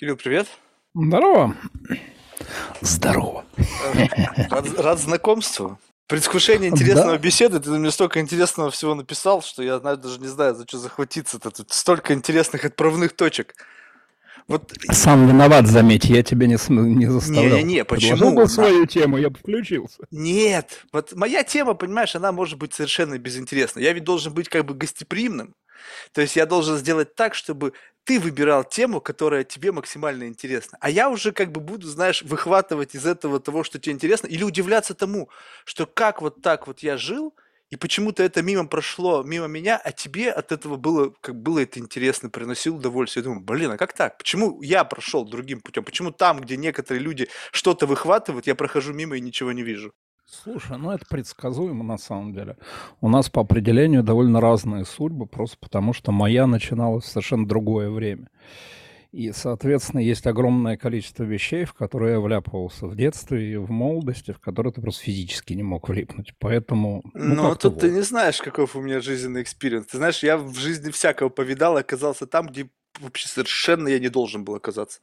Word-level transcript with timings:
Кирилл, 0.00 0.16
привет. 0.16 0.46
Здорово. 0.94 1.54
Здорово. 2.80 3.44
Рад, 4.48 4.80
рад 4.80 4.98
знакомству. 4.98 5.78
Предвкушение 6.06 6.70
интересного 6.70 7.18
да. 7.18 7.18
беседы. 7.18 7.60
Ты 7.60 7.68
мне 7.68 7.90
столько 7.90 8.18
интересного 8.18 8.70
всего 8.70 8.94
написал, 8.94 9.42
что 9.42 9.62
я 9.62 9.78
даже 9.78 10.18
не 10.18 10.28
знаю, 10.28 10.54
за 10.54 10.62
что 10.66 10.78
захватиться-то. 10.78 11.50
Тут 11.50 11.72
столько 11.72 12.14
интересных 12.14 12.64
отправных 12.64 13.14
точек. 13.14 13.54
Вот... 14.48 14.72
Сам 14.90 15.28
виноват, 15.28 15.66
заметь, 15.66 16.06
я 16.06 16.22
тебя 16.22 16.46
не, 16.46 16.56
не 16.70 17.06
заставлял. 17.06 17.58
Не-не-не, 17.58 17.84
почему? 17.84 18.34
бы 18.34 18.48
свою 18.48 18.86
тему, 18.86 19.18
я 19.18 19.28
бы 19.28 19.36
включился. 19.36 20.06
Нет, 20.10 20.86
вот 20.94 21.12
моя 21.12 21.44
тема, 21.44 21.74
понимаешь, 21.74 22.16
она 22.16 22.32
может 22.32 22.58
быть 22.58 22.72
совершенно 22.72 23.18
безинтересна. 23.18 23.80
Я 23.80 23.92
ведь 23.92 24.04
должен 24.04 24.32
быть 24.32 24.48
как 24.48 24.64
бы 24.64 24.72
гостеприимным. 24.72 25.54
То 26.12 26.20
есть 26.22 26.36
я 26.36 26.46
должен 26.46 26.76
сделать 26.76 27.14
так, 27.14 27.34
чтобы 27.34 27.72
ты 28.10 28.18
выбирал 28.18 28.64
тему, 28.64 29.00
которая 29.00 29.44
тебе 29.44 29.70
максимально 29.70 30.26
интересна. 30.26 30.76
А 30.80 30.90
я 30.90 31.08
уже 31.08 31.30
как 31.30 31.52
бы 31.52 31.60
буду, 31.60 31.86
знаешь, 31.86 32.22
выхватывать 32.22 32.96
из 32.96 33.06
этого 33.06 33.38
того, 33.38 33.62
что 33.62 33.78
тебе 33.78 33.92
интересно, 33.92 34.26
или 34.26 34.42
удивляться 34.42 34.94
тому, 34.94 35.28
что 35.64 35.86
как 35.86 36.20
вот 36.20 36.42
так 36.42 36.66
вот 36.66 36.80
я 36.80 36.96
жил, 36.96 37.36
и 37.70 37.76
почему-то 37.76 38.24
это 38.24 38.42
мимо 38.42 38.66
прошло, 38.66 39.22
мимо 39.22 39.46
меня, 39.46 39.76
а 39.76 39.92
тебе 39.92 40.32
от 40.32 40.50
этого 40.50 40.74
было, 40.74 41.14
как 41.20 41.40
было 41.40 41.60
это 41.60 41.78
интересно, 41.78 42.30
приносило 42.30 42.78
удовольствие. 42.78 43.22
Я 43.22 43.26
думаю, 43.26 43.44
блин, 43.44 43.70
а 43.70 43.76
как 43.76 43.92
так? 43.92 44.18
Почему 44.18 44.60
я 44.60 44.82
прошел 44.82 45.24
другим 45.24 45.60
путем? 45.60 45.84
Почему 45.84 46.10
там, 46.10 46.40
где 46.40 46.56
некоторые 46.56 47.04
люди 47.04 47.28
что-то 47.52 47.86
выхватывают, 47.86 48.48
я 48.48 48.56
прохожу 48.56 48.92
мимо 48.92 49.18
и 49.18 49.20
ничего 49.20 49.52
не 49.52 49.62
вижу? 49.62 49.94
Слушай, 50.30 50.78
ну 50.78 50.92
это 50.92 51.04
предсказуемо 51.06 51.82
на 51.82 51.98
самом 51.98 52.32
деле. 52.32 52.56
У 53.00 53.08
нас 53.08 53.28
по 53.28 53.40
определению 53.40 54.02
довольно 54.02 54.40
разные 54.40 54.84
судьбы, 54.84 55.26
просто 55.26 55.56
потому 55.60 55.92
что 55.92 56.12
моя 56.12 56.46
начиналась 56.46 57.04
в 57.04 57.08
совершенно 57.08 57.46
другое 57.46 57.90
время. 57.90 58.28
И, 59.10 59.32
соответственно, 59.32 60.00
есть 60.00 60.24
огромное 60.28 60.76
количество 60.76 61.24
вещей, 61.24 61.64
в 61.64 61.74
которые 61.74 62.12
я 62.12 62.20
вляпывался 62.20 62.86
в 62.86 62.94
детстве 62.94 63.54
и 63.54 63.56
в 63.56 63.68
молодости, 63.68 64.30
в 64.30 64.38
которые 64.38 64.72
ты 64.72 64.80
просто 64.80 65.02
физически 65.02 65.52
не 65.52 65.64
мог 65.64 65.88
влипнуть. 65.88 66.32
Поэтому... 66.38 67.02
Ну, 67.14 67.34
ну 67.34 67.56
тут 67.56 67.74
вот. 67.74 67.80
ты 67.80 67.90
не 67.90 68.02
знаешь, 68.02 68.40
каков 68.40 68.76
у 68.76 68.80
меня 68.80 69.00
жизненный 69.00 69.42
experience. 69.42 69.86
Ты 69.86 69.96
знаешь, 69.96 70.22
я 70.22 70.38
в 70.38 70.54
жизни 70.54 70.90
всякого 70.90 71.28
повидал 71.28 71.76
и 71.76 71.80
оказался 71.80 72.26
там, 72.28 72.46
где 72.46 72.70
вообще 73.00 73.26
совершенно 73.26 73.88
я 73.88 73.98
не 73.98 74.08
должен 74.08 74.44
был 74.44 74.54
оказаться. 74.54 75.00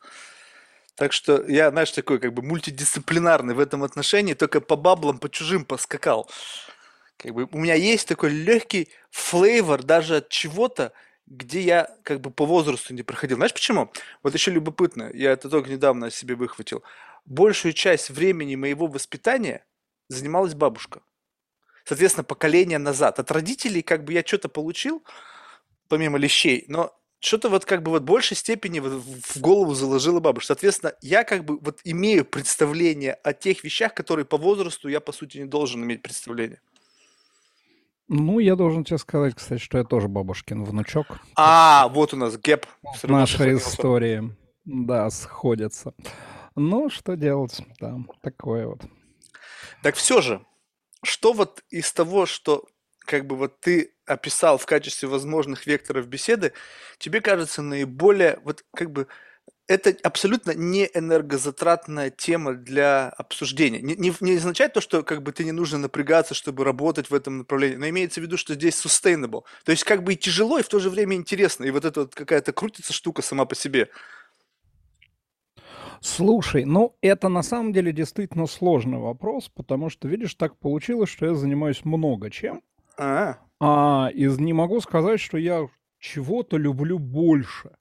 Так 0.98 1.14
что 1.14 1.46
я, 1.48 1.70
знаешь, 1.70 1.92
такой 1.92 2.18
как 2.20 2.34
бы 2.34 2.42
мультидисциплинарный 2.42 3.54
в 3.54 3.60
этом 3.60 3.84
отношении, 3.84 4.34
только 4.34 4.62
по 4.62 4.76
bubble 4.76 5.05
ам, 5.05 5.20
по 5.20 5.30
чужим 5.30 5.64
поскакал. 5.64 6.28
Как 7.18 7.36
бы 7.36 7.48
у 7.52 7.58
меня 7.60 7.76
есть 7.76 8.08
такой 8.08 8.32
легкий 8.32 8.90
флейвор 9.12 9.84
даже 9.84 10.18
от 10.18 10.30
чего-то, 10.30 10.94
где 11.28 11.62
я 11.62 11.96
как 12.02 12.20
бы 12.20 12.32
по 12.32 12.48
возрасту 12.48 12.96
не 12.96 13.04
проходил. 13.04 13.38
Знаешь 13.38 13.54
почему? 13.54 13.92
Вот 14.24 14.34
еще 14.34 14.50
любопытно, 14.50 15.12
я 15.14 15.34
это 15.34 15.50
только 15.50 15.70
недавно 15.70 16.08
о 16.08 16.12
себе 16.12 16.34
выхватил. 16.34 16.82
Большую 17.26 17.74
часть 17.74 18.10
времени 18.10 18.56
моего 18.56 18.88
воспитания 18.88 19.64
занималась 20.10 20.56
бабушка. 20.56 21.02
Соответственно, 21.86 22.24
поколение 22.24 22.80
назад. 22.80 23.20
От 23.20 23.30
родителей 23.30 23.84
как 23.84 24.04
бы 24.04 24.14
я 24.14 24.24
что-то 24.26 24.50
получил, 24.50 25.04
помимо 25.90 26.18
лещей, 26.18 26.66
но 26.68 26.98
что-то 27.20 27.50
вот 27.50 27.66
как 27.66 27.84
бы 27.84 27.92
вот 27.92 28.04
большей 28.04 28.38
степени 28.38 28.80
вот 28.80 28.94
в 28.94 29.40
голову 29.40 29.74
заложила 29.74 30.20
бабушка. 30.20 30.48
Соответственно, 30.48 30.94
я 31.02 31.24
как 31.24 31.46
бы 31.46 31.58
вот 31.60 31.80
имею 31.84 32.26
представление 32.26 33.14
о 33.14 33.34
тех 33.34 33.64
вещах, 33.64 33.94
которые 33.94 34.26
по 34.26 34.38
возрасту 34.38 34.88
я, 34.88 35.00
по 35.00 35.12
сути, 35.12 35.40
не 35.40 35.46
должен 35.46 35.84
иметь 35.84 36.02
представление. 36.02 36.62
Ну, 38.10 38.40
я 38.40 38.56
должен 38.56 38.86
тебе 38.86 38.98
сказать, 39.00 39.36
кстати, 39.36 39.60
что 39.60 39.78
я 39.78 39.84
тоже 39.84 40.08
бабушкин 40.08 40.64
внучок. 40.64 41.20
А, 41.36 41.90
вот 41.90 42.14
у 42.14 42.18
нас 42.18 42.38
гэп. 42.38 42.66
Наша 43.04 43.54
история, 43.54 44.34
да, 44.64 45.10
сходятся. 45.10 45.94
Ну, 46.56 46.90
что 46.90 47.16
делать, 47.16 47.62
да, 47.80 47.98
такое 48.22 48.68
вот. 48.68 48.86
Так 49.84 49.96
все 49.96 50.22
же, 50.22 50.42
что 51.04 51.34
вот 51.34 51.64
из 51.70 51.92
того, 51.92 52.26
что 52.26 52.66
как 53.08 53.26
бы 53.26 53.36
вот 53.36 53.60
ты 53.60 53.94
описал 54.06 54.58
в 54.58 54.66
качестве 54.66 55.08
возможных 55.10 55.66
векторов 55.66 56.08
беседы, 56.08 56.54
тебе 57.00 57.22
кажется 57.22 57.62
наиболее, 57.62 58.40
вот 58.44 58.64
как 58.76 58.92
бы 58.92 59.08
это 59.68 59.96
абсолютно 60.04 60.52
не 60.52 60.90
энергозатратная 60.94 62.10
тема 62.10 62.54
для 62.54 63.10
обсуждения. 63.10 63.82
Не, 63.82 63.96
не, 63.96 64.14
не 64.22 64.36
означает 64.36 64.74
то, 64.74 64.82
что 64.82 65.04
как 65.04 65.24
бы 65.24 65.32
ты 65.32 65.44
не 65.44 65.52
нужно 65.52 65.78
напрягаться, 65.78 66.34
чтобы 66.34 66.64
работать 66.64 67.10
в 67.10 67.14
этом 67.14 67.40
направлении, 67.40 67.76
но 67.76 67.90
имеется 67.90 68.22
в 68.22 68.24
виду, 68.24 68.38
что 68.38 68.54
здесь 68.54 68.76
sustainable. 68.76 69.44
То 69.66 69.72
есть 69.72 69.84
как 69.84 70.04
бы 70.04 70.14
и 70.14 70.18
тяжело, 70.18 70.58
и 70.60 70.64
в 70.64 70.70
то 70.70 70.80
же 70.80 70.90
время 70.90 71.16
интересно. 71.16 71.66
И 71.66 71.72
вот 71.72 71.84
эта 71.86 72.02
вот 72.02 72.16
какая-то 72.16 72.54
крутится 72.54 72.94
штука 72.94 73.22
сама 73.22 73.46
по 73.46 73.56
себе. 73.56 73.90
Слушай, 76.02 76.64
ну 76.64 76.96
это 77.02 77.28
на 77.28 77.44
самом 77.44 77.74
деле 77.74 77.92
действительно 77.92 78.48
сложный 78.48 79.00
вопрос, 79.00 79.50
потому 79.50 79.90
что, 79.90 80.08
видишь, 80.08 80.36
так 80.36 80.58
получилось, 80.58 81.10
что 81.10 81.26
я 81.26 81.36
занимаюсь 81.36 81.84
много 81.84 82.30
чем. 82.30 82.62
А, 82.98 83.38
а 83.60 84.10
и 84.14 84.26
не 84.26 84.54
могу 84.54 84.80
сказать, 84.82 85.20
что 85.20 85.38
я 85.38 85.68
чего-то 86.00 86.58
люблю 86.58 87.00
больше. 87.00 87.72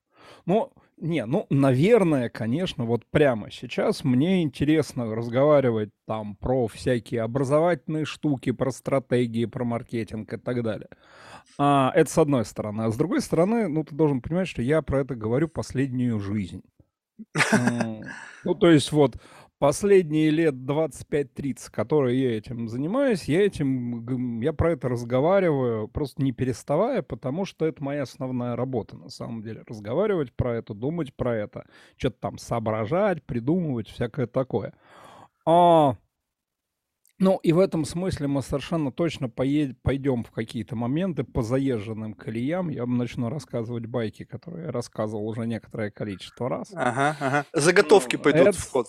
Но 0.44 0.72
не, 0.99 1.27
ну, 1.27 1.47
наверное, 1.50 2.31
конечно, 2.31 2.84
вот 2.84 3.04
прямо 3.10 3.50
сейчас 3.50 4.03
мне 4.03 4.43
интересно 4.43 5.15
разговаривать 5.15 5.91
там 6.06 6.37
про 6.37 6.69
всякие 6.69 7.22
образовательные 7.22 8.06
штуки, 8.06 8.53
про 8.53 8.71
стратегии, 8.71 9.44
про 9.44 9.65
маркетинг 9.65 10.32
и 10.32 10.37
так 10.38 10.62
далее. 10.62 10.88
А, 11.59 11.93
это 11.94 12.10
с 12.10 12.16
одной 12.16 12.47
стороны. 12.47 12.83
А 12.83 12.91
с 12.91 12.97
другой 12.97 13.21
стороны, 13.21 13.69
ну, 13.69 13.84
ты 13.84 13.94
должен 13.94 14.22
понимать, 14.22 14.48
что 14.48 14.62
я 14.62 14.81
про 14.81 15.00
это 15.00 15.15
говорю 15.15 15.48
последнюю 15.48 16.19
жизнь. 16.21 16.62
Ну, 18.44 18.54
то 18.54 18.71
есть 18.71 18.93
вот 18.93 19.16
последние 19.58 20.30
лет 20.30 20.54
25-30, 20.54 21.70
которые 21.70 22.22
я 22.22 22.36
этим 22.36 22.68
занимаюсь, 22.68 23.24
я 23.24 23.44
этим, 23.44 24.40
я 24.40 24.52
про 24.52 24.72
это 24.72 24.88
разговариваю, 24.88 25.88
просто 25.88 26.22
не 26.22 26.32
переставая, 26.32 27.02
потому 27.02 27.44
что 27.44 27.66
это 27.66 27.82
моя 27.82 28.02
основная 28.02 28.56
работа, 28.56 28.96
на 28.96 29.08
самом 29.08 29.42
деле. 29.42 29.62
Разговаривать 29.66 30.32
про 30.32 30.56
это, 30.56 30.74
думать 30.74 31.14
про 31.14 31.36
это, 31.36 31.66
что-то 31.96 32.16
там 32.20 32.38
соображать, 32.38 33.22
придумывать, 33.24 33.88
всякое 33.88 34.26
такое. 34.26 34.74
А, 35.46 35.96
ну, 37.18 37.38
и 37.42 37.52
в 37.52 37.60
этом 37.60 37.86
смысле 37.86 38.26
мы 38.26 38.42
совершенно 38.42 38.92
точно 38.92 39.30
поед... 39.30 39.80
пойдем 39.82 40.22
в 40.22 40.30
какие-то 40.30 40.76
моменты 40.76 41.24
по 41.24 41.40
заезженным 41.40 42.12
колеям. 42.12 42.68
Я 42.68 42.84
начну 42.84 43.30
рассказывать 43.30 43.86
байки, 43.86 44.24
которые 44.24 44.66
я 44.66 44.72
рассказывал 44.72 45.26
уже 45.26 45.46
некоторое 45.46 45.90
количество 45.90 46.50
раз. 46.50 46.72
Ага, 46.74 47.16
ага. 47.18 47.46
Заготовки 47.54 48.16
ну, 48.16 48.22
пойдут 48.22 48.48
это... 48.48 48.58
в 48.58 48.70
ход. 48.70 48.88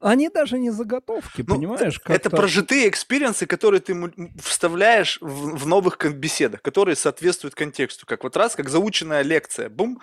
Они 0.00 0.28
даже 0.28 0.58
не 0.58 0.70
заготовки, 0.70 1.44
ну, 1.46 1.54
понимаешь? 1.54 2.00
Это 2.06 2.30
прожитые 2.30 2.88
experience 2.88 3.36
ы, 3.36 3.46
которые 3.46 3.80
ты 3.80 3.94
вставляешь 4.40 5.18
в, 5.20 5.56
в 5.56 5.66
новых 5.66 5.98
беседах, 6.14 6.62
которые 6.62 6.96
соответствуют 6.96 7.54
контексту. 7.54 8.06
Как 8.06 8.24
вот 8.24 8.36
раз, 8.36 8.54
как 8.54 8.68
заученная 8.68 9.22
лекция. 9.22 9.68
Бум, 9.68 10.00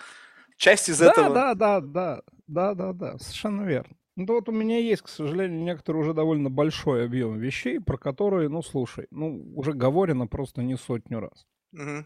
часть 0.57 0.89
из 0.89 0.99
да, 0.99 1.11
этого. 1.11 1.33
Да, 1.33 1.53
да, 1.55 1.81
да, 1.81 2.21
да, 2.47 2.73
да, 2.73 2.93
да, 2.93 3.17
совершенно 3.19 3.63
верно. 3.63 3.95
Ну, 4.17 4.33
вот 4.33 4.47
у 4.47 4.53
меня 4.53 4.79
есть, 4.79 5.01
к 5.01 5.09
сожалению, 5.09 5.61
некоторый 5.61 5.97
уже 5.97 6.13
довольно 6.13 6.49
большой 6.49 7.05
объем 7.05 7.37
вещей, 7.37 7.81
про 7.81 7.97
которые, 7.97 8.47
ну, 8.47 8.61
слушай, 8.61 9.07
ну, 9.11 9.43
уже 9.55 9.73
говорено 9.73 10.25
просто 10.25 10.63
не 10.63 10.77
сотню 10.77 11.19
раз. 11.19 11.45
Угу. 11.73 12.05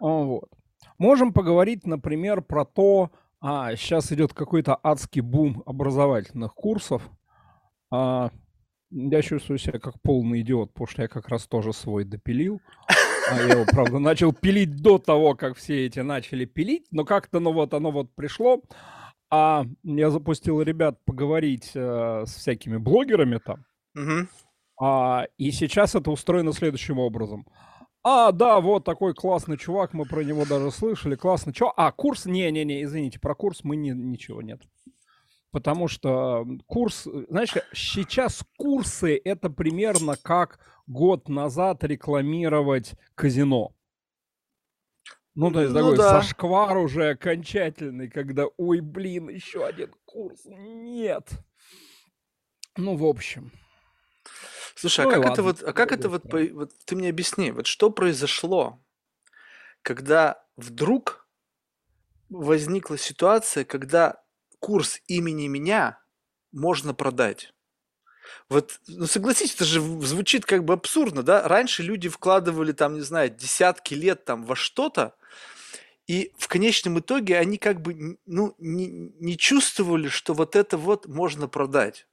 Вот. 0.00 0.48
Можем 0.98 1.34
поговорить, 1.34 1.86
например, 1.86 2.40
про 2.40 2.64
то, 2.64 3.10
а, 3.40 3.74
сейчас 3.76 4.12
идет 4.12 4.32
какой-то 4.32 4.78
адский 4.82 5.20
бум 5.20 5.62
образовательных 5.66 6.54
курсов. 6.54 7.02
А, 7.90 8.30
я 8.90 9.22
чувствую 9.22 9.58
себя 9.58 9.78
как 9.78 10.00
полный 10.02 10.40
идиот, 10.40 10.72
потому 10.72 10.86
что 10.86 11.02
я 11.02 11.08
как 11.08 11.28
раз 11.28 11.46
тоже 11.46 11.72
свой 11.72 12.04
допилил. 12.04 12.60
А 13.30 13.36
я 13.36 13.54
его, 13.54 13.64
правда, 13.64 13.98
начал 13.98 14.32
пилить 14.32 14.76
до 14.76 14.98
того, 14.98 15.34
как 15.34 15.56
все 15.56 15.86
эти 15.86 16.00
начали 16.00 16.44
пилить, 16.44 16.86
но 16.92 17.04
как-то, 17.04 17.40
ну 17.40 17.52
вот, 17.52 17.74
оно 17.74 17.90
вот 17.90 18.14
пришло. 18.14 18.62
А 19.30 19.64
я 19.82 20.10
запустил 20.10 20.62
ребят 20.62 21.04
поговорить 21.04 21.72
э, 21.74 22.24
с 22.24 22.36
всякими 22.36 22.76
блогерами 22.76 23.38
там. 23.38 23.64
Угу. 23.96 24.28
А, 24.80 25.26
и 25.36 25.50
сейчас 25.50 25.96
это 25.96 26.10
устроено 26.10 26.52
следующим 26.52 26.98
образом. 27.00 27.46
А, 28.08 28.30
да, 28.30 28.60
вот 28.60 28.84
такой 28.84 29.14
классный 29.14 29.58
чувак, 29.58 29.92
мы 29.92 30.04
про 30.04 30.22
него 30.22 30.44
даже 30.44 30.70
слышали, 30.70 31.16
классно. 31.16 31.52
Чё? 31.52 31.72
А, 31.76 31.90
курс? 31.90 32.24
Не-не-не, 32.24 32.84
извините, 32.84 33.18
про 33.18 33.34
курс 33.34 33.64
мы 33.64 33.74
не, 33.74 33.90
ничего 33.90 34.42
нет. 34.42 34.62
Потому 35.50 35.88
что 35.88 36.46
курс, 36.66 37.08
знаешь, 37.28 37.52
сейчас 37.72 38.44
курсы 38.58 39.20
это 39.24 39.50
примерно 39.50 40.14
как 40.22 40.60
год 40.86 41.28
назад 41.28 41.82
рекламировать 41.82 42.92
казино. 43.16 43.74
Ну, 45.34 45.50
то 45.50 45.62
есть 45.62 45.74
ну, 45.74 45.80
такой 45.80 45.96
да. 45.96 46.10
зашквар 46.10 46.76
уже 46.78 47.08
окончательный, 47.08 48.08
когда, 48.08 48.44
ой, 48.56 48.82
блин, 48.82 49.30
еще 49.30 49.66
один 49.66 49.92
курс. 50.04 50.44
Нет. 50.44 51.28
Ну, 52.76 52.94
в 52.94 53.04
общем. 53.04 53.50
Слушай, 54.76 55.06
а 55.06 55.10
как 55.10 55.24
это 55.24 55.42
вот, 55.42 55.62
а 55.62 55.72
как 55.72 55.90
это 55.90 56.10
вот, 56.10 56.24
вот, 56.30 56.72
ты 56.84 56.96
мне 56.96 57.08
объясни, 57.08 57.50
вот 57.50 57.66
что 57.66 57.90
произошло, 57.90 58.78
когда 59.80 60.44
вдруг 60.56 61.26
возникла 62.28 62.98
ситуация, 62.98 63.64
когда 63.64 64.22
курс 64.60 65.00
имени 65.06 65.46
меня 65.46 65.98
можно 66.52 66.92
продать. 66.92 67.54
Вот, 68.50 68.80
ну 68.86 69.06
согласитесь, 69.06 69.54
это 69.54 69.64
же 69.64 69.80
звучит 69.80 70.44
как 70.44 70.64
бы 70.64 70.74
абсурдно, 70.74 71.22
да? 71.22 71.48
Раньше 71.48 71.82
люди 71.82 72.10
вкладывали 72.10 72.72
там, 72.72 72.96
не 72.96 73.00
знаю, 73.00 73.30
десятки 73.30 73.94
лет 73.94 74.26
там 74.26 74.44
во 74.44 74.56
что-то, 74.56 75.14
и 76.06 76.32
в 76.36 76.48
конечном 76.48 76.98
итоге 76.98 77.38
они 77.38 77.56
как 77.56 77.80
бы 77.80 78.18
ну, 78.26 78.54
не, 78.58 78.88
не 78.88 79.38
чувствовали, 79.38 80.08
что 80.08 80.34
вот 80.34 80.54
это 80.54 80.76
вот 80.76 81.06
можно 81.06 81.48
продать 81.48 82.06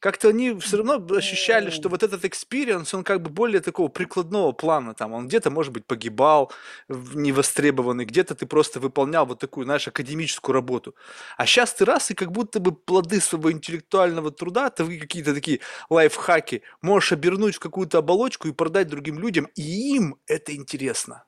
как-то 0.00 0.28
они 0.28 0.58
все 0.58 0.78
равно 0.78 0.94
ощущали, 1.16 1.70
что 1.70 1.88
вот 1.88 2.02
этот 2.02 2.24
experience, 2.24 2.92
он 2.94 3.04
как 3.04 3.22
бы 3.22 3.30
более 3.30 3.60
такого 3.60 3.88
прикладного 3.88 4.52
плана, 4.52 4.94
там, 4.94 5.12
он 5.12 5.28
где-то, 5.28 5.50
может 5.50 5.72
быть, 5.72 5.86
погибал, 5.86 6.52
невостребованный, 6.88 8.04
где-то 8.06 8.34
ты 8.34 8.46
просто 8.46 8.80
выполнял 8.80 9.26
вот 9.26 9.38
такую, 9.38 9.64
знаешь, 9.66 9.86
академическую 9.88 10.54
работу. 10.54 10.94
А 11.36 11.46
сейчас 11.46 11.74
ты 11.74 11.84
раз, 11.84 12.10
и 12.10 12.14
как 12.14 12.32
будто 12.32 12.60
бы 12.60 12.72
плоды 12.72 13.20
своего 13.20 13.52
интеллектуального 13.52 14.30
труда, 14.30 14.70
ты 14.70 14.98
какие-то 14.98 15.34
такие 15.34 15.60
лайфхаки 15.90 16.62
можешь 16.82 17.12
обернуть 17.12 17.56
в 17.56 17.60
какую-то 17.60 17.98
оболочку 17.98 18.48
и 18.48 18.52
продать 18.52 18.88
другим 18.88 19.18
людям, 19.18 19.48
и 19.54 19.96
им 19.96 20.16
это 20.26 20.54
интересно. 20.54 21.24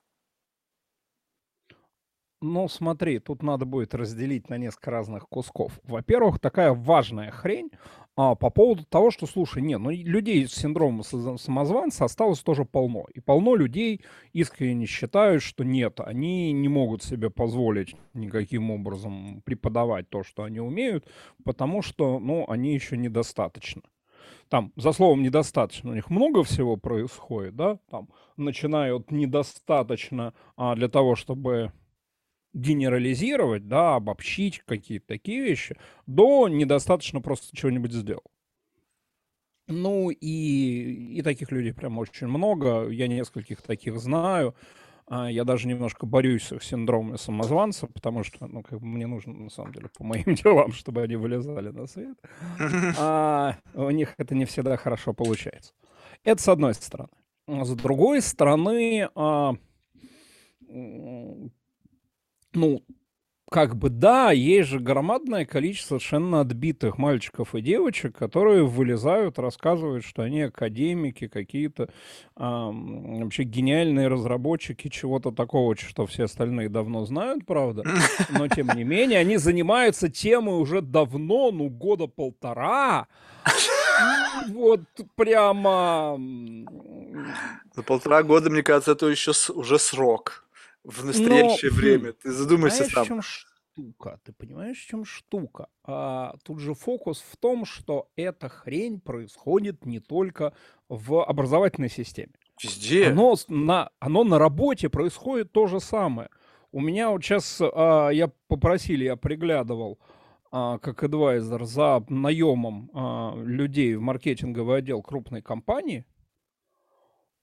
Ну, 2.43 2.67
смотри, 2.67 3.21
тут 3.21 3.45
надо 3.45 3.67
будет 3.67 3.95
разделить 3.95 4.49
на 4.51 4.59
несколько 4.59 4.91
разных 4.91 5.29
кусков. 5.29 5.79
Во-первых, 5.85 6.41
такая 6.41 6.75
важная 6.75 7.31
хрень, 7.31 7.71
а, 8.17 8.35
по 8.35 8.51
поводу 8.51 8.85
того, 8.85 9.13
что, 9.13 9.27
слушай, 9.27 9.63
не, 9.63 9.79
ну 9.79 9.91
людей 9.91 10.49
с 10.49 10.55
синдромом 10.55 11.05
самозванца 11.05 12.05
осталось 12.05 12.41
тоже 12.41 12.65
полно. 12.65 13.07
И 13.15 13.21
полно 13.21 13.55
людей 13.55 14.03
искренне 14.33 14.87
считают, 14.87 15.41
что 15.45 15.63
нет, 15.63 16.01
они 16.01 16.51
не 16.53 16.69
могут 16.69 17.05
себе 17.05 17.31
позволить 17.31 17.95
никаким 18.13 18.73
образом 18.73 19.41
преподавать 19.45 20.11
то, 20.11 20.25
что 20.25 20.43
они 20.43 20.59
умеют, 20.59 21.07
потому 21.45 21.81
что, 21.81 22.19
ну, 22.19 22.45
они 22.49 22.75
еще 22.75 22.97
недостаточно. 22.97 23.83
Там, 24.49 24.73
за 24.75 24.91
словом 24.91 25.23
недостаточно, 25.23 25.93
у 25.93 25.95
них 25.95 26.11
много 26.11 26.43
всего 26.43 26.77
происходит, 26.77 27.55
да, 27.55 27.79
там, 27.89 28.09
начиная 28.37 28.95
от 28.95 29.13
недостаточно 29.13 30.35
а, 30.57 30.75
для 30.75 30.89
того, 30.89 31.15
чтобы 31.15 31.73
генерализировать, 32.53 33.67
да, 33.67 33.97
обобщить 33.97 34.63
какие-то 34.67 35.07
такие 35.07 35.43
вещи, 35.43 35.77
до 36.07 36.49
недостаточно 36.49 37.21
просто 37.21 37.57
чего-нибудь 37.57 37.93
сделал. 37.93 38.25
Ну 39.69 40.11
и, 40.11 41.17
и 41.17 41.23
таких 41.23 41.51
людей 41.51 41.73
прям 41.73 41.99
очень 41.99 42.27
много. 42.27 42.89
Я 42.89 43.09
нескольких 43.09 43.63
таких 43.63 43.99
знаю. 43.99 44.55
А, 45.07 45.31
я 45.31 45.45
даже 45.45 45.69
немножко 45.69 46.07
борюсь 46.07 46.45
с 46.45 46.53
их 46.53 46.63
синдромом 46.63 47.19
самозванца, 47.19 47.87
потому 47.87 48.25
что, 48.25 48.47
ну, 48.47 48.63
как 48.63 48.81
бы 48.81 48.87
мне 48.87 49.07
нужно, 49.07 49.33
на 49.35 49.51
самом 49.51 49.73
деле, 49.73 49.89
по 49.97 50.05
моим 50.05 50.25
делам, 50.35 50.73
чтобы 50.73 51.03
они 51.03 51.17
вылезали 51.17 51.71
на 51.71 51.87
свет. 51.87 52.19
А 52.99 53.57
у 53.75 53.91
них 53.91 54.15
это 54.19 54.35
не 54.35 54.45
всегда 54.45 54.77
хорошо 54.77 55.13
получается. 55.13 55.73
Это 56.25 56.43
с 56.43 56.49
одной 56.49 56.75
стороны. 56.75 57.11
С 57.47 57.75
другой 57.75 58.21
стороны, 58.23 59.09
а, 59.15 59.55
ну, 62.55 62.83
как 63.53 63.77
бы 63.77 63.91
да, 63.91 64.33
есть 64.33 64.71
же 64.71 64.81
громадное 64.81 65.45
количество 65.45 65.99
совершенно 65.99 66.41
отбитых 66.41 66.97
мальчиков 66.97 67.55
и 67.55 67.61
девочек, 67.61 68.17
которые 68.17 68.65
вылезают, 68.65 69.39
рассказывают, 69.39 70.05
что 70.05 70.23
они 70.23 70.43
академики, 70.43 71.29
какие-то 71.29 71.91
а, 72.35 72.71
вообще 72.73 73.43
гениальные 73.43 74.09
разработчики 74.09 74.89
чего-то 74.89 75.31
такого, 75.31 75.77
что 75.77 76.07
все 76.07 76.25
остальные 76.25 76.71
давно 76.71 77.05
знают, 77.05 77.45
правда. 77.45 77.85
Но 78.31 78.49
тем 78.49 78.69
не 78.75 78.85
менее, 78.85 79.19
они 79.19 79.37
занимаются 79.37 80.09
темой 80.09 80.59
уже 80.59 80.81
давно, 80.81 81.53
ну, 81.53 81.69
года 81.69 82.07
полтора. 82.07 83.07
Вот 84.49 84.81
прямо... 85.15 86.19
За 87.75 87.83
полтора 87.83 88.23
года, 88.23 88.49
мне 88.49 88.63
кажется, 88.63 88.93
это 88.93 89.07
еще 89.07 89.33
уже 89.55 89.79
срок 89.79 90.43
в 90.85 91.05
настоящее 91.05 91.71
Но, 91.71 91.77
время. 91.77 92.13
Ты 92.13 92.33
задумайся 92.33 92.85
сам. 92.85 93.05
в 93.05 93.07
чем 93.07 93.23
штука? 93.23 94.21
Ты 94.25 94.33
понимаешь, 94.33 94.79
в 94.79 94.87
чем 94.87 95.05
штука? 95.05 95.69
А, 95.85 96.35
тут 96.45 96.61
же 96.61 96.75
фокус 96.75 97.21
в 97.21 97.37
том, 97.37 97.65
что 97.65 98.09
эта 98.17 98.49
хрень 98.49 99.01
происходит 99.01 99.87
не 99.87 100.01
только 100.01 100.55
в 100.89 101.25
образовательной 101.25 101.91
системе. 101.91 102.33
Везде. 102.63 103.09
Оно 103.09 103.37
на, 103.49 103.91
оно 103.99 104.25
на 104.25 104.39
работе 104.39 104.89
происходит 104.89 105.53
то 105.53 105.67
же 105.67 105.81
самое. 105.81 106.29
У 106.71 106.81
меня 106.81 107.11
вот 107.11 107.23
сейчас, 107.23 107.61
а, 107.61 108.11
я 108.11 108.31
попросили, 108.49 109.05
я 109.05 109.17
приглядывал, 109.17 109.99
а, 110.51 110.79
как 110.79 111.03
адвайзер 111.03 111.65
за 111.65 112.05
наемом 112.09 112.91
а, 112.93 113.35
людей 113.37 113.95
в 113.95 114.01
маркетинговый 114.01 114.79
отдел 114.79 115.03
крупной 115.03 115.43
компании, 115.43 116.05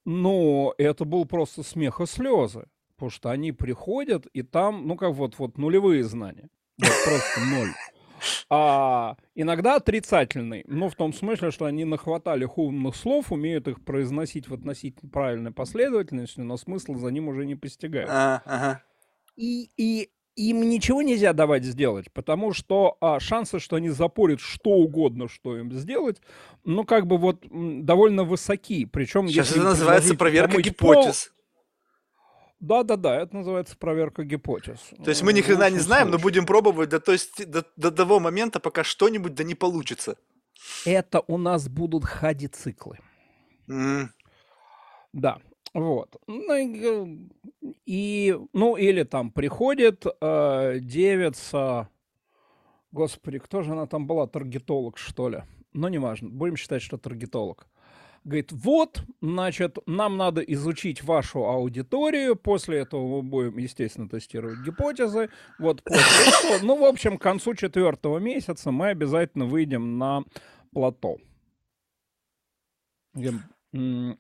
но 0.05 0.73
это 0.77 1.05
был 1.05 1.25
просто 1.25 1.63
смех 1.63 2.01
и 2.01 2.05
слезы. 2.05 2.67
Потому 2.99 3.11
что 3.11 3.29
они 3.29 3.53
приходят, 3.53 4.25
и 4.33 4.41
там, 4.41 4.85
ну 4.85 4.97
как 4.97 5.13
вот, 5.13 5.39
вот 5.39 5.57
нулевые 5.57 6.03
знания. 6.03 6.49
Вот 6.77 6.91
просто 7.05 7.39
ноль. 7.49 7.69
А 8.49 9.15
иногда 9.35 9.75
отрицательный, 9.75 10.65
но 10.67 10.89
в 10.89 10.95
том 10.95 11.13
смысле, 11.13 11.51
что 11.51 11.63
они 11.63 11.85
нахватали 11.85 12.45
умных 12.53 12.97
слов, 12.97 13.31
умеют 13.31 13.69
их 13.69 13.85
произносить 13.85 14.49
в 14.49 14.53
относительно 14.53 15.09
правильной 15.09 15.51
последовательности, 15.51 16.41
но 16.41 16.57
смысл 16.57 16.95
за 16.95 17.07
ним 17.07 17.29
уже 17.29 17.45
не 17.45 17.55
постигают. 17.55 18.09
А, 18.11 18.41
ага. 18.45 18.83
И, 19.37 19.69
и 19.77 20.09
им 20.35 20.69
ничего 20.69 21.01
нельзя 21.01 21.33
давать 21.33 21.63
сделать, 21.63 22.11
потому 22.11 22.53
что 22.53 22.97
а, 23.01 23.19
шансы, 23.19 23.59
что 23.59 23.75
они 23.75 23.89
запорят 23.89 24.39
что 24.39 24.71
угодно, 24.71 25.27
что 25.27 25.57
им 25.57 25.71
сделать, 25.71 26.21
ну, 26.63 26.83
как 26.83 27.07
бы 27.07 27.17
вот 27.17 27.45
довольно 27.49 28.23
высоки. 28.23 28.85
Причем, 28.85 29.27
Сейчас 29.27 29.51
это 29.51 29.63
называется 29.63 30.15
проверка 30.15 30.61
гипотез. 30.61 31.27
Пол, 31.27 31.38
да-да-да, 32.59 33.21
это 33.21 33.35
называется 33.35 33.77
проверка 33.77 34.23
гипотез. 34.23 34.79
То 35.03 35.09
есть 35.09 35.23
мы 35.23 35.33
ни 35.33 35.41
хрена 35.41 35.69
не 35.69 35.79
знаем, 35.79 36.09
но 36.09 36.17
будем 36.17 36.45
пробовать 36.45 36.89
до, 36.89 36.99
то 36.99 37.11
есть, 37.11 37.49
до, 37.49 37.65
до 37.77 37.91
того 37.91 38.19
момента, 38.19 38.59
пока 38.59 38.83
что-нибудь 38.83 39.33
да 39.33 39.43
не 39.43 39.55
получится. 39.55 40.17
Это 40.85 41.21
у 41.27 41.37
нас 41.37 41.69
будут 41.69 42.05
хади-циклы. 42.05 42.99
Mm. 43.67 44.07
Да, 45.13 45.39
вот. 45.73 46.15
Ну, 46.27 46.55
и, 46.55 47.29
и, 47.85 48.37
ну, 48.53 48.75
или 48.75 49.03
там 49.03 49.31
приходит 49.31 50.05
э, 50.21 50.79
девица, 50.81 51.89
господи, 52.91 53.39
кто 53.39 53.61
же 53.61 53.71
она 53.71 53.85
там 53.85 54.07
была, 54.07 54.27
таргетолог, 54.27 54.97
что 54.97 55.29
ли? 55.29 55.43
Ну, 55.73 55.87
неважно, 55.87 56.29
будем 56.29 56.57
считать, 56.57 56.81
что 56.81 56.97
таргетолог. 56.97 57.67
Говорит, 58.23 58.51
вот, 58.51 59.03
значит, 59.21 59.77
нам 59.85 60.17
надо 60.17 60.41
изучить 60.41 61.03
вашу 61.03 61.45
аудиторию, 61.45 62.35
после 62.35 62.79
этого 62.79 63.21
мы 63.21 63.23
будем, 63.23 63.57
естественно, 63.57 64.09
тестировать 64.09 64.59
гипотезы. 64.59 65.29
Вот 65.57 65.83
после 65.83 66.27
этого, 66.27 66.65
ну, 66.65 66.75
в 66.77 66.83
общем, 66.83 67.17
к 67.17 67.21
концу 67.21 67.55
четвертого 67.55 68.19
месяца 68.19 68.71
мы 68.71 68.89
обязательно 68.89 69.45
выйдем 69.45 69.97
на 69.97 70.23
плато. 70.71 71.17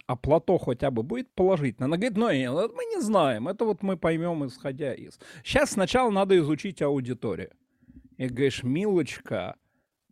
А 0.07 0.15
плато 0.15 0.57
хотя 0.59 0.91
бы 0.91 1.03
будет 1.03 1.33
положительно? 1.33 1.85
Она 1.85 1.97
говорит, 1.97 2.17
ну, 2.17 2.31
нет, 2.31 2.71
мы 2.75 2.85
не 2.85 3.01
знаем, 3.01 3.47
это 3.47 3.65
вот 3.65 3.81
мы 3.83 3.97
поймем, 3.97 4.45
исходя 4.45 4.93
из. 4.93 5.19
Сейчас 5.43 5.71
сначала 5.71 6.09
надо 6.09 6.37
изучить 6.37 6.81
аудиторию. 6.81 7.51
И 8.17 8.27
говоришь, 8.27 8.63
милочка, 8.63 9.55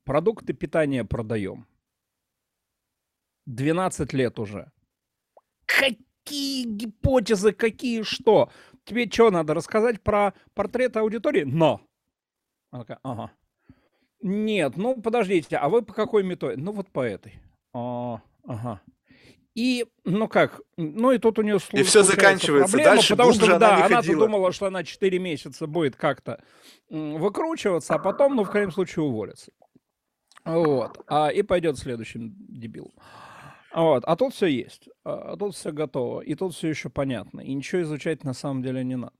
продукты 0.04 0.54
питания 0.54 1.04
продаем. 1.06 1.68
12 3.48 4.14
лет 4.14 4.38
уже. 4.40 4.72
Какие 5.66 6.66
гипотезы, 6.66 7.54
какие 7.54 8.04
что? 8.04 8.52
Тебе 8.84 9.10
что, 9.10 9.32
надо 9.32 9.54
рассказать 9.54 10.02
про 10.02 10.34
портрет 10.54 10.96
аудитории? 10.98 11.44
Но. 11.44 11.82
Она 12.72 12.84
такая, 12.84 13.00
ага. 13.04 13.32
Нет, 14.22 14.78
ну 14.78 15.02
подождите, 15.02 15.58
а 15.58 15.70
вы 15.70 15.82
по 15.82 15.94
какой 15.94 16.24
методе? 16.24 16.62
Ну 16.62 16.72
вот 16.72 16.90
по 16.92 17.02
этой. 17.02 17.40
А, 17.74 18.22
ага. 18.46 18.82
И, 19.56 19.86
ну 20.04 20.28
как, 20.28 20.62
ну 20.78 21.12
и 21.12 21.18
тут 21.18 21.40
у 21.40 21.42
нее 21.42 21.58
И 21.72 21.84
все 21.84 22.04
заканчивается. 22.04 22.74
Проблема, 22.74 22.96
Дальше 22.96 23.16
потому 23.16 23.34
что, 23.34 23.46
она 23.46 23.60
да, 23.60 23.86
она 23.86 24.02
думала, 24.02 24.52
что 24.52 24.68
она 24.68 24.84
4 24.84 25.20
месяца 25.20 25.66
будет 25.66 25.96
как-то 25.96 26.44
выкручиваться, 26.90 27.96
а 27.96 28.00
потом, 28.00 28.36
ну, 28.36 28.44
в 28.44 28.52
крайнем 28.52 28.72
случае, 28.72 29.06
уволится. 29.06 29.52
Вот. 30.46 31.04
А, 31.08 31.30
и 31.30 31.42
пойдет 31.42 31.78
следующим 31.78 32.36
дебилом. 32.38 32.92
Вот. 33.78 34.04
А 34.06 34.16
тут 34.16 34.34
все 34.34 34.48
есть. 34.48 34.90
А, 35.06 35.34
а 35.34 35.38
тут 35.38 35.56
все 35.56 35.72
готово. 35.72 36.22
И 36.22 36.34
тут 36.34 36.56
все 36.56 36.68
еще 36.68 36.90
понятно. 36.90 37.42
И 37.42 37.54
ничего 37.54 37.84
изучать 37.84 38.24
на 38.24 38.34
самом 38.34 38.64
деле 38.64 38.84
не 38.84 38.96
надо. 38.96 39.14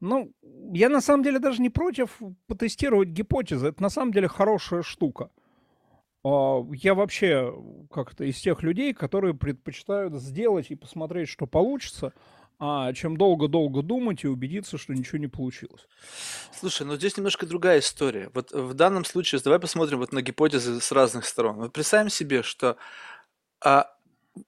Ну, 0.00 0.32
я 0.72 0.88
на 0.88 1.00
самом 1.00 1.22
деле 1.22 1.38
даже 1.38 1.62
не 1.62 1.70
против 1.70 2.18
потестировать 2.48 3.10
гипотезы. 3.10 3.68
Это 3.68 3.80
на 3.80 3.88
самом 3.88 4.12
деле 4.12 4.26
хорошая 4.26 4.82
штука. 4.82 5.30
А, 6.24 6.66
я 6.72 6.94
вообще 6.94 7.54
как-то 7.92 8.24
из 8.24 8.40
тех 8.40 8.64
людей, 8.64 8.92
которые 8.92 9.34
предпочитают 9.34 10.14
сделать 10.14 10.72
и 10.72 10.74
посмотреть, 10.74 11.28
что 11.28 11.46
получится, 11.46 12.12
а, 12.58 12.92
чем 12.92 13.16
долго-долго 13.16 13.82
думать 13.82 14.24
и 14.24 14.28
убедиться, 14.28 14.78
что 14.78 14.94
ничего 14.94 15.18
не 15.18 15.28
получилось. 15.28 15.86
Слушай, 16.52 16.88
ну 16.88 16.96
здесь 16.96 17.16
немножко 17.16 17.46
другая 17.46 17.78
история. 17.78 18.32
Вот 18.34 18.50
в 18.50 18.74
данном 18.74 19.04
случае, 19.04 19.40
давай 19.44 19.60
посмотрим 19.60 19.98
вот 19.98 20.12
на 20.12 20.22
гипотезы 20.22 20.80
с 20.80 20.90
разных 20.90 21.24
сторон. 21.24 21.56
Вот 21.58 21.72
представим 21.72 22.10
себе, 22.10 22.42
что 22.42 22.76
а, 23.64 23.90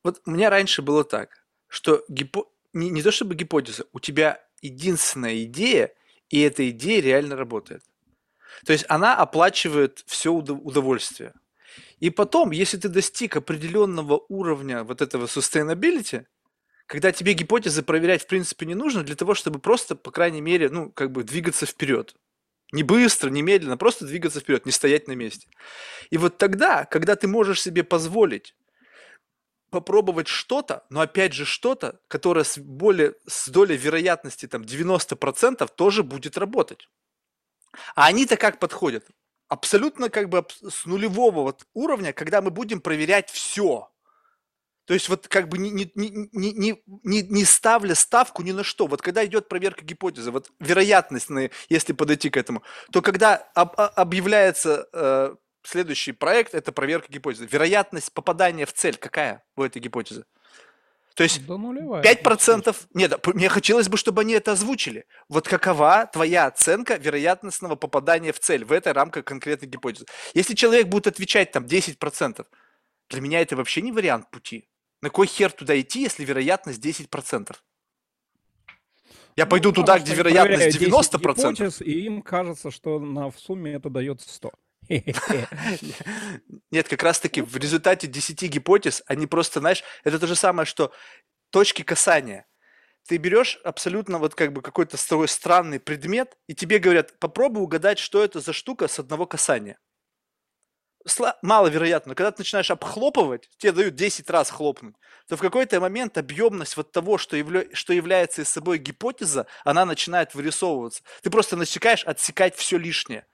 вот 0.02 0.20
у 0.26 0.30
меня 0.30 0.50
раньше 0.50 0.82
было 0.82 1.04
так, 1.04 1.44
что 1.68 2.04
гипо... 2.08 2.46
не, 2.72 2.90
не 2.90 3.02
то 3.02 3.10
чтобы 3.10 3.34
гипотеза, 3.34 3.86
у 3.92 4.00
тебя 4.00 4.42
единственная 4.60 5.42
идея, 5.44 5.92
и 6.28 6.40
эта 6.40 6.68
идея 6.70 7.00
реально 7.00 7.36
работает. 7.36 7.82
То 8.64 8.72
есть 8.72 8.84
она 8.88 9.16
оплачивает 9.16 10.02
все 10.06 10.32
удовольствие. 10.32 11.32
И 12.00 12.10
потом, 12.10 12.50
если 12.50 12.76
ты 12.76 12.88
достиг 12.88 13.36
определенного 13.36 14.24
уровня 14.28 14.84
вот 14.84 15.02
этого 15.02 15.26
sustainability, 15.26 16.26
когда 16.86 17.12
тебе 17.12 17.34
гипотезы 17.34 17.82
проверять 17.82 18.22
в 18.22 18.26
принципе 18.26 18.66
не 18.66 18.74
нужно 18.74 19.02
для 19.02 19.14
того, 19.14 19.34
чтобы 19.34 19.58
просто, 19.58 19.94
по 19.94 20.10
крайней 20.10 20.40
мере, 20.40 20.70
ну, 20.70 20.90
как 20.90 21.12
бы 21.12 21.22
двигаться 21.22 21.66
вперед. 21.66 22.14
Не 22.72 22.82
быстро, 22.82 23.30
не 23.30 23.42
медленно, 23.42 23.76
просто 23.76 24.06
двигаться 24.06 24.40
вперед, 24.40 24.66
не 24.66 24.72
стоять 24.72 25.08
на 25.08 25.12
месте. 25.12 25.48
И 26.10 26.18
вот 26.18 26.38
тогда, 26.38 26.84
когда 26.84 27.16
ты 27.16 27.26
можешь 27.26 27.62
себе 27.62 27.82
позволить 27.84 28.54
попробовать 29.70 30.28
что-то, 30.28 30.84
но 30.90 31.00
опять 31.00 31.32
же 31.32 31.44
что-то, 31.44 32.00
которое 32.08 32.44
с, 32.44 32.58
более, 32.58 33.14
с 33.26 33.48
долей 33.48 33.76
вероятности 33.76 34.46
там 34.46 34.62
90% 34.62 35.68
тоже 35.74 36.02
будет 36.02 36.38
работать. 36.38 36.88
А 37.94 38.06
они-то 38.06 38.36
как 38.36 38.58
подходят? 38.58 39.06
Абсолютно 39.48 40.10
как 40.10 40.28
бы 40.28 40.44
с 40.68 40.84
нулевого 40.84 41.42
вот 41.42 41.66
уровня, 41.74 42.12
когда 42.12 42.42
мы 42.42 42.50
будем 42.50 42.80
проверять 42.80 43.30
все. 43.30 43.90
То 44.88 44.94
есть 44.94 45.10
вот 45.10 45.28
как 45.28 45.48
бы 45.48 45.58
не, 45.58 45.70
не, 45.70 45.90
не, 45.94 46.28
не, 46.32 46.82
не, 47.02 47.22
не 47.22 47.44
ставля 47.44 47.94
ставку 47.94 48.42
ни 48.42 48.52
на 48.52 48.64
что. 48.64 48.86
Вот 48.86 49.02
когда 49.02 49.24
идет 49.26 49.48
проверка 49.48 49.84
гипотезы, 49.84 50.30
вот 50.30 50.50
вероятность, 50.60 51.28
если 51.68 51.92
подойти 51.92 52.30
к 52.30 52.38
этому, 52.38 52.62
то 52.90 53.02
когда 53.02 53.36
об, 53.54 53.74
объявляется 53.76 54.88
э, 54.92 55.36
следующий 55.68 56.12
проект, 56.12 56.54
это 56.54 56.72
проверка 56.72 57.12
гипотезы. 57.12 57.46
Вероятность 57.46 58.12
попадания 58.12 58.66
в 58.66 58.72
цель 58.72 58.96
какая 58.96 59.44
у 59.56 59.62
этой 59.62 59.80
гипотезы? 59.80 60.24
То 61.14 61.24
есть 61.24 61.44
да 61.46 61.56
нулевая, 61.56 62.00
5%... 62.00 62.76
Нет, 62.94 63.26
мне 63.26 63.48
хотелось 63.48 63.88
бы, 63.88 63.96
чтобы 63.96 64.20
они 64.20 64.34
это 64.34 64.52
озвучили. 64.52 65.04
Вот 65.28 65.48
какова 65.48 66.08
твоя 66.12 66.46
оценка 66.46 66.94
вероятностного 66.94 67.74
попадания 67.74 68.32
в 68.32 68.38
цель 68.38 68.64
в 68.64 68.70
этой 68.70 68.92
рамке 68.92 69.24
конкретной 69.24 69.68
гипотезы? 69.68 70.06
Если 70.34 70.54
человек 70.54 70.86
будет 70.86 71.08
отвечать 71.08 71.50
там 71.50 71.64
10%, 71.64 72.46
для 73.10 73.20
меня 73.20 73.40
это 73.40 73.56
вообще 73.56 73.82
не 73.82 73.90
вариант 73.90 74.30
пути. 74.30 74.68
На 75.02 75.10
кой 75.10 75.26
хер 75.26 75.50
туда 75.50 75.78
идти, 75.80 76.02
если 76.02 76.24
вероятность 76.24 76.84
10%? 76.84 77.56
Я 79.34 79.44
ну, 79.44 79.50
пойду 79.50 79.72
туда, 79.72 79.98
где 79.98 80.14
вероятность 80.14 80.78
90%. 80.78 81.18
Гипотез, 81.18 81.80
и 81.80 82.00
им 82.06 82.22
кажется, 82.22 82.70
что 82.70 83.00
на, 83.00 83.30
в 83.30 83.38
сумме 83.40 83.72
это 83.72 83.90
дает 83.90 84.20
100. 84.20 84.52
Нет, 86.70 86.88
как 86.88 87.02
раз-таки 87.02 87.40
в 87.42 87.56
результате 87.56 88.06
10 88.06 88.42
гипотез, 88.42 89.02
они 89.06 89.26
просто, 89.26 89.60
знаешь, 89.60 89.84
это 90.04 90.18
то 90.18 90.26
же 90.26 90.34
самое, 90.34 90.66
что 90.66 90.92
точки 91.50 91.82
касания. 91.82 92.46
Ты 93.06 93.16
берешь 93.16 93.58
абсолютно 93.64 94.18
вот 94.18 94.34
как 94.34 94.52
бы 94.52 94.60
какой-то 94.62 94.96
странный 94.96 95.80
предмет, 95.80 96.36
и 96.46 96.54
тебе 96.54 96.78
говорят, 96.78 97.18
попробуй 97.18 97.62
угадать, 97.62 97.98
что 97.98 98.22
это 98.22 98.40
за 98.40 98.52
штука 98.52 98.88
с 98.88 98.98
одного 98.98 99.26
касания 99.26 99.78
маловероятно, 101.42 102.10
но 102.10 102.14
когда 102.14 102.30
ты 102.30 102.40
начинаешь 102.40 102.70
обхлопывать, 102.70 103.48
тебе 103.58 103.72
дают 103.72 103.94
10 103.94 104.28
раз 104.30 104.50
хлопнуть, 104.50 104.94
то 105.28 105.36
в 105.36 105.40
какой-то 105.40 105.80
момент 105.80 106.18
объемность 106.18 106.76
вот 106.76 106.92
того, 106.92 107.18
что, 107.18 107.36
явля... 107.36 107.64
что 107.72 107.92
является 107.92 108.42
из 108.42 108.48
собой 108.48 108.78
гипотеза, 108.78 109.46
она 109.64 109.84
начинает 109.84 110.34
вырисовываться. 110.34 111.02
Ты 111.22 111.30
просто 111.30 111.56
начинаешь 111.56 112.04
отсекать 112.04 112.56
все 112.56 112.78
лишнее. 112.78 113.26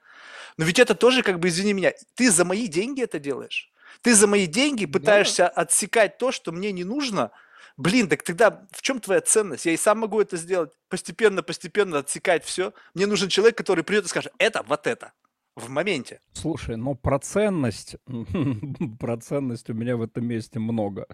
Но 0.57 0.65
ведь 0.65 0.79
это 0.79 0.95
тоже, 0.95 1.23
как 1.23 1.39
бы, 1.39 1.47
извини 1.47 1.73
меня, 1.73 1.93
ты 2.15 2.31
за 2.31 2.45
мои 2.45 2.67
деньги 2.67 3.01
это 3.01 3.19
делаешь. 3.19 3.71
Ты 4.01 4.13
за 4.13 4.27
мои 4.27 4.45
деньги 4.45 4.85
пытаешься 4.85 5.43
да. 5.43 5.61
отсекать 5.61 6.17
то, 6.17 6.31
что 6.31 6.51
мне 6.51 6.71
не 6.71 6.83
нужно. 6.83 7.31
Блин, 7.77 8.07
так 8.07 8.23
тогда 8.23 8.65
в 8.71 8.81
чем 8.81 8.99
твоя 8.99 9.21
ценность? 9.21 9.65
Я 9.65 9.73
и 9.73 9.77
сам 9.77 9.99
могу 9.99 10.21
это 10.21 10.37
сделать. 10.37 10.71
Постепенно, 10.89 11.43
постепенно 11.43 11.99
отсекать 11.99 12.45
все. 12.45 12.73
Мне 12.93 13.05
нужен 13.05 13.29
человек, 13.29 13.57
который 13.57 13.83
придет 13.83 14.05
и 14.05 14.07
скажет, 14.07 14.33
это 14.37 14.63
вот 14.63 14.87
это 14.87 15.11
в 15.55 15.69
моменте. 15.69 16.19
Слушай, 16.33 16.77
ну 16.77 16.95
про 16.95 17.19
ценность, 17.19 17.97
про 18.99 19.17
ценность 19.17 19.69
у 19.69 19.73
меня 19.73 19.97
в 19.97 20.01
этом 20.01 20.25
месте 20.25 20.59
много. 20.59 21.07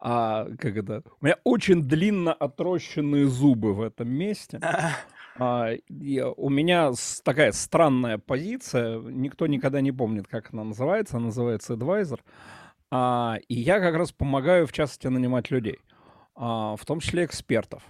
А 0.00 0.46
как 0.58 0.76
это? 0.76 1.02
У 1.20 1.24
меня 1.24 1.36
очень 1.44 1.82
длинно 1.82 2.32
отрощенные 2.32 3.26
зубы 3.26 3.74
в 3.74 3.82
этом 3.82 4.08
месте. 4.08 4.60
А, 5.38 5.70
у 6.36 6.50
меня 6.50 6.92
такая 7.22 7.52
странная 7.52 8.18
позиция. 8.18 8.98
Никто 8.98 9.46
никогда 9.46 9.80
не 9.80 9.92
помнит, 9.92 10.26
как 10.26 10.52
она 10.52 10.64
называется. 10.64 11.16
Она 11.16 11.26
называется 11.26 11.74
advisor. 11.74 12.20
А, 12.90 13.38
и 13.48 13.54
я 13.54 13.80
как 13.80 13.94
раз 13.94 14.12
помогаю, 14.12 14.66
в 14.66 14.72
частности, 14.72 15.06
нанимать 15.06 15.50
людей, 15.50 15.78
а, 16.34 16.76
в 16.76 16.84
том 16.84 17.00
числе 17.00 17.24
экспертов. 17.24 17.82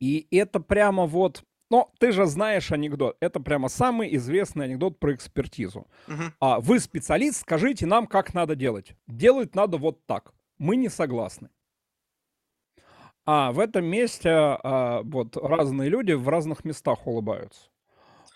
И 0.00 0.26
это 0.30 0.60
прямо 0.60 1.06
вот 1.06 1.42
но 1.68 1.90
ты 1.98 2.12
же 2.12 2.26
знаешь 2.26 2.70
анекдот. 2.70 3.16
Это 3.20 3.40
прямо 3.40 3.68
самый 3.68 4.14
известный 4.16 4.66
анекдот 4.66 5.00
про 5.00 5.14
экспертизу. 5.14 5.88
Угу. 6.06 6.22
А 6.40 6.60
вы 6.60 6.78
специалист, 6.78 7.40
скажите 7.40 7.86
нам, 7.86 8.06
как 8.06 8.34
надо 8.34 8.54
делать. 8.54 8.94
Делать 9.08 9.54
надо 9.54 9.76
вот 9.76 10.06
так. 10.06 10.32
Мы 10.58 10.76
не 10.76 10.88
согласны. 10.88 11.50
А 13.26 13.50
в 13.50 13.58
этом 13.58 13.84
месте 13.84 14.30
а, 14.30 15.02
вот 15.02 15.36
разные 15.36 15.90
люди 15.90 16.12
в 16.12 16.28
разных 16.28 16.64
местах 16.64 17.06
улыбаются. 17.06 17.68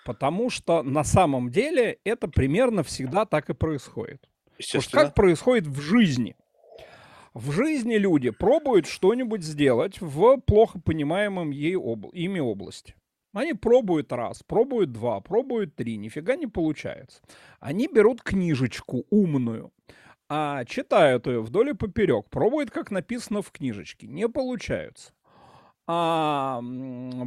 Потому 0.04 0.50
что 0.50 0.82
на 0.82 1.04
самом 1.04 1.50
деле 1.50 1.98
это 2.04 2.26
примерно 2.26 2.82
всегда 2.82 3.24
так 3.24 3.50
и 3.50 3.54
происходит. 3.54 4.28
Естественно. 4.58 5.04
как 5.04 5.14
происходит 5.14 5.66
в 5.66 5.80
жизни. 5.80 6.36
В 7.32 7.52
жизни 7.52 7.94
люди 7.94 8.30
пробуют 8.30 8.86
что-нибудь 8.86 9.44
сделать 9.44 10.00
в 10.00 10.38
плохо 10.40 10.80
понимаемом 10.80 11.50
ей 11.50 11.76
обл- 11.76 12.10
ими 12.12 12.40
области. 12.40 12.94
Они 13.32 13.54
пробуют 13.54 14.12
раз, 14.12 14.42
пробуют 14.42 14.90
два, 14.90 15.20
пробуют 15.20 15.76
три, 15.76 15.96
нифига 15.96 16.34
не 16.34 16.48
получается. 16.48 17.22
Они 17.60 17.86
берут 17.86 18.22
книжечку 18.22 19.04
умную, 19.10 19.72
а 20.32 20.64
читают 20.64 21.26
ее 21.26 21.42
вдоль 21.42 21.70
и 21.70 21.74
поперек, 21.74 22.26
пробуют, 22.30 22.70
как 22.70 22.92
написано 22.92 23.42
в 23.42 23.50
книжечке, 23.50 24.06
не 24.06 24.28
получается. 24.28 25.12
А, 25.88 26.62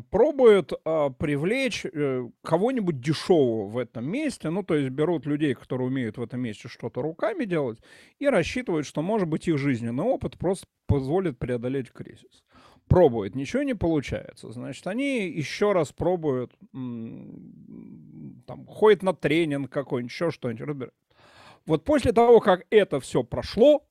пробуют 0.10 0.72
а, 0.86 1.10
привлечь 1.10 1.86
а, 1.86 2.30
кого-нибудь 2.44 3.02
дешевого 3.02 3.68
в 3.68 3.78
этом 3.78 4.06
месте, 4.06 4.50
ну, 4.50 4.64
то 4.64 4.76
есть 4.76 4.90
берут 4.90 5.26
людей, 5.26 5.54
которые 5.54 5.90
умеют 5.90 6.18
в 6.18 6.24
этом 6.24 6.40
месте 6.40 6.70
что-то 6.70 7.02
руками 7.02 7.44
делать, 7.44 7.80
и 8.20 8.28
рассчитывают, 8.28 8.88
что, 8.88 9.02
может 9.02 9.28
быть, 9.28 9.50
их 9.50 9.58
жизненный 9.58 10.06
опыт 10.06 10.38
просто 10.38 10.66
позволит 10.88 11.38
преодолеть 11.38 11.92
кризис 11.92 12.44
пробует, 12.88 13.34
ничего 13.34 13.64
не 13.64 13.74
получается. 13.74 14.52
Значит, 14.52 14.86
они 14.88 15.28
еще 15.28 15.72
раз 15.72 15.92
пробуют, 15.92 16.54
там, 16.72 18.68
ходят 18.68 19.04
на 19.04 19.14
тренинг 19.14 19.72
какой-нибудь, 19.72 20.12
еще 20.12 20.32
что-нибудь, 20.32 20.62
разбирают. 20.68 20.94
Вот 21.66 21.84
после 21.86 22.12
того, 22.12 22.40
как 22.40 22.66
это 22.70 23.00
все 23.00 23.24
прошло, 23.24 23.86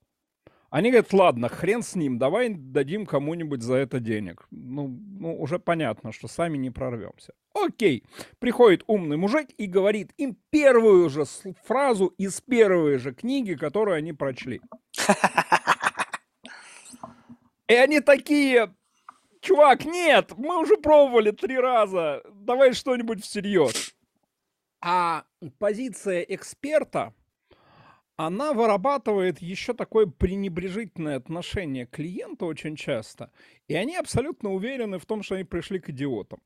они 0.72 0.90
говорят, 0.90 1.12
ладно, 1.12 1.48
хрен 1.48 1.82
с 1.82 1.94
ним, 1.94 2.18
давай 2.18 2.48
дадим 2.48 3.04
кому-нибудь 3.04 3.62
за 3.62 3.74
это 3.74 4.00
денег. 4.00 4.46
Ну, 4.50 4.88
ну, 4.88 5.38
уже 5.38 5.58
понятно, 5.58 6.12
что 6.12 6.28
сами 6.28 6.56
не 6.56 6.70
прорвемся. 6.70 7.34
Окей. 7.54 8.04
Приходит 8.38 8.82
умный 8.86 9.18
мужик 9.18 9.48
и 9.58 9.66
говорит 9.66 10.12
им 10.16 10.36
первую 10.50 11.10
же 11.10 11.24
фразу 11.64 12.06
из 12.06 12.40
первой 12.40 12.96
же 12.96 13.12
книги, 13.12 13.54
которую 13.54 13.96
они 13.96 14.14
прочли. 14.14 14.62
И 17.68 17.74
они 17.74 18.00
такие, 18.00 18.74
чувак, 19.40 19.84
нет, 19.84 20.32
мы 20.36 20.58
уже 20.58 20.76
пробовали 20.76 21.30
три 21.30 21.58
раза, 21.58 22.22
давай 22.32 22.72
что-нибудь 22.72 23.22
всерьез. 23.22 23.94
А 24.80 25.24
позиция 25.58 26.22
эксперта, 26.22 27.14
она 28.16 28.52
вырабатывает 28.52 29.40
еще 29.40 29.74
такое 29.74 30.06
пренебрежительное 30.06 31.16
отношение 31.16 31.86
к 31.86 31.90
клиенту 31.90 32.46
очень 32.46 32.76
часто, 32.76 33.30
и 33.68 33.74
они 33.74 33.96
абсолютно 33.96 34.52
уверены 34.52 34.98
в 34.98 35.06
том, 35.06 35.22
что 35.22 35.34
они 35.34 35.44
пришли 35.44 35.78
к 35.78 35.90
идиотам. 35.90 36.40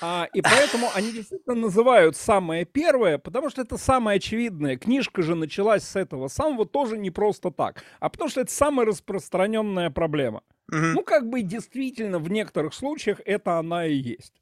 А, 0.00 0.28
и 0.34 0.42
поэтому 0.42 0.88
они 0.94 1.10
действительно 1.12 1.54
называют 1.54 2.16
самое 2.16 2.64
первое, 2.64 3.18
потому 3.18 3.48
что 3.48 3.62
это 3.62 3.78
самое 3.78 4.16
очевидное. 4.16 4.76
Книжка 4.76 5.22
же 5.22 5.34
началась 5.34 5.84
с 5.84 5.96
этого 5.96 6.28
самого 6.28 6.66
тоже 6.66 6.98
не 6.98 7.10
просто 7.10 7.50
так, 7.50 7.82
а 7.98 8.10
потому 8.10 8.28
что 8.28 8.42
это 8.42 8.52
самая 8.52 8.86
распространенная 8.86 9.90
проблема. 9.90 10.42
Угу. 10.70 10.78
Ну, 10.78 11.02
как 11.02 11.28
бы 11.28 11.42
действительно 11.42 12.18
в 12.18 12.30
некоторых 12.30 12.74
случаях 12.74 13.20
это 13.24 13.58
она 13.58 13.86
и 13.86 13.94
есть. 13.94 14.34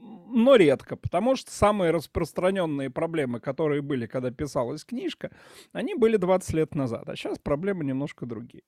Но 0.00 0.56
редко, 0.56 0.96
потому 0.96 1.36
что 1.36 1.50
самые 1.50 1.90
распространенные 1.90 2.90
проблемы, 2.90 3.40
которые 3.40 3.82
были, 3.82 4.06
когда 4.06 4.30
писалась 4.30 4.84
книжка, 4.84 5.30
они 5.72 5.94
были 5.94 6.16
20 6.16 6.52
лет 6.54 6.74
назад, 6.74 7.08
а 7.08 7.16
сейчас 7.16 7.38
проблемы 7.38 7.84
немножко 7.84 8.26
другие. 8.26 8.62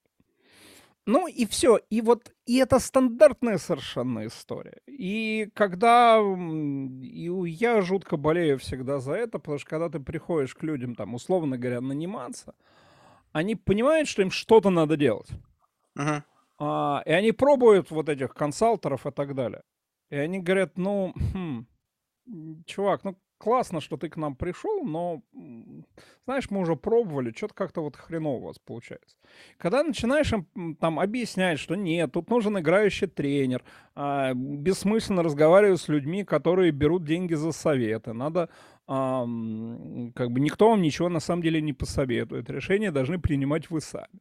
Ну 1.07 1.27
и 1.27 1.47
все. 1.47 1.79
И 1.91 2.03
вот 2.03 2.33
и 2.47 2.59
это 2.59 2.79
стандартная 2.79 3.59
совершенно 3.59 4.27
история. 4.27 4.79
И 4.87 5.51
когда 5.55 6.21
и 6.21 7.31
я 7.47 7.81
жутко 7.81 8.17
болею 8.17 8.59
всегда 8.59 9.01
за 9.01 9.13
это, 9.13 9.39
потому 9.39 9.59
что 9.59 9.71
когда 9.71 9.89
ты 9.89 9.99
приходишь 9.99 10.55
к 10.55 10.63
людям, 10.63 10.95
там, 10.95 11.15
условно 11.15 11.59
говоря, 11.59 11.81
наниматься, 11.81 12.55
они 13.33 13.57
понимают, 13.57 14.09
что 14.09 14.23
им 14.23 14.31
что-то 14.31 14.71
надо 14.71 14.97
делать. 14.97 15.29
Мгм. 15.95 16.23
А, 16.59 17.03
и 17.07 17.11
они 17.11 17.33
пробуют 17.33 17.91
вот 17.91 18.09
этих 18.09 18.35
консалтеров 18.35 19.07
и 19.07 19.11
так 19.11 19.35
далее. 19.35 19.63
И 20.11 20.17
они 20.17 20.41
говорят, 20.41 20.77
ну, 20.77 21.15
хм, 21.33 21.67
чувак, 22.67 23.05
ну 23.05 23.17
классно, 23.41 23.81
что 23.81 23.97
ты 23.97 24.11
к 24.11 24.17
нам 24.17 24.37
пришел, 24.37 24.85
но, 24.85 25.23
знаешь, 26.27 26.51
мы 26.51 26.61
уже 26.61 26.77
пробовали, 26.77 27.33
что-то 27.35 27.55
как-то 27.55 27.81
вот 27.81 27.97
хреново 27.97 28.37
у 28.37 28.47
вас 28.47 28.59
получается. 28.59 29.17
Когда 29.57 29.83
начинаешь 29.83 30.33
им 30.33 30.77
там 30.77 31.01
объяснять, 31.01 31.59
что 31.59 31.75
нет, 31.75 32.13
тут 32.13 32.29
нужен 32.29 32.59
играющий 32.59 33.07
тренер, 33.07 33.65
а, 33.95 34.35
бессмысленно 34.35 35.23
разговаривать 35.23 35.81
с 35.81 35.89
людьми, 35.89 36.23
которые 36.23 36.71
берут 36.71 37.05
деньги 37.05 37.35
за 37.35 37.53
советы, 37.53 38.13
надо, 38.13 38.51
а, 38.87 39.23
как 40.15 40.31
бы 40.33 40.41
никто 40.41 40.69
вам 40.69 40.83
ничего 40.83 41.09
на 41.09 41.21
самом 41.21 41.43
деле 41.43 41.63
не 41.63 41.73
посоветует, 41.73 42.51
решения 42.51 42.93
должны 42.93 43.19
принимать 43.19 43.71
вы 43.71 43.81
сами. 43.81 44.21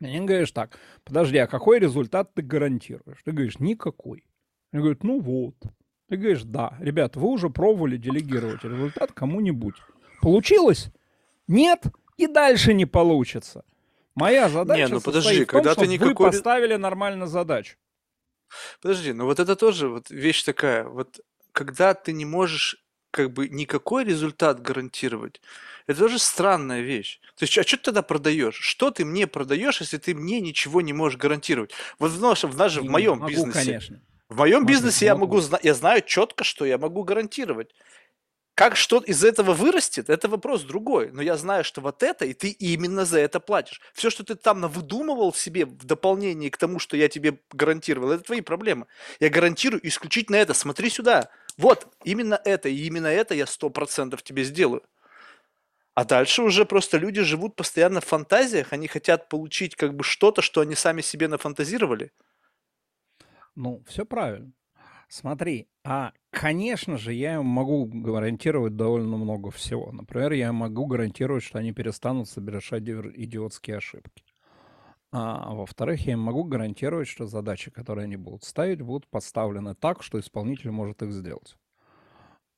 Они 0.00 0.20
говоришь 0.20 0.52
так, 0.52 0.78
подожди, 1.02 1.38
а 1.38 1.46
какой 1.46 1.80
результат 1.80 2.34
ты 2.34 2.42
гарантируешь? 2.42 3.22
Ты 3.24 3.32
говоришь, 3.32 3.58
никакой. 3.58 4.27
Они 4.72 4.80
говорят, 4.80 5.02
ну 5.02 5.20
вот. 5.20 5.54
Ты 6.08 6.16
говоришь, 6.16 6.42
да, 6.42 6.76
ребят, 6.80 7.16
вы 7.16 7.28
уже 7.28 7.50
пробовали 7.50 7.96
делегировать 7.96 8.64
результат 8.64 9.12
кому-нибудь. 9.12 9.74
Получилось? 10.20 10.90
Нет, 11.46 11.86
и 12.16 12.26
дальше 12.26 12.74
не 12.74 12.86
получится. 12.86 13.64
Моя 14.14 14.48
задача 14.48 14.86
не, 14.86 14.94
ну 14.94 15.00
подожди, 15.00 15.44
в 15.44 15.46
том, 15.46 15.46
когда 15.46 15.74
ты 15.74 15.86
никакой... 15.86 16.26
вы 16.26 16.32
поставили 16.32 16.74
нормально 16.74 17.26
задачу. 17.26 17.76
Подожди, 18.80 19.12
ну 19.12 19.26
вот 19.26 19.38
это 19.38 19.54
тоже 19.54 19.88
вот 19.88 20.10
вещь 20.10 20.42
такая. 20.42 20.84
Вот 20.84 21.20
когда 21.52 21.94
ты 21.94 22.12
не 22.12 22.24
можешь 22.24 22.84
как 23.10 23.32
бы 23.32 23.48
никакой 23.48 24.04
результат 24.04 24.60
гарантировать, 24.60 25.40
это 25.86 26.00
тоже 26.00 26.18
странная 26.18 26.80
вещь. 26.80 27.20
То 27.36 27.44
есть, 27.44 27.56
а 27.56 27.62
что 27.62 27.76
ты 27.76 27.84
тогда 27.84 28.02
продаешь? 28.02 28.56
Что 28.56 28.90
ты 28.90 29.04
мне 29.04 29.26
продаешь, 29.26 29.80
если 29.80 29.98
ты 29.98 30.14
мне 30.14 30.40
ничего 30.40 30.80
не 30.80 30.92
можешь 30.92 31.18
гарантировать? 31.18 31.70
Вот 31.98 32.10
в, 32.10 32.20
наш, 32.20 32.44
в, 32.44 32.56
наш, 32.56 32.76
в 32.76 32.84
моем 32.84 33.18
могу, 33.18 33.30
бизнесе. 33.30 33.64
Конечно. 33.64 34.00
В 34.28 34.36
моем 34.36 34.66
бизнесе 34.66 35.06
я 35.06 35.16
могу, 35.16 35.40
я 35.62 35.74
знаю 35.74 36.02
четко, 36.02 36.44
что 36.44 36.66
я 36.66 36.76
могу 36.76 37.02
гарантировать. 37.02 37.74
Как 38.54 38.76
что 38.76 38.98
из 38.98 39.24
этого 39.24 39.54
вырастет, 39.54 40.10
это 40.10 40.28
вопрос 40.28 40.62
другой. 40.64 41.10
Но 41.12 41.22
я 41.22 41.36
знаю, 41.36 41.62
что 41.62 41.80
вот 41.80 42.02
это, 42.02 42.24
и 42.26 42.34
ты 42.34 42.48
именно 42.50 43.04
за 43.04 43.20
это 43.20 43.38
платишь. 43.40 43.80
Все, 43.94 44.10
что 44.10 44.24
ты 44.24 44.34
там 44.34 44.62
выдумывал 44.62 45.32
себе 45.32 45.64
в 45.64 45.84
дополнение 45.84 46.50
к 46.50 46.56
тому, 46.56 46.80
что 46.80 46.96
я 46.96 47.08
тебе 47.08 47.38
гарантировал, 47.52 48.10
это 48.10 48.24
твои 48.24 48.40
проблемы. 48.40 48.86
Я 49.20 49.30
гарантирую 49.30 49.86
исключительно 49.86 50.36
это. 50.36 50.54
Смотри 50.54 50.90
сюда. 50.90 51.30
Вот, 51.56 51.86
именно 52.04 52.40
это, 52.44 52.68
и 52.68 52.74
именно 52.84 53.06
это 53.06 53.34
я 53.34 53.46
сто 53.46 53.70
процентов 53.70 54.22
тебе 54.24 54.44
сделаю. 54.44 54.82
А 55.94 56.04
дальше 56.04 56.42
уже 56.42 56.64
просто 56.64 56.98
люди 56.98 57.22
живут 57.22 57.56
постоянно 57.56 58.00
в 58.00 58.04
фантазиях, 58.04 58.72
они 58.72 58.88
хотят 58.88 59.28
получить 59.28 59.74
как 59.74 59.94
бы 59.94 60.04
что-то, 60.04 60.42
что 60.42 60.60
они 60.60 60.74
сами 60.74 61.00
себе 61.00 61.28
нафантазировали. 61.28 62.12
Ну, 63.58 63.82
все 63.88 64.06
правильно. 64.06 64.52
Смотри, 65.08 65.66
а, 65.84 66.12
конечно 66.30 66.96
же, 66.96 67.12
я 67.12 67.42
могу 67.42 67.86
гарантировать 67.86 68.76
довольно 68.76 69.16
много 69.16 69.50
всего. 69.50 69.90
Например, 69.90 70.32
я 70.32 70.52
могу 70.52 70.86
гарантировать, 70.86 71.42
что 71.42 71.58
они 71.58 71.72
перестанут 71.72 72.28
совершать 72.28 72.84
идиотские 72.84 73.78
ошибки. 73.78 74.22
А 75.10 75.54
во-вторых, 75.54 76.06
я 76.06 76.16
могу 76.16 76.44
гарантировать, 76.44 77.08
что 77.08 77.26
задачи, 77.26 77.72
которые 77.72 78.04
они 78.04 78.16
будут 78.16 78.44
ставить, 78.44 78.80
будут 78.80 79.08
поставлены 79.08 79.74
так, 79.74 80.04
что 80.04 80.20
исполнитель 80.20 80.70
может 80.70 81.02
их 81.02 81.12
сделать. 81.12 81.56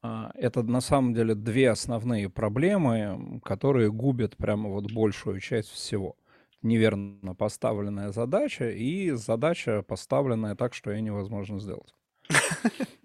А, 0.02 0.32
это 0.34 0.62
на 0.62 0.82
самом 0.82 1.14
деле 1.14 1.34
две 1.34 1.70
основные 1.70 2.28
проблемы, 2.28 3.40
которые 3.42 3.90
губят 3.90 4.36
прямо 4.36 4.68
вот 4.68 4.92
большую 4.92 5.40
часть 5.40 5.70
всего 5.70 6.16
неверно 6.62 7.34
поставленная 7.34 8.12
задача 8.12 8.70
и 8.70 9.10
задача, 9.12 9.82
поставленная 9.82 10.54
так, 10.54 10.74
что 10.74 10.90
ее 10.90 11.00
невозможно 11.00 11.58
сделать. 11.60 11.94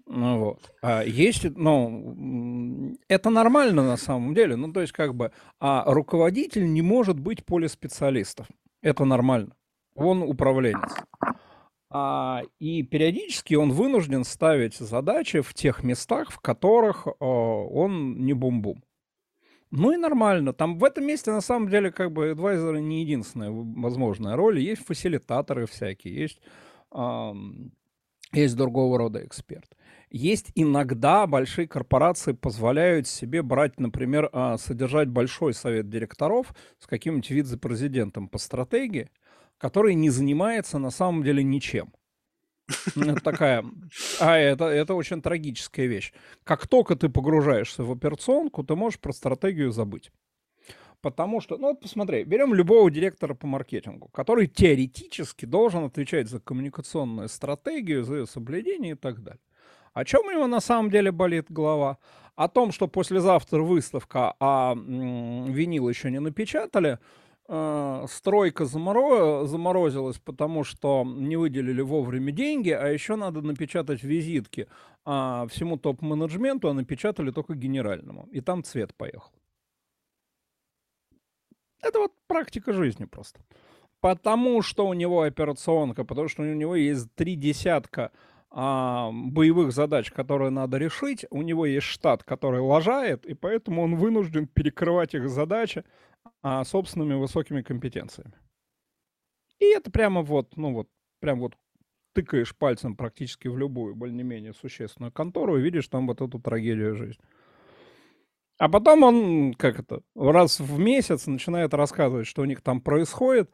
Ну 0.08 0.38
вот. 0.38 0.72
А 0.82 1.02
есть, 1.02 1.44
ну, 1.56 2.96
это 3.08 3.28
нормально 3.28 3.82
на 3.82 3.96
самом 3.96 4.34
деле. 4.34 4.56
Ну, 4.56 4.72
то 4.72 4.80
есть, 4.80 4.92
как 4.92 5.14
бы, 5.14 5.32
а 5.60 5.82
руководитель 5.84 6.72
не 6.72 6.80
может 6.80 7.18
быть 7.18 7.44
полиспециалистом. 7.44 8.46
Это 8.82 9.04
нормально. 9.04 9.54
Он 9.94 10.22
управленец. 10.22 10.94
А, 11.90 12.42
и 12.58 12.82
периодически 12.82 13.54
он 13.54 13.72
вынужден 13.72 14.24
ставить 14.24 14.76
задачи 14.76 15.40
в 15.40 15.54
тех 15.54 15.82
местах, 15.82 16.30
в 16.30 16.40
которых 16.40 17.06
а, 17.06 17.24
он 17.24 18.24
не 18.24 18.32
бум-бум. 18.32 18.82
Ну 19.78 19.92
и 19.92 19.98
нормально. 19.98 20.54
Там 20.54 20.78
в 20.78 20.84
этом 20.84 21.04
месте 21.04 21.30
на 21.30 21.42
самом 21.42 21.68
деле 21.68 21.92
как 21.92 22.10
бы 22.10 22.30
адвайзеры 22.30 22.80
не 22.80 23.02
единственная 23.02 23.50
возможная 23.50 24.34
роль. 24.34 24.58
Есть 24.58 24.86
фасилитаторы 24.86 25.66
всякие, 25.66 26.14
есть, 26.14 26.40
есть 28.32 28.56
другого 28.56 28.96
рода 28.96 29.22
эксперт. 29.22 29.70
Есть 30.08 30.50
иногда 30.54 31.26
большие 31.26 31.68
корпорации 31.68 32.32
позволяют 32.32 33.06
себе 33.06 33.42
брать, 33.42 33.78
например, 33.78 34.30
э, 34.32 34.56
содержать 34.58 35.08
большой 35.08 35.52
совет 35.52 35.90
директоров 35.90 36.54
с 36.78 36.86
каким-нибудь 36.86 37.28
вице-президентом 37.30 38.28
по 38.28 38.38
стратегии, 38.38 39.10
который 39.58 39.94
не 39.94 40.08
занимается 40.08 40.78
на 40.78 40.90
самом 40.90 41.22
деле 41.22 41.44
ничем. 41.44 41.92
Ну, 42.94 43.14
такая... 43.16 43.64
А 44.20 44.36
это, 44.36 44.64
это 44.66 44.94
очень 44.94 45.22
трагическая 45.22 45.86
вещь. 45.86 46.12
Как 46.44 46.66
только 46.66 46.96
ты 46.96 47.08
погружаешься 47.08 47.84
в 47.84 47.92
операционку, 47.92 48.64
ты 48.64 48.74
можешь 48.74 48.98
про 48.98 49.12
стратегию 49.12 49.70
забыть. 49.72 50.10
Потому 51.00 51.40
что, 51.40 51.56
ну 51.58 51.68
вот 51.68 51.80
посмотри, 51.80 52.24
берем 52.24 52.54
любого 52.54 52.90
директора 52.90 53.34
по 53.34 53.46
маркетингу, 53.46 54.08
который 54.08 54.48
теоретически 54.48 55.44
должен 55.44 55.84
отвечать 55.84 56.28
за 56.28 56.40
коммуникационную 56.40 57.28
стратегию, 57.28 58.02
за 58.02 58.16
ее 58.16 58.26
соблюдение 58.26 58.92
и 58.92 58.96
так 58.96 59.22
далее. 59.22 59.40
О 59.92 60.04
чем 60.04 60.26
у 60.26 60.30
него 60.30 60.46
на 60.46 60.60
самом 60.60 60.90
деле 60.90 61.12
болит 61.12 61.46
голова? 61.48 61.98
О 62.34 62.48
том, 62.48 62.72
что 62.72 62.88
послезавтра 62.88 63.62
выставка, 63.62 64.34
а 64.40 64.72
м- 64.72 65.52
винил 65.52 65.88
еще 65.88 66.10
не 66.10 66.18
напечатали, 66.20 66.98
э, 67.48 68.06
стройка 68.08 68.64
заморо... 68.64 69.46
заморозилась, 69.46 70.18
потому 70.18 70.64
что 70.64 71.04
не 71.04 71.36
выделили 71.36 71.82
вовремя 71.82 72.32
деньги, 72.32 72.70
а 72.70 72.88
еще 72.88 73.16
надо 73.16 73.42
напечатать 73.42 74.02
визитки 74.02 74.68
а, 75.04 75.46
всему 75.48 75.76
топ-менеджменту, 75.76 76.68
а 76.68 76.74
напечатали 76.74 77.30
только 77.30 77.54
генеральному. 77.54 78.28
И 78.32 78.40
там 78.40 78.62
цвет 78.64 78.94
поехал. 78.94 79.32
Это 81.82 82.00
вот 82.00 82.12
практика 82.26 82.72
жизни 82.72 83.04
просто. 83.04 83.40
Потому 84.00 84.62
что 84.62 84.86
у 84.86 84.94
него 84.94 85.22
операционка, 85.22 86.04
потому 86.04 86.28
что 86.28 86.42
у 86.42 86.46
него 86.46 86.76
есть 86.76 87.12
три 87.14 87.36
десятка 87.36 88.10
а, 88.50 89.10
боевых 89.12 89.72
задач, 89.72 90.10
которые 90.10 90.50
надо 90.50 90.78
решить. 90.78 91.26
У 91.30 91.42
него 91.42 91.66
есть 91.66 91.86
штат, 91.86 92.22
который 92.22 92.60
лажает, 92.60 93.26
и 93.26 93.34
поэтому 93.34 93.82
он 93.82 93.96
вынужден 93.96 94.46
перекрывать 94.46 95.14
их 95.14 95.28
задачи 95.28 95.84
а, 96.42 96.64
собственными 96.64 97.14
высокими 97.14 97.62
компетенциями. 97.62 98.34
И 99.58 99.66
это 99.66 99.90
прямо 99.90 100.22
вот, 100.22 100.56
ну 100.56 100.72
вот, 100.72 100.88
прям 101.20 101.40
вот 101.40 101.54
тыкаешь 102.14 102.56
пальцем 102.56 102.96
практически 102.96 103.48
в 103.48 103.58
любую 103.58 103.94
более-менее 103.94 104.54
существенную 104.54 105.12
контору 105.12 105.58
и 105.58 105.62
видишь 105.62 105.88
там 105.88 106.06
вот 106.06 106.20
эту 106.20 106.38
трагедию 106.40 106.96
жизни. 106.96 107.24
А 108.58 108.70
потом 108.70 109.02
он, 109.02 109.54
как 109.54 109.78
это, 109.78 110.00
раз 110.14 110.60
в 110.60 110.78
месяц 110.78 111.26
начинает 111.26 111.74
рассказывать, 111.74 112.26
что 112.26 112.42
у 112.42 112.46
них 112.46 112.62
там 112.62 112.80
происходит, 112.80 113.50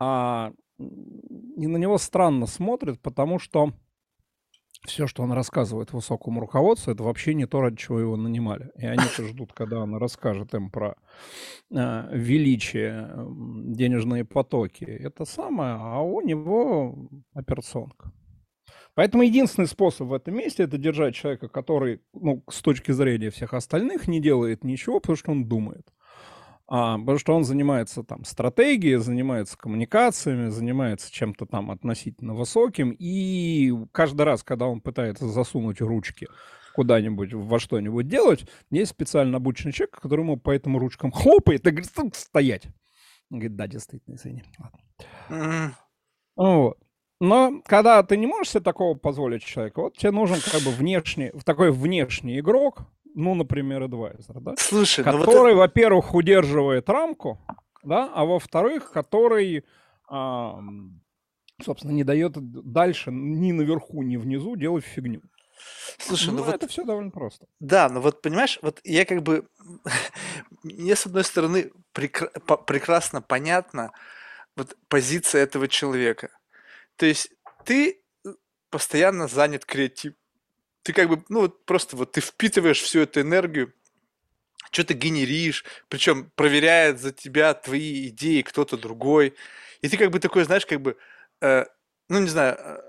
а 0.00 0.52
и 0.78 1.66
на 1.66 1.76
него 1.76 1.98
странно 1.98 2.46
смотрят, 2.46 3.00
потому 3.00 3.38
что 3.38 3.72
все, 4.86 5.06
что 5.06 5.22
он 5.22 5.32
рассказывает 5.32 5.92
высокому 5.92 6.40
руководству, 6.40 6.92
это 6.92 7.02
вообще 7.02 7.34
не 7.34 7.46
то, 7.46 7.60
ради 7.60 7.76
чего 7.76 8.00
его 8.00 8.16
нанимали. 8.16 8.70
И 8.76 8.86
они-то 8.86 9.26
ждут, 9.26 9.52
когда 9.52 9.80
он 9.80 9.94
расскажет 9.96 10.54
им 10.54 10.70
про 10.70 10.96
э, 11.70 12.08
величие, 12.12 13.10
денежные 13.74 14.24
потоки. 14.24 14.84
Это 14.84 15.24
самое, 15.24 15.74
а 15.74 16.00
у 16.00 16.20
него 16.22 17.08
операционка. 17.34 18.12
Поэтому 18.94 19.22
единственный 19.22 19.68
способ 19.68 20.08
в 20.08 20.12
этом 20.12 20.34
месте 20.34 20.64
это 20.64 20.76
держать 20.76 21.14
человека, 21.14 21.48
который, 21.48 22.00
ну, 22.12 22.42
с 22.50 22.60
точки 22.60 22.92
зрения 22.92 23.30
всех 23.30 23.54
остальных, 23.54 24.08
не 24.08 24.20
делает 24.20 24.64
ничего, 24.64 25.00
потому 25.00 25.16
что 25.16 25.30
он 25.30 25.46
думает. 25.46 25.92
А, 26.72 26.96
потому 26.98 27.18
что 27.18 27.34
он 27.34 27.42
занимается 27.42 28.04
там 28.04 28.24
стратегией, 28.24 28.96
занимается 28.96 29.58
коммуникациями, 29.58 30.50
занимается 30.50 31.12
чем-то 31.12 31.44
там 31.44 31.72
относительно 31.72 32.32
высоким. 32.32 32.94
И 32.96 33.74
каждый 33.90 34.22
раз, 34.22 34.44
когда 34.44 34.66
он 34.66 34.80
пытается 34.80 35.28
засунуть 35.28 35.80
ручки 35.80 36.28
куда-нибудь, 36.76 37.34
во 37.34 37.58
что-нибудь 37.58 38.06
делать, 38.06 38.48
есть 38.70 38.92
специально 38.92 39.38
обученный 39.38 39.72
человек, 39.72 39.98
который 39.98 40.20
ему 40.20 40.36
по 40.36 40.52
этим 40.52 40.76
ручкам 40.78 41.10
хлопает 41.10 41.66
и 41.66 41.70
говорит, 41.70 42.14
стоять. 42.14 42.66
Он 43.32 43.40
говорит, 43.40 43.56
да, 43.56 43.66
действительно, 43.66 44.14
извини. 44.14 44.44
Ладно. 45.28 45.76
Вот. 46.36 46.78
Но 47.20 47.60
когда 47.66 48.02
ты 48.04 48.16
не 48.16 48.26
можешь 48.26 48.52
себе 48.52 48.62
такого 48.62 48.96
позволить 48.96 49.42
человеку, 49.42 49.82
вот 49.82 49.98
тебе 49.98 50.12
нужен 50.12 50.38
как 50.40 50.62
бы 50.62 50.70
внешний, 50.70 51.32
такой 51.44 51.72
внешний 51.72 52.38
игрок, 52.38 52.82
ну, 53.14 53.34
например, 53.34 53.82
адвайзер, 53.82 54.40
да? 54.40 54.54
Слушай, 54.58 55.04
который, 55.04 55.54
ну 55.54 55.58
вот 55.58 55.68
во-первых, 55.68 56.14
удерживает 56.14 56.88
рамку, 56.88 57.38
да, 57.82 58.10
а 58.14 58.24
во-вторых, 58.24 58.92
который, 58.92 59.64
а, 60.08 60.60
собственно, 61.62 61.92
не 61.92 62.04
дает 62.04 62.32
дальше 62.36 63.10
ни 63.10 63.52
наверху, 63.52 64.02
ни 64.02 64.16
внизу 64.16 64.56
делать 64.56 64.84
фигню. 64.84 65.22
Слушай, 65.98 66.30
ну, 66.30 66.38
ну 66.38 66.42
вот... 66.44 66.54
это 66.54 66.68
все 66.68 66.84
довольно 66.84 67.10
просто. 67.10 67.46
Да, 67.58 67.88
ну 67.88 68.00
вот 68.00 68.22
понимаешь, 68.22 68.58
вот 68.62 68.80
я 68.84 69.04
как 69.04 69.22
бы... 69.22 69.46
Мне, 70.62 70.96
с 70.96 71.06
одной 71.06 71.24
стороны, 71.24 71.70
прекра... 71.92 72.28
прекрасно 72.66 73.22
понятна 73.22 73.92
вот 74.56 74.76
позиция 74.88 75.42
этого 75.42 75.68
человека. 75.68 76.30
То 76.96 77.06
есть 77.06 77.30
ты 77.64 78.02
постоянно 78.70 79.28
занят 79.28 79.64
креатив. 79.64 80.14
Ты 80.90 80.94
как 80.94 81.08
бы, 81.08 81.22
ну 81.28 81.48
просто 81.48 81.96
вот 81.96 82.10
ты 82.10 82.20
впитываешь 82.20 82.80
всю 82.80 82.98
эту 82.98 83.20
энергию, 83.20 83.72
что-то 84.72 84.92
генеришь, 84.92 85.64
причем 85.88 86.32
проверяет 86.34 86.98
за 86.98 87.12
тебя 87.12 87.54
твои 87.54 88.08
идеи 88.08 88.42
кто-то 88.42 88.76
другой. 88.76 89.36
И 89.82 89.88
ты 89.88 89.96
как 89.96 90.10
бы 90.10 90.18
такой, 90.18 90.42
знаешь, 90.42 90.66
как 90.66 90.80
бы, 90.80 90.96
э, 91.42 91.64
ну 92.08 92.18
не 92.18 92.28
знаю, 92.28 92.56
э, 92.58 92.82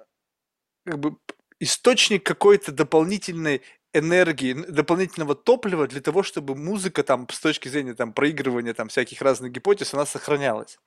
как 0.83 0.99
бы 0.99 1.17
источник 1.59 2.25
какой-то 2.25 2.71
дополнительной 2.71 3.61
энергии, 3.93 4.53
дополнительного 4.53 5.35
топлива 5.35 5.87
для 5.87 6.01
того, 6.01 6.23
чтобы 6.23 6.55
музыка 6.55 7.03
там 7.03 7.27
с 7.29 7.39
точки 7.39 7.67
зрения 7.67 7.93
там 7.93 8.13
проигрывания 8.13 8.73
там 8.73 8.87
всяких 8.87 9.21
разных 9.21 9.51
гипотез, 9.51 9.93
она 9.93 10.07
сохранялась. 10.07 10.79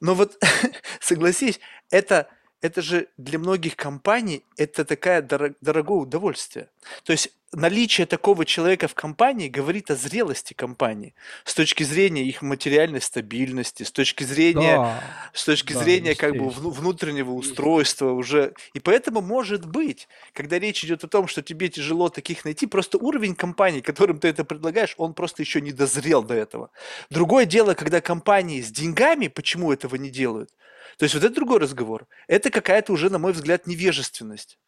Но 0.00 0.14
вот 0.14 0.40
согласись, 1.00 1.58
это 1.90 2.28
это 2.60 2.82
же 2.82 3.08
для 3.16 3.38
многих 3.38 3.76
компаний 3.76 4.44
это 4.56 4.84
дорог, 5.22 5.52
дорогое 5.60 5.98
удовольствие. 5.98 6.68
То 7.04 7.12
есть 7.12 7.30
наличие 7.52 8.06
такого 8.06 8.44
человека 8.44 8.88
в 8.88 8.94
компании 8.94 9.48
говорит 9.48 9.90
о 9.90 9.96
зрелости 9.96 10.52
компании 10.52 11.14
с 11.44 11.54
точки 11.54 11.84
зрения 11.84 12.24
их 12.24 12.42
материальной 12.42 13.00
стабильности, 13.00 13.82
с 13.82 13.92
точки 13.92 14.24
зрения, 14.24 14.76
Да, 14.76 15.00
с 15.32 15.44
точки 15.44 15.72
да, 15.72 15.82
зрения 15.82 16.14
как 16.14 16.36
бы 16.36 16.50
внутреннего 16.50 17.32
устройства 17.32 18.10
уже. 18.10 18.54
И 18.74 18.80
поэтому 18.80 19.20
может 19.20 19.66
быть, 19.66 20.08
когда 20.32 20.58
речь 20.58 20.84
идет 20.84 21.04
о 21.04 21.08
том, 21.08 21.28
что 21.28 21.42
тебе 21.42 21.68
тяжело 21.68 22.08
таких 22.08 22.44
найти, 22.44 22.66
просто 22.66 22.98
уровень 22.98 23.34
компании, 23.34 23.80
которым 23.80 24.18
ты 24.18 24.28
это 24.28 24.44
предлагаешь, 24.44 24.94
он 24.96 25.14
просто 25.14 25.42
еще 25.42 25.60
не 25.60 25.72
дозрел 25.72 26.22
до 26.22 26.34
этого. 26.34 26.70
Другое 27.10 27.44
дело, 27.46 27.74
когда 27.74 28.00
компании 28.00 28.60
с 28.60 28.70
деньгами, 28.70 29.28
почему 29.28 29.72
этого 29.72 29.96
не 29.96 30.10
делают? 30.10 30.50
То 30.98 31.04
есть 31.04 31.14
вот 31.14 31.24
это 31.24 31.34
другой 31.34 31.60
разговор. 31.60 32.06
Это 32.28 32.50
какая-то 32.50 32.92
уже, 32.92 33.10
на 33.10 33.18
мой 33.18 33.32
взгляд, 33.32 33.66
невежественность. 33.66 34.58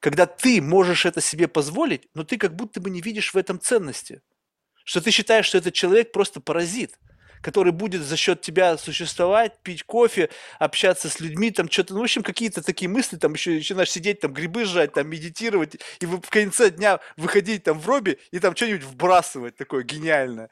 Когда 0.00 0.26
ты 0.26 0.60
можешь 0.60 1.06
это 1.06 1.20
себе 1.20 1.48
позволить, 1.48 2.08
но 2.14 2.24
ты 2.24 2.38
как 2.38 2.54
будто 2.54 2.80
бы 2.80 2.90
не 2.90 3.00
видишь 3.00 3.34
в 3.34 3.36
этом 3.36 3.60
ценности. 3.60 4.22
Что 4.84 5.00
ты 5.00 5.10
считаешь, 5.10 5.46
что 5.46 5.58
этот 5.58 5.74
человек 5.74 6.12
просто 6.12 6.40
паразит, 6.40 6.98
который 7.42 7.72
будет 7.72 8.02
за 8.02 8.16
счет 8.16 8.40
тебя 8.40 8.78
существовать, 8.78 9.58
пить 9.62 9.82
кофе, 9.82 10.30
общаться 10.58 11.08
с 11.08 11.20
людьми, 11.20 11.50
там 11.50 11.70
что-то, 11.70 11.94
ну, 11.94 12.00
в 12.00 12.04
общем, 12.04 12.22
какие-то 12.22 12.62
такие 12.62 12.88
мысли, 12.88 13.16
там 13.16 13.34
еще 13.34 13.50
начинаешь 13.50 13.90
сидеть, 13.90 14.20
там 14.20 14.32
грибы 14.32 14.64
жрать, 14.64 14.92
там 14.92 15.08
медитировать, 15.08 15.76
и 16.00 16.06
в 16.06 16.20
конце 16.30 16.70
дня 16.70 17.00
выходить 17.16 17.64
там 17.64 17.78
в 17.78 17.86
робе 17.86 18.18
и 18.30 18.38
там 18.38 18.56
что-нибудь 18.56 18.84
вбрасывать 18.84 19.56
такое 19.56 19.82
гениальное. 19.82 20.50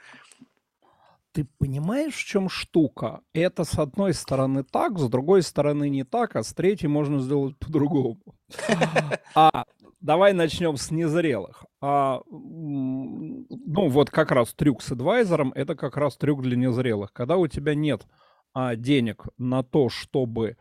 Ты 1.33 1.47
понимаешь, 1.59 2.15
в 2.15 2.25
чем 2.25 2.49
штука? 2.49 3.21
Это 3.33 3.65
с 3.65 3.79
одной 3.79 4.15
стороны 4.15 4.65
так, 4.65 4.99
с 4.99 5.09
другой 5.09 5.43
стороны 5.43 5.89
не 5.89 6.05
так, 6.05 6.35
а 6.35 6.43
с 6.43 6.53
третьей 6.53 6.89
можно 6.89 7.21
сделать 7.21 7.57
по-другому. 7.59 8.21
А 9.35 9.65
давай 10.01 10.33
начнем 10.33 10.77
с 10.77 10.91
незрелых. 10.91 11.65
А, 11.81 12.21
ну, 12.29 13.47
вот 13.89 14.11
как 14.11 14.33
раз 14.33 14.53
трюк 14.55 14.83
с 14.83 14.91
адвайзером, 14.91 15.53
это 15.55 15.77
как 15.77 15.97
раз 15.97 16.17
трюк 16.17 16.43
для 16.43 16.57
незрелых. 16.57 17.13
Когда 17.13 17.37
у 17.37 17.47
тебя 17.47 17.75
нет 17.77 18.07
а, 18.53 18.75
денег 18.75 19.27
на 19.39 19.63
то, 19.63 19.89
чтобы 19.89 20.57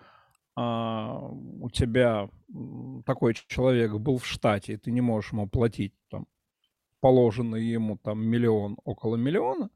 а, 0.56 1.20
у 1.30 1.70
тебя 1.72 2.30
такой 3.06 3.34
человек 3.48 3.94
был 3.94 4.18
в 4.20 4.28
штате, 4.28 4.74
и 4.74 4.78
ты 4.78 4.92
не 4.92 5.02
можешь 5.02 5.32
ему 5.32 5.48
платить 5.48 5.94
там 6.10 6.28
положенный 7.02 7.64
ему 7.64 7.98
там 7.98 8.24
миллион, 8.24 8.78
около 8.84 9.16
миллиона, 9.16 9.70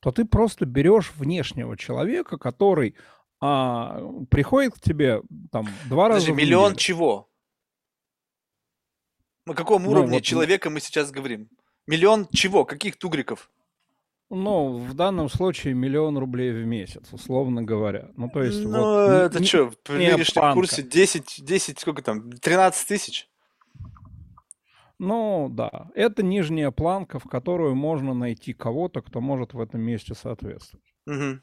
то 0.00 0.10
ты 0.12 0.24
просто 0.24 0.66
берешь 0.66 1.12
внешнего 1.16 1.76
человека, 1.76 2.38
который 2.38 2.94
а, 3.40 4.00
приходит 4.30 4.74
к 4.74 4.80
тебе 4.80 5.22
там 5.50 5.66
два 5.88 6.08
раза 6.08 6.26
Подожди, 6.26 6.32
в 6.32 6.36
миллион 6.46 6.64
неделю. 6.72 6.78
чего? 6.80 7.28
На 9.46 9.54
каком 9.54 9.84
Ну, 9.84 9.90
уровне 9.90 10.14
вот, 10.14 10.22
человека 10.22 10.70
мы 10.70 10.80
сейчас 10.80 11.10
говорим? 11.10 11.48
Миллион 11.86 12.28
чего? 12.32 12.64
Каких 12.64 12.96
тугриков? 12.98 13.50
ну, 14.32 14.78
в 14.78 14.94
данном 14.94 15.28
случае 15.28 15.74
миллион 15.74 16.16
рублей 16.16 16.52
в 16.52 16.64
месяц, 16.64 17.02
условно 17.12 17.62
говоря. 17.62 18.10
Ну, 18.16 18.28
то 18.28 18.44
есть 18.44 18.62
Ну, 18.64 18.70
вот 18.78 19.10
это 19.10 19.38
н- 19.38 19.44
что, 19.44 19.72
не 19.88 20.12
нынешнем 20.12 20.54
курсе 20.54 20.84
10, 20.84 21.44
10, 21.44 21.80
сколько 21.80 22.00
там, 22.02 22.30
13 22.30 22.86
тысяч? 22.86 23.28
Ну, 25.02 25.48
да, 25.50 25.90
это 25.94 26.22
нижняя 26.22 26.70
планка, 26.70 27.18
в 27.18 27.24
которую 27.24 27.74
можно 27.74 28.12
найти 28.14 28.52
кого-то, 28.52 29.00
кто 29.00 29.20
может 29.22 29.54
в 29.54 29.60
этом 29.60 29.80
месте 29.80 30.14
соответствовать. 30.14 30.94
Мгм. 31.06 31.40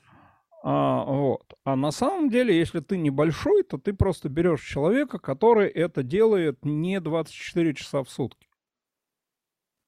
А, 0.64 1.04
вот. 1.06 1.54
А 1.64 1.76
на 1.76 1.92
самом 1.92 2.30
деле, 2.30 2.58
если 2.58 2.80
ты 2.80 2.98
небольшой, 2.98 3.64
то 3.64 3.78
ты 3.78 3.94
просто 3.94 4.30
берешь 4.30 4.62
человека, 4.64 5.20
который 5.20 5.68
это 5.70 6.04
делает 6.04 6.66
не 6.66 7.00
24 7.00 7.74
часа 7.74 8.04
в 8.04 8.10
сутки. 8.10 8.48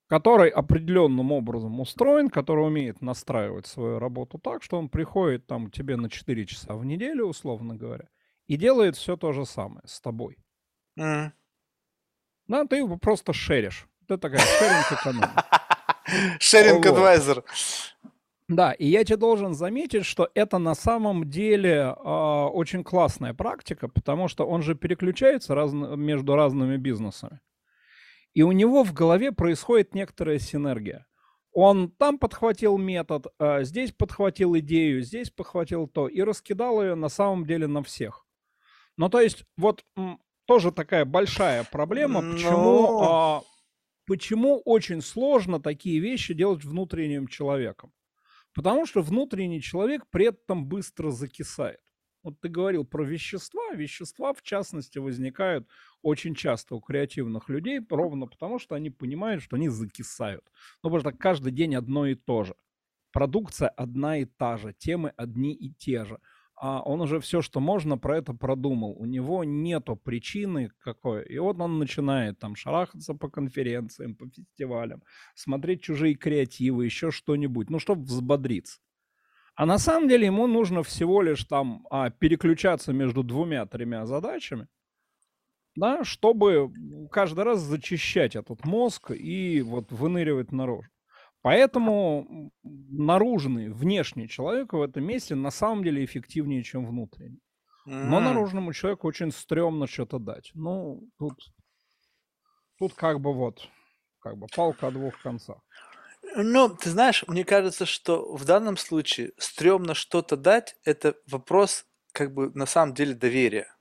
Который 0.08 0.50
определенным 0.50 1.32
образом 1.32 1.80
устроен, 1.80 2.30
который 2.30 2.66
умеет 2.66 3.00
настраивать 3.02 3.68
свою 3.68 4.00
работу 4.00 4.40
так, 4.40 4.64
что 4.64 4.78
он 4.78 4.90
приходит 4.90 5.46
там 5.46 5.68
к 5.68 5.72
тебе 5.72 5.96
на 5.98 6.10
4 6.10 6.46
часа 6.48 6.74
в 6.74 6.84
неделю, 6.84 7.26
условно 7.26 7.76
говоря, 7.76 8.10
и 8.48 8.58
делает 8.58 8.96
все 8.96 9.18
то 9.18 9.32
же 9.34 9.46
самое 9.46 9.84
с 9.86 10.02
тобой. 10.02 10.38
Мгм. 10.96 11.32
Да, 12.50 12.66
ты 12.66 12.78
его 12.78 12.98
просто 12.98 13.32
шеришь. 13.32 13.88
Это 14.04 14.18
такая 14.18 14.40
шеринг 14.40 14.92
экономика. 14.92 15.46
Шеринг 16.40 16.84
Вот. 16.86 16.94
адвайзер. 16.94 17.44
Да, 18.48 18.74
и 18.74 18.88
я 18.88 19.04
тебе 19.04 19.18
должен 19.18 19.54
заметить, 19.54 20.06
что 20.06 20.28
это 20.34 20.58
на 20.58 20.74
самом 20.74 21.30
деле 21.30 21.94
а, 21.96 22.48
очень 22.48 22.84
классная 22.84 23.36
практика, 23.36 23.88
потому 23.88 24.28
что 24.28 24.48
он 24.48 24.64
же 24.64 24.74
переключается 24.74 25.54
разно- 25.54 25.96
между 25.96 26.36
разными 26.36 26.78
бизнесами. 26.78 27.40
И 28.34 28.42
у 28.42 28.52
него 28.52 28.84
в 28.84 28.94
голове 28.94 29.32
происходит 29.32 29.94
некоторая 29.94 30.40
синергия. 30.40 31.06
Он 31.52 31.92
там 31.92 32.18
подхватил 32.18 32.80
метод, 32.80 33.28
а, 33.38 33.62
здесь 33.62 33.92
подхватил 33.92 34.58
идею, 34.58 35.04
здесь 35.04 35.30
подхватил 35.30 35.88
то, 35.88 36.08
и 36.08 36.20
раскидал 36.22 36.82
ее 36.82 36.96
на 36.96 37.10
самом 37.10 37.46
деле 37.46 37.68
на 37.68 37.84
всех. 37.84 38.26
Ну, 38.98 39.10
то 39.10 39.22
есть, 39.22 39.46
вот 39.58 39.86
тоже 40.50 40.72
такая 40.72 41.06
большая 41.06 41.64
проблема, 41.64 42.22
почему, 42.22 42.82
Ну. 42.82 43.04
а, 43.04 43.44
почему 44.08 44.62
очень 44.66 45.02
сложно 45.02 45.60
такие 45.60 46.00
вещи 46.00 46.34
делать 46.34 46.64
внутренним 46.66 47.28
человеком. 47.28 47.94
Потому 48.56 48.88
что 48.88 49.04
внутренний 49.04 49.62
человек 49.62 50.06
при 50.10 50.26
этом 50.26 50.66
быстро 50.66 51.12
закисает. 51.12 51.80
Вот 52.24 52.42
ты 52.42 52.50
говорил 52.50 52.84
про 52.84 53.04
вещества. 53.04 53.62
Вещества, 53.76 54.34
в 54.34 54.42
частности, 54.42 54.98
возникают 54.98 55.68
очень 56.02 56.34
часто 56.34 56.76
у 56.76 56.82
креативных 56.82 57.48
людей, 57.48 57.80
ровно 57.88 58.26
потому, 58.26 58.58
что 58.58 58.74
они 58.74 58.90
понимают, 58.90 59.44
что 59.44 59.56
они 59.56 59.70
закисают. 59.70 60.44
Ну, 60.84 60.90
потому 60.90 61.00
что 61.00 61.12
каждый 61.12 61.52
день 61.52 61.76
одно 61.76 62.08
и 62.08 62.16
то 62.16 62.44
же. 62.44 62.56
Продукция 63.12 63.70
одна 63.70 64.18
и 64.18 64.26
та 64.26 64.58
же, 64.58 64.74
темы 64.74 65.14
одни 65.16 65.54
и 65.54 65.72
те 65.72 66.06
же. 66.06 66.18
А 66.62 66.82
он 66.82 67.00
уже 67.00 67.22
все, 67.22 67.42
что 67.42 67.62
можно, 67.62 67.98
про 67.98 68.18
это 68.18 68.34
продумал. 68.34 68.92
У 69.00 69.06
него 69.06 69.46
нету 69.46 69.96
причины 69.96 70.72
какой. 70.80 71.26
И 71.26 71.40
вот 71.40 71.58
он 71.62 71.80
начинает 71.80 72.38
там 72.38 72.56
шарахаться 72.58 73.14
по 73.14 73.30
конференциям, 73.30 74.14
по 74.16 74.28
фестивалям, 74.28 75.02
смотреть 75.36 75.84
чужие 75.84 76.16
креативы, 76.16 76.84
еще 76.84 77.12
что-нибудь, 77.12 77.70
ну, 77.70 77.80
чтобы 77.80 78.04
взбодриться. 78.04 78.82
А 79.56 79.66
на 79.66 79.78
самом 79.78 80.10
деле 80.10 80.26
ему 80.26 80.48
нужно 80.48 80.84
всего 80.84 81.22
лишь 81.22 81.46
там 81.46 81.88
а, 81.90 82.10
переключаться 82.10 82.92
между 82.92 83.24
двумя-тремя 83.24 84.06
задачами, 84.06 84.68
да, 85.76 86.04
чтобы 86.04 86.74
каждый 87.10 87.46
раз 87.46 87.62
зачищать 87.62 88.36
этот 88.36 88.66
мозг 88.66 89.12
и 89.12 89.62
вот 89.62 89.94
выныривать 89.94 90.52
наружу. 90.52 90.90
Поэтому 91.44 92.52
наружный, 92.64 93.72
внешний 93.72 94.28
человек 94.28 94.74
в 94.74 94.82
этом 94.82 95.06
месте 95.06 95.36
на 95.36 95.52
самом 95.52 95.84
деле 95.84 96.04
эффективнее, 96.04 96.64
чем 96.64 96.86
внутренний. 96.86 97.40
Но 98.02 98.20
наружному 98.22 98.74
человеку 98.74 99.08
очень 99.08 99.32
стрёмно 99.32 99.88
что-то 99.88 100.20
дать. 100.20 100.52
Ну, 100.56 101.10
тут, 101.20 101.36
тут 102.80 102.94
как 102.96 103.22
бы 103.22 103.34
вот, 103.34 103.70
как 104.20 104.38
бы 104.38 104.48
палка 104.56 104.88
о 104.88 104.92
двух 104.92 105.22
концах. 105.22 105.60
Ну, 106.36 106.70
ты 106.70 106.90
знаешь, 106.90 107.24
мне 107.28 107.46
кажется, 107.46 107.86
что 107.86 108.36
в 108.36 108.46
данном 108.46 108.78
случае 108.78 109.34
стрёмно 109.38 109.94
что-то 109.96 110.38
дать- 110.38 110.76
это 110.86 111.16
вопрос, 111.28 111.86
как 112.14 112.34
бы, 112.34 112.52
на 112.54 112.66
самом 112.66 112.94
деле, 112.94 113.14
доверия. 113.16 113.76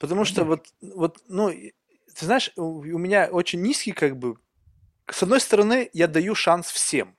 Потому 0.00 0.24
что 0.24 0.44
вот, 0.44 0.66
вот, 0.80 1.18
ну, 1.28 1.50
ты 1.50 2.24
знаешь, 2.26 2.52
у 2.56 2.82
меня 2.98 3.28
очень 3.30 3.60
низкий, 3.62 3.92
как 3.92 4.16
бы, 4.16 4.36
с 5.12 5.22
одной 5.22 5.40
стороны, 5.40 5.90
я 5.92 6.06
даю 6.06 6.34
шанс 6.34 6.70
всем. 6.70 7.16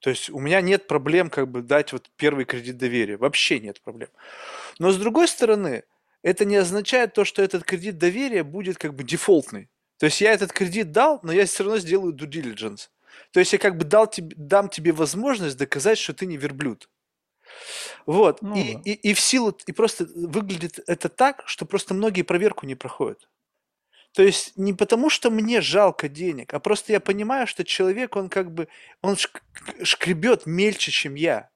То 0.00 0.10
есть 0.10 0.30
у 0.30 0.40
меня 0.40 0.60
нет 0.60 0.86
проблем, 0.86 1.28
как 1.28 1.48
бы, 1.48 1.62
дать 1.62 1.92
вот 1.92 2.10
первый 2.16 2.44
кредит 2.44 2.78
доверия. 2.78 3.16
Вообще 3.16 3.60
нет 3.60 3.80
проблем. 3.82 4.08
Но 4.78 4.90
с 4.90 4.96
другой 4.96 5.28
стороны, 5.28 5.84
это 6.22 6.44
не 6.44 6.56
означает 6.56 7.12
то, 7.12 7.24
что 7.24 7.42
этот 7.42 7.64
кредит 7.64 7.98
доверия 7.98 8.42
будет 8.42 8.78
как 8.78 8.94
бы 8.94 9.04
дефолтный. 9.04 9.68
То 9.98 10.06
есть 10.06 10.20
я 10.22 10.32
этот 10.32 10.52
кредит 10.52 10.92
дал, 10.92 11.20
но 11.22 11.32
я 11.32 11.44
все 11.44 11.64
равно 11.64 11.78
сделаю 11.78 12.14
due 12.14 12.28
diligence. 12.28 12.88
То 13.32 13.40
есть 13.40 13.52
я 13.52 13.58
как 13.58 13.76
бы 13.76 13.84
дал 13.84 14.06
тебе, 14.06 14.34
дам 14.36 14.68
тебе 14.68 14.92
возможность 14.92 15.58
доказать, 15.58 15.98
что 15.98 16.14
ты 16.14 16.26
не 16.26 16.38
верблюд. 16.38 16.88
Вот. 18.06 18.40
Ну, 18.40 18.56
и, 18.56 18.74
да. 18.74 18.80
и, 18.84 18.92
и 18.92 19.14
в 19.14 19.20
силу, 19.20 19.56
и 19.66 19.72
просто 19.72 20.06
выглядит 20.14 20.80
это 20.86 21.08
так, 21.08 21.42
что 21.46 21.66
просто 21.66 21.94
многие 21.94 22.22
проверку 22.22 22.66
не 22.66 22.74
проходят. 22.74 23.28
То 24.12 24.22
есть 24.22 24.52
не 24.56 24.72
потому, 24.72 25.08
что 25.08 25.30
мне 25.30 25.60
жалко 25.60 26.08
денег, 26.08 26.52
а 26.54 26.60
просто 26.60 26.92
я 26.92 27.00
понимаю, 27.00 27.46
что 27.46 27.64
человек, 27.64 28.16
он 28.16 28.28
как 28.28 28.52
бы, 28.52 28.68
он 29.02 29.16
шкребет 29.82 30.46
мельче, 30.46 30.90
чем 30.90 31.14
я. 31.14 31.50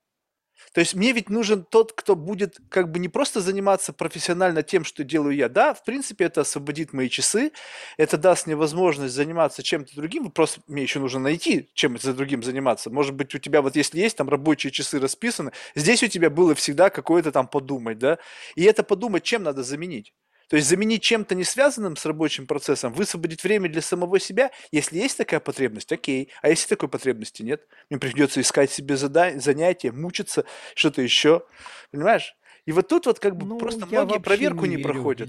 То 0.73 0.81
есть 0.81 0.95
мне 0.95 1.13
ведь 1.13 1.31
нужен 1.31 1.65
тот, 1.65 1.93
кто 1.93 2.17
будет 2.17 2.59
как 2.69 2.91
бы 2.91 2.99
не 2.99 3.09
просто 3.09 3.41
заниматься 3.41 3.93
профессионально 3.93 4.65
тем, 4.65 4.85
что 4.85 5.05
делаю 5.05 5.37
я. 5.37 5.49
Да, 5.49 5.73
в 5.73 5.85
принципе, 5.85 6.25
это 6.25 6.41
освободит 6.41 6.93
мои 6.93 7.09
часы, 7.09 7.53
это 7.97 8.19
даст 8.19 8.47
мне 8.47 8.57
возможность 8.57 9.15
заниматься 9.15 9.63
чем-то 9.63 9.95
другим. 9.95 10.33
Просто 10.33 10.63
мне 10.67 10.83
еще 10.83 10.99
нужно 10.99 11.21
найти, 11.21 11.71
чем 11.75 11.95
это 11.95 12.13
другим 12.13 12.43
заниматься. 12.43 12.91
Может 12.91 13.15
быть, 13.15 13.33
у 13.37 13.39
тебя 13.39 13.63
вот 13.63 13.77
если 13.77 14.01
есть 14.01 14.17
там 14.17 14.29
рабочие 14.29 14.73
часы 14.73 14.99
расписаны, 14.99 15.53
здесь 15.77 16.03
у 16.03 16.09
тебя 16.09 16.29
было 16.29 16.57
всегда 16.57 16.91
какое-то 16.91 17.31
там 17.31 17.47
подумать, 17.47 17.99
да? 17.99 18.19
И 18.57 18.65
это 18.65 18.83
подумать, 18.83 19.23
чем 19.23 19.45
надо 19.45 19.63
заменить. 19.63 20.13
То 20.49 20.57
есть 20.57 20.69
заменить 20.69 21.03
чем-то 21.03 21.35
не 21.35 21.45
связанным 21.45 21.97
с 21.97 22.05
рабочим 22.07 22.47
процессом, 22.47 22.93
высвободить 22.93 23.43
время 23.43 23.69
для 23.69 23.83
самого 23.83 24.19
себя, 24.21 24.51
если 24.71 24.99
есть 24.99 25.17
такая 25.17 25.41
потребность, 25.41 25.93
окей. 25.93 26.31
А 26.43 26.49
если 26.49 26.69
такой 26.69 26.89
потребности 26.89 27.43
нет, 27.43 27.67
мне 27.91 27.99
придется 27.99 28.41
искать 28.41 28.71
себе 28.71 28.97
зада- 28.97 29.39
занятия, 29.41 29.93
мучиться, 29.93 30.45
что-то 30.75 31.03
еще. 31.03 31.45
Понимаешь? 31.91 32.37
И 32.67 32.73
вот 32.73 32.89
тут 32.89 33.07
вот 33.07 33.19
как 33.19 33.37
бы 33.37 33.47
ну, 33.47 33.59
просто 33.59 33.87
многие 33.87 34.21
проверку 34.21 34.65
не, 34.65 34.77
не 34.77 34.83
проходят. 34.83 35.29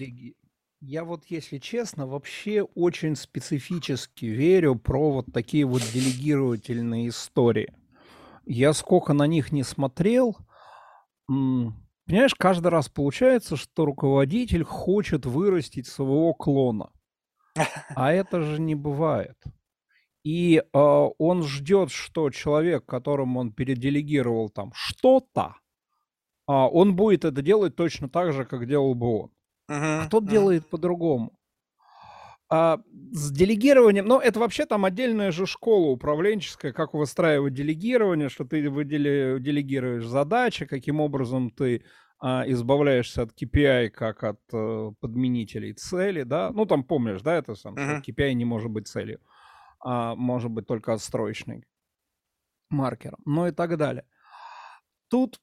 Я 0.81 1.03
вот, 1.03 1.25
если 1.29 1.57
честно, 1.57 2.05
вообще 2.05 2.61
очень 2.61 3.15
специфически 3.15 4.25
верю 4.25 4.75
про 4.75 5.11
вот 5.11 5.25
такие 5.33 5.65
вот 5.65 5.81
делегировательные 5.93 7.09
истории. 7.09 7.73
Я 8.45 8.73
сколько 8.73 9.13
на 9.13 9.25
них 9.25 9.51
не 9.51 9.63
смотрел, 9.63 10.37
Понимаешь, 12.05 12.35
каждый 12.35 12.67
раз 12.67 12.87
получается, 12.87 13.55
что 13.55 13.85
руководитель 13.85 14.63
хочет 14.63 15.25
вырастить 15.25 15.87
своего 15.87 16.33
клона. 16.33 16.91
А 17.95 18.11
это 18.11 18.41
же 18.41 18.61
не 18.61 18.75
бывает. 18.75 19.37
И 20.23 20.57
э, 20.57 20.63
он 20.73 21.43
ждет, 21.43 21.91
что 21.91 22.29
человек, 22.31 22.85
которому 22.85 23.39
он 23.39 23.53
переделегировал 23.53 24.49
там 24.49 24.71
что-то, 24.73 25.55
э, 26.47 26.51
он 26.51 26.95
будет 26.95 27.25
это 27.25 27.41
делать 27.41 27.75
точно 27.75 28.09
так 28.09 28.33
же, 28.33 28.43
как 28.43 28.67
делал 28.67 28.95
бы 28.95 29.21
он. 29.21 29.31
Uh-huh, 29.69 30.07
Кто 30.07 30.19
uh-huh. 30.19 30.29
делает 30.29 30.67
по-другому? 30.67 31.37
А, 32.47 32.79
с 33.11 33.31
делегированием, 33.31 34.05
ну, 34.05 34.19
это 34.19 34.39
вообще 34.39 34.65
там 34.65 34.85
отдельная 34.85 35.31
же 35.31 35.47
школа 35.47 35.87
управленческая, 35.89 36.73
как 36.73 36.93
выстраивать 36.93 37.53
делегирование, 37.53 38.29
что 38.29 38.45
ты 38.45 38.69
выдели, 38.69 39.37
делегируешь 39.39 40.05
задачи, 40.05 40.65
каким 40.65 40.99
образом 40.99 41.49
ты 41.49 41.83
а, 42.19 42.43
избавляешься 42.47 43.23
от 43.23 43.31
KPI 43.31 43.89
как 43.89 44.23
от 44.23 44.39
а, 44.53 44.91
подменителей 44.99 45.73
цели, 45.73 46.21
да, 46.21 46.51
ну, 46.51 46.65
там 46.65 46.83
помнишь, 46.83 47.21
да, 47.21 47.35
это 47.35 47.55
сам, 47.55 47.75
uh-huh. 47.75 48.01
что 48.01 48.11
KPI 48.11 48.33
не 48.33 48.45
может 48.45 48.69
быть 48.69 48.87
целью, 48.87 49.21
а 49.79 50.13
может 50.15 50.51
быть 50.51 50.67
только 50.67 50.93
отстроечный 50.93 51.65
маркер, 52.69 53.15
ну 53.25 53.47
и 53.47 53.51
так 53.51 53.75
далее. 53.77 54.05
Тут 55.09 55.41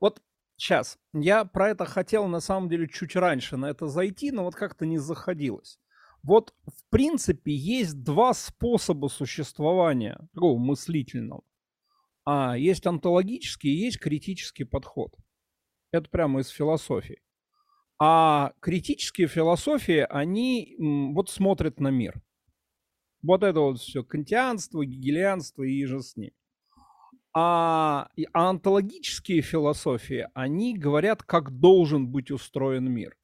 вот 0.00 0.20
Сейчас. 0.64 0.98
Я 1.12 1.44
про 1.44 1.68
это 1.68 1.84
хотел 1.84 2.26
на 2.26 2.40
самом 2.40 2.70
деле 2.70 2.88
чуть 2.88 3.16
раньше 3.16 3.58
на 3.58 3.66
это 3.66 3.86
зайти, 3.86 4.30
но 4.30 4.44
вот 4.44 4.54
как-то 4.54 4.86
не 4.86 4.96
заходилось. 4.96 5.78
Вот, 6.22 6.54
в 6.64 6.88
принципе, 6.88 7.52
есть 7.54 8.02
два 8.02 8.32
способа 8.32 9.08
существования 9.08 10.18
такого 10.32 10.58
мыслительного. 10.58 11.42
А 12.24 12.56
есть 12.56 12.86
онтологический 12.86 13.74
есть 13.74 14.00
критический 14.00 14.64
подход. 14.64 15.14
Это 15.90 16.08
прямо 16.08 16.40
из 16.40 16.48
философии. 16.48 17.20
А 17.98 18.54
критические 18.60 19.26
философии, 19.28 20.06
они 20.08 20.76
вот 20.78 21.28
смотрят 21.28 21.78
на 21.78 21.88
мир. 21.88 22.22
Вот 23.20 23.42
это 23.42 23.60
вот 23.60 23.80
все 23.80 24.02
кантианство, 24.02 24.82
гегелианство 24.82 25.62
и 25.62 25.84
же 25.84 26.00
с 26.00 26.16
ним. 26.16 26.32
А, 27.36 28.08
а 28.32 28.48
онтологические 28.50 29.42
философии, 29.42 30.28
они 30.34 30.76
говорят, 30.76 31.24
как 31.24 31.50
должен 31.50 32.06
быть 32.06 32.30
устроен 32.30 32.88
мир. 32.90 33.16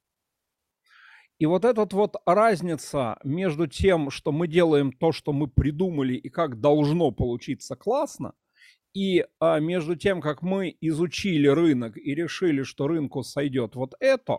И 1.38 1.46
вот 1.46 1.64
эта 1.64 1.86
вот 1.90 2.16
разница 2.26 3.18
между 3.24 3.66
тем, 3.66 4.10
что 4.10 4.30
мы 4.32 4.46
делаем 4.46 4.92
то, 4.92 5.12
что 5.12 5.32
мы 5.32 5.48
придумали, 5.48 6.14
и 6.14 6.28
как 6.28 6.60
должно 6.60 7.12
получиться 7.12 7.76
классно, 7.76 8.34
и 8.94 9.26
а, 9.40 9.60
между 9.60 9.96
тем, 9.96 10.20
как 10.20 10.42
мы 10.42 10.76
изучили 10.80 11.48
рынок 11.48 11.96
и 11.96 12.14
решили, 12.14 12.62
что 12.64 12.88
рынку 12.88 13.22
сойдет 13.22 13.76
вот 13.76 13.94
это, 14.00 14.38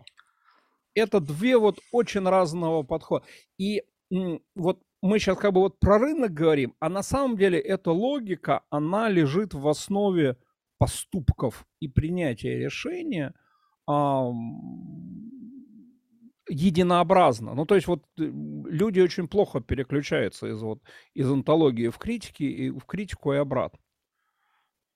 это 0.94 1.20
две 1.20 1.58
вот 1.58 1.80
очень 1.92 2.28
разного 2.28 2.82
подхода. 2.82 3.24
И 3.58 3.84
м, 4.12 4.42
вот 4.54 4.80
мы 5.02 5.18
сейчас 5.18 5.36
как 5.36 5.52
бы 5.52 5.60
вот 5.60 5.80
про 5.80 5.98
рынок 5.98 6.32
говорим, 6.32 6.74
а 6.78 6.88
на 6.88 7.02
самом 7.02 7.36
деле 7.36 7.58
эта 7.58 7.90
логика, 7.90 8.62
она 8.70 9.08
лежит 9.08 9.52
в 9.52 9.66
основе 9.66 10.36
поступков 10.78 11.66
и 11.80 11.88
принятия 11.88 12.56
решения 12.56 13.34
а, 13.86 14.30
единообразно. 16.48 17.54
Ну, 17.54 17.66
то 17.66 17.74
есть 17.74 17.88
вот 17.88 18.04
э, 18.18 18.22
люди 18.22 19.00
очень 19.00 19.26
плохо 19.26 19.60
переключаются 19.60 20.46
из, 20.46 20.62
вот, 20.62 20.80
из 21.14 21.28
онтологии 21.28 21.88
в 21.88 21.98
критики 21.98 22.44
и 22.44 22.70
в 22.70 22.84
критику 22.84 23.32
и 23.32 23.36
обратно. 23.36 23.80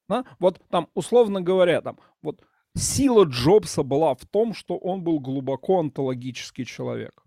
Да? 0.09 0.25
Вот 0.38 0.61
там, 0.71 0.88
условно 0.95 1.40
говоря, 1.40 1.81
там, 1.83 1.99
вот 2.23 2.42
сила 2.77 3.25
Джобса 3.25 3.83
была 3.83 4.14
в 4.14 4.25
том, 4.25 4.55
что 4.55 4.79
он 4.79 5.03
был 5.03 5.19
глубоко 5.19 5.81
онтологический 5.81 6.64
человек 6.64 7.26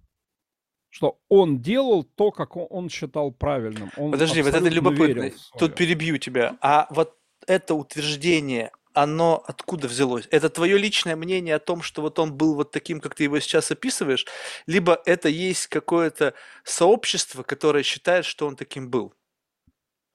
что 0.90 1.20
он 1.30 1.62
делал 1.62 2.04
то, 2.04 2.32
как 2.32 2.56
он, 2.56 2.90
считал 2.90 3.32
правильным. 3.32 3.92
Он 3.98 4.12
Подожди, 4.12 4.42
вот 4.42 4.54
это 4.54 4.70
любопытно. 4.70 5.32
Тут 5.58 5.76
перебью 5.76 6.18
тебя. 6.18 6.58
А 6.62 6.88
вот 6.90 7.16
это 7.48 7.76
утверждение, 7.76 8.72
оно 8.94 9.44
откуда 9.46 9.88
взялось? 9.88 10.28
Это 10.32 10.50
твое 10.50 10.78
личное 10.78 11.16
мнение 11.16 11.56
о 11.56 11.60
том, 11.60 11.82
что 11.82 12.02
вот 12.02 12.20
он 12.20 12.34
был 12.34 12.56
вот 12.56 12.72
таким, 12.72 13.00
как 13.00 13.16
ты 13.16 13.24
его 13.24 13.40
сейчас 13.40 13.72
описываешь, 13.72 14.26
либо 14.66 15.02
это 15.06 15.30
есть 15.30 15.68
какое-то 15.68 16.34
сообщество, 16.64 17.44
которое 17.44 17.84
считает, 17.84 18.26
что 18.26 18.48
он 18.48 18.56
таким 18.56 18.90
был? 18.90 19.14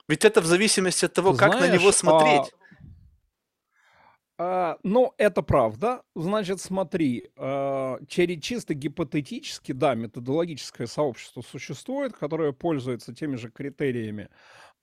Ведь 0.09 0.25
это 0.25 0.41
в 0.41 0.47
зависимости 0.47 1.07
от 1.07 1.15
того, 1.15 1.33
ты 1.33 1.39
как 1.39 1.55
знаешь, 1.55 1.71
на 1.71 1.79
него 1.79 1.93
смотреть. 1.93 2.53
А 2.53 2.64
а, 4.37 4.79
ну, 4.83 5.13
это 5.17 5.43
правда. 5.43 6.03
Значит, 6.15 6.61
смотри, 6.61 7.31
а, 7.37 7.99
через 8.09 8.43
чисто 8.43 8.75
гипотетически, 8.75 9.73
да, 9.73 9.95
методологическое 9.95 10.87
сообщество 10.87 11.41
существует, 11.43 12.15
которое 12.17 12.53
пользуется 12.53 13.15
теми 13.15 13.37
же 13.37 13.51
критериями 13.51 14.29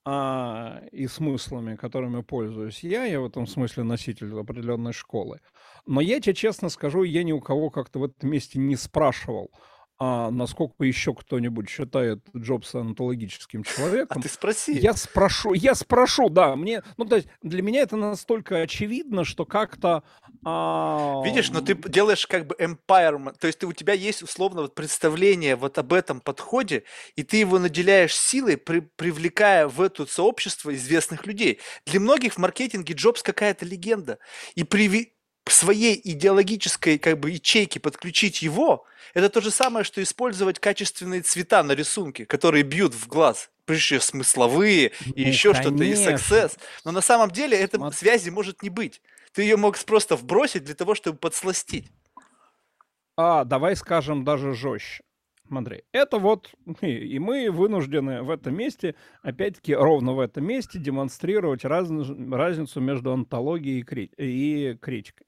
а, 0.06 0.82
и 0.92 1.06
смыслами, 1.08 1.76
которыми 1.76 2.22
пользуюсь 2.22 2.84
я. 2.84 3.04
Я 3.04 3.20
в 3.20 3.26
этом 3.26 3.46
смысле 3.46 3.84
носитель 3.84 4.34
определенной 4.34 4.94
школы. 4.94 5.42
Но 5.86 6.00
я 6.00 6.22
тебе 6.22 6.34
честно 6.34 6.70
скажу, 6.70 7.04
я 7.04 7.24
ни 7.24 7.34
у 7.34 7.42
кого 7.42 7.70
как-то 7.70 8.00
в 8.00 8.06
этом 8.06 8.30
месте 8.30 8.58
не 8.58 8.78
спрашивал, 8.78 9.52
а 10.04 10.32
насколько 10.32 10.84
еще 10.84 11.14
кто-нибудь 11.14 11.70
считает 11.70 12.22
Джобса 12.36 12.80
онтологическим 12.80 13.64
человеком. 13.64 14.18
А 14.18 14.22
ты 14.24 14.30
спроси. 14.30 14.74
Я 14.74 14.94
спрошу, 14.94 15.54
я 15.54 15.76
спрошу, 15.76 16.30
да. 16.30 16.56
Мне, 16.56 16.82
ну, 16.98 17.06
то 17.06 17.18
есть 17.18 17.28
для 17.44 17.62
меня 17.62 17.82
это 17.82 17.98
настолько 17.98 18.62
очевидно, 18.62 19.26
что 19.26 19.46
как-то... 19.46 20.02
А... 20.44 21.22
Видишь, 21.24 21.52
но 21.52 21.62
ты 21.62 21.76
делаешь 21.76 22.26
как 22.26 22.48
бы 22.48 22.56
empowerment, 22.56 23.36
то 23.40 23.46
есть 23.46 23.60
ты, 23.60 23.68
у 23.68 23.74
тебя 23.74 23.94
есть 23.94 24.24
условно 24.24 24.64
вот 24.64 24.74
представление 24.74 25.56
вот 25.56 25.78
об 25.78 25.94
этом 25.94 26.20
подходе, 26.20 26.84
и 27.16 27.22
ты 27.22 27.38
его 27.38 27.60
наделяешь 27.60 28.18
силой, 28.18 28.58
при, 28.58 28.80
привлекая 28.80 29.68
в 29.68 29.80
это 29.82 30.08
сообщество 30.08 30.74
известных 30.74 31.28
людей. 31.28 31.60
Для 31.86 32.00
многих 32.00 32.34
в 32.34 32.38
маркетинге 32.40 32.96
Джобс 32.96 33.22
какая-то 33.22 33.68
легенда. 33.68 34.18
И 34.56 34.64
при, 34.64 35.14
к 35.52 35.54
своей 35.54 36.00
идеологической 36.02 36.98
как 36.98 37.20
бы 37.20 37.32
ячейке 37.32 37.82
подключить 37.82 38.42
его, 38.42 38.86
это 39.14 39.28
то 39.28 39.42
же 39.42 39.52
самое, 39.52 39.84
что 39.84 40.02
использовать 40.02 40.60
качественные 40.60 41.24
цвета 41.24 41.62
на 41.62 41.74
рисунке, 41.74 42.26
которые 42.26 42.64
бьют 42.64 42.94
в 42.94 43.06
глаз. 43.10 43.50
Прежде 43.66 44.00
смысловые 44.00 44.94
и 45.14 45.24
ну, 45.24 45.28
еще 45.28 45.54
что-то, 45.54 45.84
и 45.84 45.92
success. 45.92 46.58
Но 46.86 46.94
на 46.94 47.02
самом 47.02 47.32
деле 47.32 47.58
этой 47.58 47.76
Смотри. 47.76 47.98
связи 47.98 48.30
может 48.30 48.64
не 48.64 48.70
быть. 48.70 49.02
Ты 49.34 49.42
ее 49.42 49.58
мог 49.58 49.78
просто 49.80 50.16
вбросить 50.16 50.64
для 50.64 50.74
того, 50.74 50.96
чтобы 50.96 51.18
подсластить. 51.18 51.92
А, 53.18 53.44
давай 53.44 53.76
скажем 53.76 54.24
даже 54.24 54.54
жестче. 54.54 55.04
Смотри, 55.50 55.84
это 55.92 56.18
вот 56.18 56.50
и 56.80 57.20
мы 57.20 57.52
вынуждены 57.52 58.22
в 58.22 58.30
этом 58.30 58.56
месте, 58.56 58.96
опять-таки, 59.22 59.76
ровно 59.76 60.14
в 60.14 60.22
этом 60.22 60.46
месте 60.46 60.80
демонстрировать 60.80 61.66
раз, 61.66 61.90
разницу 61.90 62.80
между 62.80 63.12
антологией 63.12 63.82
и, 63.82 63.84
кри, 63.84 64.06
и 64.16 64.78
критикой. 64.82 65.28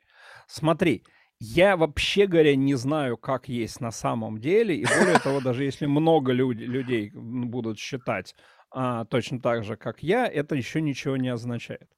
Смотри, 0.54 1.04
я 1.39 1.76
вообще 1.76 2.28
говоря 2.28 2.56
не 2.56 2.76
знаю, 2.76 3.18
как 3.18 3.50
есть 3.50 3.82
на 3.82 3.89
самом 3.89 4.39
деле, 4.39 4.76
и 4.76 4.86
более 4.86 5.18
того, 5.18 5.42
даже 5.42 5.63
если 5.63 5.88
много 5.88 6.32
люд, 6.32 6.58
людей 6.58 7.10
будут 7.10 7.80
считать 7.80 8.36
а, 8.70 9.06
точно 9.06 9.42
так 9.42 9.63
же, 9.63 9.78
как 9.78 10.04
я, 10.04 10.28
это 10.28 10.54
еще 10.54 10.80
ничего 10.80 11.18
не 11.18 11.30
означает. 11.30 11.89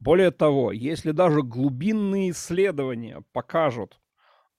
Более 0.00 0.32
того, 0.32 0.70
если 0.70 1.12
даже 1.12 1.42
глубинные 1.42 2.32
исследования 2.32 3.22
покажут, 3.32 3.98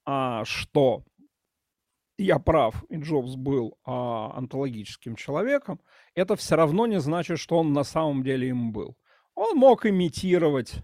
а, 0.05 0.43
что 0.43 1.03
я 2.17 2.39
прав, 2.39 2.83
и 2.89 2.97
Джобс 2.97 3.35
был 3.35 3.77
а, 3.85 4.35
онтологическим 4.35 5.15
человеком, 5.15 5.79
это 6.15 6.35
все 6.35 6.55
равно 6.55 6.87
не 6.87 6.99
значит, 6.99 7.37
что 7.37 7.59
он 7.59 7.73
на 7.73 7.83
самом 7.83 8.23
деле 8.23 8.49
им 8.49 8.71
был. 8.71 8.97
Он 9.35 9.55
мог 9.55 9.85
имитировать, 9.85 10.83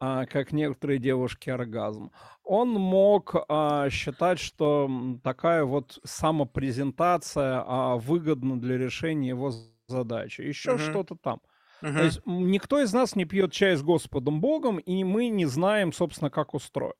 как 0.00 0.52
некоторые 0.52 0.98
девушки, 0.98 1.50
оргазм. 1.50 2.10
Он 2.42 2.70
мог 2.70 3.36
а, 3.48 3.90
считать, 3.90 4.38
что 4.38 4.90
такая 5.22 5.64
вот 5.64 5.98
самопрезентация 6.04 7.62
а, 7.66 7.96
выгодна 7.96 8.58
для 8.58 8.78
решения 8.78 9.28
его 9.28 9.52
задачи. 9.86 10.40
Еще 10.40 10.72
uh-huh. 10.72 10.90
что-то 10.90 11.16
там. 11.16 11.40
Uh-huh. 11.82 11.94
То 11.94 12.02
есть 12.04 12.20
никто 12.24 12.80
из 12.80 12.92
нас 12.94 13.14
не 13.14 13.26
пьет 13.26 13.52
чай 13.52 13.76
с 13.76 13.82
Господом 13.82 14.40
Богом, 14.40 14.78
и 14.78 15.04
мы 15.04 15.28
не 15.28 15.44
знаем, 15.44 15.92
собственно, 15.92 16.30
как 16.30 16.54
устроен. 16.54 16.94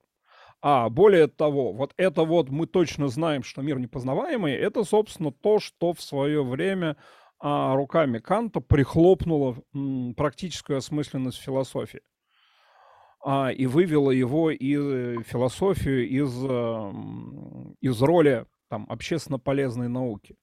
А 0.63 0.91
более 0.91 1.27
того, 1.27 1.73
вот 1.73 1.95
это 1.97 2.25
вот 2.25 2.51
мы 2.51 2.67
точно 2.67 3.09
знаем, 3.09 3.43
что 3.43 3.63
мир 3.63 3.79
непознаваемый, 3.79 4.53
это, 4.53 4.85
собственно, 4.85 5.33
то, 5.33 5.59
что 5.59 5.95
в 5.95 6.03
свое 6.03 6.45
время 6.45 6.99
а, 7.39 7.75
руками 7.75 8.19
Канта 8.19 8.61
прихлопнуло 8.61 9.57
м, 9.75 10.15
практическую 10.15 10.77
осмысленность 10.77 11.39
философии 11.39 12.03
а, 13.23 13.51
и 13.51 13.67
вывело 13.67 14.11
его 14.11 14.51
и 14.51 14.77
э, 14.77 15.23
философию 15.25 16.09
из, 16.09 16.35
из 17.81 18.03
роли 18.03 18.47
там, 18.69 18.87
общественно 18.89 19.39
полезной 19.39 19.89
науки. 19.89 20.37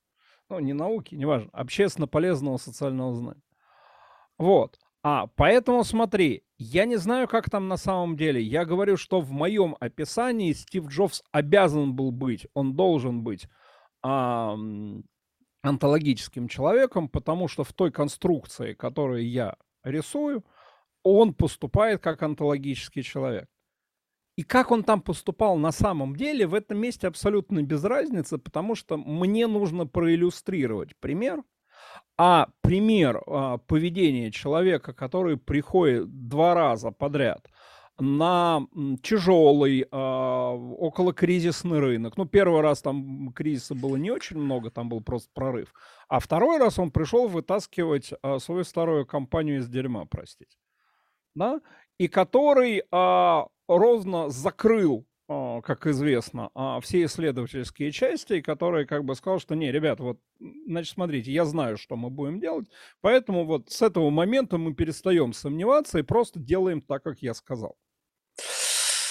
Ну, 0.49 0.59
не 0.59 0.73
науки, 0.73 1.15
неважно, 1.15 1.49
общественно 1.53 2.07
полезного 2.07 2.57
социального 2.57 3.13
знания. 3.13 3.41
Вот. 4.37 4.79
А, 5.03 5.27
поэтому 5.35 5.83
смотри, 5.83 6.43
я 6.57 6.85
не 6.85 6.97
знаю, 6.97 7.27
как 7.27 7.49
там 7.49 7.67
на 7.67 7.77
самом 7.77 8.17
деле. 8.17 8.41
Я 8.41 8.65
говорю, 8.65 8.97
что 8.97 9.21
в 9.21 9.31
моем 9.31 9.75
описании 9.79 10.53
Стив 10.53 10.87
Джобс 10.87 11.23
обязан 11.31 11.95
был 11.95 12.11
быть, 12.11 12.47
он 12.53 12.75
должен 12.75 13.23
быть 13.23 13.47
а, 14.03 14.57
онтологическим 15.61 16.47
человеком, 16.47 17.09
потому 17.09 17.47
что 17.47 17.63
в 17.63 17.73
той 17.73 17.91
конструкции, 17.91 18.73
которую 18.73 19.29
я 19.29 19.55
рисую, 19.83 20.45
он 21.13 21.33
поступает 21.33 22.01
как 22.01 22.23
онтологический 22.23 23.03
человек. 23.03 23.47
И 24.35 24.43
как 24.43 24.71
он 24.71 24.83
там 24.83 25.01
поступал 25.01 25.57
на 25.57 25.71
самом 25.71 26.15
деле, 26.15 26.45
в 26.45 26.53
этом 26.53 26.77
месте 26.77 27.07
абсолютно 27.07 27.63
без 27.63 27.83
разницы, 27.83 28.37
потому 28.37 28.75
что 28.75 28.97
мне 28.97 29.47
нужно 29.47 29.87
проиллюстрировать 29.87 30.95
пример– 30.99 31.43
а 32.17 32.47
пример 32.61 33.21
а, 33.27 33.57
поведения 33.57 34.31
человека, 34.31 34.93
который 34.93 35.37
приходит 35.37 36.27
два 36.27 36.53
раза 36.53 36.91
подряд 36.91 37.47
на 37.99 38.61
тяжелый, 39.01 39.87
а, 39.91 40.51
околокризисный 40.53 41.79
рынок. 41.79 42.17
Ну, 42.17 42.25
первый 42.25 42.61
раз 42.61 42.81
там 42.81 43.31
кризиса 43.33 43.75
было 43.75 43.95
не 43.95 44.11
очень 44.11 44.37
много, 44.37 44.69
там 44.69 44.89
был 44.89 45.01
просто 45.01 45.29
прорыв. 45.33 45.73
А 46.07 46.19
второй 46.19 46.57
раз 46.57 46.79
он 46.79 46.91
пришел 46.91 47.27
вытаскивать 47.27 48.13
а, 48.21 48.39
свою 48.39 48.63
старую 48.63 49.05
компанию 49.05 49.59
из 49.59 49.67
дерьма, 49.67 50.05
простите. 50.05 50.57
Да? 51.37 51.61
И 51.99 52.07
который 52.07 52.83
а, 52.91 53.47
ровно 53.67 54.29
закрыл 54.29 55.05
а, 55.29 55.61
как 55.61 55.85
известно, 55.85 56.49
а, 56.55 56.79
все 56.79 57.03
исследовательские 57.05 57.91
части, 57.91 58.41
которые 58.41 58.87
как 58.87 59.03
бы 59.03 59.13
сказал, 59.13 59.39
что 59.39 59.55
не, 59.55 59.71
ребят, 59.71 59.99
вот, 59.99 60.19
значит, 60.65 60.93
смотрите, 60.93 61.31
я 61.31 61.45
знаю, 61.45 61.77
что 61.77 61.95
мы 61.95 62.09
будем 62.09 62.39
делать, 62.39 62.67
поэтому 63.01 63.45
вот 63.45 63.69
с 63.69 63.81
этого 63.81 64.09
момента 64.09 64.57
мы 64.57 64.73
перестаем 64.73 65.33
сомневаться 65.33 65.99
и 65.99 66.03
просто 66.03 66.39
делаем 66.39 66.81
так, 66.81 67.03
как 67.03 67.21
я 67.21 67.33
сказал. 67.33 67.77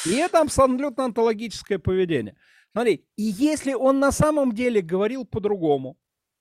И 0.06 0.14
это 0.14 0.40
абсолютно 0.40 1.04
онтологическое 1.04 1.78
поведение. 1.78 2.36
Смотри, 2.72 3.04
и 3.16 3.22
если 3.22 3.74
он 3.74 4.00
на 4.00 4.10
самом 4.10 4.52
деле 4.52 4.80
говорил 4.80 5.26
по-другому, 5.26 5.96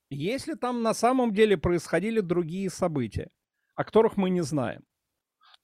если 0.10 0.54
там 0.54 0.84
на 0.84 0.94
самом 0.94 1.34
деле 1.34 1.58
происходили 1.58 2.22
другие 2.22 2.70
события, 2.70 3.30
о 3.76 3.84
которых 3.84 4.18
мы 4.18 4.30
не 4.30 4.42
знаем, 4.42 4.84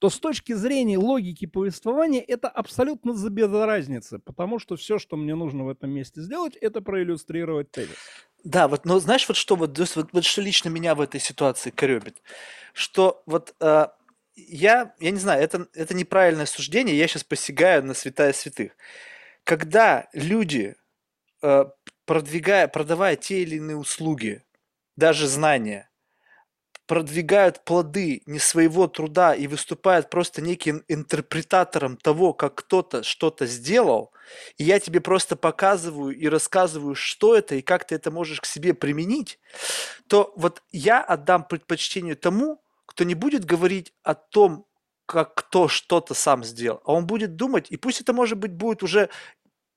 то 0.02 0.10
с 0.10 0.18
точки 0.18 0.52
зрения 0.52 0.98
логики 0.98 1.46
повествования 1.46 2.24
это 2.26 2.48
абсолютно 2.48 3.12
без 3.30 3.52
разницы, 3.52 4.18
потому 4.18 4.58
что 4.58 4.74
все, 4.74 4.98
что 4.98 5.16
мне 5.16 5.36
нужно 5.36 5.62
в 5.62 5.68
этом 5.68 5.90
месте 5.90 6.20
сделать, 6.22 6.56
это 6.56 6.80
проиллюстрировать 6.80 7.70
тезис. 7.70 7.94
Да, 8.42 8.66
вот, 8.66 8.84
но 8.84 8.98
знаешь, 8.98 9.28
вот 9.28 9.36
что, 9.36 9.54
вот, 9.54 9.78
вот, 9.78 10.08
вот 10.12 10.24
что 10.24 10.42
лично 10.42 10.70
меня 10.70 10.96
в 10.96 11.00
этой 11.00 11.20
ситуации 11.20 11.70
коребит, 11.70 12.20
что 12.72 13.22
вот 13.26 13.54
э, 13.60 13.86
я, 14.34 14.92
я 14.98 15.10
не 15.12 15.20
знаю, 15.20 15.40
это, 15.40 15.68
это 15.72 15.94
неправильное 15.94 16.46
суждение, 16.46 16.98
я 16.98 17.06
сейчас 17.06 17.22
посягаю 17.22 17.84
на 17.84 17.94
святая 17.94 18.32
святых. 18.32 18.72
Когда 19.44 20.08
люди, 20.12 20.74
э, 21.42 21.64
продвигая, 22.06 22.66
продавая 22.66 23.14
те 23.14 23.42
или 23.42 23.54
иные 23.54 23.76
услуги, 23.76 24.42
даже 24.96 25.28
знания, 25.28 25.91
продвигают 26.92 27.64
плоды 27.64 28.20
не 28.26 28.38
своего 28.38 28.86
труда 28.86 29.34
и 29.34 29.46
выступают 29.46 30.10
просто 30.10 30.42
неким 30.42 30.84
интерпретатором 30.88 31.96
того, 31.96 32.34
как 32.34 32.56
кто-то 32.56 33.02
что-то 33.02 33.46
сделал, 33.46 34.12
и 34.58 34.64
я 34.64 34.78
тебе 34.78 35.00
просто 35.00 35.34
показываю 35.34 36.14
и 36.14 36.28
рассказываю, 36.28 36.94
что 36.94 37.34
это 37.34 37.54
и 37.54 37.62
как 37.62 37.86
ты 37.86 37.94
это 37.94 38.10
можешь 38.10 38.42
к 38.42 38.44
себе 38.44 38.74
применить, 38.74 39.38
то 40.06 40.34
вот 40.36 40.62
я 40.70 41.00
отдам 41.00 41.44
предпочтение 41.44 42.14
тому, 42.14 42.62
кто 42.84 43.04
не 43.04 43.14
будет 43.14 43.46
говорить 43.46 43.94
о 44.02 44.12
том, 44.12 44.66
как 45.06 45.34
кто 45.34 45.68
что-то 45.68 46.12
сам 46.12 46.44
сделал, 46.44 46.82
а 46.84 46.92
он 46.92 47.06
будет 47.06 47.36
думать, 47.36 47.68
и 47.70 47.78
пусть 47.78 48.02
это, 48.02 48.12
может 48.12 48.36
быть, 48.36 48.52
будет 48.52 48.82
уже 48.82 49.08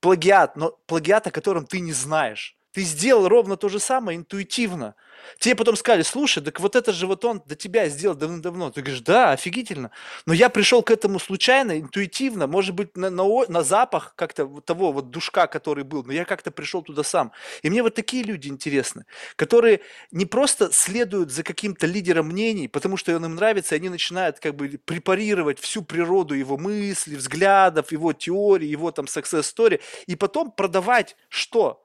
плагиат, 0.02 0.58
но 0.58 0.72
плагиат, 0.86 1.28
о 1.28 1.32
котором 1.32 1.66
ты 1.66 1.80
не 1.80 1.94
знаешь. 1.94 2.58
Ты 2.76 2.82
сделал 2.82 3.30
ровно 3.30 3.56
то 3.56 3.70
же 3.70 3.80
самое 3.80 4.18
интуитивно. 4.18 4.96
Тебе 5.40 5.56
потом 5.56 5.78
сказали, 5.78 6.02
слушай, 6.02 6.44
так 6.44 6.60
вот 6.60 6.76
это 6.76 6.92
же 6.92 7.08
вот 7.08 7.24
он 7.24 7.42
до 7.46 7.56
тебя 7.56 7.88
сделал 7.88 8.18
давно-давно. 8.18 8.70
Ты 8.70 8.82
говоришь, 8.82 9.00
да, 9.00 9.32
офигительно. 9.32 9.92
Но 10.26 10.34
я 10.34 10.50
пришел 10.50 10.84
к 10.84 10.92
этому 10.92 11.20
случайно, 11.20 11.80
интуитивно, 11.80 12.48
может 12.48 12.76
быть, 12.76 12.98
на, 12.98 13.10
на, 13.10 13.24
на 13.48 13.64
запах 13.64 14.14
как-то 14.18 14.46
того 14.66 14.92
вот 14.92 15.10
душка, 15.10 15.48
который 15.48 15.86
был, 15.86 16.04
но 16.04 16.12
я 16.12 16.26
как-то 16.26 16.52
пришел 16.52 16.82
туда 16.82 17.04
сам. 17.04 17.32
И 17.62 17.70
мне 17.70 17.82
вот 17.82 17.96
такие 17.96 18.24
люди 18.24 18.50
интересны, 18.50 19.06
которые 19.38 19.80
не 20.12 20.26
просто 20.26 20.70
следуют 20.74 21.32
за 21.32 21.44
каким-то 21.44 21.88
лидером 21.88 22.28
мнений, 22.28 22.68
потому 22.68 22.98
что 22.98 23.16
он 23.16 23.24
им 23.24 23.36
нравится, 23.36 23.76
и 23.76 23.78
они 23.78 23.88
начинают 23.88 24.40
как 24.40 24.54
бы 24.54 24.68
препарировать 24.84 25.60
всю 25.62 25.82
природу 25.82 26.34
его 26.34 26.58
мыслей, 26.58 27.16
взглядов, 27.16 27.94
его 27.94 28.12
теории, 28.12 28.68
его 28.68 28.92
там 28.92 29.06
success 29.06 29.44
story, 29.44 29.80
и 30.08 30.18
потом 30.18 30.52
продавать 30.52 31.16
что? 31.30 31.85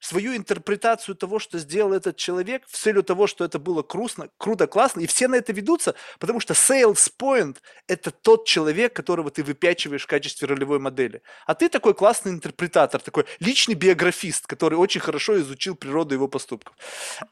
Свою 0.00 0.34
интерпретацию 0.34 1.14
того, 1.14 1.38
что 1.38 1.58
сделал 1.58 1.92
этот 1.92 2.16
человек, 2.16 2.66
в 2.66 2.76
целью 2.76 3.02
того, 3.02 3.26
что 3.26 3.44
это 3.44 3.58
было 3.58 3.82
круто, 3.82 4.30
круто, 4.38 4.66
классно, 4.66 5.00
и 5.00 5.06
все 5.06 5.28
на 5.28 5.36
это 5.36 5.52
ведутся, 5.52 5.94
потому 6.18 6.40
что 6.40 6.54
sales 6.54 7.12
point– 7.18 7.58
это 7.86 8.10
тот 8.10 8.46
человек, 8.46 8.94
которого 8.94 9.30
ты 9.30 9.44
выпячиваешь 9.44 10.04
в 10.04 10.06
качестве 10.06 10.48
ролевой 10.48 10.78
модели. 10.78 11.22
А 11.46 11.54
ты 11.54 11.68
такой 11.68 11.94
классный 11.94 12.32
интерпретатор, 12.32 13.00
такой 13.00 13.26
личный 13.38 13.74
биографист, 13.74 14.46
который 14.46 14.76
очень 14.76 15.00
хорошо 15.00 15.38
изучил 15.40 15.76
природу 15.76 16.14
его 16.14 16.28
поступков. 16.28 16.74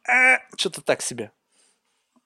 А, 0.07 0.39
что-то 0.57 0.83
так 0.83 1.03
себе. 1.03 1.33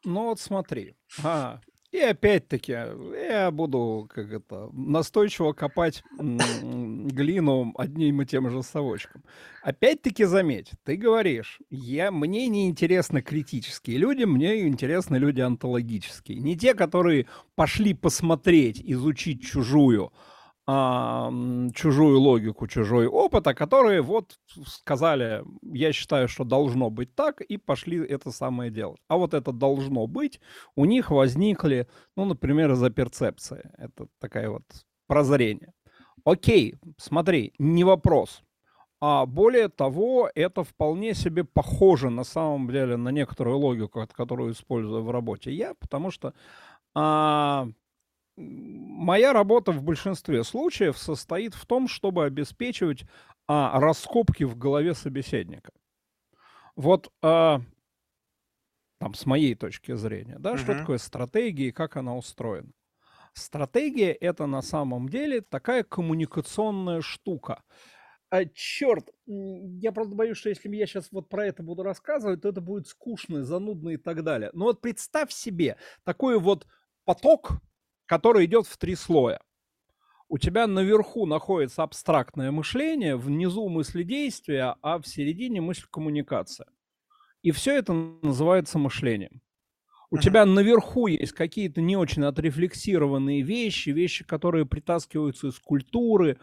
Ну 0.04 0.24
вот 0.24 0.40
смотри, 0.40 0.96
а, 1.22 1.60
и 1.92 1.98
опять-таки, 1.98 2.72
я 2.72 3.50
буду, 3.50 4.08
как 4.12 4.32
это, 4.32 4.70
настойчиво 4.72 5.52
копать 5.52 6.02
глину 6.18 7.74
одним 7.76 8.22
и 8.22 8.26
тем 8.26 8.48
же 8.48 8.62
совочком. 8.62 9.22
Опять-таки 9.62 10.24
заметь, 10.24 10.70
ты 10.84 10.96
говоришь, 10.96 11.60
я, 11.68 12.10
мне 12.10 12.48
не 12.48 12.66
интересны 12.66 13.20
критические 13.20 13.98
люди, 13.98 14.24
мне 14.24 14.66
интересны 14.66 15.16
люди 15.16 15.42
онтологические. 15.42 16.38
Не 16.38 16.56
те, 16.56 16.72
которые 16.72 17.26
пошли 17.56 17.92
посмотреть, 17.92 18.80
изучить 18.82 19.42
чужую, 19.42 20.12
чужую 20.66 22.20
логику, 22.20 22.68
чужой 22.68 23.06
опыт, 23.06 23.46
а 23.48 23.54
которые 23.54 24.00
вот 24.00 24.38
сказали, 24.66 25.42
я 25.62 25.92
считаю, 25.92 26.28
что 26.28 26.44
должно 26.44 26.88
быть 26.88 27.14
так, 27.14 27.40
и 27.40 27.56
пошли 27.56 27.98
это 27.98 28.30
самое 28.30 28.70
делать. 28.70 29.00
А 29.08 29.16
вот 29.16 29.34
это 29.34 29.52
должно 29.52 30.06
быть, 30.06 30.40
у 30.76 30.84
них 30.84 31.10
возникли, 31.10 31.88
ну, 32.16 32.24
например, 32.26 32.72
из-за 32.72 32.90
перцепции. 32.90 33.70
Это 33.76 34.06
такая 34.20 34.50
вот 34.50 34.62
прозрение. 35.08 35.72
Окей, 36.24 36.76
смотри, 36.96 37.52
не 37.58 37.82
вопрос. 37.82 38.42
А 39.00 39.26
более 39.26 39.68
того, 39.68 40.30
это 40.32 40.62
вполне 40.62 41.14
себе 41.14 41.42
похоже 41.42 42.08
на 42.08 42.22
самом 42.22 42.70
деле 42.70 42.96
на 42.96 43.08
некоторую 43.08 43.58
логику, 43.58 44.06
которую 44.12 44.52
использую 44.52 45.02
в 45.02 45.10
работе 45.10 45.52
я, 45.52 45.74
потому 45.74 46.12
что 46.12 46.34
а, 46.94 47.66
моя 48.36 49.32
работа 49.32 49.72
в 49.72 49.82
большинстве 49.82 50.44
случаев 50.44 50.98
состоит 50.98 51.54
в 51.54 51.66
том, 51.66 51.88
чтобы 51.88 52.24
обеспечивать 52.24 53.04
а, 53.46 53.78
раскопки 53.78 54.44
в 54.44 54.56
голове 54.56 54.94
собеседника. 54.94 55.72
Вот 56.76 57.12
а, 57.22 57.60
там 58.98 59.14
с 59.14 59.26
моей 59.26 59.54
точки 59.54 59.94
зрения, 59.94 60.36
да, 60.38 60.56
что 60.56 60.78
такое 60.78 60.98
стратегия 60.98 61.68
и 61.68 61.72
как 61.72 61.96
она 61.96 62.16
устроена. 62.16 62.72
Стратегия 63.34 64.12
это 64.12 64.46
на 64.46 64.62
самом 64.62 65.08
деле 65.08 65.40
такая 65.40 65.84
коммуникационная 65.84 67.00
штука. 67.00 67.62
А, 68.30 68.44
черт, 68.46 69.10
я 69.26 69.92
просто 69.92 70.14
боюсь, 70.14 70.38
что 70.38 70.48
если 70.48 70.74
я 70.74 70.86
сейчас 70.86 71.08
вот 71.12 71.28
про 71.28 71.46
это 71.46 71.62
буду 71.62 71.82
рассказывать, 71.82 72.42
то 72.42 72.48
это 72.48 72.60
будет 72.60 72.86
скучно, 72.86 73.42
занудно 73.42 73.90
и 73.90 73.96
так 73.96 74.22
далее. 74.22 74.50
Но 74.54 74.66
вот 74.66 74.80
представь 74.80 75.32
себе 75.32 75.76
такой 76.04 76.38
вот 76.38 76.66
поток, 77.04 77.60
который 78.06 78.46
идет 78.46 78.66
в 78.66 78.76
три 78.76 78.94
слоя. 78.94 79.40
У 80.28 80.38
тебя 80.38 80.66
наверху 80.66 81.26
находится 81.26 81.82
абстрактное 81.82 82.50
мышление, 82.50 83.16
внизу 83.16 83.68
мысли 83.68 84.02
действия, 84.02 84.76
а 84.80 84.98
в 84.98 85.06
середине 85.06 85.60
мысль 85.60 85.84
коммуникация. 85.90 86.68
И 87.42 87.50
все 87.50 87.76
это 87.76 87.92
называется 87.92 88.78
мышлением. 88.78 89.42
У 90.10 90.18
тебя 90.18 90.44
наверху 90.44 91.06
есть 91.06 91.32
какие-то 91.32 91.80
не 91.80 91.96
очень 91.96 92.24
отрефлексированные 92.24 93.40
вещи, 93.40 93.90
вещи, 93.90 94.24
которые 94.24 94.66
притаскиваются 94.66 95.48
из 95.48 95.58
культуры, 95.58 96.38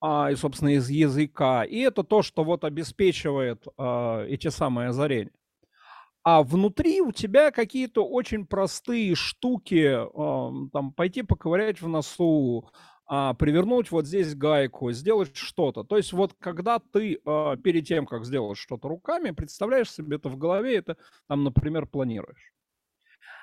а, 0.00 0.30
и, 0.32 0.34
собственно, 0.34 0.74
из 0.76 0.88
языка. 0.88 1.62
И 1.64 1.78
это 1.78 2.04
то, 2.04 2.22
что 2.22 2.42
вот 2.42 2.64
обеспечивает 2.64 3.66
а, 3.76 4.24
эти 4.24 4.48
самые 4.48 4.88
озарения. 4.88 5.30
А 6.24 6.42
внутри 6.44 7.00
у 7.00 7.10
тебя 7.10 7.50
какие-то 7.50 8.06
очень 8.06 8.46
простые 8.46 9.14
штуки, 9.16 9.98
там, 10.72 10.92
пойти 10.92 11.22
поковырять 11.22 11.80
в 11.82 11.88
носу, 11.88 12.70
а, 13.06 13.34
привернуть 13.34 13.90
вот 13.90 14.06
здесь 14.06 14.34
гайку, 14.34 14.92
сделать 14.92 15.36
что-то. 15.36 15.82
То 15.82 15.96
есть 15.96 16.12
вот 16.12 16.34
когда 16.38 16.78
ты 16.78 17.20
а, 17.26 17.56
перед 17.56 17.86
тем, 17.86 18.06
как 18.06 18.24
сделать 18.24 18.56
что-то 18.56 18.88
руками, 18.88 19.32
представляешь 19.32 19.90
себе 19.90 20.16
это 20.16 20.28
в 20.28 20.36
голове, 20.38 20.76
это 20.76 20.96
там, 21.28 21.42
например, 21.42 21.86
планируешь. 21.86 22.52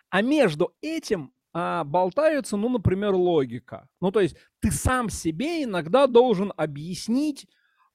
А 0.09 0.21
между 0.21 0.73
этим 0.82 1.34
а, 1.53 1.84
болтаются, 1.84 2.57
ну, 2.57 2.69
например, 2.69 3.13
логика. 3.13 3.88
Ну, 4.01 4.11
то 4.11 4.21
есть 4.21 4.38
ты 4.59 4.71
сам 4.71 5.09
себе 5.09 5.63
иногда 5.63 6.07
должен 6.07 6.53
объяснить, 6.55 7.47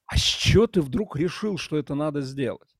а 0.07 0.17
с 0.17 0.21
чего 0.23 0.67
ты 0.67 0.81
вдруг 0.83 1.17
решил, 1.17 1.57
что 1.59 1.77
это 1.77 1.95
надо 1.95 2.21
сделать? 2.21 2.74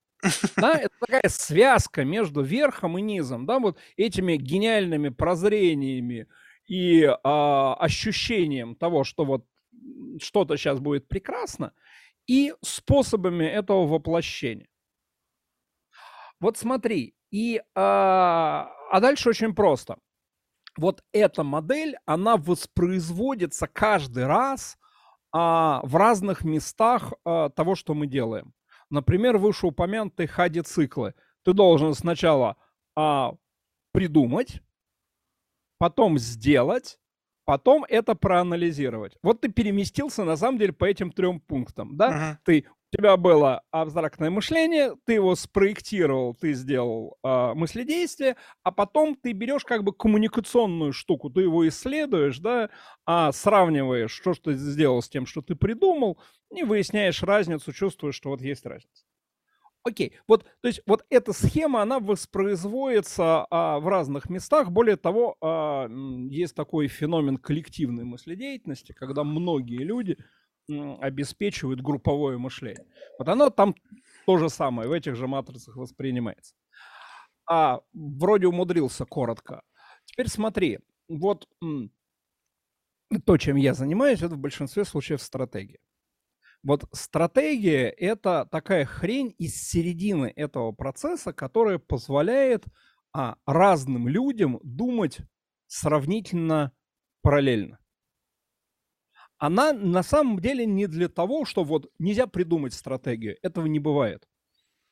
Да, 0.57 0.75
это 0.79 0.95
такая 1.01 1.29
связка 1.29 2.05
между 2.05 2.43
верхом 2.43 2.99
и 2.99 3.03
низом, 3.03 3.47
да, 3.47 3.59
вот 3.59 3.79
этими 3.97 4.37
гениальными 4.37 5.09
прозрениями 5.11 6.27
и 6.67 7.05
а, 7.25 7.75
ощущением 7.75 8.75
того, 8.77 9.05
что 9.05 9.25
вот 9.25 9.45
что-то 10.21 10.57
сейчас 10.57 10.81
будет 10.81 11.09
прекрасно, 11.09 11.73
и 12.27 12.55
способами 12.63 13.45
этого 13.45 13.87
воплощения. 13.87 14.69
Вот 16.41 16.57
смотри, 16.57 17.15
и 17.31 17.63
а, 17.75 18.71
а 18.91 19.01
дальше 19.01 19.29
очень 19.31 19.55
просто 19.55 19.97
вот 20.77 21.03
эта 21.13 21.45
модель, 21.45 21.97
она 22.07 22.37
воспроизводится 22.37 23.67
каждый 23.67 24.27
раз 24.27 24.77
а, 25.33 25.81
в 25.85 25.97
разных 25.97 26.45
местах 26.45 27.13
а, 27.25 27.51
того, 27.51 27.75
что 27.75 27.95
мы 27.95 28.07
делаем. 28.07 28.53
Например, 28.95 29.39
вышеупомянутые 29.39 30.29
хади-циклы. 30.29 31.15
Ты 31.43 31.53
должен 31.53 31.95
сначала 31.95 32.57
а, 32.95 33.35
придумать, 33.93 34.63
потом 35.79 36.17
сделать, 36.17 37.01
потом 37.45 37.85
это 37.89 38.15
проанализировать. 38.15 39.17
Вот 39.21 39.41
ты 39.41 39.49
переместился, 39.49 40.23
на 40.23 40.37
самом 40.37 40.59
деле, 40.59 40.73
по 40.73 40.85
этим 40.85 41.11
трем 41.11 41.41
пунктам, 41.41 41.97
да? 41.97 42.09
Uh-huh. 42.09 42.39
Ты 42.45 42.67
тебя 42.95 43.17
было 43.17 43.63
абстрактное 43.71 44.31
мышление, 44.31 44.95
ты 45.05 45.15
его 45.15 45.35
спроектировал, 45.35 46.35
ты 46.35 46.53
сделал 46.53 47.17
э, 47.23 47.55
мыследействие, 47.55 48.37
а 48.63 48.71
потом 48.71 49.17
ты 49.17 49.33
берешь 49.33 49.65
как 49.65 49.83
бы 49.83 49.93
коммуникационную 49.93 50.93
штуку, 50.93 51.31
ты 51.31 51.43
его 51.43 51.67
исследуешь, 51.67 52.39
да, 52.39 52.71
а 53.05 53.33
сравниваешь, 53.33 54.13
что, 54.13 54.35
что 54.35 54.53
ты 54.53 54.57
сделал 54.57 55.03
с 55.03 55.09
тем, 55.09 55.27
что 55.27 55.43
ты 55.43 55.57
придумал, 55.57 56.19
и 56.55 56.63
выясняешь 56.63 57.23
разницу, 57.23 57.73
чувствуешь, 57.73 58.15
что 58.15 58.31
вот 58.31 58.41
есть 58.41 58.65
разница. 58.65 59.05
Окей, 59.83 60.15
вот, 60.27 60.47
то 60.63 60.69
есть 60.69 60.81
вот 60.87 61.05
эта 61.11 61.33
схема, 61.35 61.83
она 61.83 61.99
воспроизводится 61.99 63.47
а, 63.51 63.81
в 63.81 63.89
разных 63.89 64.31
местах. 64.31 64.71
Более 64.71 64.97
того, 64.97 65.37
а, 65.43 65.89
есть 66.31 66.55
такой 66.55 66.89
феномен 66.89 67.37
коллективной 67.37 68.05
мыследеятельности, 68.05 68.93
когда 68.93 69.25
многие 69.25 69.83
люди 69.83 70.17
обеспечивают 70.69 71.81
групповое 71.81 72.39
мышление. 72.39 72.87
Вот 73.19 73.29
оно 73.29 73.51
там 73.51 73.75
то 74.27 74.39
же 74.39 74.49
самое, 74.49 74.89
в 74.89 74.93
этих 74.93 75.17
же 75.17 75.27
матрицах 75.27 75.77
воспринимается. 75.77 76.55
А 77.47 77.81
вроде 77.93 78.47
умудрился 78.47 79.05
коротко. 79.05 79.63
Теперь 80.07 80.29
смотри, 80.29 80.79
вот 81.09 81.49
то, 83.27 83.37
чем 83.37 83.57
я 83.57 83.75
занимаюсь, 83.75 84.23
это 84.23 84.35
в 84.35 84.39
большинстве 84.39 84.85
случаев 84.85 85.23
стратегия. 85.23 85.81
Вот 86.63 86.87
стратегия– 86.93 87.89
это 87.99 88.49
такая 88.51 88.87
хрень 88.87 89.35
из 89.37 89.55
середины 89.69 90.33
этого 90.35 90.73
процесса, 90.73 91.35
которая 91.35 91.79
позволяет 91.79 92.65
а, 93.13 93.37
разным 93.45 94.09
людям 94.09 94.59
думать 94.63 95.19
сравнительно 95.67 96.73
параллельно 97.21 97.79
она 99.47 99.73
на 99.73 100.03
самом 100.03 100.39
деле 100.39 100.65
не 100.65 100.87
для 100.87 101.09
того, 101.09 101.45
что 101.45 101.65
вот 101.65 101.91
нельзя 101.99 102.27
придумать 102.27 102.73
стратегию. 102.73 103.37
Этого 103.43 103.67
не 103.67 103.79
бывает. 103.79 104.27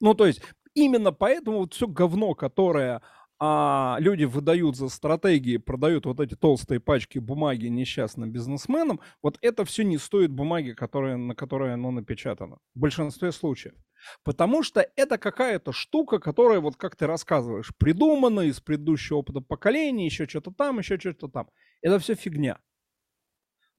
Ну, 0.01 0.15
то 0.15 0.27
есть 0.27 0.43
именно 0.75 1.13
поэтому 1.13 1.61
вот 1.61 1.75
все 1.75 1.87
говно, 1.87 2.35
которое 2.35 3.01
а, 3.39 3.97
люди 3.99 4.25
выдают 4.25 4.77
за 4.77 4.89
стратегии, 4.89 5.57
продают 5.57 6.07
вот 6.07 6.21
эти 6.21 6.35
толстые 6.35 6.81
пачки 6.81 7.19
бумаги 7.19 7.67
несчастным 7.67 8.31
бизнесменам, 8.31 9.01
вот 9.23 9.39
это 9.41 9.65
все 9.65 9.85
не 9.85 9.99
стоит 9.99 10.31
бумаги, 10.31 10.73
которая, 10.73 11.17
на 11.17 11.35
которой 11.35 11.73
оно 11.73 11.91
напечатано. 11.91 12.59
В 12.75 12.81
большинстве 12.81 13.33
случаев. 13.33 13.75
Потому 14.23 14.63
что 14.63 14.87
это 14.97 15.17
какая-то 15.17 15.73
штука, 15.73 16.19
которая, 16.19 16.61
вот 16.61 16.77
как 16.77 16.95
ты 16.97 17.07
рассказываешь, 17.07 17.73
придумана 17.79 18.41
из 18.41 18.61
предыдущего 18.61 19.19
опыта 19.19 19.41
поколения, 19.41 20.07
еще 20.07 20.27
что-то 20.29 20.51
там, 20.51 20.79
еще 20.79 20.99
что-то 20.99 21.29
там. 21.29 21.49
Это 21.81 21.99
все 21.99 22.15
фигня. 22.15 22.59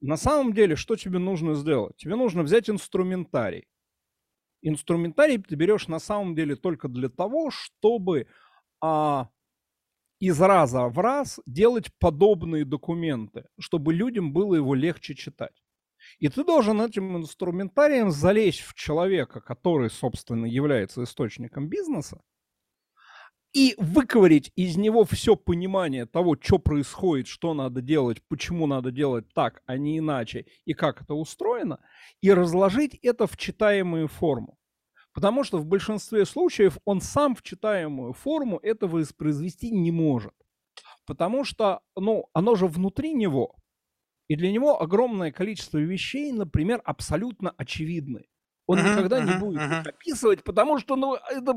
На 0.06 0.18
самом 0.18 0.52
деле, 0.52 0.76
что 0.76 0.96
тебе 0.96 1.18
нужно 1.18 1.54
сделать? 1.54 1.96
Тебе 1.96 2.14
нужно 2.14 2.42
взять 2.42 2.68
инструментарий. 2.68 3.66
Инструментарий 4.60 5.38
ты 5.38 5.54
берешь 5.54 5.88
на 5.88 5.98
самом 5.98 6.34
деле 6.34 6.56
только 6.56 6.88
для 6.88 7.08
того, 7.08 7.50
чтобы 7.50 8.26
а, 8.82 9.30
из 10.20 10.38
раза 10.42 10.88
в 10.88 10.98
раз 10.98 11.40
делать 11.46 11.88
подобные 11.98 12.66
документы, 12.66 13.46
чтобы 13.58 13.94
людям 13.94 14.34
было 14.34 14.56
его 14.56 14.74
легче 14.74 15.14
читать. 15.14 15.62
И 16.18 16.28
ты 16.28 16.44
должен 16.44 16.82
этим 16.82 17.16
инструментарием 17.16 18.10
залезть 18.10 18.60
в 18.60 18.74
человека, 18.74 19.40
который, 19.40 19.88
собственно, 19.88 20.44
является 20.44 21.02
источником 21.02 21.70
бизнеса, 21.70 22.20
и 23.54 23.76
выковырить 23.78 24.52
из 24.56 24.76
него 24.76 25.04
все 25.04 25.36
понимание 25.36 26.06
того, 26.06 26.36
что 26.38 26.58
происходит, 26.58 27.28
что 27.28 27.54
надо 27.54 27.80
делать, 27.80 28.20
почему 28.28 28.66
надо 28.66 28.90
делать 28.90 29.32
так, 29.32 29.62
а 29.64 29.78
не 29.78 29.98
иначе, 29.98 30.46
и 30.64 30.74
как 30.74 31.02
это 31.02 31.14
устроено, 31.14 31.78
и 32.20 32.32
разложить 32.32 32.96
это 32.96 33.26
в 33.28 33.36
читаемую 33.36 34.08
форму. 34.08 34.58
Потому 35.12 35.44
что 35.44 35.58
в 35.58 35.66
большинстве 35.66 36.26
случаев 36.26 36.78
он 36.84 37.00
сам 37.00 37.36
в 37.36 37.42
читаемую 37.42 38.12
форму 38.12 38.58
этого 38.58 38.98
воспроизвести 38.98 39.70
не 39.70 39.92
может. 39.92 40.34
Потому 41.06 41.44
что, 41.44 41.80
ну, 41.94 42.26
оно 42.32 42.56
же 42.56 42.66
внутри 42.66 43.14
него. 43.14 43.54
И 44.26 44.34
для 44.34 44.50
него 44.50 44.82
огромное 44.82 45.30
количество 45.30 45.78
вещей, 45.78 46.32
например, 46.32 46.80
абсолютно 46.84 47.54
очевидны. 47.56 48.24
Он 48.66 48.78
uh-huh, 48.78 48.92
никогда 48.92 49.20
uh-huh, 49.20 49.26
не 49.26 49.38
будет 49.38 49.60
uh-huh. 49.60 49.80
их 49.82 49.86
описывать, 49.86 50.42
потому 50.42 50.78
что, 50.78 50.96
ну, 50.96 51.16
это 51.16 51.52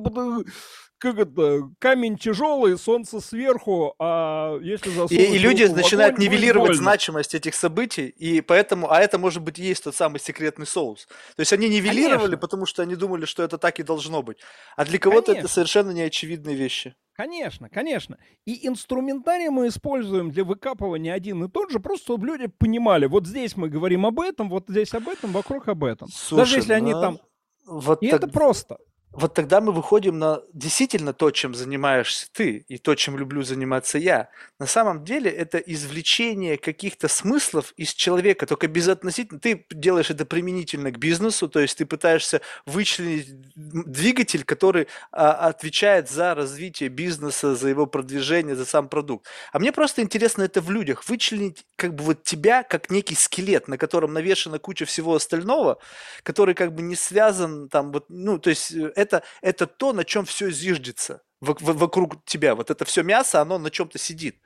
как 0.99 1.19
это, 1.19 1.69
камень 1.79 2.17
тяжелый, 2.17 2.77
солнце 2.77 3.21
сверху, 3.21 3.93
а 3.99 4.57
если 4.61 4.89
засунуть... 4.89 5.11
И, 5.11 5.35
и 5.35 5.37
люди 5.37 5.63
начинают 5.63 6.15
огонь, 6.15 6.25
нивелировать 6.25 6.75
значимость 6.75 7.35
этих 7.35 7.53
событий, 7.53 8.07
и 8.07 8.41
поэтому, 8.41 8.91
а 8.91 8.99
это, 8.99 9.19
может 9.19 9.43
быть, 9.43 9.59
и 9.59 9.63
есть 9.63 9.83
тот 9.83 9.95
самый 9.95 10.19
секретный 10.19 10.65
соус. 10.65 11.07
То 11.35 11.41
есть 11.41 11.53
они 11.53 11.69
нивелировали, 11.69 12.17
Конечно. 12.17 12.37
потому 12.37 12.65
что 12.65 12.81
они 12.81 12.95
думали, 12.95 13.25
что 13.25 13.43
это 13.43 13.57
так 13.57 13.79
и 13.79 13.83
должно 13.83 14.23
быть. 14.23 14.39
А 14.75 14.85
для 14.85 14.97
кого-то 14.97 15.33
это 15.33 15.47
совершенно 15.47 15.91
неочевидные 15.91 16.55
вещи. 16.55 16.95
Конечно, 17.17 17.67
конечно. 17.67 18.19
И 18.45 18.67
инструментарий 18.67 19.49
мы 19.49 19.69
используем 19.69 20.29
для 20.29 20.43
выкапывания 20.43 21.13
один 21.15 21.43
и 21.43 21.49
тот 21.49 21.71
же, 21.71 21.79
просто 21.79 22.05
чтобы 22.05 22.27
люди 22.27 22.45
понимали, 22.45 23.07
вот 23.07 23.25
здесь 23.25 23.57
мы 23.57 23.69
говорим 23.69 24.05
об 24.05 24.19
этом, 24.19 24.49
вот 24.49 24.65
здесь 24.67 24.93
об 24.93 25.09
этом, 25.09 25.31
вокруг 25.31 25.67
об 25.67 25.83
этом. 25.83 26.09
Слушай, 26.09 26.39
Даже 26.39 26.55
если 26.57 26.69
да. 26.69 26.75
они 26.75 26.91
там 26.91 27.19
Вот 27.65 28.03
И 28.03 28.11
так... 28.11 28.21
это 28.21 28.31
просто 28.31 28.77
вот 29.11 29.33
тогда 29.33 29.61
мы 29.61 29.71
выходим 29.71 30.19
на 30.19 30.41
действительно 30.53 31.13
то, 31.13 31.31
чем 31.31 31.55
занимаешься 31.55 32.27
ты, 32.31 32.65
и 32.67 32.77
то, 32.77 32.93
чем 32.93 33.17
люблю 33.17 33.41
заниматься 33.41 33.97
я. 33.97 34.29
На 34.59 34.67
самом 34.67 35.03
деле 35.03 35.31
это 35.31 35.57
извлечение 35.57 36.57
каких-то 36.57 37.07
смыслов 37.07 37.73
из 37.77 37.93
человека, 37.93 38.45
только 38.45 38.67
безотносительно. 38.67 39.39
Ты 39.39 39.65
делаешь 39.71 40.11
это 40.11 40.25
применительно 40.25 40.91
к 40.91 40.99
бизнесу, 40.99 41.47
то 41.47 41.59
есть 41.59 41.77
ты 41.77 41.85
пытаешься 41.85 42.41
вычленить 42.65 43.27
двигатель, 43.55 44.43
который 44.43 44.87
а, 45.11 45.31
отвечает 45.47 46.09
за 46.09 46.35
развитие 46.35 46.89
бизнеса, 46.89 47.55
за 47.55 47.69
его 47.69 47.87
продвижение, 47.87 48.55
за 48.55 48.65
сам 48.65 48.87
продукт. 48.87 49.25
А 49.51 49.59
мне 49.59 49.71
просто 49.71 50.01
интересно 50.01 50.43
это 50.43 50.61
в 50.61 50.69
людях, 50.69 51.07
вычленить 51.07 51.65
как 51.75 51.95
бы 51.95 52.03
вот 52.03 52.23
тебя 52.23 52.61
как 52.61 52.91
некий 52.91 53.15
скелет, 53.15 53.67
на 53.67 53.77
котором 53.77 54.13
навешена 54.13 54.59
куча 54.59 54.85
всего 54.85 55.15
остального, 55.15 55.79
который 56.23 56.53
как 56.53 56.75
бы 56.75 56.81
не 56.83 56.95
связан 56.95 57.69
там 57.69 57.91
вот, 57.91 58.05
ну, 58.09 58.37
то 58.37 58.49
есть 58.51 58.75
это 58.97 59.23
это, 59.41 59.67
то, 59.67 59.93
на 59.93 60.03
чем 60.03 60.25
все 60.25 60.49
зиждется 60.49 61.21
вокруг 61.39 62.25
тебя. 62.25 62.55
Вот 62.55 62.71
это 62.71 62.83
все 62.83 63.03
мясо, 63.03 63.41
оно 63.41 63.59
на 63.59 63.69
чем-то 63.69 63.97
сидит. 63.99 64.41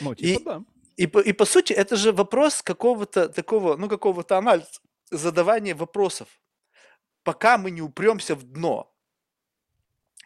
Ну, 0.00 0.14
типа 0.14 0.40
и, 0.40 0.44
да. 0.44 0.62
И, 0.96 1.04
и, 1.04 1.28
и 1.28 1.32
по 1.32 1.44
сути, 1.44 1.72
это 1.72 1.96
же 1.96 2.12
вопрос 2.12 2.62
какого-то 2.62 3.28
такого, 3.28 3.76
ну, 3.76 3.88
какого-то 3.88 4.38
анализа, 4.38 4.80
задавания 5.10 5.74
вопросов, 5.74 6.28
пока 7.22 7.58
мы 7.58 7.70
не 7.70 7.82
упремся 7.82 8.34
в 8.34 8.44
дно. 8.44 8.92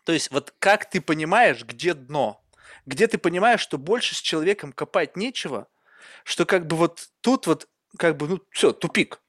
То 0.04 0.12
есть, 0.12 0.30
вот 0.30 0.54
как 0.58 0.88
ты 0.88 1.00
понимаешь, 1.00 1.64
где 1.64 1.94
дно? 1.94 2.42
Где 2.86 3.08
ты 3.08 3.18
понимаешь, 3.18 3.60
что 3.60 3.78
больше 3.78 4.14
с 4.14 4.20
человеком 4.20 4.72
копать 4.72 5.16
нечего, 5.16 5.66
что 6.24 6.46
как 6.46 6.66
бы 6.66 6.76
вот 6.76 7.08
тут 7.20 7.46
вот 7.46 7.68
как 7.98 8.16
бы, 8.16 8.28
ну, 8.28 8.40
все, 8.50 8.72
тупик. 8.72 9.20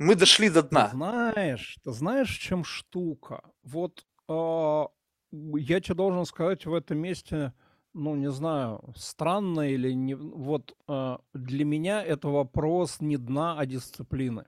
Мы 0.00 0.14
дошли 0.14 0.48
до 0.48 0.62
дна. 0.62 0.86
Ты 0.88 0.96
знаешь, 0.96 1.76
ты 1.84 1.92
знаешь, 1.92 2.34
в 2.34 2.40
чем 2.40 2.64
штука? 2.64 3.42
Вот 3.62 4.06
э, 4.28 4.84
я 5.30 5.80
тебе 5.80 5.94
должен 5.94 6.24
сказать 6.24 6.64
в 6.64 6.72
этом 6.72 6.96
месте, 6.96 7.52
ну, 7.92 8.14
не 8.14 8.30
знаю, 8.30 8.82
странно 8.96 9.60
или 9.60 9.92
не... 9.92 10.14
Вот 10.14 10.74
э, 10.88 11.18
для 11.34 11.64
меня 11.66 12.02
это 12.02 12.28
вопрос 12.28 13.02
не 13.02 13.18
дна, 13.18 13.58
а 13.58 13.66
дисциплины. 13.66 14.46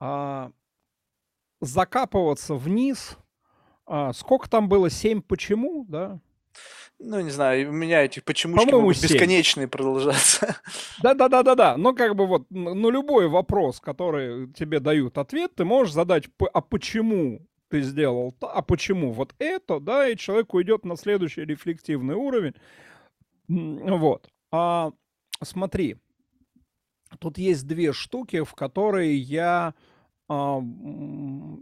А, 0.00 0.50
закапываться 1.60 2.54
вниз... 2.56 3.16
А, 3.86 4.12
сколько 4.14 4.50
там 4.50 4.68
было? 4.68 4.90
Семь 4.90 5.22
почему, 5.22 5.84
да? 5.88 6.20
Ну, 6.98 7.20
не 7.20 7.30
знаю, 7.30 7.70
у 7.70 7.72
меня 7.72 8.02
эти 8.02 8.20
почемучки 8.20 8.64
По-моему, 8.64 8.80
могут 8.82 8.96
7. 8.96 9.08
бесконечные 9.08 9.68
продолжаться. 9.68 10.56
Да-да-да-да-да. 11.02 11.76
Но 11.76 11.92
как 11.92 12.14
бы 12.14 12.26
вот 12.26 12.50
на 12.50 12.88
любой 12.88 13.28
вопрос, 13.28 13.80
который 13.80 14.52
тебе 14.52 14.80
дают 14.80 15.18
ответ, 15.18 15.54
ты 15.54 15.64
можешь 15.64 15.92
задать, 15.92 16.24
а 16.52 16.60
почему 16.60 17.46
ты 17.68 17.82
сделал, 17.82 18.34
а 18.40 18.62
почему 18.62 19.12
вот 19.12 19.34
это, 19.38 19.80
да, 19.80 20.08
и 20.08 20.16
человек 20.16 20.54
уйдет 20.54 20.84
на 20.84 20.96
следующий 20.96 21.44
рефлективный 21.44 22.14
уровень. 22.14 22.54
Вот. 23.48 24.28
А 24.52 24.92
смотри, 25.42 25.96
тут 27.18 27.38
есть 27.38 27.66
две 27.66 27.92
штуки, 27.92 28.44
в 28.44 28.54
которые 28.54 29.16
я 29.16 29.74
а, 30.28 30.62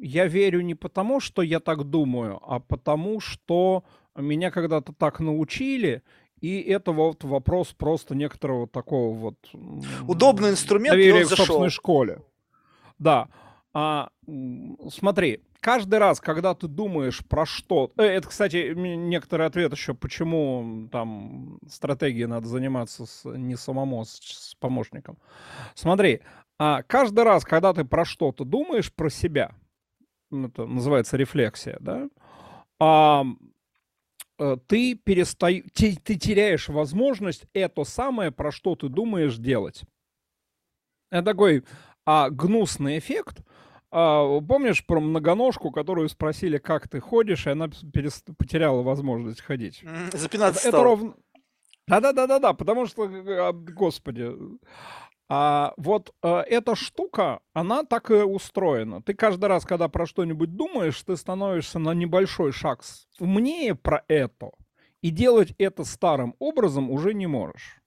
я 0.01 0.27
верю 0.27 0.61
не 0.61 0.75
потому, 0.75 1.21
что 1.21 1.43
я 1.43 1.61
так 1.61 1.85
думаю, 1.85 2.39
а 2.43 2.61
потому, 2.61 3.21
что 3.21 3.85
меня 4.21 4.51
когда-то 4.51 4.93
так 4.93 5.21
научили, 5.21 6.03
и 6.41 6.61
это 6.61 6.93
вот 6.93 7.25
вопрос 7.25 7.73
просто 7.73 8.15
некоторого 8.15 8.67
такого 8.67 9.15
вот... 9.15 9.37
Удобный 10.07 10.51
инструмент, 10.51 10.99
и 10.99 11.13
он 11.13 11.23
в 11.23 11.29
собственной 11.29 11.71
школе. 11.71 12.21
Да. 12.99 13.29
А, 13.73 14.11
смотри, 14.91 15.41
каждый 15.61 15.99
раз, 15.99 16.21
когда 16.21 16.55
ты 16.55 16.67
думаешь 16.67 17.25
про 17.25 17.47
что... 17.47 17.93
Э, 17.97 18.03
это, 18.03 18.29
кстати, 18.29 18.75
некоторый 18.75 19.47
ответ 19.47 19.73
еще, 19.73 19.95
почему 19.95 20.89
там 20.91 21.59
стратегией 21.69 22.27
надо 22.27 22.49
заниматься 22.49 23.07
с, 23.07 23.25
не 23.25 23.57
самому, 23.57 24.05
с, 24.05 24.19
с 24.21 24.55
помощником. 24.57 25.17
Смотри, 25.75 26.21
а 26.59 26.83
каждый 26.83 27.25
раз, 27.25 27.45
когда 27.45 27.73
ты 27.73 27.85
про 27.85 28.05
что-то 28.05 28.45
думаешь 28.45 28.93
про 28.93 29.09
себя, 29.09 29.53
это 30.31 30.67
называется 30.67 31.17
рефлексия, 31.17 31.79
да, 31.81 32.09
а, 32.79 33.25
ты 34.67 34.95
перестаешь, 34.95 35.65
ты, 35.75 35.97
ты 35.97 36.17
теряешь 36.17 36.69
возможность 36.69 37.45
это 37.53 37.85
самое, 37.85 38.31
про 38.31 38.53
что 38.53 38.75
ты 38.75 38.89
думаешь, 38.89 39.37
делать. 39.37 39.85
Это 41.11 41.25
такой 41.25 41.65
а, 42.07 42.31
гнусный 42.31 42.99
эффект. 42.99 43.43
А, 43.91 44.41
помнишь 44.41 44.85
про 44.85 45.01
многоножку, 45.01 45.71
которую 45.71 46.09
спросили, 46.09 46.59
как 46.59 46.89
ты 46.89 47.01
ходишь, 47.01 47.47
и 47.47 47.51
она 47.51 47.69
перест... 47.69 48.27
потеряла 48.39 48.83
возможность 48.83 49.43
ходить? 49.43 49.85
Запинаться 50.13 50.61
это, 50.61 50.77
это 50.77 50.83
ровно... 50.83 51.15
Да-да-да-да-да, 51.87 52.55
потому 52.55 52.87
что, 52.87 53.05
а, 53.05 53.53
господи, 53.53 54.31
а 55.35 55.73
вот 55.79 56.15
э, 56.23 56.29
эта 56.41 56.75
штука, 56.75 57.41
она 57.55 57.85
так 57.85 58.11
и 58.11 58.17
устроена. 58.17 59.01
Ты 59.01 59.15
каждый 59.15 59.47
раз, 59.47 59.65
когда 59.65 59.89
про 59.89 60.05
что-нибудь 60.05 60.57
думаешь, 60.57 61.03
ты 61.03 61.17
становишься 61.17 61.79
на 61.79 61.95
небольшой 61.95 62.53
шаг 62.53 62.83
умнее 63.19 63.75
про 63.75 64.05
это, 64.09 64.51
и 65.01 65.09
делать 65.09 65.55
это 65.57 65.85
старым 65.85 66.35
образом 66.39 66.91
уже 66.91 67.15
не 67.15 67.27
можешь. 67.27 67.82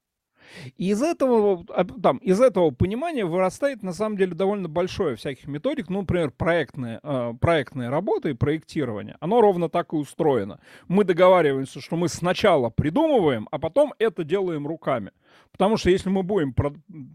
И 0.78 0.89
из 0.89 1.02
этого, 1.02 1.66
там, 2.02 2.18
из 2.18 2.41
этого 2.41 2.72
понимания 2.72 3.26
вырастает, 3.26 3.84
на 3.84 3.93
самом 3.93 4.18
деле, 4.18 4.34
довольно 4.34 4.68
большое 4.68 5.16
всяких 5.16 5.48
методик. 5.48 5.89
Ну, 5.89 6.02
например, 6.02 6.32
проектные, 6.32 7.00
э, 7.04 7.34
проектные 7.39 7.89
работы 7.89 8.32
и 8.32 8.34
проектирование. 8.34 9.18
Оно 9.20 9.41
ровно 9.41 9.70
так 9.70 9.93
и 9.93 9.96
устроено. 9.96 10.60
Мы 10.88 11.04
договариваемся, 11.04 11.82
что 11.82 11.96
мы 11.96 12.10
сначала 12.10 12.70
придумываем, 12.70 13.48
а 13.52 13.60
потом 13.60 13.93
это 14.00 14.24
делаем 14.24 14.68
руками. 14.68 15.12
Потому 15.52 15.78
что 15.78 15.89
если 15.89 16.10
мы 16.10 16.24
будем 16.24 16.54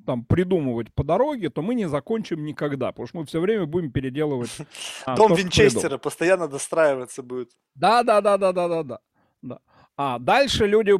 там, 0.06 0.24
придумывать 0.24 0.92
по 0.94 1.04
дороге, 1.04 1.50
то 1.50 1.60
мы 1.60 1.74
не 1.74 1.86
закончим 1.86 2.44
никогда, 2.44 2.90
потому 2.90 3.06
что 3.06 3.18
мы 3.18 3.26
все 3.26 3.38
время 3.38 3.66
будем 3.66 3.92
переделывать. 3.92 4.50
А, 5.06 5.16
Дом 5.16 5.34
Винчестера 5.34 5.98
постоянно 5.98 6.46
достраиваться 6.46 7.22
будет. 7.22 7.50
Да, 7.74 8.02
да, 8.02 8.20
да, 8.20 8.36
да, 8.36 8.52
да, 8.52 8.82
да. 8.82 8.98
да. 9.42 9.58
А 9.96 10.18
дальше 10.18 10.66
люди 10.66 10.94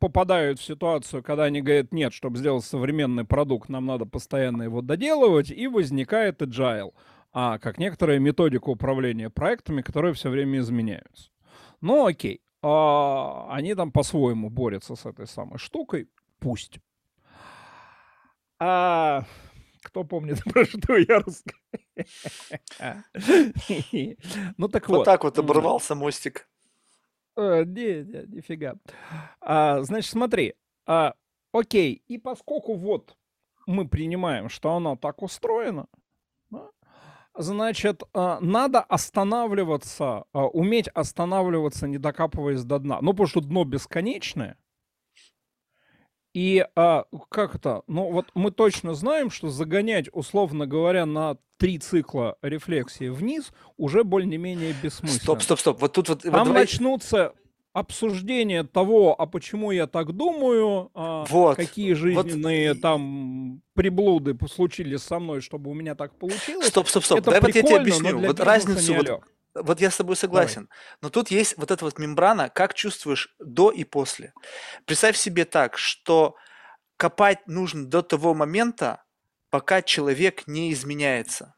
попадают 0.00 0.60
в 0.60 0.64
ситуацию, 0.64 1.22
когда 1.22 1.44
они 1.44 1.60
говорят, 1.60 1.92
нет, 1.92 2.12
чтобы 2.12 2.38
сделать 2.38 2.64
современный 2.64 3.24
продукт, 3.24 3.68
нам 3.68 3.86
надо 3.86 4.06
постоянно 4.06 4.62
его 4.62 4.82
доделывать, 4.82 5.50
и 5.50 5.66
возникает 5.66 6.42
agile, 6.42 6.92
а 7.32 7.58
как 7.58 7.78
некоторая 7.78 8.18
методика 8.18 8.70
управления 8.70 9.30
проектами, 9.30 9.82
которые 9.82 10.14
все 10.14 10.30
время 10.30 10.60
изменяются. 10.60 11.30
Ну, 11.80 12.06
окей. 12.06 12.40
А, 12.62 13.48
они 13.50 13.74
там 13.74 13.92
по-своему 13.92 14.48
борются 14.48 14.94
с 14.94 15.04
этой 15.04 15.26
самой 15.26 15.58
штукой. 15.58 16.08
Пусть. 16.38 16.78
А, 18.58 19.24
кто 19.82 20.04
помнит, 20.04 20.42
про 20.52 20.64
что 20.64 20.96
я 20.96 21.20
рассказываю? 21.20 21.54
Ну 24.56 24.68
так 24.68 24.88
вот. 24.88 24.98
Вот 24.98 25.04
так 25.04 25.24
вот 25.24 25.38
оборвался 25.38 25.94
мостик. 25.94 26.48
Э, 27.36 27.64
не, 27.64 28.04
не, 28.04 28.36
нифига. 28.36 28.76
А, 29.40 29.82
значит, 29.82 30.10
смотри. 30.10 30.54
А, 30.86 31.14
окей, 31.52 32.02
и 32.06 32.18
поскольку 32.18 32.74
вот 32.74 33.16
мы 33.66 33.88
принимаем, 33.88 34.48
что 34.48 34.74
оно 34.74 34.96
так 34.96 35.22
устроено, 35.22 35.86
значит, 37.36 38.02
а, 38.12 38.38
надо 38.40 38.80
останавливаться, 38.80 40.24
а, 40.32 40.46
уметь 40.46 40.88
останавливаться, 40.88 41.88
не 41.88 41.98
докапываясь 41.98 42.64
до 42.64 42.78
дна. 42.78 42.98
Ну, 43.00 43.12
потому 43.12 43.26
что 43.26 43.40
дно 43.40 43.64
бесконечное. 43.64 44.56
И 46.34 46.66
а, 46.74 47.04
как 47.28 47.54
это? 47.54 47.82
Ну, 47.86 48.10
вот 48.10 48.26
мы 48.34 48.50
точно 48.50 48.94
знаем, 48.94 49.30
что 49.30 49.48
загонять, 49.48 50.08
условно 50.12 50.66
говоря, 50.66 51.06
на 51.06 51.38
три 51.58 51.78
цикла 51.78 52.36
рефлексии 52.42 53.08
вниз 53.08 53.52
уже 53.76 54.02
более-менее 54.02 54.74
бессмысленно. 54.82 55.22
Стоп, 55.22 55.42
стоп, 55.42 55.60
стоп. 55.60 55.80
Вот 55.80 55.92
тут 55.92 56.08
вот... 56.08 56.22
Там 56.22 56.32
вот 56.32 56.44
давай... 56.44 56.62
начнутся 56.62 57.32
обсуждения 57.72 58.64
того, 58.64 59.14
а 59.16 59.26
почему 59.26 59.70
я 59.70 59.86
так 59.86 60.12
думаю, 60.12 60.90
а, 60.94 61.24
вот. 61.28 61.56
какие 61.56 61.92
жизненные 61.92 62.72
вот. 62.72 62.82
там 62.82 63.62
приблуды 63.74 64.36
случились 64.48 65.02
со 65.02 65.20
мной, 65.20 65.40
чтобы 65.40 65.70
у 65.70 65.74
меня 65.74 65.94
так 65.94 66.16
получилось. 66.16 66.66
Стоп, 66.66 66.88
стоп, 66.88 67.04
стоп. 67.04 67.18
Это 67.18 67.30
Дай 67.32 67.40
вот 67.40 67.54
я 67.54 67.62
тебе 67.62 67.76
объясню. 67.76 68.18
Вот 68.18 68.40
разницу. 68.40 68.94
Вот, 68.94 69.22
вот 69.54 69.80
я 69.80 69.90
с 69.90 69.96
тобой 69.96 70.16
согласен. 70.16 70.66
Давай. 70.68 70.98
Но 71.02 71.10
тут 71.10 71.30
есть 71.30 71.56
вот 71.56 71.70
эта 71.70 71.84
вот 71.84 71.98
мембрана, 71.98 72.48
как 72.48 72.74
чувствуешь 72.74 73.34
до 73.38 73.70
и 73.70 73.84
после. 73.84 74.32
Представь 74.84 75.16
себе 75.16 75.44
так, 75.44 75.78
что 75.78 76.36
копать 76.96 77.46
нужно 77.46 77.86
до 77.86 78.02
того 78.02 78.34
момента, 78.34 79.04
пока 79.50 79.82
человек 79.82 80.46
не 80.46 80.72
изменяется. 80.72 81.54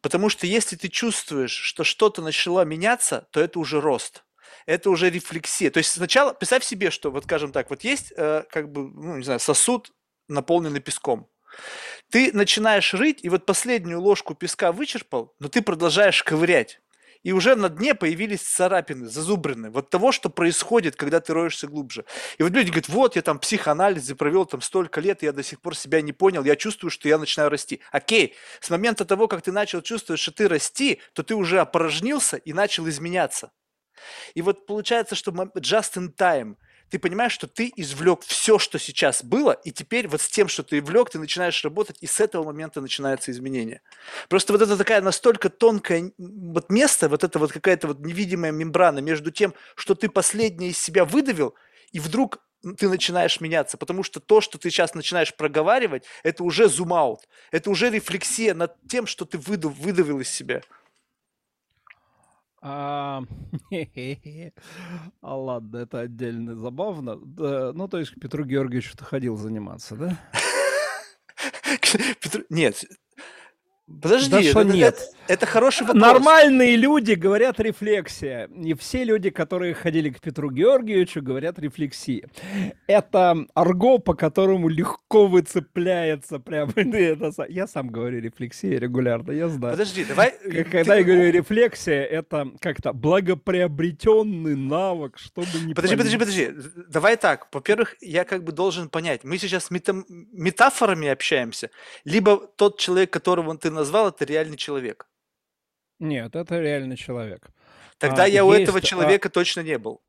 Потому 0.00 0.28
что 0.28 0.46
если 0.46 0.76
ты 0.76 0.88
чувствуешь, 0.88 1.52
что 1.52 1.84
что-то 1.84 2.22
начало 2.22 2.64
меняться, 2.64 3.28
то 3.30 3.40
это 3.40 3.58
уже 3.58 3.80
рост. 3.80 4.24
Это 4.66 4.90
уже 4.90 5.10
рефлексия. 5.10 5.70
То 5.70 5.78
есть 5.78 5.92
сначала 5.92 6.32
представь 6.32 6.64
себе, 6.64 6.90
что 6.90 7.10
вот, 7.10 7.24
скажем 7.24 7.52
так, 7.52 7.70
вот 7.70 7.82
есть 7.82 8.12
э, 8.16 8.44
как 8.50 8.70
бы, 8.70 8.90
ну, 8.90 9.16
не 9.16 9.24
знаю, 9.24 9.40
сосуд, 9.40 9.92
наполненный 10.28 10.80
песком. 10.80 11.28
Ты 12.10 12.32
начинаешь 12.32 12.94
рыть, 12.94 13.20
и 13.22 13.28
вот 13.28 13.46
последнюю 13.46 14.00
ложку 14.00 14.34
песка 14.34 14.72
вычерпал, 14.72 15.34
но 15.38 15.48
ты 15.48 15.62
продолжаешь 15.62 16.22
ковырять 16.22 16.80
и 17.22 17.32
уже 17.32 17.54
на 17.54 17.68
дне 17.68 17.94
появились 17.94 18.42
царапины, 18.42 19.06
зазубрины. 19.06 19.70
Вот 19.70 19.90
того, 19.90 20.12
что 20.12 20.30
происходит, 20.30 20.96
когда 20.96 21.20
ты 21.20 21.34
роешься 21.34 21.66
глубже. 21.66 22.04
И 22.38 22.42
вот 22.42 22.52
люди 22.52 22.68
говорят, 22.68 22.88
вот 22.88 23.16
я 23.16 23.22
там 23.22 23.38
психоанализы 23.38 24.14
провел 24.14 24.46
там 24.46 24.60
столько 24.60 25.00
лет, 25.00 25.22
я 25.22 25.32
до 25.32 25.42
сих 25.42 25.60
пор 25.60 25.76
себя 25.76 26.00
не 26.00 26.12
понял, 26.12 26.44
я 26.44 26.56
чувствую, 26.56 26.90
что 26.90 27.08
я 27.08 27.18
начинаю 27.18 27.50
расти. 27.50 27.80
Окей, 27.92 28.34
с 28.60 28.70
момента 28.70 29.04
того, 29.04 29.28
как 29.28 29.42
ты 29.42 29.52
начал 29.52 29.82
чувствовать, 29.82 30.20
что 30.20 30.32
ты 30.32 30.48
расти, 30.48 31.00
то 31.12 31.22
ты 31.22 31.34
уже 31.34 31.60
опорожнился 31.60 32.36
и 32.36 32.52
начал 32.52 32.88
изменяться. 32.88 33.52
И 34.34 34.40
вот 34.40 34.66
получается, 34.66 35.14
что 35.14 35.30
just 35.30 35.96
in 35.96 36.14
time– 36.14 36.56
ты 36.90 36.98
понимаешь, 36.98 37.32
что 37.32 37.46
ты 37.46 37.72
извлек 37.76 38.22
все, 38.22 38.58
что 38.58 38.78
сейчас 38.78 39.22
было, 39.22 39.52
и 39.52 39.70
теперь 39.70 40.08
вот 40.08 40.20
с 40.20 40.28
тем, 40.28 40.48
что 40.48 40.62
ты 40.62 40.80
извлек, 40.80 41.10
ты 41.10 41.18
начинаешь 41.18 41.62
работать, 41.64 41.96
и 42.00 42.06
с 42.06 42.20
этого 42.20 42.44
момента 42.44 42.80
начинается 42.80 43.30
изменение. 43.30 43.80
Просто 44.28 44.52
вот 44.52 44.60
это 44.60 44.76
такая 44.76 45.00
настолько 45.00 45.48
тонкое 45.48 46.12
вот 46.18 46.70
место, 46.70 47.08
вот 47.08 47.24
это 47.24 47.38
вот 47.38 47.52
какая-то 47.52 47.86
вот 47.86 48.00
невидимая 48.00 48.50
мембрана 48.50 48.98
между 48.98 49.30
тем, 49.30 49.54
что 49.76 49.94
ты 49.94 50.08
последнее 50.08 50.70
из 50.70 50.78
себя 50.78 51.04
выдавил, 51.04 51.54
и 51.92 52.00
вдруг 52.00 52.38
ты 52.76 52.88
начинаешь 52.88 53.40
меняться, 53.40 53.78
потому 53.78 54.02
что 54.02 54.20
то, 54.20 54.40
что 54.40 54.58
ты 54.58 54.70
сейчас 54.70 54.94
начинаешь 54.94 55.34
проговаривать, 55.34 56.04
это 56.22 56.44
уже 56.44 56.68
зум-аут, 56.68 57.28
это 57.52 57.70
уже 57.70 57.90
рефлексия 57.90 58.52
над 58.54 58.74
тем, 58.88 59.06
что 59.06 59.24
ты 59.24 59.38
выдав, 59.38 59.74
выдавил 59.76 60.20
из 60.20 60.28
себя. 60.28 60.60
А, 62.62 63.22
а 65.22 65.36
ладно, 65.36 65.78
это 65.78 66.00
отдельно 66.00 66.56
забавно. 66.56 67.16
Да, 67.16 67.72
ну, 67.72 67.88
то 67.88 67.98
есть 67.98 68.12
к 68.12 68.20
Петру 68.20 68.44
Георгиевичу 68.44 68.96
ты 68.96 69.04
ходил 69.04 69.36
заниматься, 69.36 69.96
да? 69.96 70.18
Нет, 72.50 72.84
Подожди, 74.02 74.30
да 74.30 74.42
что 74.42 74.60
это, 74.60 74.72
нет? 74.72 74.94
Это, 74.94 75.32
это 75.32 75.46
хороший 75.46 75.86
вопрос. 75.86 76.00
Нормальные 76.00 76.76
люди 76.76 77.12
говорят 77.12 77.58
рефлексия. 77.58 78.48
Не 78.50 78.74
все 78.74 79.04
люди, 79.04 79.30
которые 79.30 79.74
ходили 79.74 80.10
к 80.10 80.20
Петру 80.20 80.50
Георгиевичу, 80.50 81.22
говорят 81.22 81.58
рефлексия. 81.58 82.28
Это 82.86 83.46
арго, 83.54 83.98
по 83.98 84.14
которому 84.14 84.68
легко 84.68 85.26
выцепляется 85.26 86.38
прямо. 86.38 86.72
Я 87.48 87.66
сам 87.66 87.88
говорю 87.88 88.20
рефлексия 88.20 88.78
регулярно, 88.78 89.32
я 89.32 89.48
знаю. 89.48 89.74
Подожди, 89.74 90.04
давай... 90.04 90.34
Когда 90.42 90.94
ты... 90.94 91.00
я 91.00 91.04
говорю 91.04 91.30
рефлексия, 91.30 92.04
это 92.04 92.50
как-то 92.60 92.92
благоприобретенный 92.92 94.56
навык, 94.56 95.18
чтобы 95.18 95.48
не... 95.64 95.74
Подожди, 95.74 95.96
подожди, 95.96 96.18
подожди. 96.18 96.50
Давай 96.88 97.16
так. 97.16 97.48
Во-первых, 97.52 97.96
я 98.00 98.24
как 98.24 98.44
бы 98.44 98.52
должен 98.52 98.88
понять. 98.88 99.24
Мы 99.24 99.38
сейчас 99.38 99.70
мета... 99.70 99.94
метафорами 100.08 101.08
общаемся. 101.08 101.70
Либо 102.04 102.36
тот 102.56 102.78
человек, 102.78 103.10
которого 103.10 103.56
ты 103.56 103.70
назвал, 103.80 104.08
это 104.08 104.24
реальный 104.24 104.56
человек. 104.56 105.06
Нет, 105.98 106.34
это 106.34 106.60
реальный 106.60 106.96
человек. 106.96 107.50
Тогда 107.98 108.24
а, 108.24 108.26
я 108.26 108.44
у 108.44 108.52
этого 108.52 108.78
а 108.78 108.80
человека 108.80 109.28
а... 109.28 109.30
точно 109.30 109.60
не 109.60 109.78
был. 109.78 110.00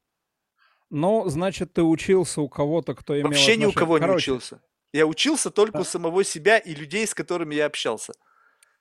Ну, 0.89 1.27
значит, 1.27 1.73
ты 1.73 1.83
учился 1.83 2.41
у 2.41 2.49
кого-то, 2.49 2.95
кто 2.95 3.13
имел 3.13 3.27
Вообще 3.27 3.53
отношение... 3.53 3.67
ни 3.67 3.71
у 3.71 3.73
кого 3.73 3.97
Короче... 3.99 4.31
не 4.31 4.37
учился. 4.37 4.61
Я 4.93 5.07
учился 5.07 5.51
только 5.51 5.79
а... 5.79 5.81
у 5.81 5.83
самого 5.83 6.23
себя 6.23 6.57
и 6.57 6.73
людей, 6.73 7.05
с 7.05 7.13
которыми 7.13 7.55
я 7.55 7.65
общался. 7.65 8.13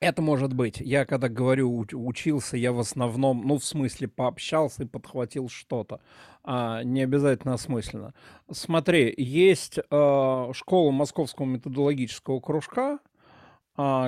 Это 0.00 0.22
может 0.22 0.54
быть. 0.54 0.80
Я 0.80 1.04
когда 1.04 1.28
говорю 1.28 1.84
учился, 1.92 2.56
я 2.56 2.72
в 2.72 2.80
основном, 2.80 3.46
ну, 3.46 3.58
в 3.58 3.64
смысле, 3.64 4.08
пообщался 4.08 4.84
и 4.84 4.86
подхватил 4.86 5.48
что-то. 5.50 6.00
А, 6.42 6.82
не 6.82 7.02
обязательно 7.02 7.54
осмысленно. 7.54 8.14
Смотри, 8.50 9.12
есть 9.18 9.78
э, 9.78 10.50
школа 10.54 10.90
Московского 10.90 11.44
методологического 11.44 12.40
кружка, 12.40 12.98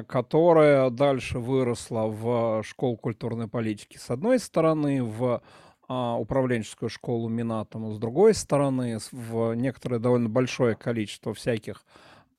которая 0.07 0.91
дальше 0.91 1.39
выросла 1.39 2.07
в 2.07 2.63
школу 2.65 2.97
культурной 2.97 3.49
политики 3.49 3.97
с 3.97 4.11
одной 4.11 4.39
стороны, 4.39 5.03
в 5.03 5.43
а, 5.89 6.17
управленческую 6.17 6.89
школу 6.89 7.29
Минатому 7.29 7.93
с 7.93 7.99
другой 7.99 8.35
стороны, 8.35 8.99
в 9.11 9.55
некоторое 9.55 9.99
довольно 9.99 10.29
большое 10.29 10.75
количество 10.75 11.35
всяких 11.35 11.85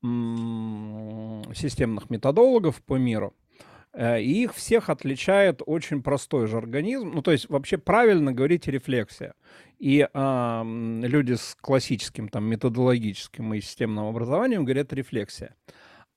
системных 0.02 2.10
методологов 2.10 2.82
по 2.82 2.98
миру. 2.98 3.34
Э, 3.94 4.22
и 4.22 4.44
их 4.44 4.54
всех 4.54 4.90
отличает 4.90 5.62
очень 5.66 6.02
простой 6.02 6.48
же 6.48 6.58
организм. 6.58 7.12
Ну, 7.14 7.22
то 7.22 7.32
есть 7.32 7.50
вообще 7.50 7.78
правильно 7.78 8.34
говорить 8.34 8.68
рефлексия. 8.68 9.34
И 9.80 10.08
э, 10.12 10.64
люди 11.04 11.34
с 11.34 11.56
классическим 11.62 12.28
там 12.28 12.46
методологическим 12.46 13.54
и 13.54 13.62
системным 13.62 14.06
образованием 14.06 14.66
говорят 14.66 14.92
рефлексия. 14.94 15.56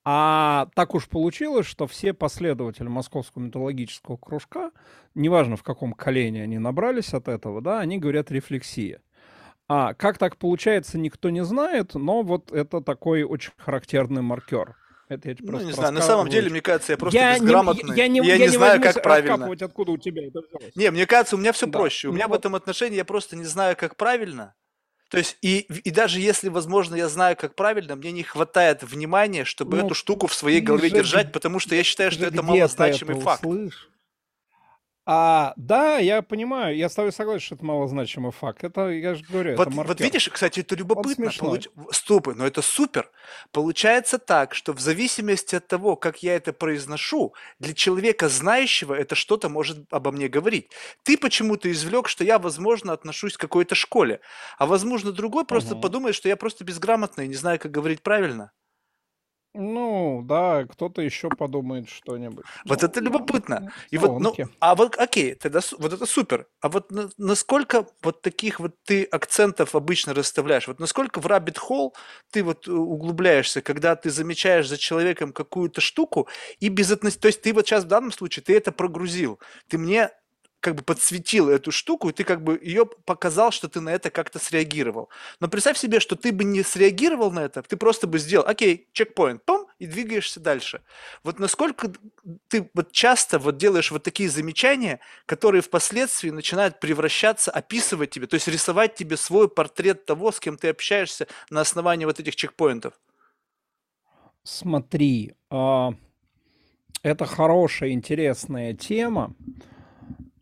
А 0.09 0.69
так 0.73 0.95
уж 0.95 1.09
получилось, 1.09 1.65
что 1.65 1.85
все 1.85 2.13
последователи 2.13 2.87
Московского 2.87 3.43
металлургического 3.43 4.15
кружка, 4.15 4.71
неважно 5.15 5.57
в 5.57 5.63
каком 5.63 5.91
колене 5.91 6.43
они 6.43 6.59
набрались 6.59 7.13
от 7.13 7.27
этого, 7.27 7.59
да, 7.59 7.81
они 7.81 7.97
говорят 7.97 8.31
рефлексия. 8.31 9.01
А 9.67 9.93
как 9.95 10.17
так 10.17 10.37
получается, 10.37 10.97
никто 10.97 11.29
не 11.29 11.43
знает, 11.43 11.95
но 11.95 12.21
вот 12.21 12.53
это 12.53 12.79
такой 12.79 13.23
очень 13.23 13.51
характерный 13.57 14.21
маркер. 14.21 14.77
Это 15.09 15.27
я 15.27 15.35
тебе 15.35 15.51
ну, 15.51 15.59
не 15.59 15.73
знаю, 15.73 15.91
на 15.91 16.01
самом 16.01 16.29
деле, 16.29 16.49
мне 16.51 16.61
кажется, 16.61 16.93
я 16.93 16.97
просто 16.97 17.19
я 17.19 17.37
безграмотный. 17.37 17.93
Не, 17.93 17.97
я, 17.97 18.07
не, 18.07 18.19
я, 18.19 18.35
я 18.35 18.37
не, 18.37 18.43
не 18.43 18.47
знаю, 18.47 18.81
как 18.81 19.03
правильно. 19.03 19.51
откуда 19.59 19.91
у 19.91 19.97
тебя 19.97 20.25
это 20.25 20.39
взялось. 20.39 20.73
Не, 20.73 20.89
мне 20.89 21.05
кажется, 21.05 21.35
у 21.35 21.39
меня 21.39 21.51
все 21.51 21.65
да. 21.65 21.77
проще. 21.79 22.07
У 22.07 22.11
ну, 22.11 22.15
меня 22.15 22.29
вот. 22.29 22.37
в 22.37 22.39
этом 22.39 22.55
отношении 22.55 22.95
я 22.95 23.03
просто 23.03 23.35
не 23.35 23.43
знаю, 23.43 23.75
как 23.75 23.97
правильно. 23.97 24.55
То 25.09 25.17
есть, 25.17 25.37
и, 25.41 25.59
и 25.59 25.89
даже 25.89 26.19
если, 26.19 26.49
возможно, 26.49 26.95
я 26.95 27.07
знаю, 27.07 27.37
как 27.37 27.55
правильно, 27.55 27.95
мне 27.95 28.11
не 28.11 28.23
хватает 28.23 28.83
внимания, 28.83 29.45
чтобы 29.45 29.77
ну, 29.77 29.85
эту 29.85 29.95
штуку 29.95 30.27
в 30.27 30.33
своей 30.33 30.59
голове 30.59 30.89
держать, 30.89 31.31
потому 31.31 31.59
что 31.59 31.75
я 31.75 31.83
считаю, 31.83 32.11
что 32.11 32.25
это 32.25 32.43
малозначимый 32.43 33.19
факт. 33.19 33.45
Услышь? 33.45 33.89
А, 35.09 35.53
да, 35.55 35.99
я 35.99 36.21
понимаю, 36.21 36.75
я 36.75 36.89
с 36.89 36.95
тобой 36.95 37.13
согласен, 37.13 37.45
что 37.45 37.55
это 37.55 37.63
малозначимый 37.63 38.33
факт. 38.33 38.65
Это, 38.65 38.89
я 38.89 39.15
же 39.15 39.23
говорю, 39.23 39.55
вот, 39.55 39.67
это 39.67 39.75
маркер. 39.77 39.93
Вот 39.93 40.01
видишь, 40.01 40.27
кстати, 40.27 40.59
это 40.59 40.75
любопытно. 40.75 41.31
Получ... 41.39 41.69
Стопы, 41.91 42.33
но 42.33 42.45
это 42.45 42.61
супер. 42.61 43.09
Получается 43.53 44.17
так, 44.17 44.53
что 44.53 44.73
в 44.73 44.81
зависимости 44.81 45.55
от 45.55 45.65
того, 45.65 45.95
как 45.95 46.23
я 46.23 46.35
это 46.35 46.51
произношу, 46.51 47.33
для 47.57 47.73
человека 47.73 48.27
знающего 48.27 48.93
это 48.93 49.15
что-то 49.15 49.47
может 49.47 49.85
обо 49.91 50.11
мне 50.11 50.27
говорить. 50.27 50.71
Ты 51.03 51.17
почему-то 51.17 51.71
извлек, 51.71 52.09
что 52.09 52.25
я, 52.25 52.37
возможно, 52.37 52.91
отношусь 52.91 53.37
к 53.37 53.39
какой-то 53.39 53.75
школе, 53.75 54.19
а 54.57 54.65
возможно, 54.65 55.13
другой 55.13 55.45
просто 55.45 55.75
угу. 55.75 55.83
подумает, 55.83 56.15
что 56.15 56.27
я 56.27 56.35
просто 56.35 56.65
безграмотный 56.65 57.27
и 57.27 57.29
не 57.29 57.35
знаю, 57.35 57.59
как 57.59 57.71
говорить 57.71 58.03
правильно. 58.03 58.51
Ну, 59.53 60.21
да, 60.23 60.65
кто-то 60.65 61.01
еще 61.01 61.29
подумает 61.29 61.89
что-нибудь. 61.89 62.45
Вот 62.65 62.81
ну, 62.81 62.87
это 62.87 62.99
любопытно. 62.99 63.73
И 63.89 63.97
вот, 63.97 64.19
ну, 64.19 64.35
а 64.59 64.75
вот, 64.75 64.95
окей, 64.97 65.33
тогда 65.33 65.61
вот 65.79 65.93
это 65.93 66.05
супер. 66.05 66.47
А 66.61 66.69
вот 66.69 66.91
на, 66.91 67.09
насколько 67.17 67.87
вот 68.03 68.21
таких 68.21 68.59
вот 68.59 68.75
ты 68.83 69.03
акцентов 69.05 69.73
обычно 69.73 70.13
расставляешь? 70.13 70.67
Вот 70.67 70.79
насколько 70.79 71.19
в 71.19 71.25
rabbit 71.25 71.57
hole 71.69 71.93
ты 72.29 72.43
вот 72.43 72.67
э, 72.67 72.71
углубляешься, 72.71 73.61
когда 73.61 73.95
ты 73.95 74.11
замечаешь 74.11 74.67
за 74.67 74.77
человеком 74.77 75.33
какую-то 75.33 75.81
штуку 75.81 76.27
и 76.59 76.69
без 76.69 76.91
относительно... 76.91 77.21
То 77.21 77.27
есть 77.27 77.41
ты 77.41 77.53
вот 77.53 77.65
сейчас 77.65 77.83
в 77.83 77.87
данном 77.87 78.11
случае, 78.11 78.43
ты 78.43 78.55
это 78.55 78.71
прогрузил. 78.71 79.39
Ты 79.69 79.79
мне 79.79 80.11
как 80.59 80.75
бы 80.75 80.83
подсветил 80.83 81.49
эту 81.49 81.71
штуку, 81.71 82.09
и 82.09 82.13
ты 82.13 82.23
как 82.23 82.43
бы 82.43 82.59
ее 82.61 82.85
показал, 82.85 83.51
что 83.51 83.69
ты 83.69 83.79
на 83.79 83.89
это 83.89 84.09
как-то 84.09 84.39
среагировал. 84.39 85.09
Но 85.39 85.47
представь 85.47 85.77
себе, 85.77 85.99
что 85.99 86.15
ты 86.15 86.31
бы 86.31 86.43
не 86.43 86.63
среагировал 86.63 87.31
на 87.31 87.41
это, 87.41 87.61
ты 87.61 87.77
просто 87.77 88.07
бы 88.07 88.19
сделал, 88.19 88.45
окей, 88.47 88.87
чекпоинт, 88.91 89.45
пом, 89.45 89.67
и 89.79 89.85
двигаешься 89.85 90.39
дальше. 90.39 90.81
Вот 91.23 91.39
насколько 91.39 91.91
ты 92.47 92.69
вот 92.73 92.91
часто 92.91 93.37
вот 93.39 93.57
делаешь 93.57 93.91
вот 93.91 94.03
такие 94.03 94.29
замечания, 94.29 94.99
которые 95.25 95.61
впоследствии 95.61 96.31
начинают 96.31 96.79
превращаться, 96.79 97.51
описывать 97.51 98.09
тебе, 98.09 98.27
то 98.27 98.33
есть 98.33 98.47
рисовать 98.47 98.95
тебе 98.95 99.17
свой 99.17 99.49
портрет 99.49 100.05
того, 100.05 100.31
с 100.31 100.39
кем 100.39 100.57
ты 100.57 100.69
общаешься 100.69 101.27
на 101.49 101.61
основании 101.61 102.05
вот 102.05 102.19
этих 102.19 102.35
чекпоинтов. 102.35 102.93
Смотри, 104.43 105.35
а, 105.49 105.93
это 107.03 107.25
хорошая, 107.25 107.91
интересная 107.91 108.73
тема. 108.73 109.35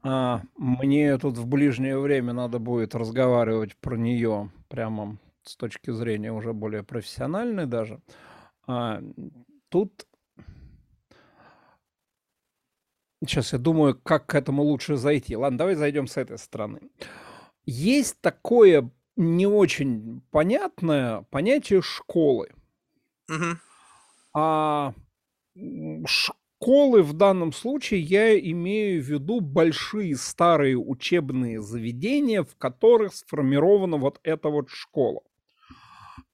А, 0.07 0.43
мне 0.55 1.17
тут 1.17 1.37
в 1.37 1.47
ближнее 1.47 1.97
время 1.97 2.31
надо 2.31 2.59
будет 2.59 2.93
разговаривать 2.93 3.75
про 3.77 3.97
нее 3.97 4.51
прямо 4.67 5.17
с 5.41 5.55
точки 5.55 5.89
зрения 5.89 6.31
уже 6.31 6.53
более 6.53 6.83
профессиональной 6.83 7.65
даже. 7.65 8.01
А, 8.67 9.01
тут 9.69 10.07
Сейчас 13.21 13.53
я 13.53 13.59
думаю, 13.59 13.99
как 14.03 14.27
к 14.27 14.35
этому 14.35 14.61
лучше 14.61 14.97
зайти. 14.97 15.35
Ладно, 15.35 15.57
давай 15.57 15.73
зайдем 15.73 16.05
с 16.05 16.17
этой 16.17 16.37
стороны. 16.37 16.81
Есть 17.65 18.21
такое 18.21 18.91
не 19.15 19.47
очень 19.47 20.21
понятное 20.29 21.25
понятие 21.31 21.81
школы. 21.81 22.51
Угу. 23.27 23.57
А 24.35 24.93
школы 26.57 27.03
в 27.03 27.13
данном 27.13 27.53
случае 27.53 28.01
я 28.01 28.39
имею 28.39 29.01
в 29.01 29.05
виду 29.05 29.39
большие 29.39 30.15
старые 30.15 30.77
учебные 30.77 31.61
заведения, 31.61 32.43
в 32.43 32.55
которых 32.57 33.13
сформирована 33.13 33.97
вот 33.97 34.19
эта 34.23 34.49
вот 34.49 34.69
школа. 34.69 35.21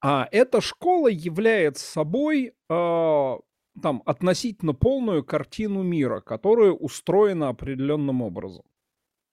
А 0.03 0.27
эта 0.31 0.61
школа 0.61 1.07
является 1.09 1.85
собой 1.85 2.53
э, 2.69 3.37
там 3.81 4.03
относительно 4.05 4.73
полную 4.73 5.23
картину 5.23 5.83
мира, 5.83 6.21
которая 6.21 6.71
устроена 6.71 7.49
определенным 7.49 8.21
образом. 8.21 8.63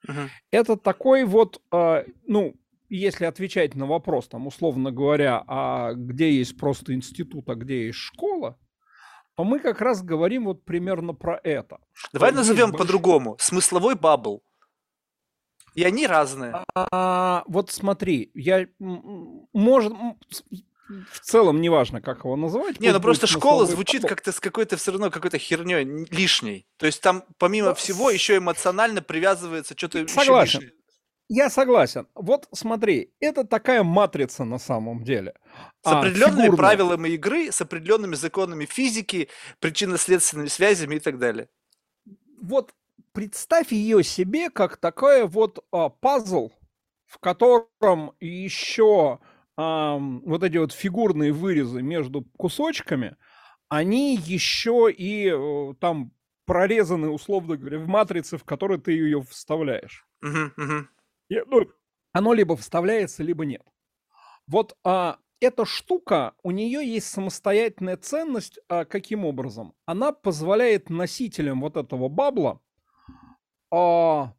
Мгм. 0.06 0.28
Это 0.50 0.76
такой 0.76 1.24
вот, 1.24 1.60
а, 1.70 2.04
ну, 2.26 2.54
если 2.88 3.24
отвечать 3.24 3.74
на 3.74 3.86
вопрос, 3.86 4.28
там, 4.28 4.46
условно 4.46 4.92
говоря, 4.92 5.42
а 5.46 5.94
где 5.94 6.32
есть 6.32 6.56
просто 6.56 6.94
институт, 6.94 7.48
а 7.50 7.54
где 7.54 7.86
есть 7.86 7.98
школа, 7.98 8.58
то 9.38 9.44
мы 9.44 9.60
как 9.60 9.80
раз 9.80 10.02
говорим 10.02 10.46
вот 10.46 10.64
примерно 10.64 11.14
про 11.14 11.40
это. 11.44 11.78
Давай 12.12 12.32
назовем 12.32 12.70
больш- 12.72 12.78
по-другому. 12.78 13.36
Смысловой 13.38 13.94
бабл. 13.94 14.42
И 15.76 15.84
они 15.84 16.08
разные. 16.08 16.64
А, 16.74 17.44
вот 17.46 17.70
смотри, 17.70 18.32
я, 18.34 18.66
может, 18.80 19.92
в 19.92 21.20
целом 21.20 21.60
неважно, 21.60 22.00
как 22.00 22.24
его 22.24 22.34
называть. 22.34 22.80
Не, 22.80 22.90
ну 22.92 23.00
просто 23.00 23.28
школа 23.28 23.64
звучит 23.64 24.02
поток. 24.02 24.16
как-то 24.16 24.32
с 24.32 24.40
какой-то 24.40 24.76
все 24.76 24.90
равно 24.90 25.08
какой-то 25.08 25.38
херней 25.38 25.84
лишней. 26.10 26.66
То 26.76 26.86
есть 26.86 27.00
там 27.00 27.22
помимо 27.38 27.68
Да, 27.68 27.74
всего 27.74 28.10
с- 28.10 28.14
еще 28.14 28.38
эмоционально 28.38 29.02
привязывается 29.02 29.74
что-то 29.76 30.00
еще 30.00 30.14
Согласен. 30.14 30.60
лишнее. 30.62 30.77
Я 31.28 31.50
согласен. 31.50 32.06
Вот 32.14 32.48
смотри, 32.52 33.12
это 33.20 33.44
такая 33.44 33.82
матрица 33.82 34.44
на 34.44 34.58
самом 34.58 35.04
деле. 35.04 35.34
С 35.82 35.88
А, 35.88 35.98
определенными 35.98 36.42
фигурная. 36.42 36.56
правилами 36.56 37.08
игры, 37.10 37.52
с 37.52 37.60
определенными 37.60 38.14
законами 38.14 38.64
физики, 38.64 39.28
причинно-следственными 39.60 40.48
связями 40.48 40.96
и 40.96 41.00
так 41.00 41.18
далее. 41.18 41.48
Вот 42.40 42.72
представь 43.12 43.72
ее 43.72 44.02
себе 44.02 44.50
как 44.50 44.76
такая 44.78 45.26
вот 45.26 45.64
а, 45.72 45.88
пазл, 45.90 46.50
в 47.06 47.18
котором 47.18 48.12
еще 48.20 49.18
ам, 49.56 50.22
вот 50.24 50.42
эти 50.44 50.56
вот 50.56 50.72
фигурные 50.72 51.32
вырезы 51.32 51.82
между 51.82 52.22
кусочками, 52.36 53.16
они 53.68 54.16
еще 54.16 54.90
и 54.90 55.28
э, 55.28 55.74
там 55.80 56.12
прорезаны, 56.46 57.10
условно 57.10 57.56
говоря, 57.56 57.78
в 57.78 57.86
матрице, 57.86 58.38
в 58.38 58.44
которой 58.44 58.78
ты 58.78 58.92
ее 58.92 59.20
вставляешь. 59.22 60.06
Мгм, 60.20 60.52
мгм. 60.56 60.88
Ну, 61.28 61.66
оно 62.12 62.32
либо 62.32 62.56
вставляется, 62.56 63.22
либо 63.22 63.44
нет. 63.44 63.62
Вот 64.46 64.76
а, 64.84 65.18
эта 65.40 65.64
штука, 65.64 66.34
у 66.42 66.50
нее 66.50 66.86
есть 66.86 67.08
самостоятельная 67.08 67.96
ценность. 67.96 68.58
а, 68.68 68.84
каким 68.84 69.24
образом? 69.24 69.74
Она 69.86 70.12
позволяет 70.12 70.90
носителям 70.90 71.60
вот 71.60 71.76
этого 71.76 72.08
бабла 72.08 72.60
а, 73.70 74.32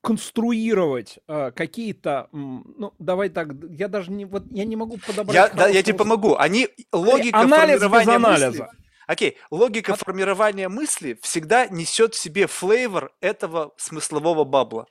конструировать 0.00 1.20
а, 1.28 1.52
какие-то, 1.52 2.28
ну, 2.32 2.92
давай 2.98 3.28
так, 3.28 3.50
я 3.70 3.88
даже 3.88 4.10
не, 4.10 4.24
вот 4.24 4.44
я 4.50 4.64
не 4.64 4.76
могу 4.76 4.98
подобрать 4.98 5.34
Я, 5.34 5.48
да, 5.48 5.68
я 5.68 5.82
тебе 5.82 5.96
помогу. 5.96 6.36
Они 6.36 6.68
логика 6.92 7.38
анализ 7.38 7.80
без 7.80 7.88
формирования 7.88 8.16
анализа. 8.16 8.64
мысли. 8.64 8.81
Окей, 9.06 9.36
логика 9.50 9.94
От- 9.94 10.00
формирования 10.00 10.68
мысли 10.68 11.18
всегда 11.22 11.66
несет 11.66 12.14
в 12.14 12.18
себе 12.18 12.46
флейвор 12.46 13.12
этого 13.20 13.72
смыслового 13.76 14.44
бабла. 14.44 14.86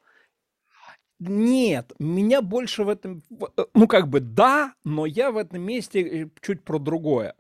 Нет, 1.20 1.91
меня 1.99 2.41
больше 2.41 2.84
в 2.84 2.89
этом... 2.89 3.24
э, 3.57 3.66
Ну, 3.76 3.88
как 3.88 4.07
бы 4.07 4.20
да, 4.22 4.74
но 4.84 5.05
я 5.05 5.32
в 5.32 5.38
этом 5.38 5.62
месте 5.62 6.01
э, 6.01 6.30
чуть 6.41 6.64
про 6.64 6.80
другое. 6.80 7.36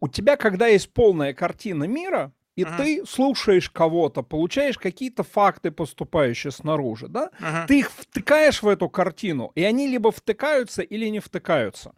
У 0.00 0.06
тебя, 0.08 0.36
когда 0.36 0.68
есть 0.68 0.92
полная 0.92 1.34
картина 1.34 1.84
мира, 1.84 2.32
и 2.54 2.64
Мгм. 2.64 2.76
ты 2.76 3.04
слушаешь 3.04 3.68
кого-то, 3.70 4.22
получаешь 4.22 4.78
какие-то 4.78 5.24
факты, 5.24 5.72
поступающие 5.72 6.52
снаружи, 6.52 7.08
да? 7.08 7.30
Мгм. 7.40 7.66
Ты 7.66 7.80
их 7.80 7.90
втыкаешь 7.90 8.62
в 8.62 8.68
эту 8.68 8.88
картину, 8.88 9.50
и 9.56 9.64
они 9.64 9.88
либо 9.88 10.12
втыкаются, 10.12 10.82
или 10.82 11.08
не 11.08 11.18
втыкаются. 11.18 11.92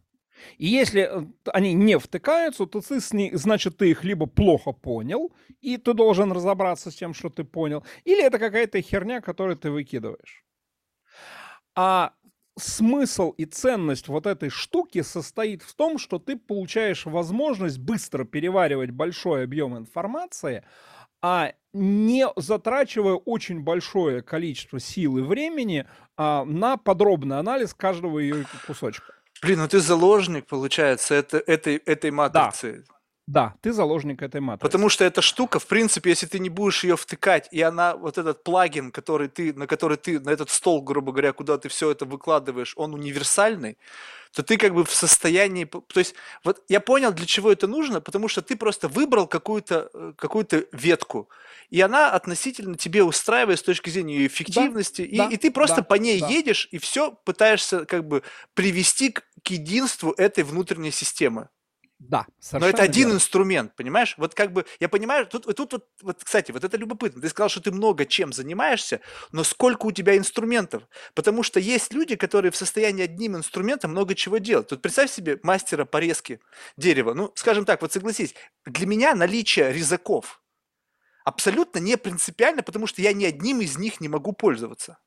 И 0.59 0.67
если 0.67 1.03
э, 1.03 1.27
они 1.53 1.73
не 1.75 1.99
втыкаются, 1.99 2.67
то 2.67 2.81
ты 2.81 3.01
с 3.01 3.13
ней, 3.13 3.31
значит, 3.35 3.77
ты 3.77 3.91
их 3.91 4.05
либо 4.05 4.27
плохо 4.27 4.73
понял, 4.73 5.33
и 5.61 5.77
ты 5.77 5.95
должен 5.95 6.33
разобраться 6.33 6.91
с 6.91 6.95
тем, 6.95 7.15
что 7.15 7.31
ты 7.31 7.45
понял, 7.45 7.85
или 8.05 8.23
это 8.23 8.39
какая-то 8.39 8.81
херня, 8.81 9.21
которую 9.21 9.57
ты 9.57 9.71
выкидываешь. 9.71 10.45
А 11.75 12.15
смысл 12.59 13.31
и 13.33 13.45
ценность 13.45 14.09
вот 14.09 14.27
этой 14.27 14.49
штуки 14.49 15.03
состоит 15.03 15.63
в 15.63 15.75
том, 15.75 15.99
что 15.99 16.19
ты 16.19 16.37
получаешь 16.37 17.07
возможность 17.07 17.79
быстро 17.79 18.25
переваривать 18.25 18.91
большой 18.91 19.45
объем 19.45 19.77
информации, 19.77 20.65
а 21.21 21.53
не 21.73 22.27
затрачивая 22.37 23.15
очень 23.15 23.61
большое 23.61 24.23
количество 24.23 24.81
сил 24.81 25.19
и 25.19 25.23
времени 25.23 25.87
а, 26.17 26.45
на 26.45 26.77
подробный 26.77 27.39
анализ 27.39 27.75
каждого 27.75 28.19
ее 28.19 28.47
кусочка. 28.67 29.13
Блин, 29.43 29.59
ну 29.59 29.69
ты 29.69 29.81
заложник, 29.81 30.47
получается, 30.47 31.15
это, 31.15 31.39
этой, 31.39 31.77
этой 31.77 32.11
матрицы. 32.11 32.85
Да, 32.89 32.96
ты 33.61 33.73
заложник 33.73 34.23
этой 34.23 34.41
матрицы. 34.41 34.63
Потому 34.63 34.89
что 34.89 35.05
эта 35.05 35.21
штука, 35.21 35.59
в 35.59 35.67
принципе, 35.67 36.11
если 36.11 36.27
ты 36.27 36.39
не 36.39 36.49
будешь 36.49 36.85
ее 36.85 36.97
втыкать, 36.97 37.49
и 37.51 37.61
она, 37.61 37.97
вот 37.97 38.19
этот 38.19 38.45
плагин, 38.45 38.93
который 38.93 39.29
ты, 39.29 39.53
на 39.53 39.67
который 39.67 39.97
ты, 39.97 40.21
на 40.21 40.31
этот 40.31 40.49
стол, 40.51 40.81
грубо 40.81 41.11
говоря, 41.11 41.33
куда 41.33 41.59
ты 41.59 41.69
все 41.69 41.91
это 41.91 42.05
выкладываешь, 42.05 42.75
он 42.77 42.95
универсальный, 42.95 43.79
то 44.33 44.45
ты 44.45 44.57
как 44.57 44.75
бы 44.75 44.85
в 44.85 44.95
состоянии... 44.95 45.65
То 45.65 45.99
есть, 45.99 46.15
вот 46.45 46.63
я 46.69 46.79
понял, 46.81 47.13
для 47.13 47.27
чего 47.27 47.51
это 47.51 47.67
нужно, 47.67 48.01
потому 48.01 48.29
что 48.29 48.43
ты 48.43 48.55
просто 48.55 48.87
выбрал 48.87 49.27
какую-то 49.27 49.91
э, 49.93 50.13
какую 50.17 50.47
ветку, 50.71 51.29
и 51.71 51.81
она 51.81 52.13
относительно 52.13 52.77
тебе 52.77 53.03
устраивает 53.03 53.59
с 53.59 53.63
точки 53.63 53.91
зрения 53.91 54.19
ее 54.19 54.27
эффективности, 54.29 55.03
и, 55.03 55.17
да, 55.17 55.29
и 55.29 55.37
ты 55.37 55.51
просто 55.51 55.77
да, 55.77 55.83
по 55.83 55.95
ней 55.95 56.21
да. 56.21 56.29
едешь, 56.29 56.69
и 56.71 56.79
все 56.79 57.11
пытаешься 57.25 57.87
как 57.87 58.07
бы 58.07 58.23
привести 58.55 59.11
к, 59.11 59.25
к 59.43 59.49
единству 59.49 60.13
этой 60.13 60.45
внутренней 60.45 60.93
системы. 60.93 61.49
Да, 61.99 62.27
Но 62.59 62.67
совершенно 62.67 62.67
это 62.67 62.83
один 62.83 63.09
верно. 63.09 63.15
инструмент, 63.15 63.75
понимаешь? 63.75 64.15
Вот 64.19 64.35
как 64.35 64.53
бы, 64.53 64.67
я 64.81 64.89
понимаю, 64.89 65.27
тут, 65.27 65.45
тут 65.57 65.73
вот, 65.73 65.89
вот, 66.03 66.23
кстати, 66.23 66.53
вот 66.53 66.63
это 66.63 66.77
любопытно. 66.77 67.23
Ты 67.23 67.29
сказал, 67.31 67.49
что 67.49 67.63
ты 67.63 67.73
много 67.73 68.05
чем 68.05 68.35
занимаешься, 68.35 69.01
но 69.33 69.45
сколько 69.45 69.87
у 69.87 69.93
тебя 69.93 70.17
инструментов? 70.17 70.83
Потому 71.15 71.43
что 71.43 71.59
есть 71.59 71.95
люди, 71.95 72.15
которые 72.15 72.53
в 72.53 72.57
состоянии 72.57 73.03
одним 73.05 73.37
инструментом 73.37 73.93
много 73.93 74.15
чего 74.15 74.37
делать. 74.39 74.69
Тут 74.69 74.83
представь 74.83 75.11
себе 75.11 75.41
мастера 75.43 75.87
по 75.87 75.97
резке 75.97 76.41
дерева. 76.77 77.15
Ну, 77.15 77.33
скажем 77.35 77.65
так, 77.65 77.81
вот 77.81 77.93
согласись, 77.95 78.35
для 78.67 78.87
меня 78.87 79.15
наличие 79.15 79.73
резаков 79.73 80.43
абсолютно 81.25 81.79
не 81.79 81.97
принципиально, 81.97 82.63
потому 82.63 82.87
что 82.87 83.03
я 83.03 83.13
ни 83.13 83.25
одним 83.25 83.61
из 83.61 83.79
них 83.79 84.01
не 84.01 84.09
могу 84.09 84.33
пользоваться. 84.33 84.99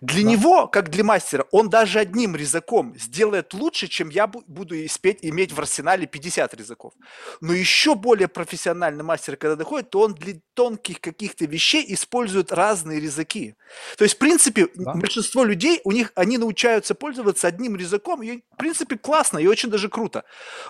Для 0.00 0.22
Да. 0.24 0.30
него, 0.30 0.66
как 0.66 0.90
для 0.90 1.04
мастера, 1.04 1.46
он 1.50 1.68
даже 1.68 1.98
одним 2.00 2.36
резаком 2.36 2.94
сделает 2.98 3.54
лучше, 3.54 3.88
чем 3.88 4.08
я 4.10 4.24
бу- 4.24 4.42
буду 4.46 4.74
испеть, 4.84 5.18
иметь 5.22 5.52
в 5.52 5.58
арсенале 5.60 6.06
50 6.06 6.54
резаков. 6.54 6.92
Но 7.40 7.52
еще 7.52 7.94
более 7.94 8.28
профессиональный 8.28 9.04
мастер, 9.04 9.36
когда 9.36 9.56
доходит, 9.56 9.90
то 9.90 10.00
он 10.00 10.14
для 10.14 10.34
тонких 10.54 11.00
каких-то 11.00 11.44
вещей 11.46 11.84
использует 11.94 12.52
разные 12.52 13.00
резаки. 13.00 13.54
То 13.96 14.04
есть, 14.04 14.16
в 14.16 14.18
принципе, 14.18 14.68
Да. 14.74 14.94
большинство 14.94 15.44
людей, 15.44 15.80
у 15.84 15.92
них, 15.92 16.12
они 16.14 16.38
научаются 16.38 16.94
пользоваться 16.94 17.48
одним 17.48 17.76
резаком, 17.76 18.22
и, 18.22 18.42
в 18.52 18.56
принципе, 18.56 18.96
классно 18.98 19.38
и 19.38 19.46
очень 19.46 19.70
даже 19.70 19.88
круто. 19.88 20.24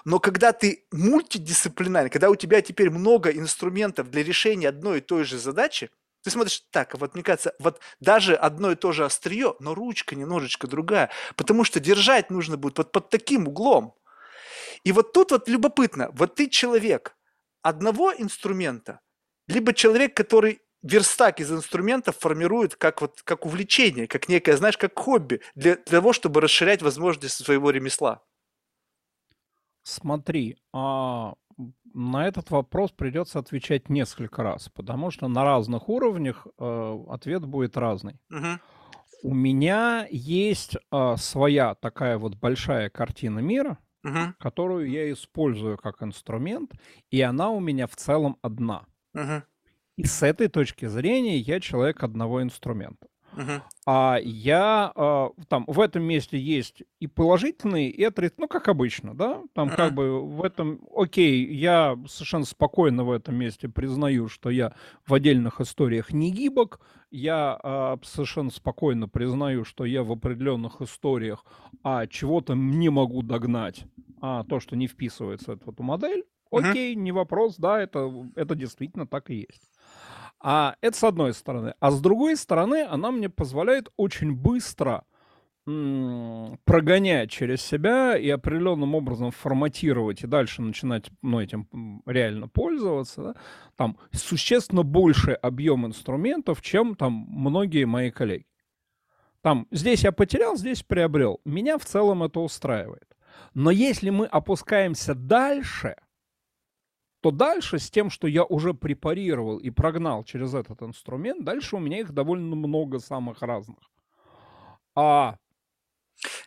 Но 0.04 0.18
когда 0.18 0.52
ты 0.52 0.84
мультидисциплинарный, 0.92 2.10
когда 2.10 2.30
у 2.30 2.36
тебя 2.36 2.60
теперь 2.60 2.90
много 2.90 3.30
инструментов 3.30 4.10
для 4.10 4.22
решения 4.22 4.68
одной 4.68 4.98
и 4.98 5.00
той 5.00 5.24
же 5.24 5.38
задачи, 5.38 5.90
ты 6.22 6.30
смотришь, 6.30 6.62
так, 6.70 6.94
вот 6.98 7.14
мне 7.14 7.22
кажется, 7.22 7.54
вот 7.58 7.80
даже 8.00 8.34
одно 8.34 8.72
и 8.72 8.76
то 8.76 8.92
же 8.92 9.04
острие, 9.04 9.54
но 9.60 9.74
ручка 9.74 10.14
немножечко 10.14 10.66
другая, 10.66 11.10
потому 11.36 11.64
что 11.64 11.80
держать 11.80 12.30
нужно 12.30 12.56
будет 12.56 12.78
вот 12.78 12.92
под 12.92 13.10
таким 13.10 13.48
углом. 13.48 13.94
И 14.84 14.92
вот 14.92 15.12
тут 15.12 15.32
вот 15.32 15.48
любопытно, 15.48 16.10
вот 16.12 16.36
ты 16.36 16.48
человек 16.48 17.16
одного 17.62 18.12
инструмента, 18.12 19.00
либо 19.48 19.72
человек, 19.72 20.16
который 20.16 20.60
верстак 20.82 21.40
из 21.40 21.52
инструментов 21.52 22.18
формирует 22.18 22.76
как 22.76 23.00
вот 23.00 23.22
как 23.22 23.46
увлечение, 23.46 24.06
как 24.06 24.28
некое, 24.28 24.56
знаешь, 24.56 24.76
как 24.76 24.98
хобби 24.98 25.40
для, 25.54 25.76
для 25.76 25.84
того, 25.84 26.12
чтобы 26.12 26.40
расширять 26.40 26.82
возможности 26.82 27.42
своего 27.42 27.70
ремесла. 27.70 28.22
Смотри, 29.84 30.56
а, 30.72 31.34
на 31.94 32.26
этот 32.26 32.50
вопрос 32.50 32.90
придется 32.92 33.38
отвечать 33.38 33.88
несколько 33.88 34.42
раз, 34.42 34.68
потому 34.68 35.10
что 35.10 35.28
на 35.28 35.44
разных 35.44 35.88
уровнях 35.88 36.46
э, 36.58 37.04
ответ 37.08 37.44
будет 37.46 37.76
разный. 37.76 38.18
Мгм. 38.28 38.60
У 39.24 39.34
меня 39.34 40.06
есть 40.10 40.76
а, 40.90 41.16
своя 41.16 41.74
такая 41.76 42.18
вот 42.18 42.34
большая 42.34 42.90
картина 42.90 43.38
мира, 43.38 43.78
Мгм. 44.02 44.34
которую 44.40 44.90
я 44.90 45.12
использую 45.12 45.78
как 45.78 46.02
инструмент, 46.02 46.72
и 47.10 47.20
она 47.20 47.50
у 47.50 47.60
меня 47.60 47.86
в 47.86 47.94
целом 47.94 48.36
одна. 48.42 48.84
Мгм. 49.14 49.44
И 49.96 50.04
с 50.04 50.22
этой 50.24 50.48
точки 50.48 50.86
зрения 50.86 51.38
я 51.38 51.60
человек 51.60 52.02
одного 52.02 52.42
инструмента. 52.42 53.06
Мгм. 53.32 53.62
А 53.84 54.18
я 54.22 54.92
а, 54.94 55.30
там 55.48 55.64
в 55.66 55.80
этом 55.80 56.04
месте 56.04 56.38
есть 56.38 56.84
и 57.00 57.06
положительные, 57.06 57.90
и 57.90 58.04
отрицательные, 58.04 58.44
ну 58.44 58.48
как 58.48 58.68
обычно, 58.68 59.14
да, 59.14 59.42
там 59.54 59.70
как 59.70 59.88
Мгм. 59.88 59.94
бы 59.94 60.20
в 60.22 60.44
этом, 60.44 60.80
окей, 60.94 61.52
я 61.52 61.98
совершенно 62.06 62.44
спокойно 62.44 63.04
в 63.04 63.10
этом 63.10 63.34
месте 63.34 63.68
признаю, 63.68 64.28
что 64.28 64.50
я 64.50 64.74
в 65.06 65.14
отдельных 65.14 65.60
историях 65.60 66.12
не 66.12 66.30
гибок, 66.30 66.80
я 67.10 67.58
а, 67.62 67.98
совершенно 68.04 68.50
спокойно 68.50 69.08
признаю, 69.08 69.64
что 69.64 69.84
я 69.84 70.02
в 70.04 70.12
определенных 70.12 70.80
историях 70.80 71.44
а, 71.82 72.06
чего-то 72.06 72.54
не 72.54 72.88
могу 72.88 73.22
догнать, 73.22 73.84
а, 74.20 74.44
то, 74.44 74.60
что 74.60 74.76
не 74.76 74.86
вписывается 74.86 75.56
в 75.56 75.68
эту 75.68 75.82
модель, 75.82 76.24
окей, 76.52 76.94
uh-huh. 76.94 76.98
не 76.98 77.12
вопрос, 77.12 77.56
да, 77.56 77.80
это, 77.80 78.30
это 78.36 78.54
действительно 78.54 79.06
так 79.06 79.30
и 79.30 79.46
есть. 79.50 79.71
А 80.42 80.74
это 80.80 80.96
с 80.96 81.04
одной 81.04 81.34
стороны. 81.34 81.74
А 81.78 81.90
с 81.92 82.00
другой 82.00 82.36
стороны, 82.36 82.84
она 82.84 83.12
мне 83.12 83.28
позволяет 83.28 83.90
очень 83.96 84.34
быстро 84.34 85.04
прогонять 85.64 87.30
через 87.30 87.62
себя 87.62 88.16
и 88.16 88.28
определенным 88.28 88.96
образом 88.96 89.30
форматировать 89.30 90.24
и 90.24 90.26
дальше 90.26 90.60
начинать 90.60 91.08
ну, 91.22 91.40
этим 91.40 92.02
реально 92.04 92.48
пользоваться, 92.48 93.22
да, 93.22 93.34
там 93.76 93.96
существенно 94.10 94.82
больше 94.82 95.30
объем 95.30 95.86
инструментов, 95.86 96.62
чем 96.62 96.96
там 96.96 97.12
многие 97.12 97.84
мои 97.84 98.10
коллеги. 98.10 98.46
Там 99.40 99.68
здесь 99.70 100.02
я 100.02 100.10
потерял, 100.10 100.56
здесь 100.56 100.82
приобрел. 100.82 101.40
Меня 101.44 101.78
в 101.78 101.84
целом 101.84 102.24
это 102.24 102.40
устраивает. 102.40 103.06
Но 103.54 103.70
если 103.70 104.10
мы 104.10 104.26
опускаемся 104.26 105.14
дальше, 105.14 105.94
то 107.22 107.30
дальше 107.30 107.78
с 107.78 107.88
тем, 107.88 108.10
что 108.10 108.26
я 108.26 108.44
уже 108.44 108.74
препарировал 108.74 109.58
и 109.58 109.70
прогнал 109.70 110.24
через 110.24 110.54
этот 110.54 110.82
инструмент, 110.82 111.44
дальше 111.44 111.76
у 111.76 111.78
меня 111.78 112.00
их 112.00 112.12
довольно 112.12 112.56
много 112.56 112.98
самых 112.98 113.42
разных. 113.42 113.78
А 114.96 115.36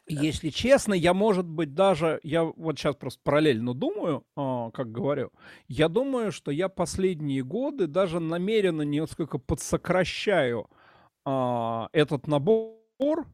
если 0.06 0.50
честно, 0.50 0.94
я, 0.94 1.14
может 1.14 1.46
быть, 1.46 1.74
даже, 1.74 2.20
я 2.24 2.44
вот 2.44 2.78
сейчас 2.78 2.98
просто 2.98 3.22
параллельно 3.24 3.74
думаю, 3.74 4.26
а, 4.36 4.70
как 4.72 4.92
говорю, 4.92 5.32
я 5.70 5.88
думаю, 5.88 6.34
что 6.34 6.52
я 6.52 6.68
последние 6.68 7.42
годы 7.42 7.88
даже 7.88 8.20
намеренно 8.20 8.82
несколько 8.82 9.38
подсокращаю 9.38 10.70
а, 11.24 11.88
этот 11.94 12.28
набор, 12.28 13.26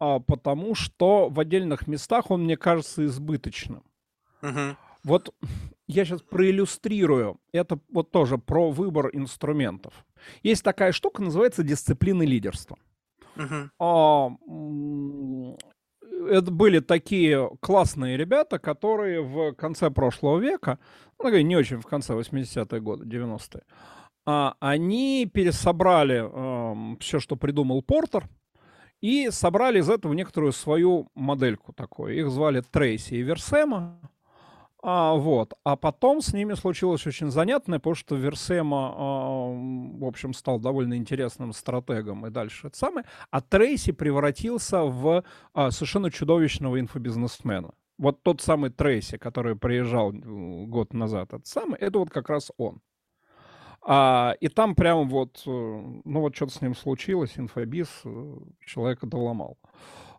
а, 0.00 0.18
потому 0.18 0.74
что 0.74 1.28
в 1.28 1.38
отдельных 1.38 1.86
местах 1.86 2.32
он 2.32 2.42
мне 2.42 2.56
кажется 2.56 3.06
избыточным. 3.06 3.84
Угу. 4.42 4.76
Вот 5.04 5.32
я 5.86 6.04
сейчас 6.04 6.22
проиллюстрирую. 6.22 7.38
Это 7.52 7.78
вот 7.90 8.10
тоже 8.10 8.38
про 8.38 8.70
выбор 8.70 9.10
инструментов. 9.12 10.04
Есть 10.42 10.62
такая 10.64 10.92
штука, 10.92 11.22
называется 11.22 11.62
дисциплины 11.62 12.24
лидерства. 12.24 12.76
Uh-huh. 13.36 13.68
Это 16.28 16.50
были 16.50 16.80
такие 16.80 17.50
классные 17.60 18.16
ребята, 18.16 18.58
которые 18.58 19.20
в 19.22 19.52
конце 19.52 19.90
прошлого 19.90 20.38
века, 20.38 20.78
ну, 21.22 21.30
не 21.30 21.56
очень 21.56 21.80
в 21.80 21.86
конце 21.86 22.14
80-е 22.14 22.80
годы, 22.80 23.04
90-е, 23.04 23.62
а, 24.24 24.56
они 24.58 25.30
пересобрали 25.32 26.24
э, 26.24 26.96
все, 27.00 27.20
что 27.20 27.36
придумал 27.36 27.82
Портер, 27.82 28.28
и 29.00 29.28
собрали 29.30 29.78
из 29.78 29.88
этого 29.88 30.14
некоторую 30.14 30.52
свою 30.52 31.08
модельку 31.14 31.72
такую. 31.72 32.18
Их 32.18 32.30
звали 32.30 32.60
Трейси 32.60 33.14
и 33.14 33.22
Версема. 33.22 34.00
А, 34.88 35.14
вот. 35.14 35.52
А 35.64 35.74
потом 35.74 36.20
с 36.20 36.32
ними 36.32 36.54
случилось 36.54 37.04
очень 37.08 37.32
занятное, 37.32 37.80
потому 37.80 37.96
что 37.96 38.14
Версема, 38.14 38.94
а, 38.96 39.48
в 39.98 40.04
общем, 40.04 40.32
стал 40.32 40.60
довольно 40.60 40.96
интересным 40.96 41.52
стратегом 41.52 42.24
и 42.24 42.30
дальше 42.30 42.68
это 42.68 42.78
самое. 42.78 43.04
А 43.32 43.40
Трейси 43.40 43.90
превратился 43.90 44.84
в 44.84 45.24
а, 45.54 45.72
совершенно 45.72 46.12
чудовищного 46.12 46.78
инфобизнесмена. 46.78 47.72
Вот 47.98 48.22
тот 48.22 48.40
самый 48.40 48.70
Трейси, 48.70 49.18
который 49.18 49.56
приезжал 49.56 50.12
год 50.12 50.94
назад, 50.94 51.32
этот 51.32 51.48
самый, 51.48 51.80
это 51.80 51.98
вот 51.98 52.10
как 52.10 52.30
раз 52.30 52.52
он. 52.56 52.80
А, 53.82 54.36
и 54.40 54.46
там 54.46 54.76
прямо 54.76 55.02
вот, 55.02 55.42
э, 55.46 55.50
ну 55.50 56.20
вот 56.20 56.36
что-то 56.36 56.52
с 56.52 56.60
ним 56.60 56.76
случилось, 56.76 57.32
инфобиз, 57.36 57.88
э, 58.04 58.36
человека 58.64 59.08
доломал. 59.08 59.58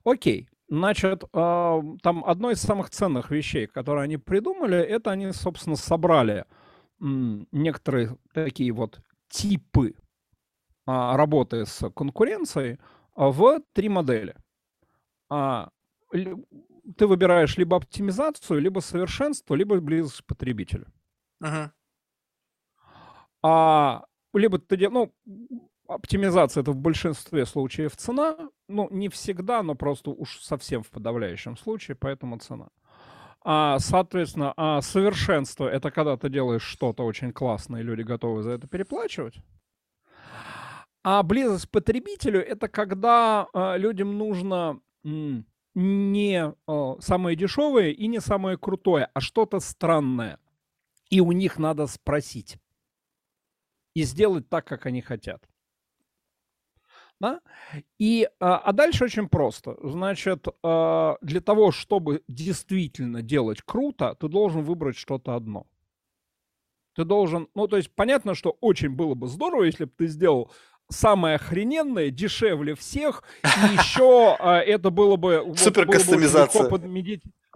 Окей. 0.03 0.49
Значит, 0.69 1.23
а, 1.33 1.81
там 2.01 2.25
одно 2.25 2.51
из 2.51 2.61
самых 2.61 2.89
ценных 2.89 3.31
вещей, 3.31 3.67
которые 3.67 4.03
они 4.03 4.17
придумали, 4.17 4.77
это 4.77 5.11
они, 5.11 5.31
собственно, 5.31 5.75
собрали 5.75 6.45
некоторые 6.99 8.17
такие 8.33 8.71
вот 8.71 8.99
типы 9.29 9.93
а, 10.85 11.15
работы 11.15 11.65
с 11.65 11.89
конкуренцией 11.91 12.79
в 13.15 13.61
три 13.73 13.87
модели. 13.87 14.35
А, 15.29 15.69
ты 16.11 17.07
выбираешь 17.07 17.57
либо 17.57 17.77
оптимизацию, 17.77 18.59
либо 18.59 18.79
совершенство, 18.79 19.55
либо 19.55 19.79
близость 19.79 20.21
к 20.21 20.25
потребителю. 20.25 20.87
Uh-huh. 21.43 21.69
А, 23.43 24.05
либо 24.33 24.59
ты 24.59 24.77
делаешь, 24.77 25.11
ну, 25.25 25.69
оптимизация 25.87 26.61
это 26.61 26.71
в 26.71 26.77
большинстве 26.77 27.45
случаев 27.45 27.95
цена. 27.95 28.49
Ну, 28.67 28.87
не 28.91 29.09
всегда, 29.09 29.63
но 29.63 29.75
просто 29.75 30.11
уж 30.11 30.39
совсем 30.39 30.83
в 30.83 30.89
подавляющем 30.89 31.57
случае, 31.57 31.95
поэтому 31.95 32.37
цена. 32.37 32.69
А, 33.41 33.79
соответственно, 33.79 34.53
а 34.57 34.81
совершенство 34.81 35.67
это 35.67 35.89
когда 35.89 36.17
ты 36.17 36.29
делаешь 36.29 36.63
что-то 36.63 37.03
очень 37.03 37.31
классное, 37.31 37.81
и 37.81 37.83
люди 37.83 38.01
готовы 38.01 38.43
за 38.43 38.51
это 38.51 38.67
переплачивать. 38.67 39.35
А 41.03 41.23
близость 41.23 41.67
к 41.67 41.71
потребителю 41.71 42.45
это 42.45 42.67
когда 42.67 43.47
а, 43.53 43.77
людям 43.77 44.17
нужно 44.17 44.81
не 45.03 46.53
а, 46.67 46.95
самое 46.99 47.37
дешевое 47.37 47.91
и 47.91 48.07
не 48.07 48.19
самое 48.19 48.57
крутое, 48.57 49.09
а 49.13 49.21
что-то 49.21 49.61
странное. 49.61 50.39
И 51.09 51.21
у 51.21 51.31
них 51.31 51.57
надо 51.57 51.87
спросить 51.87 52.57
и 53.93 54.03
сделать 54.03 54.49
так, 54.49 54.67
как 54.67 54.85
они 54.85 55.01
хотят. 55.01 55.47
Да? 57.19 57.41
И, 57.97 58.29
а, 58.39 58.57
а 58.57 58.71
дальше 58.73 59.05
очень 59.05 59.27
просто. 59.27 59.75
Значит, 59.81 60.47
а, 60.63 61.17
для 61.21 61.41
того, 61.41 61.71
чтобы 61.71 62.23
действительно 62.27 63.21
делать 63.21 63.61
круто, 63.61 64.15
ты 64.19 64.27
должен 64.27 64.63
выбрать 64.63 64.97
что-то 64.97 65.35
одно. 65.35 65.65
Ты 66.95 67.05
должен, 67.05 67.47
ну, 67.55 67.67
то 67.67 67.77
есть 67.77 67.91
понятно, 67.91 68.35
что 68.35 68.57
очень 68.61 68.89
было 68.89 69.13
бы 69.13 69.27
здорово, 69.27 69.63
если 69.63 69.85
бы 69.85 69.91
ты 69.95 70.07
сделал 70.07 70.51
самое 70.89 71.35
охрененное, 71.35 72.09
дешевле 72.11 72.75
всех, 72.75 73.23
и 73.43 73.73
еще 73.73 74.35
а, 74.39 74.59
это 74.59 74.89
было 74.89 75.15
бы... 75.15 75.53
Супер 75.57 75.87
кастомизация. 75.87 76.63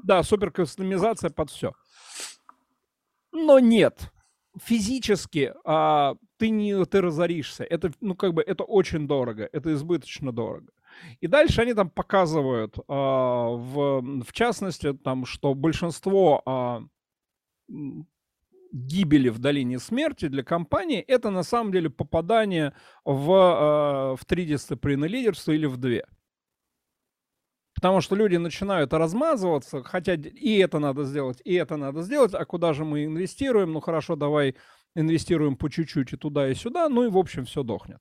Да, 0.03 0.24
супер 0.24 0.51
кастомизация 0.51 1.30
под 1.30 1.51
все. 1.51 1.74
Но 3.32 3.59
нет. 3.59 4.12
Физически 4.60 5.54
а, 5.64 6.16
ты 6.38 6.49
не 6.49 6.86
ты 6.86 7.02
разоришься. 7.02 7.64
Это, 7.64 7.91
ну, 8.02 8.16
как 8.16 8.34
бы, 8.34 8.41
это 8.41 8.64
очень 8.64 9.08
дорого, 9.08 9.47
это 9.52 9.74
избыточно 9.74 10.32
дорого. 10.32 10.72
И 11.22 11.28
дальше 11.28 11.62
они 11.62 11.74
там 11.74 11.89
показывают, 11.89 12.78
э, 12.78 12.82
в, 12.88 14.02
в 14.24 14.34
частности, 14.34 14.93
там, 14.93 15.26
что 15.26 15.54
большинство 15.54 16.89
э, 17.70 17.74
гибели 18.72 19.30
в 19.30 19.39
долине 19.39 19.80
смерти 19.80 20.28
для 20.28 20.43
компании 20.43 20.99
это 20.99 21.30
на 21.30 21.43
самом 21.43 21.72
деле 21.72 21.89
попадание 21.89 22.74
в, 23.06 23.32
э, 23.32 24.16
в 24.16 24.26
три 24.26 24.45
дисциплины 24.45 25.06
лидерства 25.06 25.52
или 25.52 25.66
в 25.66 25.78
две. 25.78 26.06
Потому 27.82 28.00
что 28.00 28.16
люди 28.16 28.36
начинают 28.36 28.94
размазываться, 28.94 29.82
хотя 29.84 30.14
и 30.14 30.58
это 30.60 30.78
надо 30.78 31.04
сделать, 31.04 31.42
и 31.44 31.56
это 31.56 31.78
надо 31.78 32.04
сделать, 32.04 32.36
а 32.36 32.46
куда 32.46 32.74
же 32.74 32.86
мы 32.86 33.06
инвестируем? 33.06 33.74
Ну 33.74 33.80
хорошо, 33.80 34.16
давай 34.16 34.56
инвестируем 34.94 35.56
по 35.58 35.68
чуть-чуть 35.68 36.14
и 36.14 36.18
туда, 36.18 36.48
и 36.48 36.54
сюда, 36.54 36.90
ну 36.90 37.06
и 37.06 37.10
в 37.10 37.18
общем 37.18 37.46
все 37.46 37.64
дохнет. 37.64 38.00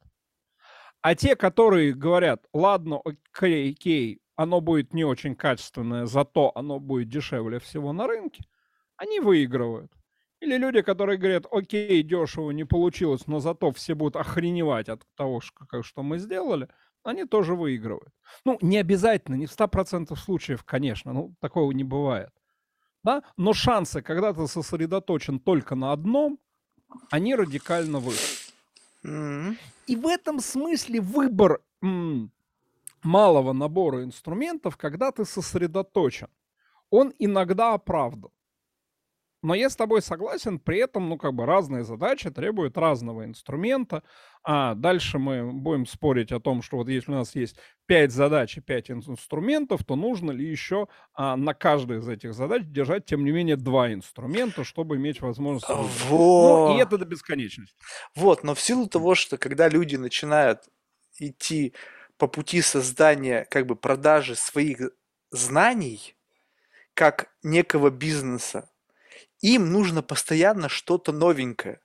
А 1.01 1.15
те, 1.15 1.35
которые 1.35 1.95
говорят, 1.95 2.45
ладно, 2.53 3.01
окей, 3.33 3.73
окей, 3.73 4.21
оно 4.37 4.61
будет 4.61 4.93
не 4.93 5.05
очень 5.05 5.35
качественное, 5.35 6.05
зато 6.05 6.53
оно 6.55 6.79
будет 6.79 7.09
дешевле 7.09 7.59
всего 7.59 7.95
на 7.95 8.07
рынке, 8.07 8.45
они 8.99 9.19
выигрывают. 9.19 9.91
Или 10.43 10.59
люди, 10.59 10.83
которые 10.83 11.17
говорят, 11.17 11.47
окей, 11.51 12.03
дешево 12.03 12.51
не 12.51 12.65
получилось, 12.65 13.27
но 13.27 13.41
зато 13.41 13.73
все 13.73 13.95
будут 13.95 14.17
охреневать 14.17 14.91
от 14.91 15.05
того, 15.17 15.41
что 15.41 16.03
мы 16.03 16.19
сделали, 16.19 16.69
они 17.03 17.25
тоже 17.25 17.55
выигрывают. 17.55 18.13
Ну, 18.45 18.59
не 18.61 18.79
обязательно, 18.79 19.37
не 19.37 19.47
в 19.47 19.53
100% 19.53 20.15
случаев, 20.17 20.65
конечно, 20.65 21.13
ну, 21.13 21.35
такого 21.41 21.73
не 21.73 21.85
бывает. 21.85 22.31
Да? 23.03 23.23
Но 23.37 23.53
шансы, 23.53 24.03
когда 24.03 24.33
ты 24.33 24.47
сосредоточен 24.47 25.41
только 25.41 25.75
на 25.75 25.93
одном, 25.93 26.39
они 27.11 27.35
радикально 27.35 27.99
выше. 27.99 28.53
Mm-hmm. 29.05 29.57
И 29.87 29.97
в 29.97 30.07
этом 30.07 30.41
смысле 30.41 31.01
выбор 31.01 31.61
м, 31.83 32.31
малого 33.03 33.53
набора 33.53 34.05
инструментов, 34.05 34.77
когда 34.77 35.11
ты 35.11 35.25
сосредоточен, 35.25 36.29
он 36.91 37.15
иногда 37.19 37.75
оправдан. 37.75 38.31
Но 39.43 39.55
я 39.55 39.71
с 39.71 39.77
тобой 39.77 40.03
согласен, 40.03 40.59
при 40.59 40.79
этом, 40.79 41.09
ну, 41.09 41.17
как 41.17 41.33
бы 41.33 41.47
разные 41.47 41.83
задачи 41.83 42.31
требуют 42.31 42.77
разного 42.77 43.25
инструмента. 43.25 44.03
А 44.43 44.75
дальше 44.75 45.19
мы 45.19 45.51
будем 45.53 45.87
спорить 45.87 46.31
о 46.33 46.41
том, 46.41 46.61
что 46.63 46.77
вот 46.77 46.89
если 46.89 47.11
у 47.11 47.15
нас 47.15 47.35
есть 47.35 47.57
5 47.87 48.13
задач 48.13 48.57
и 48.59 48.61
5 48.61 48.91
инструментов, 48.91 49.85
то 49.85 49.97
нужно 49.97 50.31
ли 50.31 50.47
еще 50.47 50.89
а, 51.15 51.37
на 51.37 51.55
каждой 51.55 51.99
из 51.99 52.09
этих 52.09 52.35
задач 52.35 52.63
держать, 52.65 53.07
тем 53.07 53.25
не 53.25 53.33
менее, 53.33 53.57
два 53.57 53.93
инструмента, 53.93 54.63
чтобы 54.63 54.97
иметь 54.97 55.21
возможность... 55.21 55.69
Вот. 56.09 56.71
Ну, 56.71 56.77
и 56.77 56.83
это 56.83 56.99
до 56.99 57.07
бесконечности. 57.07 57.77
Вот, 58.15 58.45
но 58.45 58.55
в 58.55 58.61
силу 58.61 58.89
того, 58.89 59.15
что 59.15 59.39
когда 59.39 59.69
люди 59.69 59.97
начинают 59.97 60.69
идти 61.19 61.75
по 62.19 62.27
пути 62.27 62.61
создания, 62.61 63.47
как 63.51 63.67
бы, 63.67 63.77
продажи 63.77 64.37
своих 64.37 64.91
знаний, 65.31 66.15
как 66.95 67.31
некого 67.43 67.91
бизнеса, 67.91 68.70
им 69.49 69.73
нужно 69.73 70.03
постоянно 70.03 70.69
что-то 70.69 71.13
новенькое. 71.13 71.81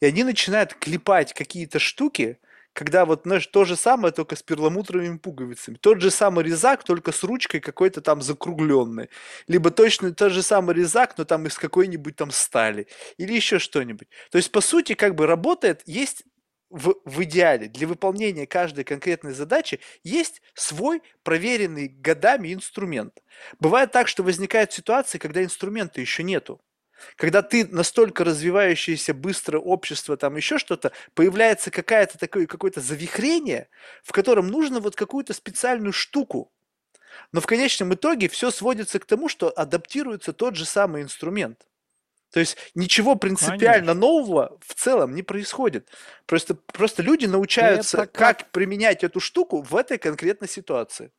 И 0.00 0.06
они 0.06 0.24
начинают 0.24 0.74
клепать 0.74 1.32
какие-то 1.32 1.78
штуки, 1.78 2.38
когда 2.72 3.04
вот, 3.04 3.22
знаешь, 3.24 3.46
то 3.46 3.64
же 3.64 3.76
самое, 3.76 4.12
только 4.12 4.36
с 4.36 4.42
перламутровыми 4.42 5.18
пуговицами. 5.18 5.76
Тот 5.76 6.00
же 6.00 6.10
самый 6.10 6.44
резак, 6.44 6.84
только 6.84 7.12
с 7.12 7.24
ручкой 7.24 7.60
какой-то 7.60 8.00
там 8.00 8.22
закругленной. 8.22 9.10
Либо 9.48 9.70
точно 9.70 10.14
тот 10.14 10.32
же 10.32 10.42
самый 10.42 10.76
резак, 10.76 11.18
но 11.18 11.24
там 11.24 11.46
из 11.46 11.58
какой-нибудь 11.58 12.16
там 12.16 12.30
стали. 12.30 12.86
Или 13.16 13.34
еще 13.34 13.58
что-нибудь. 13.58 14.08
То 14.30 14.38
есть, 14.38 14.52
по 14.52 14.60
сути, 14.60 14.94
как 14.94 15.14
бы 15.16 15.26
работает, 15.26 15.82
есть 15.86 16.24
в, 16.70 16.94
в 17.04 17.22
идеале 17.24 17.66
для 17.66 17.88
выполнения 17.88 18.46
каждой 18.46 18.84
конкретной 18.84 19.32
задачи 19.32 19.80
есть 20.04 20.40
свой 20.54 21.02
проверенный 21.24 21.88
годами 21.88 22.54
инструмент. 22.54 23.20
Бывает 23.58 23.90
так, 23.90 24.06
что 24.06 24.22
возникают 24.22 24.72
ситуации, 24.72 25.18
когда 25.18 25.42
инструмента 25.42 26.00
еще 26.00 26.22
нету. 26.22 26.60
Когда 27.16 27.42
ты 27.42 27.66
настолько 27.66 28.24
развивающееся 28.24 29.14
быстро 29.14 29.58
общество, 29.58 30.16
там 30.16 30.36
еще 30.36 30.58
что-то, 30.58 30.92
появляется 31.14 31.70
какая-то 31.70 32.18
такое, 32.18 32.46
какое-то 32.46 32.80
завихрение, 32.80 33.68
в 34.02 34.12
котором 34.12 34.48
нужно 34.48 34.80
вот 34.80 34.96
какую-то 34.96 35.32
специальную 35.34 35.92
штуку. 35.92 36.52
Но 37.32 37.40
в 37.40 37.46
конечном 37.46 37.94
итоге 37.94 38.28
все 38.28 38.50
сводится 38.50 38.98
к 38.98 39.06
тому, 39.06 39.28
что 39.28 39.50
адаптируется 39.50 40.32
тот 40.32 40.56
же 40.56 40.64
самый 40.64 41.02
инструмент. 41.02 41.66
То 42.30 42.38
есть 42.38 42.56
ничего 42.74 43.16
принципиально 43.16 43.92
Конечно. 43.92 43.94
нового 43.94 44.58
в 44.64 44.74
целом 44.74 45.14
не 45.14 45.22
происходит. 45.22 45.88
Просто, 46.26 46.54
просто 46.54 47.02
люди 47.02 47.26
научаются, 47.26 47.98
как... 47.98 48.12
как 48.12 48.50
применять 48.50 49.02
эту 49.02 49.18
штуку 49.18 49.62
в 49.62 49.74
этой 49.74 49.98
конкретной 49.98 50.48
ситуации. 50.48 51.10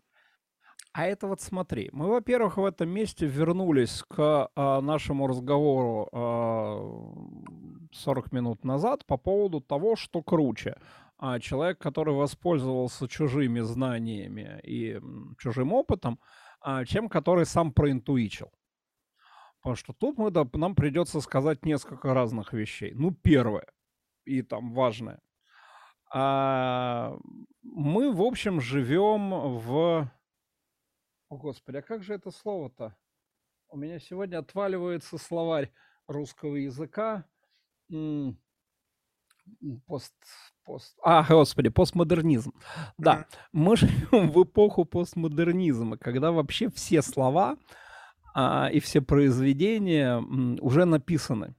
А 0.94 1.06
это 1.06 1.28
вот 1.28 1.39
смотри, 1.39 1.89
мы, 1.94 2.10
во-первых, 2.10 2.58
в 2.58 2.66
этом 2.66 2.89
месте 2.89 3.26
вернулись 3.26 4.04
к 4.10 4.50
а, 4.54 4.82
нашему 4.82 5.28
разговору 5.28 6.10
а, 6.12 7.16
40 7.94 8.32
минут 8.34 8.66
назад 8.66 9.06
по 9.06 9.16
поводу 9.18 9.62
того, 9.62 9.96
что 9.96 10.22
круче. 10.22 10.76
А, 11.18 11.39
человек, 11.39 11.78
который 11.78 12.14
воспользовался 12.14 13.08
чужими 13.08 13.62
знаниями 13.62 14.60
и 14.64 15.00
чужим 15.38 15.72
опытом, 15.72 16.20
а, 16.60 16.84
чем 16.84 17.08
который 17.08 17.46
сам 17.46 17.72
проинтуичил. 17.72 18.52
Потому 19.62 19.76
что 19.76 19.94
тут 19.94 20.18
мы, 20.18 20.32
да, 20.32 20.46
нам 20.54 20.76
придется 20.76 21.22
сказать 21.22 21.64
несколько 21.64 22.14
разных 22.14 22.52
вещей. 22.52 22.94
Ну, 22.96 23.12
первое, 23.12 23.68
и 24.26 24.42
там 24.42 24.74
важное. 24.74 25.22
А, 26.12 27.16
мы, 27.62 28.12
в 28.12 28.22
общем, 28.24 28.60
живем 28.60 29.30
в 29.60 30.12
о, 31.32 31.38
Господи, 31.38 31.78
а 31.78 31.82
как 31.82 32.04
же 32.04 32.14
это 32.14 32.30
слово-то? 32.30 32.94
У 33.70 33.78
меня 33.78 34.00
сегодня 34.00 34.40
отваливается 34.40 35.18
словарь 35.18 35.72
русского 36.06 36.58
языка. 36.58 37.26
Пост, 39.88 40.14
пост... 40.66 40.98
А, 41.02 41.24
господи, 41.24 41.70
постмодернизм. 41.70 42.54
Да, 42.98 43.28
мы 43.54 43.78
живем 43.78 44.30
в 44.30 44.44
эпоху 44.44 44.84
постмодернизма, 44.84 45.98
когда 45.98 46.34
вообще 46.34 46.70
все 46.70 47.02
слова 47.02 47.58
а, 48.36 48.70
и 48.70 48.82
все 48.82 49.00
произведения 49.00 50.18
м, 50.18 50.58
уже 50.60 50.84
написаны. 50.84 51.56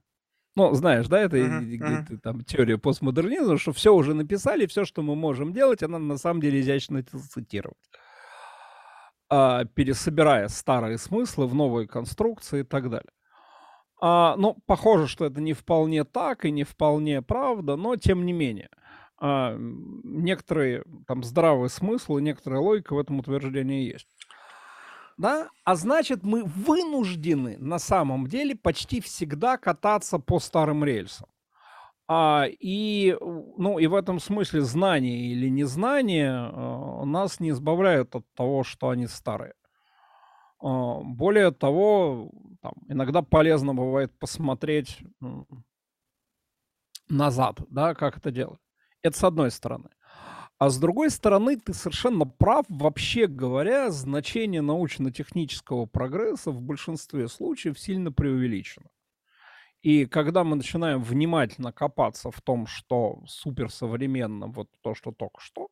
Ну, 0.55 0.71
знаешь, 0.75 1.07
да, 1.07 1.19
это 1.19 1.37
uh-huh, 1.37 1.79
uh-huh. 1.79 2.19
там 2.19 2.43
теория 2.43 2.77
постмодернизма, 2.77 3.57
что 3.57 3.73
все 3.73 3.91
уже 3.91 4.13
написали, 4.13 4.67
все, 4.67 4.85
что 4.85 5.01
мы 5.01 5.15
можем 5.15 5.51
делать, 5.51 5.81
она 5.81 5.97
на 5.97 6.17
самом 6.17 6.41
деле 6.41 6.59
изящно 6.59 7.01
цитировать 7.01 7.79
а, 9.35 9.65
пересобирая 9.65 10.47
старые 10.47 10.99
смыслы 10.99 11.47
в 11.47 11.55
новые 11.55 11.87
конструкции 11.87 12.59
и 12.59 12.63
так 12.63 12.87
далее. 12.91 13.11
А, 13.99 14.35
ну, 14.37 14.57
похоже, 14.67 15.07
что 15.07 15.25
это 15.25 15.41
не 15.41 15.53
вполне 15.53 16.03
так 16.03 16.45
и 16.45 16.51
не 16.51 16.63
вполне 16.63 17.23
правда, 17.23 17.75
но 17.75 17.95
тем 17.95 18.27
не 18.27 18.33
менее. 18.33 18.69
А, 19.17 19.55
некоторые 19.57 20.83
там 21.07 21.23
здравый 21.23 21.69
смысл 21.69 22.17
и 22.17 22.21
некоторая 22.21 22.61
логика 22.61 22.93
в 22.93 22.99
этом 22.99 23.17
утверждении 23.17 23.91
есть. 23.91 24.07
Да? 25.17 25.49
А 25.63 25.73
значит, 25.73 26.21
мы 26.21 26.43
вынуждены 26.43 27.57
на 27.57 27.79
самом 27.79 28.27
деле 28.27 28.55
почти 28.55 29.01
всегда 29.01 29.57
кататься 29.57 30.19
по 30.19 30.39
старым 30.39 30.83
рельсам. 30.83 31.27
А, 32.07 32.45
и, 32.47 33.17
ну, 33.21 33.79
и 33.79 33.87
в 33.87 33.95
этом 33.95 34.19
смысле 34.19 34.61
знание 34.61 35.31
или 35.31 35.49
незнание 35.49 36.31
а, 36.31 37.05
нас 37.05 37.39
не 37.39 37.51
избавляют 37.51 38.15
от 38.15 38.25
того, 38.33 38.63
что 38.63 38.89
они 38.89 39.07
старые. 39.07 39.53
А, 40.61 40.99
более 41.01 41.51
того, 41.51 42.29
там, 42.61 42.73
иногда 42.89 43.21
полезно 43.21 43.73
бывает 43.73 44.17
посмотреть 44.19 44.99
назад, 47.09 47.59
да, 47.69 47.93
как 47.93 48.17
это 48.17 48.31
делать. 48.31 48.59
Это 49.01 49.17
с 49.17 49.23
одной 49.23 49.51
стороны. 49.51 49.89
А 50.59 50.69
с 50.69 50.77
другой 50.77 51.09
стороны, 51.09 51.57
ты 51.57 51.73
совершенно 51.73 52.25
прав. 52.25 52.65
Вообще 52.69 53.27
говоря, 53.27 53.91
значение 53.91 54.61
научно-технического 54.61 55.85
прогресса 55.85 56.51
в 56.51 56.61
большинстве 56.61 57.27
случаев 57.27 57.79
сильно 57.79 58.11
преувеличено. 58.11 58.87
И 59.83 60.05
когда 60.05 60.45
мы 60.45 60.55
начинаем 60.55 61.03
внимательно 61.03 61.73
копаться 61.73 62.31
в 62.31 62.41
том, 62.41 62.67
что 62.67 63.21
суперсовременно, 63.27 64.47
вот 64.47 64.69
то, 64.81 64.95
что 64.95 65.11
только 65.11 65.41
что, 65.41 65.67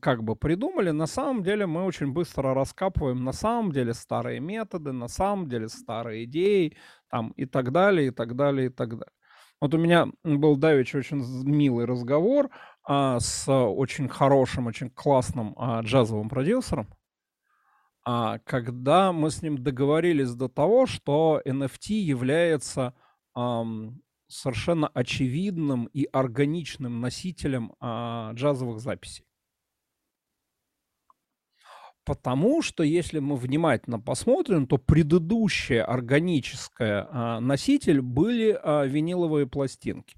как 0.00 0.24
бы 0.24 0.34
придумали, 0.34 0.90
на 0.90 1.06
самом 1.06 1.44
деле 1.44 1.66
мы 1.66 1.84
очень 1.84 2.12
быстро 2.12 2.52
раскапываем 2.52 3.22
на 3.24 3.32
самом 3.32 3.70
деле 3.72 3.94
старые 3.94 4.40
методы, 4.40 4.92
на 4.92 5.06
самом 5.08 5.48
деле 5.48 5.68
старые 5.68 6.24
идеи, 6.24 6.76
там, 7.08 7.30
и 7.36 7.46
так 7.46 7.70
далее, 7.70 8.08
и 8.08 8.10
так 8.10 8.34
далее, 8.34 8.66
и 8.66 8.70
так 8.70 8.90
далее. 8.90 9.12
Вот 9.60 9.72
у 9.72 9.78
меня 9.78 10.08
был 10.24 10.56
давеча 10.56 10.98
очень 10.98 11.24
милый 11.44 11.84
разговор 11.86 12.50
а, 12.84 13.20
с 13.20 13.50
очень 13.50 14.08
хорошим, 14.08 14.66
очень 14.66 14.90
классным 14.90 15.54
а, 15.56 15.80
джазовым 15.82 16.28
продюсером, 16.28 16.88
а, 18.04 18.38
когда 18.44 19.12
мы 19.12 19.30
с 19.30 19.42
ним 19.42 19.62
договорились 19.62 20.34
до 20.34 20.48
того, 20.48 20.86
что 20.86 21.40
NFT 21.46 21.92
является 21.94 22.94
совершенно 24.28 24.88
очевидным 24.88 25.86
и 25.86 26.04
органичным 26.04 27.00
носителем 27.00 27.72
а, 27.80 28.32
джазовых 28.34 28.80
записей. 28.80 29.24
Потому 32.04 32.62
что, 32.62 32.82
если 32.82 33.18
мы 33.18 33.36
внимательно 33.36 34.00
посмотрим, 34.00 34.66
то 34.66 34.78
предыдущая 34.78 35.84
органическая 35.84 37.40
носитель 37.40 38.00
были 38.00 38.58
а, 38.62 38.84
виниловые 38.84 39.46
пластинки. 39.46 40.16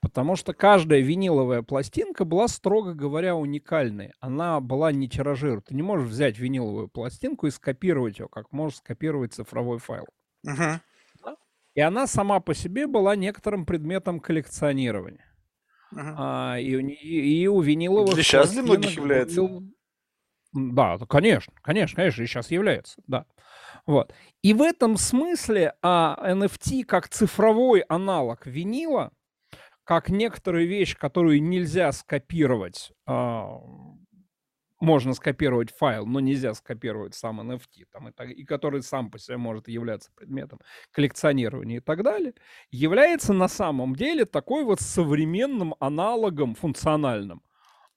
Потому 0.00 0.36
что 0.36 0.54
каждая 0.54 1.00
виниловая 1.00 1.62
пластинка 1.62 2.24
была, 2.24 2.48
строго 2.48 2.94
говоря, 2.94 3.36
уникальной. 3.36 4.12
Она 4.20 4.60
была 4.60 4.92
не 4.92 5.08
тиражируема. 5.08 5.60
Ты 5.60 5.74
не 5.74 5.82
можешь 5.82 6.08
взять 6.08 6.38
виниловую 6.38 6.88
пластинку 6.88 7.46
и 7.46 7.50
скопировать 7.50 8.18
ее, 8.18 8.28
как 8.28 8.50
можешь 8.50 8.78
скопировать 8.78 9.34
цифровой 9.34 9.78
файл. 9.78 10.06
Uh-huh. 10.46 10.80
И 11.78 11.80
она 11.80 12.08
сама 12.08 12.40
по 12.40 12.54
себе 12.54 12.88
была 12.88 13.14
некоторым 13.14 13.64
предметом 13.64 14.18
коллекционирования. 14.18 15.32
Uh-huh. 15.94 16.14
А, 16.16 16.58
и, 16.58 16.72
и, 16.72 17.42
и 17.42 17.46
у 17.46 17.60
виниловых... 17.60 18.16
Для 18.16 18.24
сейчас 18.24 18.50
для 18.50 18.64
многих 18.64 18.96
является. 18.96 19.42
Был... 19.42 19.62
Да, 20.52 20.98
конечно, 21.08 21.52
конечно, 21.62 21.94
конечно, 21.94 22.20
и 22.20 22.26
сейчас 22.26 22.50
является, 22.50 23.00
да. 23.06 23.26
Вот. 23.86 24.12
И 24.42 24.54
в 24.54 24.62
этом 24.62 24.96
смысле 24.96 25.74
а, 25.80 26.18
NFT 26.20 26.82
как 26.82 27.10
цифровой 27.10 27.82
аналог 27.82 28.44
винила, 28.44 29.12
как 29.84 30.08
некоторая 30.08 30.64
вещь, 30.64 30.96
которую 30.96 31.40
нельзя 31.40 31.92
скопировать 31.92 32.90
а, 33.06 33.60
можно 34.80 35.14
скопировать 35.14 35.70
файл, 35.70 36.06
но 36.06 36.20
нельзя 36.20 36.54
скопировать 36.54 37.14
сам 37.14 37.40
NFT, 37.40 37.86
там, 37.90 38.08
и, 38.08 38.12
так, 38.12 38.30
и 38.30 38.44
который 38.44 38.82
сам 38.82 39.10
по 39.10 39.18
себе 39.18 39.36
может 39.36 39.68
являться 39.68 40.10
предметом 40.14 40.60
коллекционирования 40.92 41.78
и 41.78 41.80
так 41.80 42.02
далее, 42.02 42.34
является 42.70 43.32
на 43.32 43.48
самом 43.48 43.96
деле 43.96 44.24
такой 44.24 44.64
вот 44.64 44.80
современным 44.80 45.74
аналогом 45.80 46.54
функциональным 46.54 47.42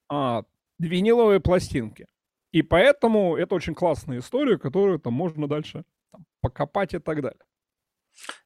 а, 0.08 0.44
виниловой 0.78 1.40
пластинки. 1.40 2.06
И 2.50 2.62
поэтому 2.62 3.36
это 3.36 3.54
очень 3.54 3.74
классная 3.74 4.18
история, 4.18 4.58
которую 4.58 4.98
там 4.98 5.14
можно 5.14 5.48
дальше 5.48 5.84
там, 6.10 6.26
покопать 6.40 6.94
и 6.94 6.98
так 6.98 7.22
далее. 7.22 7.40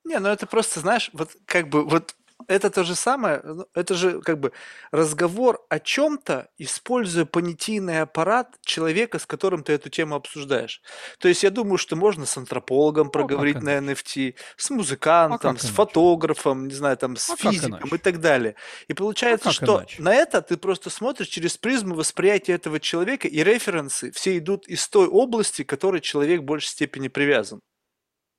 Не, 0.05 0.19
ну 0.21 0.29
это 0.29 0.47
просто, 0.47 0.81
знаешь, 0.81 1.11
вот 1.13 1.37
как 1.45 1.69
бы 1.69 1.85
вот 1.85 2.15
это 2.49 2.71
то 2.71 2.85
же 2.85 2.95
самое, 2.95 3.41
ну, 3.43 3.67
это 3.75 3.95
же 3.95 4.21
как 4.21 4.39
бы 4.39 4.53
разговор 4.91 5.65
о 5.69 5.79
чем-то, 5.79 6.49
используя 6.59 7.25
понятийный 7.25 8.03
аппарат 8.03 8.57
человека, 8.65 9.19
с 9.19 9.27
которым 9.27 9.63
ты 9.63 9.73
эту 9.73 9.89
тему 9.89 10.15
обсуждаешь. 10.15 10.83
То 11.19 11.29
есть 11.29 11.43
я 11.43 11.51
думаю, 11.51 11.79
что 11.79 11.97
можно 11.97 12.27
с 12.27 12.37
антропологом 12.37 13.11
проговорить 13.11 13.63
на 13.63 13.79
NFT, 13.79 14.35
с 14.57 14.71
музыкантом, 14.71 15.57
а 15.57 15.59
с 15.59 15.69
фотографом, 15.69 16.69
не 16.69 16.75
знаю, 16.75 16.97
там, 16.97 17.17
с 17.17 17.31
а 17.31 17.37
физиком 17.37 17.95
и 17.95 17.99
так 17.99 18.21
далее. 18.21 18.55
И 18.89 18.95
получается, 18.95 19.49
а 19.49 19.53
что 19.53 19.79
иначе? 19.79 20.03
на 20.03 20.15
это 20.15 20.43
ты 20.43 20.57
просто 20.57 20.91
смотришь 20.91 21.29
через 21.29 21.57
призму 21.57 21.95
восприятия 21.95 22.53
этого 22.53 22.81
человека, 22.81 23.29
и 23.29 23.43
референсы 23.43 24.13
все 24.13 24.37
идут 24.39 24.69
из 24.69 24.87
той 24.89 25.09
области, 25.09 25.65
к 25.65 25.69
которой 25.69 26.01
человек 26.01 26.43
в 26.43 26.45
большей 26.45 26.69
степени 26.69 27.09
привязан. 27.09 27.61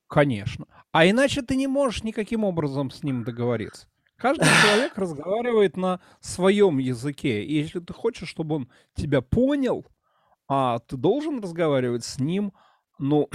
Конечно. 0.08 0.66
А 0.92 1.08
иначе 1.08 1.42
ты 1.42 1.56
не 1.56 1.68
можешь 1.68 2.04
никаким 2.04 2.44
образом 2.44 2.92
с 2.92 3.04
ним 3.04 3.24
договориться. 3.24 3.88
Каждый 4.18 4.46
человек 4.64 4.98
разговаривает 4.98 5.78
на 5.78 6.00
своем 6.22 6.80
языке. 6.80 7.44
И 7.44 7.62
если 7.62 7.80
ты 7.80 7.94
хочешь, 7.94 8.30
чтобы 8.30 8.56
он 8.56 8.72
тебя 8.96 9.22
понял, 9.22 9.86
а 10.48 10.80
ты 10.80 10.98
должен 10.98 11.42
разговаривать 11.42 12.04
с 12.04 12.20
ним, 12.20 12.54
ну, 13.00 13.30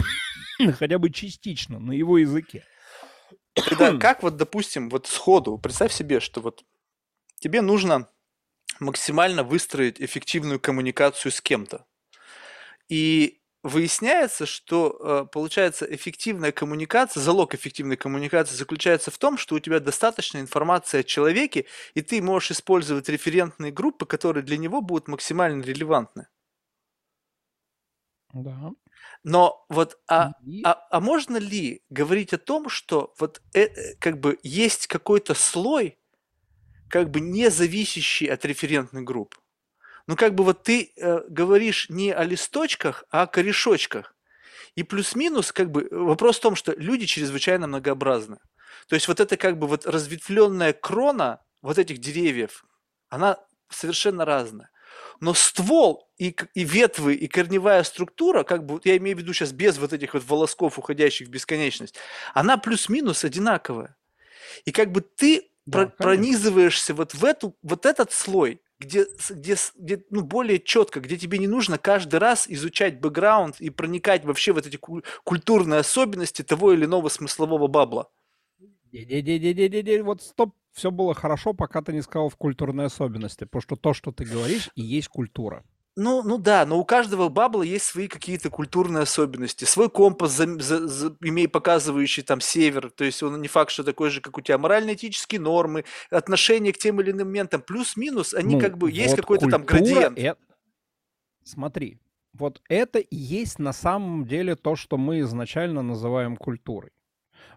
хотя 0.79 0.99
бы 0.99 1.11
частично, 1.11 1.79
на 1.79 1.93
его 1.93 2.19
языке. 2.19 2.65
Тогда 3.55 3.97
как 3.99 4.23
вот, 4.23 4.37
допустим, 4.37 4.89
вот 4.89 5.07
сходу, 5.07 5.59
представь 5.59 5.93
себе, 5.93 6.21
что 6.21 6.41
вот 6.41 6.65
тебе 7.39 7.61
нужно 7.61 8.09
максимально 8.81 9.43
выстроить 9.43 10.01
эффективную 10.01 10.59
коммуникацию 10.59 11.31
с 11.31 11.41
кем-то. 11.41 11.85
И 12.89 13.42
выясняется, 13.63 14.45
что, 14.45 14.99
э, 15.01 15.27
получается, 15.33 15.87
эффективная 15.93 16.53
коммуникация, 16.53 17.21
залог 17.21 17.55
эффективной 17.55 17.97
коммуникации 17.97 18.57
заключается 18.57 19.11
в 19.11 19.19
том, 19.19 19.39
что 19.39 19.55
у 19.55 19.61
тебя 19.61 19.79
достаточно 19.79 20.39
информации 20.39 21.01
о 21.01 21.05
человеке, 21.05 21.67
и 21.95 22.03
ты 22.03 22.21
можешь 22.21 22.53
использовать 22.53 23.09
референтные 23.09 23.71
группы, 23.71 24.05
которые 24.07 24.43
для 24.43 24.57
него 24.57 24.81
будут 24.81 25.09
максимально 25.09 25.63
релевантны. 25.63 26.27
Да. 28.33 28.73
Но 29.25 29.65
вот, 29.69 29.99
а, 30.09 30.33
и... 30.45 30.63
а, 30.65 30.87
а 30.91 31.01
можно 31.01 31.37
ли 31.37 31.83
говорить 31.91 32.33
о 32.33 32.39
том, 32.39 32.69
что 32.69 33.15
вот 33.19 33.43
э, 33.55 33.65
э 33.65 33.95
как 33.99 34.19
бы 34.21 34.39
есть 34.43 34.87
какой-то 34.87 35.35
слой, 35.35 35.99
как 36.89 37.11
бы 37.11 37.21
не 37.21 37.51
зависящий 37.51 38.27
от 38.27 38.45
референтных 38.45 39.05
групп? 39.05 39.42
Ну, 40.13 40.17
как 40.17 40.35
бы 40.35 40.45
вот 40.45 40.63
ты 40.63 40.93
э, 40.95 41.23
говоришь 41.27 41.89
не 41.89 42.13
о 42.13 42.23
листочках, 42.23 43.05
а 43.11 43.23
о 43.23 43.27
корешочках. 43.27 44.15
И 44.75 44.83
плюс-минус, 44.83 45.53
как 45.53 45.71
бы, 45.71 45.89
вопрос 45.91 46.37
в 46.37 46.43
том, 46.43 46.55
что 46.55 46.75
люди 46.77 47.07
чрезвычайно 47.07 47.67
многообразны. 47.67 48.37
То 48.89 48.95
есть 48.95 49.09
вот 49.09 49.21
это 49.21 49.39
как 49.39 49.59
бы 49.59 49.67
вот 49.67 49.87
разветвленная 49.87 50.75
крона 50.75 51.41
вот 51.63 51.79
этих 51.79 51.97
деревьев, 51.97 52.67
она 53.09 53.39
совершенно 53.71 54.27
разная. 54.27 54.69
Но 55.21 55.33
ствол 55.33 56.11
и, 56.19 56.37
и 56.53 56.63
ветвы, 56.63 57.15
и 57.15 57.27
корневая 57.27 57.83
структура, 57.83 58.43
как 58.43 58.67
бы, 58.67 58.83
я 58.85 58.99
имею 58.99 59.17
в 59.17 59.21
виду 59.21 59.33
сейчас 59.33 59.53
без 59.53 59.79
вот 59.79 59.95
этих 59.95 60.13
вот 60.13 60.25
волосков, 60.25 60.79
уходящих 60.79 61.29
в 61.29 61.31
бесконечность, 61.31 61.95
она 62.35 62.59
плюс-минус 62.59 63.25
одинаковая. 63.25 63.97
И 64.67 64.73
как 64.73 64.93
бы 64.93 65.01
ты 65.01 65.49
да, 65.65 65.87
про, 65.87 65.87
пронизываешься 65.87 66.93
вот 66.93 67.15
в 67.15 67.25
эту, 67.25 67.57
вот 67.63 67.87
этот 67.87 68.13
слой, 68.13 68.61
где, 68.83 69.07
где, 69.31 69.57
где 69.77 70.05
ну, 70.11 70.23
более 70.23 70.59
четко, 70.59 71.01
где 71.01 71.17
тебе 71.17 71.39
не 71.39 71.47
нужно 71.47 71.79
каждый 71.79 72.17
раз 72.17 72.49
изучать 72.49 73.01
бэкграунд 73.01 73.61
и 73.61 73.71
проникать 73.71 74.25
вообще 74.25 74.53
в 74.53 74.59
эти 74.59 74.79
культурные 75.25 75.81
особенности 75.81 76.43
того 76.43 76.73
или 76.73 76.85
иного 76.85 77.09
смыслового 77.09 77.69
бабла. 77.69 78.09
Вот 80.03 80.23
стоп, 80.23 80.55
все 80.73 80.91
было 80.91 81.15
хорошо, 81.15 81.55
пока 81.55 81.81
ты 81.83 81.93
не 81.93 82.03
сказал 82.03 82.29
в 82.29 82.37
культурные 82.37 82.87
особенности, 82.87 83.45
потому 83.45 83.63
что 83.63 83.77
то, 83.77 83.95
что 83.95 84.13
ты 84.13 84.25
говоришь, 84.25 84.71
и 84.75 84.83
есть 84.83 85.09
культура. 85.09 85.65
Ну, 85.95 86.23
ну 86.23 86.39
да, 86.39 86.65
но 86.65 86.79
у 86.79 86.85
каждого 86.87 87.29
бабла 87.29 87.63
есть 87.63 87.85
свои 87.85 88.09
какие-то 88.09 88.49
культурные 88.49 89.03
особенности, 89.03 89.67
свой 89.67 89.91
компас, 89.91 90.33
за, 90.33 90.59
за, 90.59 90.89
за, 90.89 91.17
имея 91.21 91.49
показывающий 91.49 92.23
там 92.23 92.41
север, 92.41 92.91
то 92.91 93.05
есть 93.05 93.23
он 93.23 93.43
не 93.43 93.49
факт, 93.49 93.71
что 93.71 93.85
такой 93.85 94.09
же, 94.09 94.23
как 94.23 94.39
у 94.39 94.41
тебя, 94.41 94.57
морально-этические 94.57 95.41
нормы, 95.41 95.85
отношение 96.11 96.73
к 96.73 96.79
тем 96.79 97.03
или 97.03 97.11
иным 97.11 97.29
моментам, 97.29 97.61
плюс-минус, 97.61 98.33
они 98.33 98.55
ну, 98.55 98.61
как 98.61 98.79
бы, 98.79 98.91
есть 98.91 99.11
вот 99.11 99.21
какой-то 99.21 99.51
там 99.51 99.65
градиент. 99.65 100.19
Это... 100.19 100.39
Смотри, 101.45 101.99
вот 102.33 102.63
это 102.71 102.99
и 102.99 103.17
есть 103.17 103.59
на 103.59 103.75
самом 103.75 104.25
деле 104.25 104.57
то, 104.57 104.77
что 104.77 104.97
мы 104.97 105.21
изначально 105.21 105.83
называем 105.83 106.39
культурой. 106.39 106.93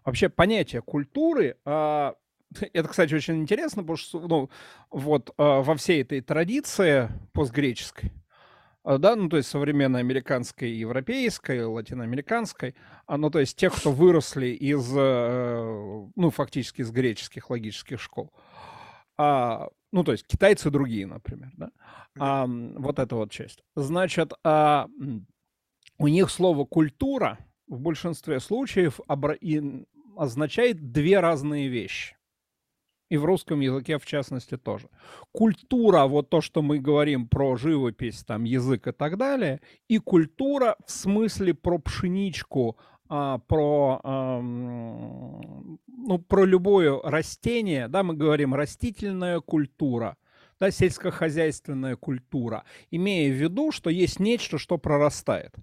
Вообще 0.04 0.28
понятие 0.28 0.82
культуры, 0.82 1.58
а, 1.64 2.16
это, 2.74 2.90
кстати, 2.90 3.14
очень 3.14 3.38
интересно, 3.38 3.84
потому 3.84 3.98
что 3.98 4.20
ну, 4.28 4.50
вот 4.92 5.34
а, 5.38 5.62
во 5.62 5.76
всей 5.76 6.02
этой 6.02 6.20
традиции 6.20 7.10
постгреческой, 7.32 8.12
да, 8.86 9.16
ну, 9.16 9.30
то 9.30 9.38
есть 9.38 9.50
современной 9.50 10.00
американской, 10.00 10.70
европейской, 10.70 11.66
латиноамериканской, 11.66 12.76
а, 13.08 13.18
ну, 13.18 13.32
то 13.32 13.40
есть 13.40 13.58
тех, 13.58 13.74
кто 13.74 13.92
выросли 13.92 14.48
из, 14.48 14.94
э, 14.96 16.08
ну, 16.16 16.30
фактически 16.30 16.82
из 16.82 16.92
греческих 16.92 17.50
логических 17.50 18.00
школ. 18.00 18.32
А, 19.18 19.70
ну, 19.92 20.04
то 20.04 20.12
есть 20.12 20.28
китайцы 20.28 20.70
другие, 20.70 21.08
например, 21.08 21.52
да, 21.58 21.72
а, 22.20 22.46
вот 22.48 23.00
эта 23.00 23.16
вот 23.16 23.32
часть. 23.32 23.64
Значит, 23.76 24.34
а, 24.44 24.88
у 25.98 26.08
них 26.08 26.30
слово 26.30 26.66
«культура» 26.66 27.40
в 27.68 27.80
большинстве 27.80 28.40
случаев 28.40 29.00
обра- 29.08 29.88
означает 30.16 30.92
две 30.92 31.20
разные 31.20 31.70
вещи. 31.70 32.16
И 33.10 33.18
в 33.18 33.26
русском 33.26 33.60
языке, 33.60 34.00
в 34.00 34.06
частности, 34.06 34.58
тоже. 34.58 34.90
Культура, 35.32 36.06
вот 36.06 36.30
то, 36.30 36.42
что 36.42 36.62
мы 36.62 36.80
говорим 36.80 37.28
про 37.28 37.56
живопись, 37.56 38.24
там, 38.24 38.46
язык 38.46 38.88
и 38.88 38.92
так 38.92 39.18
далее, 39.18 39.62
и 39.88 40.00
культура 40.00 40.76
в 40.86 40.92
смысле 40.92 41.54
про 41.54 41.78
пшеничку, 41.78 42.78
а, 43.08 43.38
про, 43.38 44.02
а, 44.04 44.42
ну, 44.42 46.18
про 46.28 46.46
любое 46.46 47.00
растение, 47.04 47.88
да, 47.88 48.02
мы 48.02 48.16
говорим 48.16 48.56
растительная 48.56 49.40
культура, 49.40 50.18
да, 50.60 50.72
сельскохозяйственная 50.72 51.98
культура, 51.98 52.64
имея 52.90 53.32
в 53.32 53.36
виду, 53.36 53.72
что 53.72 53.92
есть 53.92 54.20
нечто, 54.20 54.58
что 54.58 54.80
прорастает. 54.80 55.54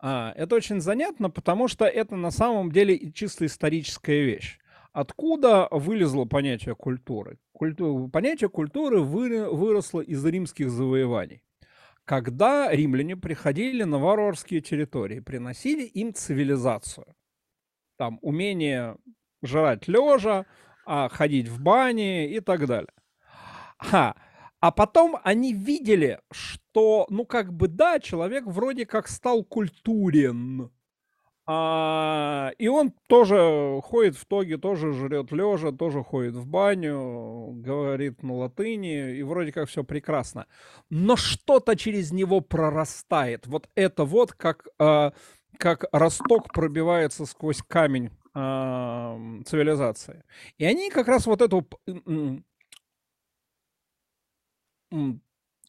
А, 0.00 0.32
это 0.36 0.56
очень 0.56 0.80
занятно, 0.80 1.28
потому 1.28 1.68
что 1.68 1.84
это 1.84 2.16
на 2.16 2.30
самом 2.30 2.72
деле 2.72 3.12
чисто 3.12 3.44
историческая 3.44 4.24
вещь. 4.24 4.58
Откуда 4.98 5.68
вылезло 5.70 6.24
понятие 6.24 6.74
культуры? 6.74 7.38
Культу... 7.52 8.10
Понятие 8.12 8.50
культуры 8.50 9.00
вы... 9.00 9.48
выросло 9.48 10.00
из 10.00 10.24
римских 10.24 10.70
завоеваний. 10.70 11.40
Когда 12.04 12.68
римляне 12.72 13.16
приходили 13.16 13.84
на 13.84 13.98
варварские 13.98 14.60
территории, 14.60 15.20
приносили 15.20 15.84
им 15.84 16.12
цивилизацию. 16.12 17.14
Там 17.96 18.18
умение 18.22 18.96
жрать 19.44 19.86
лежа, 19.86 20.46
а, 20.84 21.08
ходить 21.08 21.46
в 21.46 21.62
бане 21.62 22.28
и 22.28 22.40
так 22.40 22.66
далее. 22.66 22.92
А, 23.92 24.16
а 24.58 24.72
потом 24.72 25.16
они 25.22 25.52
видели, 25.52 26.18
что, 26.32 27.06
ну 27.08 27.24
как 27.24 27.52
бы 27.52 27.68
да, 27.68 28.00
человек 28.00 28.46
вроде 28.46 28.84
как 28.84 29.06
стал 29.06 29.44
культурен, 29.44 30.72
а, 31.50 32.52
и 32.58 32.68
он 32.68 32.92
тоже 33.06 33.80
ходит 33.82 34.16
в 34.16 34.26
тоге, 34.26 34.58
тоже 34.58 34.92
жрет 34.92 35.32
лежа, 35.32 35.72
тоже 35.72 36.04
ходит 36.04 36.34
в 36.34 36.46
баню, 36.46 37.52
говорит 37.54 38.22
на 38.22 38.34
латыни, 38.34 39.16
и 39.16 39.22
вроде 39.22 39.50
как 39.50 39.70
все 39.70 39.82
прекрасно. 39.82 40.46
Но 40.90 41.16
что-то 41.16 41.74
через 41.74 42.12
него 42.12 42.42
прорастает. 42.42 43.46
Вот 43.46 43.66
это 43.74 44.04
вот 44.04 44.34
как, 44.34 44.68
а, 44.78 45.14
как 45.56 45.86
росток 45.90 46.52
пробивается 46.52 47.24
сквозь 47.24 47.62
камень 47.62 48.10
а, 48.34 49.18
цивилизации. 49.46 50.24
И 50.58 50.66
они 50.66 50.90
как 50.90 51.08
раз 51.08 51.24
вот 51.24 51.40
эту... 51.40 51.66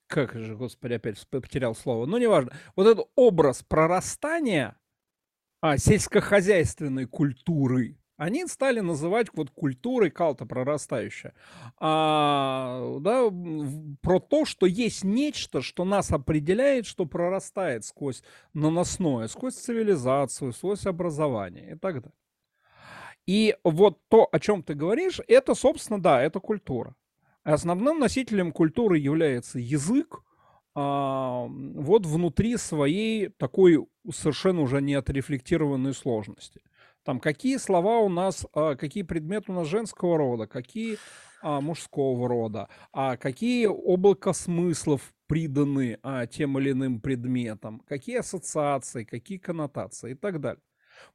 Как 0.08 0.34
же, 0.34 0.58
господи, 0.58 0.94
опять 0.94 1.26
потерял 1.30 1.74
слово. 1.74 2.06
Ну, 2.06 2.18
неважно. 2.18 2.52
Вот 2.76 2.86
этот 2.86 3.08
образ 3.16 3.64
прорастания 3.64 4.76
а, 5.62 5.78
сельскохозяйственной 5.78 7.06
культуры, 7.06 7.98
они 8.20 8.46
стали 8.48 8.82
называть 8.82 9.28
вот 9.34 9.50
культурой 9.50 10.12
калта 10.12 10.46
прорастающая. 10.46 11.34
А, 11.78 12.98
да, 13.00 13.30
про 14.02 14.20
то, 14.20 14.44
что 14.44 14.66
есть 14.66 15.06
нечто, 15.06 15.62
что 15.62 15.86
нас 15.86 16.12
определяет, 16.12 16.86
что 16.86 17.06
прорастает 17.06 17.86
сквозь 17.86 18.22
наносное, 18.54 19.28
сквозь 19.28 19.56
цивилизацию, 19.56 20.52
сквозь 20.52 20.86
образование 20.86 21.76
и 21.76 21.76
так 21.76 22.02
далее. 22.02 22.14
И 23.26 23.56
вот 23.64 24.00
то, 24.10 24.28
о 24.30 24.40
чем 24.40 24.64
ты 24.64 24.74
говоришь, 24.74 25.22
это, 25.28 25.56
собственно, 25.56 26.02
да, 26.02 26.22
это 26.22 26.42
культура. 26.42 26.96
Основным 27.44 28.00
носителем 28.00 28.52
культуры 28.52 28.98
является 28.98 29.60
язык, 29.60 30.24
вот 30.82 32.06
внутри 32.06 32.58
своей 32.58 33.30
такой 33.30 33.86
совершенно 34.12 34.62
уже 34.62 34.82
не 34.82 34.94
отрефлектированной 34.94 35.94
сложности. 35.94 36.62
Там 37.04 37.20
какие 37.20 37.58
слова 37.58 38.00
у 38.00 38.10
нас, 38.10 38.46
а, 38.54 38.76
какие 38.76 39.04
предметы 39.04 39.52
у 39.52 39.56
нас 39.56 39.68
женского 39.68 40.18
рода, 40.18 40.48
какие 40.48 40.98
а, 41.42 41.62
мужского 41.62 42.28
рода, 42.28 42.68
а 42.92 43.18
какие 43.18 43.66
облака 43.68 44.34
смыслов 44.34 45.14
приданы 45.28 45.98
а, 46.04 46.28
тем 46.28 46.60
или 46.60 46.72
иным 46.72 47.00
предметам, 47.00 47.82
какие 47.88 48.20
ассоциации, 48.20 49.06
какие 49.06 49.38
коннотации 49.38 50.12
и 50.12 50.16
так 50.16 50.42
далее. 50.42 50.62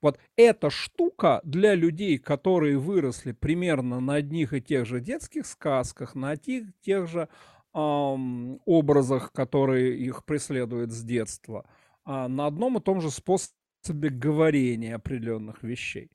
Вот 0.01 0.19
эта 0.37 0.71
штука 0.71 1.41
для 1.45 1.75
людей, 1.75 2.19
которые 2.19 2.79
выросли 2.79 3.33
примерно 3.33 4.01
на 4.01 4.15
одних 4.15 4.53
и 4.53 4.63
тех 4.63 4.87
же 4.87 5.01
детских 5.01 5.47
сказках, 5.47 6.15
на 6.15 6.37
тех, 6.37 6.65
тех 6.81 7.07
же 7.07 7.29
образах, 7.75 9.33
которые 9.33 9.99
их 9.99 10.25
преследуют 10.25 10.93
с 10.93 11.03
детства, 11.03 11.67
э, 12.07 12.27
на 12.27 12.47
одном 12.47 12.79
и 12.79 12.81
том 12.81 13.01
же 13.01 13.11
способе 13.11 14.11
говорения 14.11 14.95
определенных 14.95 15.63
вещей. 15.63 16.11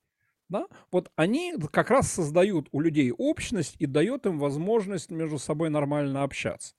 Да? 0.49 0.67
Вот 0.91 1.11
они 1.15 1.53
как 1.71 1.91
раз 1.91 2.11
создают 2.11 2.69
у 2.71 2.81
людей 2.81 3.11
общность 3.11 3.75
и 3.79 3.85
дают 3.85 4.25
им 4.25 4.39
возможность 4.39 5.11
между 5.11 5.37
собой 5.37 5.69
нормально 5.69 6.23
общаться. 6.23 6.73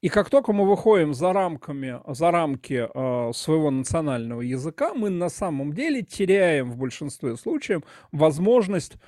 И 0.00 0.08
как 0.08 0.30
только 0.30 0.54
мы 0.54 0.66
выходим 0.66 1.12
за 1.12 1.34
рамками, 1.34 2.00
за 2.06 2.30
рамки 2.30 2.88
э, 2.88 3.32
своего 3.34 3.70
национального 3.70 4.40
языка, 4.40 4.94
мы 4.94 5.10
на 5.10 5.28
самом 5.28 5.74
деле 5.74 6.00
теряем 6.00 6.70
в 6.70 6.78
большинстве 6.78 7.36
случаев 7.36 7.82
возможность 8.10 8.94
э, 8.94 8.98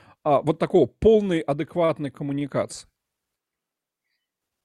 вот 0.42 0.58
такого 0.58 0.84
полной 0.84 1.40
адекватной 1.40 2.10
коммуникации. 2.10 2.91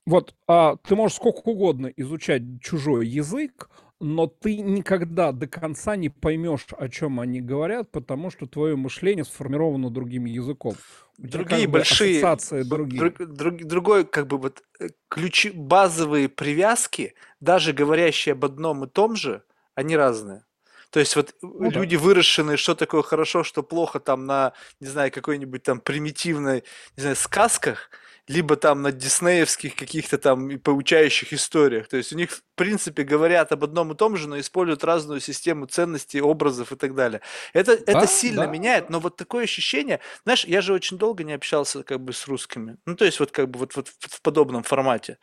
Вот 0.08 0.34
э, 0.48 0.78
ты 0.88 0.96
можешь 0.96 1.18
сколько 1.18 1.42
угодно 1.50 1.88
изучать 1.98 2.42
чужой 2.62 3.08
язык, 3.08 3.70
но 4.00 4.28
ты 4.28 4.58
никогда 4.60 5.34
до 5.34 5.48
конца 5.48 5.98
не 5.98 6.08
поймешь, 6.08 6.66
о 6.78 6.88
чем 6.88 7.20
они 7.20 7.42
говорят, 7.42 7.92
потому 7.92 8.32
что 8.32 8.46
твое 8.46 8.78
мышление 8.78 9.26
сформировано 9.26 9.90
другим 9.90 10.24
языком. 10.24 10.76
другие 11.18 11.68
большие 11.68 12.20
ассоциации 12.20 12.64
другие. 12.64 13.00
Друг, 13.02 13.34
друг, 13.34 13.64
другой 13.66 14.06
как 14.06 14.28
бы 14.28 14.38
вот 14.38 14.64
э, 14.80 14.88
ключи 15.10 15.50
базовые 15.50 16.30
привязки, 16.30 17.14
даже 17.42 17.74
говорящие 17.74 18.32
об 18.32 18.46
одном 18.46 18.86
и 18.86 18.88
том 18.88 19.18
же, 19.18 19.44
они 19.76 19.98
разные. 19.98 20.46
То 20.90 21.02
есть 21.02 21.18
вот 21.18 21.36
ну, 21.42 21.70
люди 21.70 21.98
да. 21.98 22.04
выросшие, 22.04 22.56
что 22.56 22.76
такое 22.76 23.02
хорошо, 23.02 23.44
что 23.44 23.62
плохо 23.62 24.00
там 24.00 24.26
на, 24.26 24.54
не 24.80 24.88
знаю, 24.88 25.12
какой-нибудь 25.12 25.64
там 25.64 25.82
примитивной, 25.82 26.64
не 26.96 27.02
знаю, 27.02 27.18
сказках– 27.18 27.92
либо 28.28 28.58
там 28.58 28.82
на 28.82 28.92
диснеевских 28.92 29.76
каких-то 29.76 30.18
там 30.18 30.60
поучающих 30.60 31.32
историях. 31.32 31.88
То 31.88 31.98
есть 31.98 32.12
у 32.12 32.18
них, 32.18 32.32
в 32.32 32.42
принципе, 32.56 33.04
говорят 33.04 33.52
об 33.54 33.64
одном 33.64 33.94
и 33.94 33.96
том 33.96 34.18
же, 34.18 34.28
но 34.28 34.40
используют 34.40 34.84
разную 34.84 35.22
систему 35.22 35.66
ценностей, 35.66 36.20
образов 36.20 36.74
и 36.74 36.76
так 36.76 36.94
далее. 36.94 37.22
Это, 37.54 37.78
да, 37.78 37.84
это 37.94 38.08
сильно 38.08 38.46
да. 38.46 38.52
меняет, 38.52 38.90
но 38.90 39.00
вот 39.00 39.16
такое 39.16 39.46
ощущение, 39.46 40.02
знаешь, 40.24 40.44
я 40.46 40.62
же 40.62 40.74
очень 40.74 40.98
долго 40.98 41.24
не 41.24 41.34
общался 41.34 41.84
как 41.84 42.02
бы 42.02 42.12
с 42.12 42.28
русскими, 42.28 42.78
ну 42.86 42.96
то 42.96 43.06
есть 43.06 43.20
вот 43.20 43.32
как 43.32 43.50
бы 43.50 43.60
вот, 43.60 43.76
вот 43.76 43.88
в 44.00 44.22
подобном 44.22 44.64
формате. 44.64 45.18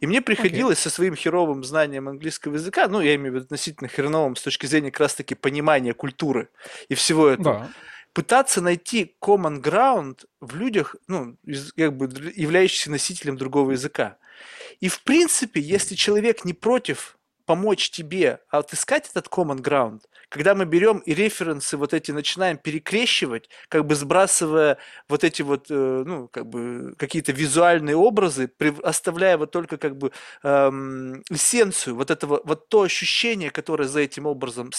И 0.00 0.06
мне 0.06 0.20
приходилось 0.20 0.78
okay. 0.78 0.82
со 0.82 0.90
своим 0.90 1.16
херовым 1.16 1.64
знанием 1.64 2.08
английского 2.08 2.54
языка, 2.54 2.88
ну 2.88 3.00
я 3.00 3.14
имею 3.14 3.32
в 3.32 3.34
виду 3.36 3.44
относительно 3.44 3.88
хреновым 3.88 4.36
с 4.36 4.42
точки 4.42 4.66
зрения 4.66 4.90
как 4.90 5.00
раз-таки 5.00 5.34
понимания 5.34 5.94
культуры 5.94 6.50
и 6.88 6.94
всего 6.94 7.28
этого. 7.28 7.60
Да 7.60 7.89
пытаться 8.12 8.60
найти 8.60 9.16
common 9.22 9.60
ground 9.62 10.24
в 10.40 10.56
людях, 10.56 10.96
ну, 11.06 11.36
как 11.76 11.96
бы 11.96 12.06
являющихся 12.34 12.90
носителем 12.90 13.36
другого 13.36 13.72
языка. 13.72 14.18
И 14.80 14.88
в 14.88 15.02
принципе, 15.02 15.60
если 15.60 15.94
человек 15.94 16.44
не 16.44 16.54
против 16.54 17.18
помочь 17.50 17.90
тебе 17.90 18.38
отыскать 18.48 19.10
этот 19.10 19.26
common 19.26 19.58
ground, 19.60 20.02
когда 20.28 20.54
мы 20.54 20.66
берем 20.66 20.98
и 20.98 21.14
референсы 21.14 21.76
вот 21.76 21.92
эти 21.92 22.12
начинаем 22.12 22.56
перекрещивать, 22.58 23.48
как 23.68 23.86
бы 23.86 23.96
сбрасывая 23.96 24.78
вот 25.08 25.24
эти 25.24 25.42
вот, 25.42 25.66
э, 25.68 26.04
ну, 26.06 26.28
как 26.28 26.46
бы 26.46 26.94
какие-то 26.96 27.32
визуальные 27.32 27.96
образы, 27.96 28.48
оставляя 28.84 29.36
вот 29.36 29.50
только 29.50 29.78
как 29.78 29.96
бы 29.96 30.12
эм, 30.44 31.24
эссенцию, 31.28 31.96
вот 31.96 32.12
этого, 32.12 32.40
вот 32.44 32.68
то 32.68 32.82
ощущение, 32.82 33.50
которое 33.50 33.88
за 33.88 33.98
этим 33.98 34.26
образом 34.26 34.70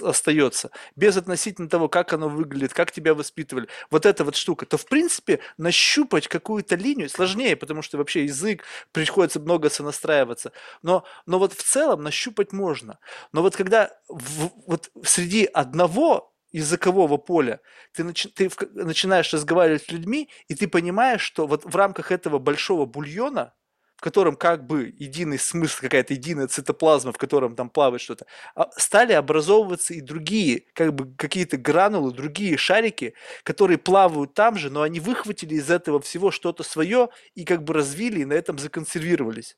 остается, 0.00 0.70
без 0.94 1.16
относительно 1.16 1.68
того, 1.68 1.88
как 1.88 2.12
оно 2.12 2.28
выглядит, 2.28 2.72
как 2.74 2.92
тебя 2.92 3.14
воспитывали, 3.14 3.66
вот 3.90 4.06
эта 4.06 4.22
вот 4.22 4.36
штука, 4.36 4.66
то 4.66 4.76
в 4.76 4.86
принципе 4.86 5.40
нащупать 5.58 6.28
какую-то 6.28 6.76
линию 6.76 7.08
сложнее, 7.08 7.56
потому 7.56 7.82
что 7.82 7.98
вообще 7.98 8.26
язык 8.26 8.62
приходится 8.92 9.40
много 9.40 9.68
сонастраиваться, 9.68 10.52
но, 10.82 11.04
но 11.26 11.40
вот 11.40 11.54
в 11.54 11.62
целом 11.64 12.04
нащупать 12.04 12.19
можно. 12.52 12.98
Но 13.32 13.42
вот 13.42 13.56
когда 13.56 13.90
в, 14.08 14.50
вот 14.66 14.90
среди 15.04 15.44
одного 15.44 16.32
языкового 16.52 17.16
поля 17.16 17.60
ты, 17.92 18.04
начи, 18.04 18.28
ты 18.28 18.50
начинаешь 18.74 19.32
разговаривать 19.32 19.84
с 19.84 19.90
людьми, 19.92 20.28
и 20.48 20.54
ты 20.54 20.68
понимаешь, 20.68 21.22
что 21.22 21.46
вот 21.46 21.64
в 21.64 21.76
рамках 21.76 22.10
этого 22.12 22.38
большого 22.38 22.86
бульона, 22.86 23.54
в 23.96 24.02
котором 24.02 24.34
как 24.34 24.66
бы 24.66 24.94
единый 24.98 25.38
смысл, 25.38 25.82
какая-то 25.82 26.14
единая 26.14 26.48
цитоплазма, 26.48 27.12
в 27.12 27.18
котором 27.18 27.54
там 27.54 27.68
плавает 27.68 28.00
что-то, 28.00 28.24
а, 28.54 28.70
стали 28.78 29.12
образовываться 29.12 29.92
и 29.92 30.00
другие, 30.00 30.64
как 30.74 30.94
бы 30.94 31.14
какие-то 31.16 31.58
гранулы, 31.58 32.12
другие 32.12 32.56
шарики, 32.56 33.14
которые 33.42 33.76
плавают 33.76 34.32
там 34.32 34.56
же, 34.56 34.70
но 34.70 34.80
они 34.82 35.00
выхватили 35.00 35.54
из 35.54 35.70
этого 35.70 36.00
всего 36.00 36.30
что-то 36.30 36.62
свое 36.62 37.10
и 37.34 37.44
как 37.44 37.62
бы 37.62 37.74
развили 37.74 38.20
и 38.20 38.24
на 38.24 38.32
этом 38.32 38.58
законсервировались. 38.58 39.56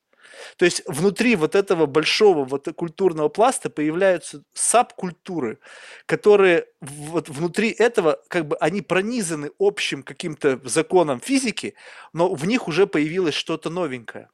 То 0.57 0.65
есть 0.65 0.83
внутри 0.87 1.37
вот 1.37 1.55
этого 1.55 1.87
большого 1.87 2.45
вот 2.45 2.69
культурного 2.77 3.29
пласта 3.29 3.71
появляются 3.71 4.43
сабкультуры, 4.55 5.59
которые 6.07 6.67
вот 6.81 7.29
внутри 7.29 7.71
этого 7.71 8.21
как 8.29 8.47
бы 8.47 8.57
они 8.57 8.83
пронизаны 8.83 9.51
общим 9.59 10.03
каким-то 10.03 10.61
законом 10.65 11.21
физики, 11.21 11.75
но 12.13 12.35
в 12.35 12.47
них 12.47 12.69
уже 12.69 12.87
появилось 12.87 13.35
что-то 13.35 13.71
новенькое. 13.71 14.29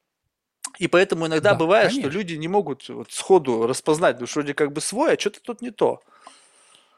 И 0.77 0.87
поэтому 0.87 1.27
иногда 1.27 1.51
да, 1.51 1.57
бывает, 1.57 1.89
конечно. 1.89 2.09
что 2.09 2.17
люди 2.17 2.35
не 2.35 2.47
могут 2.47 2.87
вот 2.89 3.11
сходу 3.11 3.67
распознать, 3.67 4.19
ну 4.19 4.27
что 4.27 4.39
вроде 4.39 4.53
как 4.53 4.71
бы 4.71 4.81
свой, 4.81 5.13
а 5.13 5.19
что-то 5.19 5.41
тут 5.41 5.61
не 5.61 5.71
то. 5.71 6.01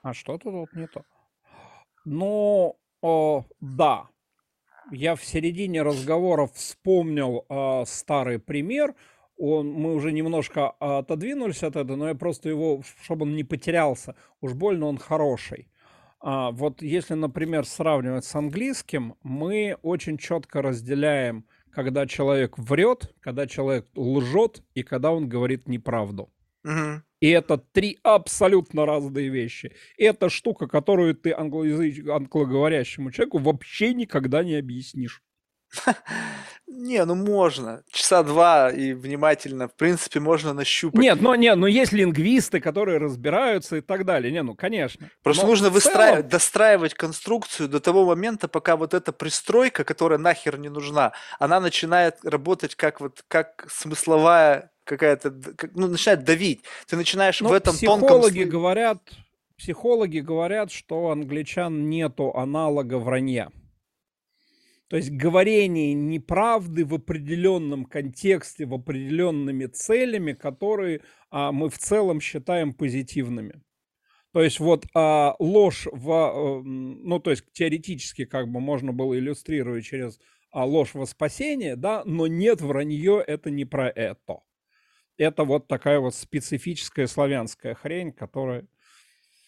А 0.03 0.13
что-то 0.13 0.51
тут 0.51 0.73
не 0.73 0.87
то. 0.87 1.03
Ну, 2.05 2.77
о, 3.01 3.45
да, 3.59 4.07
я 4.91 5.15
в 5.15 5.23
середине 5.23 5.81
разговора 5.81 6.47
вспомнил 6.53 7.45
э, 7.49 7.83
старый 7.87 8.39
пример. 8.39 8.93
Он, 9.37 9.71
мы 9.71 9.95
уже 9.95 10.11
немножко 10.11 10.69
отодвинулись 10.69 11.63
от 11.63 11.75
этого, 11.75 11.97
но 11.97 12.07
я 12.09 12.15
просто 12.15 12.49
его, 12.49 12.81
чтобы 13.03 13.23
он 13.23 13.35
не 13.35 13.43
потерялся. 13.43 14.15
Уж 14.41 14.53
больно 14.53 14.85
он 14.85 14.97
хороший. 14.97 15.67
А, 16.19 16.51
вот 16.51 16.81
если, 16.81 17.15
например, 17.15 17.65
сравнивать 17.65 18.25
с 18.25 18.35
английским, 18.35 19.15
мы 19.23 19.77
очень 19.81 20.17
четко 20.17 20.61
разделяем, 20.61 21.45
когда 21.71 22.05
человек 22.05 22.59
врет, 22.59 23.13
когда 23.21 23.47
человек 23.47 23.87
лжет 23.95 24.63
и 24.75 24.83
когда 24.83 25.11
он 25.11 25.27
говорит 25.27 25.67
неправду. 25.67 26.29
Угу. 26.63 27.01
И 27.21 27.29
это 27.29 27.57
три 27.57 27.99
абсолютно 28.03 28.85
разные 28.85 29.29
вещи. 29.29 29.73
Это 29.97 30.29
штука, 30.29 30.67
которую 30.67 31.15
ты 31.15 31.33
англоязыч... 31.33 32.07
англоговорящему 32.07 33.11
человеку 33.11 33.37
вообще 33.37 33.93
никогда 33.93 34.43
не 34.43 34.55
объяснишь. 34.55 35.21
Не, 36.67 37.03
ну 37.05 37.15
можно. 37.15 37.83
Часа 37.91 38.23
два 38.23 38.69
и 38.69 38.93
внимательно, 38.93 39.67
в 39.67 39.75
принципе, 39.75 40.19
можно 40.19 40.53
нащупать. 40.53 41.01
Нет, 41.01 41.21
но 41.21 41.35
нет, 41.35 41.57
но 41.57 41.67
есть 41.67 41.91
лингвисты, 41.91 42.61
которые 42.61 42.97
разбираются 42.97 43.77
и 43.77 43.81
так 43.81 44.05
далее. 44.05 44.31
Не, 44.31 44.41
ну 44.41 44.55
конечно. 44.55 45.09
Просто 45.21 45.43
но 45.43 45.49
нужно 45.49 45.69
выстраивать, 45.69 46.21
целом... 46.21 46.29
достраивать 46.29 46.93
конструкцию 46.93 47.67
до 47.67 47.81
того 47.81 48.05
момента, 48.05 48.47
пока 48.47 48.77
вот 48.77 48.93
эта 48.93 49.11
пристройка, 49.11 49.83
которая 49.83 50.17
нахер 50.17 50.57
не 50.57 50.69
нужна, 50.69 51.11
она 51.39 51.59
начинает 51.59 52.23
работать 52.23 52.75
как 52.75 53.01
вот 53.01 53.23
как 53.27 53.67
смысловая 53.69 54.71
какая-то, 54.91 55.33
ну, 55.73 55.87
начинает 55.87 56.25
давить. 56.25 56.63
Ты 56.85 56.97
начинаешь 56.97 57.39
Но 57.39 57.47
в 57.47 57.51
ну, 57.51 57.57
этом 57.57 57.73
психологи 57.73 58.43
тонком... 58.43 58.49
говорят, 58.49 59.11
психологи 59.57 60.19
говорят, 60.19 60.69
что 60.69 61.05
у 61.05 61.09
англичан 61.09 61.89
нету 61.89 62.35
аналога 62.35 62.99
вранья. 62.99 63.49
То 64.89 64.97
есть 64.97 65.09
говорение 65.09 65.93
неправды 65.93 66.83
в 66.83 66.93
определенном 66.93 67.85
контексте, 67.85 68.65
в 68.65 68.73
определенными 68.73 69.67
целями, 69.67 70.33
которые 70.33 70.99
а, 71.29 71.53
мы 71.53 71.69
в 71.69 71.77
целом 71.77 72.19
считаем 72.19 72.73
позитивными. 72.73 73.61
То 74.33 74.43
есть 74.43 74.59
вот 74.59 74.85
а, 74.93 75.35
ложь 75.39 75.87
в, 75.89 76.11
а, 76.11 76.61
ну 76.63 77.19
то 77.19 77.31
есть 77.31 77.45
теоретически 77.53 78.25
как 78.25 78.49
бы 78.49 78.59
можно 78.59 78.91
было 78.91 79.17
иллюстрировать 79.17 79.85
через 79.85 80.19
а, 80.51 80.65
ложь 80.65 80.93
во 80.95 81.05
спасение, 81.05 81.77
да, 81.77 82.03
но 82.03 82.27
нет 82.27 82.59
вранье 82.59 83.23
это 83.25 83.49
не 83.49 83.63
про 83.63 83.87
это 83.87 84.41
это 85.21 85.43
вот 85.43 85.67
такая 85.67 85.99
вот 85.99 86.15
специфическая 86.15 87.07
славянская 87.07 87.75
хрень, 87.75 88.11
которая... 88.11 88.65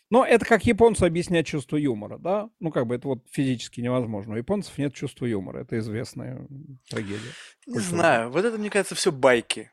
Но 0.09 0.23
это 0.23 0.45
как 0.45 0.65
японцы 0.65 1.03
объяснять 1.03 1.47
чувство 1.47 1.75
юмора, 1.75 2.19
да? 2.19 2.49
Ну, 2.59 2.71
как 2.71 2.85
бы 2.85 2.93
это 2.95 3.07
вот 3.07 3.25
физически 3.31 3.81
невозможно. 3.81 4.35
У 4.35 4.37
японцев 4.37 4.77
нет 4.77 4.93
чувства 4.93 5.25
юмора. 5.25 5.61
Это 5.61 5.79
известная 5.79 6.47
трагедия. 6.87 7.31
Не 7.65 7.79
знаю. 7.79 8.29
Вот 8.29 8.45
это, 8.45 8.59
мне 8.59 8.69
кажется, 8.69 8.93
все 8.93 9.11
байки. 9.11 9.71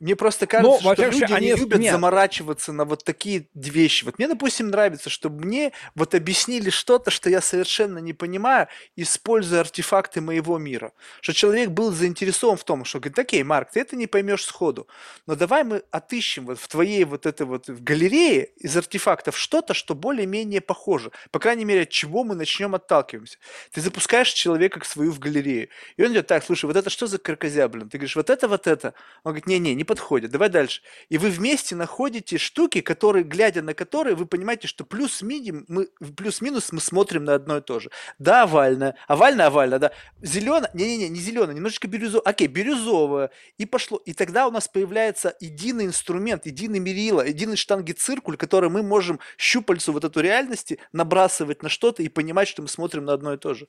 Мне 0.00 0.16
просто 0.16 0.46
кажется, 0.46 0.80
ну, 0.82 0.94
что 0.94 1.06
люди 1.06 1.32
они... 1.32 1.46
не 1.46 1.54
любят 1.54 1.78
Нет. 1.78 1.92
заморачиваться 1.92 2.72
на 2.72 2.84
вот 2.84 3.04
такие 3.04 3.46
вещи. 3.54 4.04
Вот 4.04 4.18
мне, 4.18 4.26
допустим, 4.26 4.68
нравится, 4.68 5.08
чтобы 5.08 5.44
мне 5.44 5.72
вот 5.94 6.14
объяснили 6.14 6.70
что-то, 6.70 7.10
что 7.12 7.30
я 7.30 7.40
совершенно 7.40 7.98
не 7.98 8.12
понимаю, 8.12 8.66
используя 8.96 9.60
артефакты 9.60 10.20
моего 10.20 10.58
мира. 10.58 10.92
Что 11.20 11.32
человек 11.32 11.70
был 11.70 11.92
заинтересован 11.92 12.56
в 12.56 12.64
том, 12.64 12.84
что 12.84 12.98
говорит, 12.98 13.18
окей, 13.18 13.42
Марк, 13.44 13.70
ты 13.70 13.80
это 13.80 13.94
не 13.94 14.08
поймешь 14.08 14.44
сходу, 14.44 14.88
но 15.26 15.36
давай 15.36 15.62
мы 15.62 15.84
отыщем 15.92 16.46
вот 16.46 16.58
в 16.58 16.66
твоей 16.66 17.04
вот 17.04 17.24
этой 17.24 17.46
вот 17.46 17.68
в 17.68 17.82
галерее 17.82 18.46
из 18.56 18.76
артефактов 18.76 19.38
что-то, 19.38 19.74
что 19.74 19.94
более-менее 19.94 20.60
похоже. 20.60 21.12
По 21.30 21.38
крайней 21.38 21.64
мере, 21.64 21.82
от 21.82 21.90
чего 21.90 22.24
мы 22.24 22.34
начнем 22.34 22.74
отталкиваться. 22.74 23.38
Ты 23.70 23.80
запускаешь 23.80 24.32
человека 24.32 24.80
к 24.80 24.84
свою 24.84 25.12
в 25.12 25.20
галерею, 25.20 25.68
и 25.96 26.02
он 26.02 26.08
говорит, 26.08 26.26
так, 26.26 26.44
слушай, 26.44 26.66
вот 26.66 26.76
это 26.76 26.90
что 26.90 27.06
за 27.06 27.18
крокозяблин? 27.18 27.88
Ты 27.88 27.98
говоришь, 27.98 28.16
вот 28.16 28.28
это, 28.28 28.48
вот 28.48 28.66
это. 28.66 28.94
Он 29.22 29.30
говорит, 29.30 29.46
не-не, 29.46 29.74
не 29.74 29.83
подходит, 29.84 30.30
давай 30.30 30.48
дальше. 30.48 30.82
И 31.08 31.18
вы 31.18 31.30
вместе 31.30 31.76
находите 31.76 32.38
штуки, 32.38 32.80
которые, 32.80 33.24
глядя 33.24 33.62
на 33.62 33.74
которые, 33.74 34.16
вы 34.16 34.26
понимаете, 34.26 34.68
что 34.68 34.84
плюс-минус 34.84 35.64
мы, 35.68 35.88
плюс 36.16 36.40
мы 36.40 36.80
смотрим 36.80 37.24
на 37.24 37.34
одно 37.34 37.58
и 37.58 37.60
то 37.60 37.80
же. 37.80 37.90
Да, 38.18 38.42
овальное, 38.42 38.96
овальное, 39.06 39.46
овальное, 39.46 39.78
да. 39.78 39.92
Зеленое, 40.22 40.70
не-не-не, 40.74 41.08
не 41.08 41.20
зеленое, 41.20 41.54
немножечко 41.54 41.88
бирюзовое, 41.88 42.22
окей, 42.22 42.48
бирюзовое. 42.48 43.30
И 43.58 43.66
пошло. 43.66 43.98
И 43.98 44.12
тогда 44.12 44.46
у 44.46 44.50
нас 44.50 44.68
появляется 44.68 45.36
единый 45.40 45.86
инструмент, 45.86 46.46
единый 46.46 46.78
мерило, 46.78 47.26
единый 47.26 47.56
штанги-циркуль, 47.56 48.36
который 48.36 48.70
мы 48.70 48.82
можем 48.82 49.20
щупальцу 49.38 49.92
вот 49.92 50.04
эту 50.04 50.20
реальности 50.20 50.78
набрасывать 50.92 51.62
на 51.62 51.68
что-то 51.68 52.02
и 52.02 52.08
понимать, 52.08 52.48
что 52.48 52.62
мы 52.62 52.68
смотрим 52.68 53.04
на 53.04 53.12
одно 53.12 53.34
и 53.34 53.36
то 53.38 53.54
же. 53.54 53.68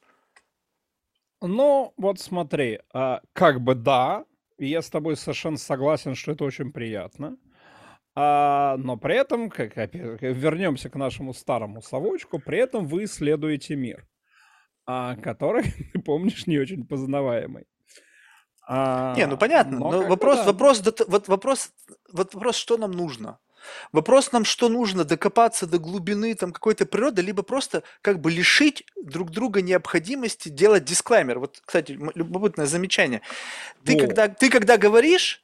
Ну, 1.42 1.94
вот 1.98 2.20
смотри, 2.20 2.80
а, 2.94 3.22
как 3.34 3.62
бы 3.62 3.76
да, 3.76 4.26
и 4.58 4.68
я 4.68 4.82
с 4.82 4.90
тобой 4.90 5.16
совершенно 5.16 5.58
согласен, 5.58 6.16
что 6.16 6.32
это 6.32 6.44
очень 6.44 6.72
приятно. 6.72 7.38
А, 8.16 8.78
но 8.78 8.96
при 8.96 9.16
этом, 9.16 9.50
как, 9.50 9.76
вернемся 9.76 10.90
к 10.90 10.96
нашему 10.96 11.34
старому 11.34 11.82
совочку, 11.82 12.40
при 12.40 12.60
этом 12.60 12.86
вы 12.86 13.04
исследуете 13.04 13.76
мир, 13.76 14.08
а, 14.86 15.16
который, 15.18 15.64
ты 15.94 16.00
помнишь, 16.00 16.48
не 16.48 16.58
очень 16.58 16.88
познаваемый. 16.88 17.66
А, 18.68 19.14
не, 19.16 19.28
ну 19.28 19.38
понятно. 19.38 19.80
Но, 19.80 19.92
но 19.92 20.08
вопрос, 20.08 20.40
да. 20.40 20.46
вопрос, 20.46 20.82
вот 21.08 21.28
вопрос, 21.28 21.72
вот 22.12 22.34
вопрос, 22.34 22.56
что 22.56 22.78
нам 22.78 22.92
нужно. 22.92 23.40
Вопрос 23.92 24.32
нам, 24.32 24.46
что 24.46 24.70
нужно, 24.70 25.06
докопаться 25.06 25.68
до 25.68 25.80
глубины 25.80 26.34
там 26.36 26.52
какой-то 26.52 26.86
природы, 26.86 27.22
либо 27.22 27.44
просто 27.44 27.84
как 28.02 28.20
бы 28.20 28.32
лишить 28.32 28.86
друг 29.02 29.32
друга 29.32 29.62
необходимости 29.62 30.50
делать 30.50 30.86
дисклаймер. 30.86 31.40
Вот, 31.40 31.62
кстати, 31.66 31.92
любопытное 31.92 32.66
замечание. 32.66 33.22
Ты, 33.84 33.98
когда, 33.98 34.28
ты 34.28 34.50
когда 34.50 34.78
говоришь, 34.78 35.42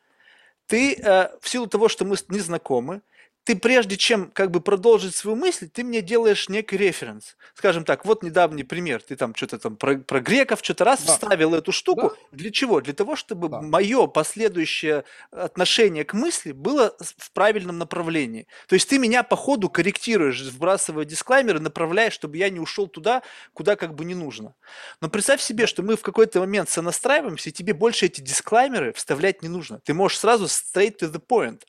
ты 0.68 0.96
э, 0.96 1.30
в 1.40 1.50
силу 1.50 1.68
того, 1.68 1.90
что 1.90 2.06
мы 2.06 2.16
не 2.30 2.40
знакомы, 2.40 3.02
ты 3.44 3.56
прежде 3.56 3.98
чем 3.98 4.30
как 4.32 4.52
бы 4.52 4.62
продолжить 4.62 5.16
свою 5.16 5.36
мысль, 5.36 5.68
ты 5.68 5.84
мне 5.84 6.02
делаешь 6.02 6.48
некий 6.48 6.78
референс. 6.78 7.36
Скажем 7.56 7.86
так, 7.86 8.06
вот 8.06 8.24
недавний 8.24 8.64
пример, 8.64 9.02
ты 9.02 9.16
там 9.16 9.34
что-то 9.36 9.58
там 9.58 9.78
про, 9.78 9.98
про 9.98 10.20
греков 10.20 10.60
что-то 10.62 10.86
раз 10.86 11.04
да. 11.04 11.14
вставил 11.14 11.56
эту 11.56 11.72
штуку. 11.72 12.10
Да. 12.10 12.38
Для 12.38 12.52
чего? 12.52 12.82
Для 12.82 12.94
того, 12.94 13.16
чтобы 13.16 13.50
да. 13.50 13.62
мое 13.62 14.06
последующее 14.08 15.06
отношение 15.32 16.04
к 16.04 16.14
мысли 16.14 16.52
было 16.52 16.96
в 17.00 17.32
правильном 17.32 17.80
направлении. 17.80 18.48
То 18.68 18.76
есть 18.76 18.88
ты 18.88 19.00
меня 19.00 19.24
по 19.24 19.36
ходу 19.36 19.70
корректируешь, 19.70 20.42
вбрасывая 20.42 21.06
дисклаймеры, 21.06 21.60
направляешь, 21.60 22.14
чтобы 22.14 22.38
я 22.38 22.50
не 22.50 22.60
ушел 22.60 22.88
туда, 22.88 23.24
куда 23.54 23.76
как 23.76 23.96
бы 23.96 24.06
не 24.06 24.14
нужно. 24.14 24.54
Но 25.02 25.10
представь 25.10 25.42
себе, 25.42 25.66
что 25.66 25.82
мы 25.82 25.98
в 25.98 26.02
какой-то 26.02 26.40
момент 26.40 26.70
сонастраиваемся, 26.70 27.50
и 27.50 27.54
тебе 27.54 27.74
больше 27.74 28.06
эти 28.06 28.22
дисклаймеры 28.22 28.94
вставлять 28.94 29.42
не 29.42 29.50
нужно. 29.50 29.80
Ты 29.80 29.96
можешь 29.96 30.20
сразу 30.20 30.46
straight 30.46 31.00
to 31.00 31.12
the 31.12 31.20
point. 31.20 31.64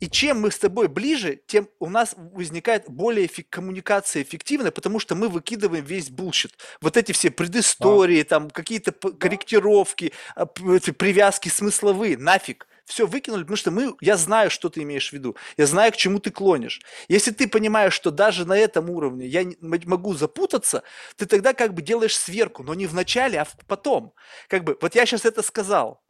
И 0.00 0.08
чем 0.08 0.40
мы 0.40 0.50
с 0.50 0.58
тобой 0.58 0.88
ближе, 0.88 1.40
тем 1.46 1.68
у 1.78 1.88
нас 1.88 2.14
возникает 2.16 2.84
более 2.88 3.26
эффек- 3.26 3.46
коммуникация 3.48 4.22
эффективная, 4.22 4.70
потому 4.70 4.98
что 4.98 5.14
мы 5.14 5.28
выкидываем 5.28 5.84
весь 5.84 6.10
bullshit. 6.10 6.52
Вот 6.80 6.96
эти 6.96 7.12
все 7.12 7.30
предыстории, 7.30 8.22
да. 8.22 8.28
там 8.28 8.50
какие-то 8.50 8.92
корректировки, 8.92 10.12
а, 10.34 10.46
эти 10.74 10.90
привязки 10.90 11.48
смысловые, 11.48 12.18
нафиг. 12.18 12.66
Все 12.84 13.06
выкинули, 13.06 13.42
потому 13.42 13.56
что 13.56 13.70
мы, 13.70 13.94
я 14.00 14.16
знаю, 14.18 14.50
что 14.50 14.68
ты 14.68 14.82
имеешь 14.82 15.08
в 15.08 15.12
виду. 15.14 15.36
Я 15.56 15.66
знаю, 15.66 15.90
к 15.90 15.96
чему 15.96 16.18
ты 16.18 16.30
клонишь. 16.30 16.82
Если 17.08 17.30
ты 17.30 17.48
понимаешь, 17.48 17.94
что 17.94 18.10
даже 18.10 18.44
на 18.44 18.58
этом 18.58 18.90
уровне 18.90 19.26
я 19.26 19.46
могу 19.60 20.12
запутаться, 20.12 20.82
ты 21.16 21.24
тогда 21.24 21.54
как 21.54 21.72
бы 21.72 21.80
делаешь 21.80 22.16
сверку, 22.16 22.62
но 22.62 22.74
не 22.74 22.86
в 22.86 22.92
начале, 22.92 23.40
а 23.40 23.46
потом. 23.66 24.12
Как 24.48 24.64
бы, 24.64 24.76
вот 24.80 24.94
я 24.94 25.06
сейчас 25.06 25.24
это 25.24 25.42
сказал. 25.42 26.02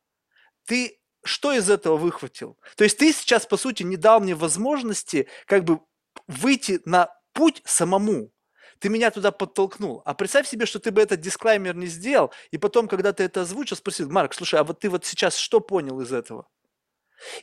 Ты 0.66 0.98
что 1.24 1.52
из 1.52 1.70
этого 1.70 1.96
выхватил? 1.96 2.58
То 2.76 2.84
есть 2.84 2.98
ты 2.98 3.12
сейчас, 3.12 3.46
по 3.46 3.56
сути, 3.56 3.82
не 3.82 3.96
дал 3.96 4.20
мне 4.20 4.34
возможности 4.34 5.28
как 5.46 5.64
бы 5.64 5.80
выйти 6.26 6.80
на 6.84 7.08
путь 7.32 7.62
самому. 7.64 8.30
Ты 8.78 8.88
меня 8.88 9.10
туда 9.10 9.30
подтолкнул. 9.30 10.02
А 10.04 10.14
представь 10.14 10.48
себе, 10.48 10.66
что 10.66 10.78
ты 10.78 10.90
бы 10.90 11.00
этот 11.00 11.20
дисклаймер 11.20 11.74
не 11.74 11.86
сделал, 11.86 12.32
и 12.50 12.58
потом, 12.58 12.88
когда 12.88 13.12
ты 13.12 13.24
это 13.24 13.42
озвучил, 13.42 13.76
спросил, 13.76 14.10
Марк, 14.10 14.34
слушай, 14.34 14.60
а 14.60 14.64
вот 14.64 14.80
ты 14.80 14.90
вот 14.90 15.04
сейчас 15.04 15.36
что 15.36 15.60
понял 15.60 16.00
из 16.00 16.12
этого? 16.12 16.46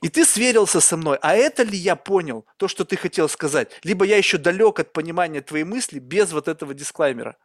И 0.01 0.09
ты 0.09 0.25
сверился 0.25 0.81
со 0.81 0.97
мной, 0.97 1.17
а 1.21 1.33
это 1.33 1.63
ли 1.63 1.77
я 1.77 1.95
понял, 1.95 2.45
то, 2.57 2.67
что 2.67 2.85
ты 2.85 2.97
хотел 2.97 3.29
сказать? 3.29 3.71
Либо 3.83 4.05
я 4.05 4.17
еще 4.17 4.37
далек 4.37 4.79
от 4.79 4.93
понимания 4.93 5.41
твоей 5.41 5.63
мысли 5.63 5.99
без 5.99 6.31
вот 6.31 6.47
этого 6.47 6.73
дисклаймера. 6.73 7.37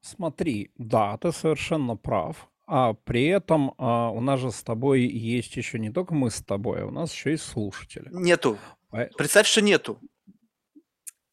Смотри, 0.00 0.70
да, 0.76 1.18
ты 1.18 1.32
совершенно 1.32 1.96
прав. 1.96 2.49
А 2.72 2.94
при 2.94 3.26
этом 3.26 3.74
а, 3.78 4.10
у 4.10 4.20
нас 4.20 4.38
же 4.38 4.52
с 4.52 4.62
тобой 4.62 5.02
есть 5.02 5.56
еще 5.56 5.80
не 5.80 5.90
только 5.90 6.14
мы 6.14 6.30
с 6.30 6.40
тобой, 6.40 6.82
а 6.82 6.86
у 6.86 6.92
нас 6.92 7.12
еще 7.12 7.32
есть 7.32 7.42
слушатели. 7.42 8.08
Нету. 8.12 8.58
А... 8.92 9.08
Представь, 9.18 9.48
что 9.48 9.60
нету. 9.60 9.98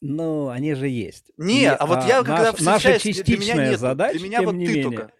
Ну, 0.00 0.48
они 0.48 0.74
же 0.74 0.88
есть. 0.88 1.30
Не, 1.36 1.62
И, 1.62 1.66
а 1.66 1.86
вот 1.86 2.04
я 2.06 2.24
когда 2.24 2.50
наш, 2.50 2.60
Наша 2.60 2.98
частичная 2.98 3.36
для 3.36 3.54
меня 3.54 3.78
задача, 3.78 4.18
для 4.18 4.26
меня 4.26 4.42
вот 4.42 4.52
не 4.56 4.66
ты 4.66 4.72
менее. 4.72 4.82
только. 4.82 5.12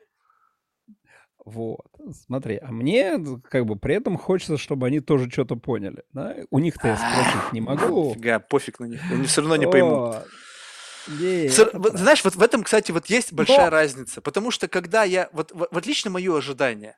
Вот, 1.45 1.87
смотри, 2.27 2.57
а 2.57 2.73
мне 2.73 3.21
как 3.49 3.65
бы 3.65 3.77
при 3.77 3.95
этом 3.95 4.17
хочется, 4.17 4.59
чтобы 4.59 4.89
они 4.89 4.99
тоже 4.99 5.31
что-то 5.31 5.55
поняли. 5.55 6.03
Да? 6.13 6.35
У 6.51 6.59
них-то 6.59 6.89
я 6.89 6.97
спросить 6.97 7.53
не 7.53 7.61
могу. 7.61 8.15
Фига, 8.15 8.41
пофиг 8.41 8.81
на 8.81 8.87
них, 8.87 9.01
они 9.13 9.25
все 9.27 9.41
равно 9.41 9.55
не 9.55 9.71
поймут. 9.71 10.17
Yeah, 11.09 11.97
Знаешь, 11.97 12.25
вот 12.25 12.37
в 12.37 12.43
этом, 12.43 12.63
кстати, 12.63 12.93
вот 12.93 13.07
есть 13.07 13.33
большая 13.33 13.67
Но... 13.67 13.71
разница, 13.71 14.21
потому 14.21 14.51
что 14.51 14.69
когда 14.69 15.05
я, 15.05 15.29
вот, 15.33 15.53
вот 15.53 15.75
отлично 15.75 16.11
мое 16.11 16.37
ожидание, 16.37 16.97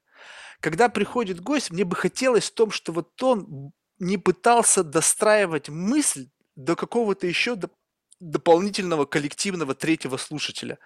когда 0.61 0.89
приходит 0.89 1.41
гость, 1.41 1.70
мне 1.70 1.85
бы 1.85 1.97
хотелось 1.97 2.51
в 2.51 2.55
том, 2.55 2.70
что 2.70 2.93
вот 2.93 3.23
он 3.23 3.73
не 3.99 4.19
пытался 4.19 4.82
достраивать 4.82 5.69
мысль 5.69 6.28
до 6.57 6.77
какого-то 6.77 7.27
еще 7.27 7.55
до, 7.55 7.70
дополнительного 8.19 9.07
коллективного 9.07 9.74
третьего 9.74 10.16
слушателя. 10.16 10.78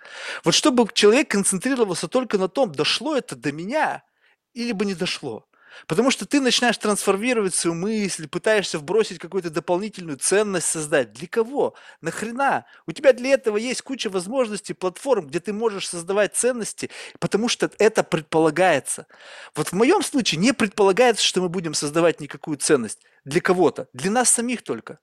Вот 0.44 0.54
чтобы 0.54 0.88
человек 0.92 1.30
концентрировался 1.30 2.08
только 2.08 2.38
на 2.38 2.48
том, 2.48 2.72
дошло 2.72 3.16
это 3.16 3.36
до 3.36 3.52
меня 3.52 4.04
или 4.52 4.72
бы 4.72 4.84
не 4.84 4.94
дошло. 4.94 5.46
Потому 5.86 6.10
что 6.10 6.26
ты 6.26 6.40
начинаешь 6.40 6.78
трансформировать 6.78 7.54
свою 7.54 7.74
мысль, 7.74 8.28
пытаешься 8.28 8.78
вбросить 8.78 9.18
какую-то 9.18 9.50
дополнительную 9.50 10.18
ценность 10.18 10.66
создать. 10.66 11.12
Для 11.12 11.28
кого? 11.28 11.74
Нахрена? 12.00 12.66
У 12.86 12.92
тебя 12.92 13.12
для 13.12 13.32
этого 13.32 13.56
есть 13.56 13.82
куча 13.82 14.08
возможностей, 14.10 14.74
платформ, 14.74 15.26
где 15.26 15.40
ты 15.40 15.52
можешь 15.52 15.88
создавать 15.88 16.34
ценности, 16.34 16.90
потому 17.18 17.48
что 17.48 17.70
это 17.78 18.02
предполагается. 18.02 19.06
Вот 19.54 19.68
в 19.68 19.72
моем 19.72 20.02
случае 20.02 20.40
не 20.40 20.52
предполагается, 20.52 21.24
что 21.24 21.40
мы 21.40 21.48
будем 21.48 21.74
создавать 21.74 22.20
никакую 22.20 22.56
ценность 22.56 23.00
для 23.24 23.40
кого-то, 23.40 23.88
для 23.92 24.10
нас 24.10 24.30
самих 24.30 24.62
только. 24.62 24.98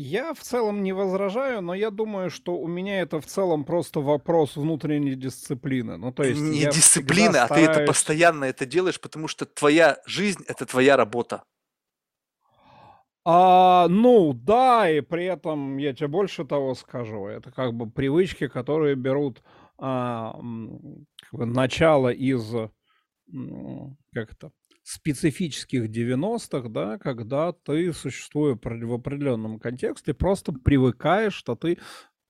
Я 0.00 0.32
в 0.32 0.38
целом 0.38 0.84
не 0.84 0.92
возражаю, 0.92 1.60
но 1.60 1.74
я 1.74 1.90
думаю, 1.90 2.30
что 2.30 2.56
у 2.56 2.68
меня 2.68 3.00
это 3.00 3.20
в 3.20 3.26
целом 3.26 3.64
просто 3.64 3.98
вопрос 3.98 4.54
внутренней 4.54 5.16
дисциплины. 5.16 5.96
Ну, 5.96 6.12
то 6.12 6.22
есть 6.22 6.40
не 6.40 6.66
дисциплины, 6.66 7.36
а 7.36 7.48
ты 7.48 7.62
это 7.62 7.84
постоянно 7.84 8.44
это 8.44 8.64
делаешь, 8.64 9.00
потому 9.00 9.26
что 9.26 9.44
твоя 9.44 9.98
жизнь 10.06 10.44
это 10.46 10.66
твоя 10.66 10.96
работа. 10.96 11.42
А, 13.24 13.88
ну, 13.88 14.34
да, 14.34 14.88
и 14.88 15.00
при 15.00 15.24
этом 15.24 15.78
я 15.78 15.92
тебе 15.92 16.06
больше 16.06 16.44
того 16.44 16.76
скажу. 16.76 17.26
Это 17.26 17.50
как 17.50 17.74
бы 17.74 17.90
привычки, 17.90 18.46
которые 18.46 18.94
берут 18.94 19.42
а, 19.78 20.34
как 20.34 21.40
бы 21.40 21.44
начало 21.44 22.10
из 22.10 22.48
как 24.14 24.32
это 24.32 24.52
специфических 24.88 25.90
90-х, 25.90 26.68
да, 26.70 26.98
когда 26.98 27.52
ты, 27.52 27.92
существуя 27.92 28.54
в 28.54 28.92
определенном 28.92 29.58
контексте, 29.58 30.14
просто 30.14 30.52
привыкаешь, 30.52 31.34
что 31.34 31.56
ты, 31.56 31.78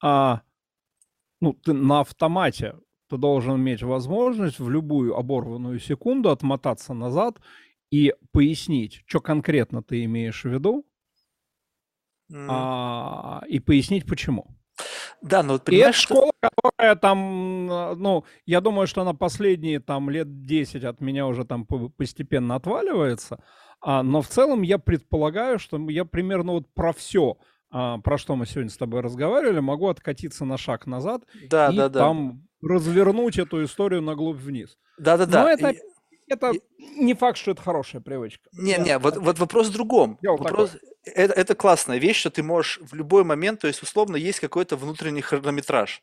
а, 0.03 0.41
ну, 1.39 1.53
ты 1.53 1.71
на 1.71 2.01
автомате, 2.01 2.75
ты 3.07 3.17
должен 3.17 3.55
иметь 3.55 3.81
возможность 3.81 4.59
в 4.59 4.69
любую 4.69 5.15
оборванную 5.15 5.79
секунду 5.79 6.31
отмотаться 6.31 6.93
назад 6.93 7.39
и 7.91 8.13
пояснить, 8.33 9.03
что 9.05 9.21
конкретно 9.21 9.81
ты 9.81 10.03
имеешь 10.03 10.43
в 10.43 10.49
виду, 10.49 10.85
mm. 12.29 12.45
а, 12.49 13.41
и 13.47 13.59
пояснить 13.59 14.05
почему. 14.05 14.58
Да, 15.21 15.43
но 15.43 15.53
вот 15.53 15.61
И 15.61 15.63
это 15.63 15.71
понимаешь, 15.71 15.95
что... 15.95 16.15
школа, 16.15 16.31
которая 16.41 16.95
там, 16.95 17.65
ну, 17.67 18.23
я 18.45 18.61
думаю, 18.61 18.87
что 18.87 19.01
она 19.01 19.13
последние 19.13 19.79
там 19.79 20.09
лет 20.09 20.45
10 20.45 20.83
от 20.83 21.01
меня 21.01 21.27
уже 21.27 21.45
там 21.45 21.65
по- 21.65 21.89
постепенно 21.89 22.55
отваливается. 22.55 23.43
А, 23.81 24.03
но 24.03 24.21
в 24.21 24.27
целом 24.27 24.61
я 24.61 24.77
предполагаю, 24.77 25.59
что 25.59 25.77
я 25.89 26.05
примерно 26.05 26.53
вот 26.53 26.73
про 26.73 26.93
все, 26.93 27.37
про 27.69 28.17
что 28.17 28.35
мы 28.35 28.45
сегодня 28.45 28.69
с 28.71 28.77
тобой 28.77 29.01
разговаривали, 29.01 29.59
могу 29.59 29.87
откатиться 29.89 30.43
на 30.45 30.57
шаг 30.57 30.87
назад 30.87 31.23
Да, 31.49 31.69
и 31.69 31.75
да, 31.77 31.89
да. 31.89 31.99
там 31.99 32.47
развернуть 32.61 33.37
эту 33.37 33.63
историю 33.63 34.01
на 34.01 34.15
глубь 34.15 34.37
вниз. 34.37 34.77
Да, 34.97 35.17
да, 35.17 35.43
Но 35.43 35.49
это, 35.49 35.69
И- 35.69 35.79
это 36.27 36.51
не 36.97 37.13
факт, 37.13 37.37
что 37.37 37.51
это 37.51 37.61
хорошая 37.61 38.01
привычка. 38.01 38.49
Не, 38.53 38.71
Я 38.71 38.77
не, 38.79 38.97
вот, 38.97 39.17
вот 39.17 39.39
вопрос 39.39 39.67
в 39.69 39.73
другом. 39.73 40.17
Дело 40.21 40.37
Вопрос, 40.37 40.75
это, 41.03 41.33
это 41.33 41.55
классная 41.55 41.97
вещь, 41.97 42.17
что 42.19 42.29
ты 42.29 42.43
можешь 42.43 42.79
в 42.81 42.93
любой 42.93 43.23
момент, 43.23 43.61
то 43.61 43.67
есть 43.67 43.81
условно 43.81 44.15
есть 44.15 44.39
какой-то 44.39 44.75
внутренний 44.75 45.21
хронометраж. 45.21 46.01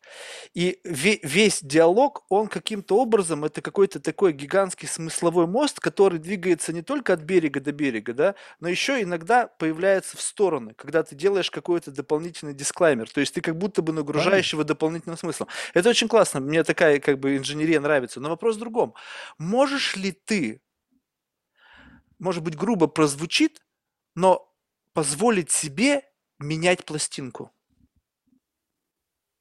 И 0.54 0.78
ве- 0.84 1.20
весь 1.22 1.60
диалог, 1.62 2.24
он 2.28 2.48
каким-то 2.48 2.96
образом, 2.98 3.44
это 3.44 3.60
какой-то 3.60 4.00
такой 4.00 4.32
гигантский 4.32 4.88
смысловой 4.88 5.46
мост, 5.46 5.80
который 5.80 6.18
двигается 6.18 6.72
не 6.72 6.82
только 6.82 7.12
от 7.12 7.20
берега 7.20 7.60
до 7.60 7.72
берега, 7.72 8.14
да, 8.14 8.34
но 8.60 8.68
еще 8.68 9.02
иногда 9.02 9.46
появляется 9.46 10.16
в 10.16 10.22
стороны, 10.22 10.74
когда 10.74 11.02
ты 11.02 11.14
делаешь 11.14 11.50
какой-то 11.50 11.90
дополнительный 11.90 12.54
дисклаймер. 12.54 13.10
То 13.10 13.20
есть 13.20 13.34
ты 13.34 13.40
как 13.40 13.56
будто 13.56 13.82
бы 13.82 13.92
нагружаешь 13.92 14.52
его 14.52 14.64
дополнительным 14.64 15.18
смыслом. 15.18 15.48
Это 15.74 15.90
очень 15.90 16.08
классно, 16.08 16.40
мне 16.40 16.64
такая 16.64 17.00
как 17.00 17.18
бы 17.18 17.36
инженерия 17.36 17.80
нравится. 17.80 18.20
Но 18.20 18.30
вопрос 18.30 18.56
в 18.56 18.60
другом. 18.60 18.94
Можешь 19.38 19.96
ли 19.96 20.12
ты 20.12 20.60
может 22.18 22.42
быть, 22.42 22.56
грубо 22.56 22.86
прозвучит, 22.86 23.60
но 24.14 24.45
позволить 24.96 25.50
себе 25.50 26.10
менять 26.38 26.86
пластинку. 26.86 27.50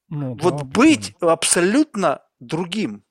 Ну, 0.10 0.36
Вот 0.36 0.58
да, 0.58 0.64
быть 0.66 1.16
абсолютно 1.22 2.22
другим. 2.42 3.05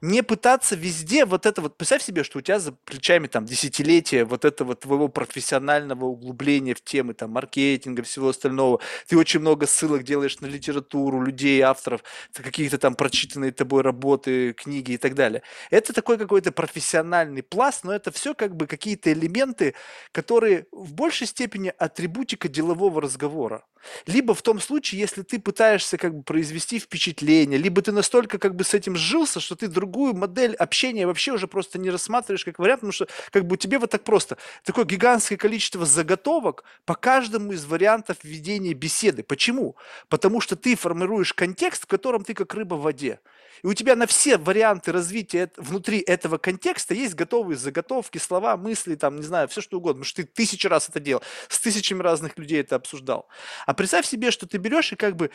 Не 0.00 0.22
пытаться 0.22 0.74
везде 0.76 1.24
вот 1.24 1.46
это 1.46 1.60
вот, 1.60 1.76
представь 1.76 2.02
себе, 2.02 2.24
что 2.24 2.38
у 2.38 2.42
тебя 2.42 2.58
за 2.58 2.72
плечами 2.72 3.26
там 3.26 3.44
десятилетия 3.44 4.24
вот 4.24 4.44
этого 4.44 4.74
твоего 4.74 5.08
профессионального 5.08 6.06
углубления 6.06 6.74
в 6.74 6.82
темы 6.82 7.14
там 7.14 7.30
маркетинга, 7.30 8.02
всего 8.02 8.30
остального. 8.30 8.80
Ты 9.06 9.16
очень 9.16 9.40
много 9.40 9.66
ссылок 9.66 10.02
делаешь 10.04 10.40
на 10.40 10.46
литературу, 10.46 11.22
людей, 11.22 11.60
авторов, 11.60 12.02
какие-то 12.32 12.78
там 12.78 12.94
прочитанные 12.94 13.52
тобой 13.52 13.82
работы, 13.82 14.52
книги 14.52 14.92
и 14.92 14.98
так 14.98 15.14
далее. 15.14 15.42
Это 15.70 15.92
такой 15.92 16.18
какой-то 16.18 16.52
профессиональный 16.52 17.42
пласт, 17.42 17.84
но 17.84 17.92
это 17.92 18.10
все 18.10 18.34
как 18.34 18.56
бы 18.56 18.66
какие-то 18.66 19.12
элементы, 19.12 19.74
которые 20.12 20.66
в 20.72 20.92
большей 20.94 21.26
степени 21.26 21.72
атрибутика 21.76 22.48
делового 22.48 23.00
разговора. 23.00 23.64
Либо 24.06 24.34
в 24.34 24.42
том 24.42 24.60
случае, 24.60 25.00
если 25.00 25.22
ты 25.22 25.38
пытаешься 25.38 25.96
как 25.96 26.14
бы 26.14 26.22
произвести 26.22 26.78
впечатление, 26.78 27.58
либо 27.58 27.82
ты 27.82 27.92
настолько 27.92 28.38
как 28.38 28.54
бы 28.54 28.64
с 28.64 28.74
этим 28.74 28.96
сжился, 28.96 29.40
что 29.40 29.56
ты 29.56 29.68
другую 29.82 30.14
модель 30.14 30.54
общения 30.54 31.08
вообще 31.08 31.32
уже 31.32 31.48
просто 31.48 31.76
не 31.76 31.90
рассматриваешь 31.90 32.44
как 32.44 32.60
вариант, 32.60 32.82
потому 32.82 32.92
что 32.92 33.08
как 33.32 33.44
бы 33.48 33.56
тебе 33.56 33.80
вот 33.80 33.90
так 33.90 34.04
просто 34.04 34.38
такое 34.62 34.84
гигантское 34.84 35.36
количество 35.36 35.84
заготовок 35.84 36.62
по 36.84 36.94
каждому 36.94 37.50
из 37.50 37.64
вариантов 37.64 38.18
ведения 38.22 38.74
беседы. 38.74 39.24
Почему? 39.24 39.74
Потому 40.08 40.40
что 40.40 40.54
ты 40.54 40.76
формируешь 40.76 41.34
контекст, 41.34 41.82
в 41.82 41.86
котором 41.86 42.22
ты 42.22 42.32
как 42.32 42.54
рыба 42.54 42.76
в 42.76 42.82
воде. 42.82 43.18
И 43.64 43.66
у 43.66 43.74
тебя 43.74 43.96
на 43.96 44.06
все 44.06 44.36
варианты 44.36 44.92
развития 44.92 45.50
внутри 45.56 45.98
этого 45.98 46.38
контекста 46.38 46.94
есть 46.94 47.14
готовые 47.14 47.56
заготовки, 47.56 48.18
слова, 48.18 48.56
мысли, 48.56 48.94
там, 48.94 49.16
не 49.16 49.24
знаю, 49.24 49.48
все 49.48 49.60
что 49.60 49.78
угодно. 49.78 50.02
Потому 50.02 50.04
что 50.04 50.22
ты 50.22 50.28
тысячу 50.28 50.68
раз 50.68 50.88
это 50.88 51.00
делал, 51.00 51.22
с 51.48 51.58
тысячами 51.58 52.02
разных 52.02 52.38
людей 52.38 52.60
это 52.60 52.76
обсуждал. 52.76 53.26
А 53.66 53.74
представь 53.74 54.06
себе, 54.06 54.30
что 54.30 54.46
ты 54.46 54.58
берешь 54.58 54.92
и 54.92 54.96
как 54.96 55.16
бы 55.16 55.32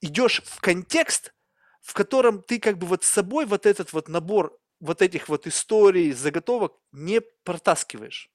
идешь 0.00 0.42
в 0.46 0.60
контекст, 0.60 1.32
в 1.88 1.94
котором 1.94 2.42
ты 2.42 2.58
как 2.58 2.76
бы 2.76 2.86
вот 2.86 3.02
с 3.02 3.08
собой 3.08 3.46
вот 3.46 3.64
этот 3.64 3.94
вот 3.94 4.08
набор 4.08 4.54
вот 4.78 5.00
этих 5.00 5.30
вот 5.30 5.46
историй, 5.46 6.12
заготовок 6.12 6.74
не 6.92 7.22
протаскиваешь. 7.44 8.30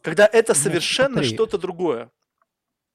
Когда 0.00 0.26
это 0.26 0.54
Ну, 0.54 0.58
совершенно 0.58 1.14
смотри. 1.16 1.34
что-то 1.34 1.58
другое. 1.58 2.10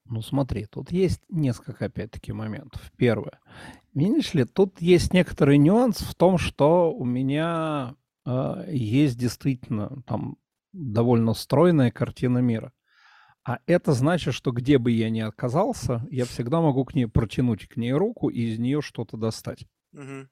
Ну 0.05 0.23
смотри, 0.23 0.65
тут 0.65 0.91
есть 0.91 1.21
несколько, 1.29 1.85
опять-таки, 1.85 2.31
моментов. 2.33 2.91
Первое. 2.97 3.39
Видишь 3.93 4.33
ли, 4.33 4.45
тут 4.45 4.81
есть 4.81 5.13
некоторый 5.13 5.59
нюанс 5.59 5.99
в 5.99 6.15
том, 6.15 6.39
что 6.39 6.91
у 6.91 7.05
меня 7.05 7.95
э, 8.25 8.65
есть 8.71 9.15
действительно 9.19 10.01
там 10.07 10.37
довольно 10.73 11.35
стройная 11.35 11.91
картина 11.91 12.39
мира. 12.39 12.73
А 13.45 13.59
это 13.67 13.93
значит, 13.93 14.33
что 14.33 14.51
где 14.51 14.79
бы 14.79 14.89
я 14.91 15.09
ни 15.11 15.19
оказался, 15.19 16.05
я 16.09 16.25
всегда 16.25 16.61
могу 16.61 16.83
к 16.83 16.95
ней 16.95 17.05
протянуть 17.05 17.67
к 17.67 17.77
ней 17.77 17.93
руку 17.93 18.29
и 18.29 18.41
из 18.41 18.57
нее 18.57 18.81
что-то 18.81 19.17
достать. 19.17 19.67
Мгм. 19.93 20.29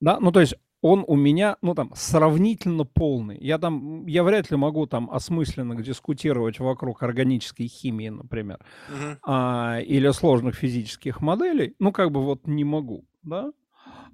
Да, 0.00 0.18
ну 0.20 0.30
то 0.30 0.40
есть 0.40 0.54
он 0.82 1.04
у 1.08 1.16
меня, 1.16 1.56
ну 1.62 1.74
там, 1.74 1.90
сравнительно 1.94 2.84
полный. 2.84 3.38
Я 3.40 3.58
там, 3.58 4.06
я 4.06 4.22
вряд 4.22 4.50
ли 4.50 4.56
могу 4.56 4.86
там 4.86 5.10
осмысленно 5.10 5.74
дискутировать 5.82 6.60
вокруг 6.60 7.02
органической 7.02 7.66
химии, 7.66 8.10
например, 8.10 8.58
Мгм. 8.88 9.18
а, 9.24 9.80
или 9.80 10.10
сложных 10.10 10.54
физических 10.56 11.22
моделей. 11.22 11.74
Ну 11.78 11.92
как 11.92 12.10
бы 12.12 12.22
вот 12.22 12.46
не 12.46 12.64
могу, 12.64 13.06
да. 13.22 13.52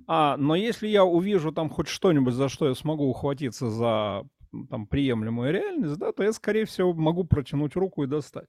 А, 0.07 0.37
но 0.37 0.55
если 0.55 0.89
я 0.89 1.05
увижу 1.05 1.53
там 1.53 1.71
хоть 1.71 1.89
что-нибудь, 1.89 2.35
за 2.35 2.49
что 2.49 2.69
я 2.69 2.75
смогу 2.75 3.07
ухватиться 3.09 3.71
за 3.71 4.25
там 4.71 4.87
приемлемую 4.87 5.53
реальность, 5.53 5.97
да, 5.99 6.13
то 6.13 6.23
я, 6.23 6.33
скорее 6.33 6.65
всего, 6.65 6.93
могу 6.93 7.25
протянуть 7.25 7.77
руку 7.77 8.05
и 8.05 8.07
достать. 8.07 8.49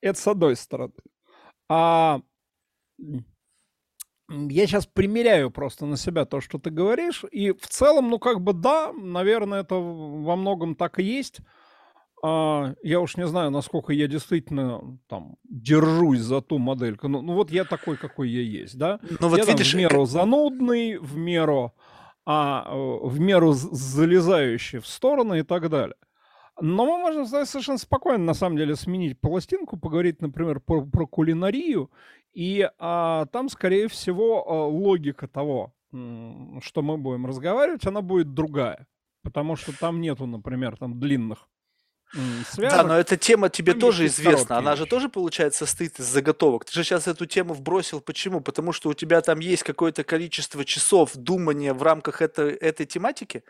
Это 0.00 0.18
с 0.18 0.26
одной 0.26 0.56
стороны. 0.56 0.92
А 1.68 2.20
Я 4.28 4.66
сейчас 4.66 4.86
примеряю 4.86 5.50
просто 5.50 5.86
на 5.86 5.96
себя 5.96 6.24
то, 6.24 6.40
что 6.40 6.58
ты 6.58 6.70
говоришь, 6.70 7.24
и 7.30 7.52
в 7.52 7.66
целом, 7.68 8.10
ну 8.10 8.18
как 8.18 8.40
бы 8.40 8.52
да, 8.52 8.92
наверное, 8.92 9.60
это 9.60 9.74
во 9.74 10.36
многом 10.36 10.74
так 10.74 10.98
и 10.98 11.02
есть. 11.02 11.40
А, 12.22 12.74
я 12.82 13.00
уж 13.00 13.18
не 13.18 13.26
знаю, 13.26 13.50
насколько 13.50 13.92
я 13.92 14.06
действительно 14.06 14.98
там 15.08 15.36
держусь 15.44 16.20
за 16.20 16.40
ту 16.40 16.56
модельку. 16.56 17.06
Ну, 17.06 17.20
ну 17.20 17.34
вот 17.34 17.50
я 17.50 17.64
такой, 17.64 17.98
какой 17.98 18.30
я 18.30 18.40
есть, 18.40 18.78
да? 18.78 18.98
Ну 19.20 19.28
вот 19.28 19.36
я 19.36 19.44
там 19.44 19.54
видишь, 19.54 19.72
в 19.72 19.76
э, 19.76 19.80
меру 19.80 20.06
занудный, 20.06 20.96
в 20.96 21.18
меру, 21.18 21.74
а, 22.26 22.74
в 22.74 23.20
меру 23.20 23.52
з- 23.52 23.68
залезающий 23.72 24.78
в 24.78 24.86
стороны 24.86 25.40
и 25.40 25.42
так 25.42 25.68
далее. 25.68 25.96
Но 26.60 26.84
мы 26.86 26.98
можем 26.98 27.26
с- 27.26 27.46
совершенно 27.46 27.78
спокойно, 27.78 28.24
на 28.24 28.34
самом 28.34 28.56
деле, 28.56 28.76
сменить 28.76 29.20
пластинку, 29.20 29.76
поговорить, 29.76 30.22
например, 30.22 30.60
про, 30.60 30.82
про 30.82 31.06
кулинарию, 31.06 31.90
и 32.32 32.68
а, 32.78 33.26
там, 33.26 33.48
скорее 33.48 33.88
всего, 33.88 34.44
а, 34.46 34.66
логика 34.66 35.26
того, 35.28 35.72
что 36.60 36.82
мы 36.82 36.96
будем 36.98 37.26
разговаривать, 37.26 37.86
она 37.86 38.00
будет 38.02 38.34
другая. 38.34 38.86
Потому 39.22 39.56
что 39.56 39.72
там 39.78 40.00
нету, 40.00 40.26
например, 40.26 40.76
там 40.76 40.98
длинных 41.00 41.48
м, 42.14 42.22
Да, 42.40 42.54
связок. 42.54 42.86
но 42.86 42.98
эта 42.98 43.16
тема 43.16 43.48
тебе 43.48 43.72
Там 43.72 43.80
тоже 43.80 44.06
известна. 44.06 44.32
короткие 44.32 44.58
Она 44.58 44.76
же 44.76 44.86
тоже, 44.86 45.08
получается, 45.08 45.66
состоит 45.66 45.98
из 45.98 46.06
заготовок. 46.06 46.64
Ты 46.64 46.72
же 46.72 46.84
сейчас 46.84 47.08
эту 47.08 47.26
тему 47.26 47.54
вбросил. 47.54 48.00
Почему? 48.00 48.40
Потому 48.40 48.72
что 48.72 48.88
у 48.90 48.94
тебя 48.94 49.20
там 49.20 49.40
есть 49.40 49.62
какое-то 49.62 50.04
количество 50.04 50.64
часов 50.64 51.10
думания 51.14 51.72
в 51.74 51.82
рамках 51.82 52.22
этой, 52.22 52.52
этой 52.54 52.86
тематики? 52.86 53.42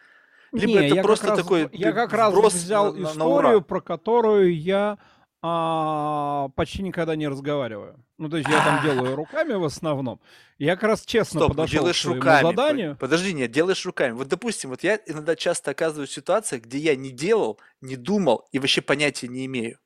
Либо 0.53 0.81
Не, 0.81 0.87
это 0.91 1.03
просто 1.03 1.27
раз, 1.29 1.39
такой 1.39 1.69
я 1.73 1.91
как 1.93 2.13
раз 2.13 2.33
взял 2.55 2.93
на- 2.93 2.93
на- 2.93 2.99
на 3.01 3.11
историю, 3.11 3.57
ура. 3.57 3.61
про 3.61 3.81
которую 3.81 4.57
я 4.57 4.99
а, 5.47 6.49
почти 6.57 6.83
никогда 6.83 7.17
не 7.17 7.29
разговариваю. 7.29 8.03
Ну, 8.17 8.31
то 8.31 8.39
есть 8.39 8.49
я 8.49 8.65
там 8.65 8.83
делаю 8.83 9.15
руками 9.15 9.53
в 9.53 9.65
основном. 9.65 10.19
Я 10.57 10.75
как 10.75 10.85
раз 10.85 11.05
честно 11.05 11.41
Стоп, 11.41 11.49
ну 11.51 11.55
подошел 11.55 11.67
к 11.67 11.81
делаешь 11.81 12.01
своему 12.01 12.21
руками. 12.21 12.43
Заданию. 12.43 12.97
Подожди, 12.99 13.35
нет, 13.35 13.51
делаешь 13.51 13.85
руками. 13.85 14.13
Вот, 14.13 14.29
допустим, 14.29 14.71
вот 14.71 14.83
я 14.83 14.99
иногда 15.05 15.37
часто 15.37 15.73
оказываюсь 15.73 16.09
в 16.09 16.15
ситуациях, 16.15 16.63
где 16.63 16.79
я 16.79 16.97
не 16.97 17.11
делал, 17.11 17.61
не 17.83 17.97
думал 17.97 18.49
и 18.53 18.59
вообще 18.59 18.81
понятия 18.81 19.29
не 19.29 19.45
имею. 19.45 19.79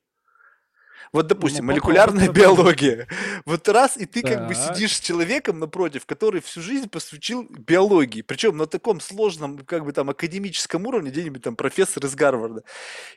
Вот, 1.11 1.27
допустим, 1.27 1.65
Ну, 1.65 1.71
молекулярная 1.71 2.29
биология. 2.29 3.07
Вот 3.45 3.67
раз, 3.67 3.97
и 3.97 4.05
ты 4.05 4.21
как 4.21 4.47
бы 4.47 4.53
сидишь 4.53 4.97
с 4.97 4.99
человеком 4.99 5.59
напротив, 5.59 6.05
который 6.05 6.41
всю 6.41 6.61
жизнь 6.61 6.89
посвятил 6.89 7.47
биологии. 7.49 8.21
Причем 8.21 8.57
на 8.57 8.67
таком 8.67 8.99
сложном, 8.99 9.59
как 9.59 9.85
бы 9.85 9.91
там, 9.91 10.09
академическом 10.09 10.85
уровне, 10.85 11.09
где-нибудь 11.09 11.41
там 11.41 11.55
профессор 11.55 12.05
из 12.05 12.15
Гарварда. 12.15 12.63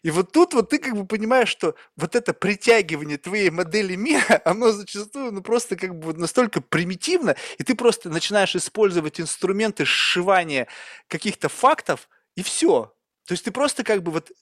И 0.02 0.10
вот 0.10 0.32
тут 0.32 0.54
вот 0.54 0.70
ты 0.70 0.78
как 0.78 0.96
бы 0.96 1.06
понимаешь, 1.06 1.48
что 1.48 1.74
вот 1.96 2.16
это 2.16 2.32
притягивание 2.32 3.18
твоей 3.18 3.50
модели 3.50 3.94
мира, 3.94 4.40
оно 4.44 4.72
зачастую 4.72 5.32
ну, 5.32 5.42
просто 5.42 5.76
как 5.76 5.98
бы 5.98 6.14
настолько 6.14 6.60
примитивно, 6.60 7.36
и 7.58 7.64
ты 7.64 7.74
просто 7.74 8.08
начинаешь 8.08 8.56
использовать 8.56 9.20
инструменты 9.20 9.84
сшивания 9.84 10.66
каких-то 11.08 11.48
фактов, 11.48 12.08
и 12.36 12.42
все. 12.42 12.94
То 13.26 13.32
есть 13.32 13.44
ты 13.44 13.50
просто 13.50 13.84
как 13.84 14.02
бы 14.02 14.10
вот 14.10 14.32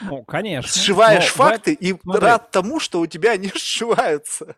Ну, 0.00 0.24
конечно. 0.24 0.70
сшиваешь 0.70 1.34
Но 1.36 1.44
факты 1.44 1.72
и 1.74 1.94
смотри. 2.00 2.20
рад 2.26 2.50
тому, 2.50 2.80
что 2.80 3.00
у 3.00 3.06
тебя 3.06 3.32
они 3.32 3.48
сшиваются. 3.54 4.56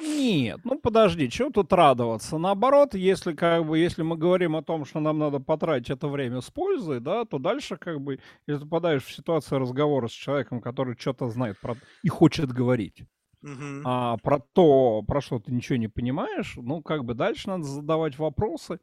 Нет, 0.00 0.60
ну 0.64 0.78
подожди, 0.80 1.28
чего 1.30 1.50
тут 1.50 1.72
радоваться? 1.72 2.38
Наоборот, 2.38 2.94
если 2.94 3.34
как 3.34 3.66
бы, 3.66 3.78
если 3.78 4.02
мы 4.02 4.16
говорим 4.16 4.56
о 4.56 4.62
том, 4.62 4.84
что 4.84 5.00
нам 5.00 5.18
надо 5.18 5.38
потратить 5.38 5.90
это 5.90 6.08
время 6.08 6.40
с 6.40 6.50
пользой, 6.50 6.98
да, 7.00 7.24
то 7.24 7.38
дальше 7.38 7.76
как 7.76 8.00
бы, 8.00 8.18
если 8.46 8.64
попадаешь 8.64 9.04
в 9.04 9.14
ситуацию 9.14 9.60
разговора 9.60 10.08
с 10.08 10.12
человеком, 10.12 10.60
который 10.60 10.96
что-то 10.98 11.28
знает 11.28 11.60
про 11.60 11.76
и 12.02 12.08
хочет 12.08 12.50
говорить, 12.52 13.04
Мгм. 13.42 13.82
а 13.86 14.16
про 14.18 14.40
то, 14.40 15.02
про 15.06 15.20
что 15.20 15.38
ты 15.38 15.52
ничего 15.52 15.76
не 15.76 15.88
понимаешь, 15.88 16.54
ну, 16.56 16.82
как 16.82 17.04
бы 17.04 17.14
дальше 17.14 17.48
надо 17.48 17.64
задавать 17.64 18.18
вопросы, 18.18 18.80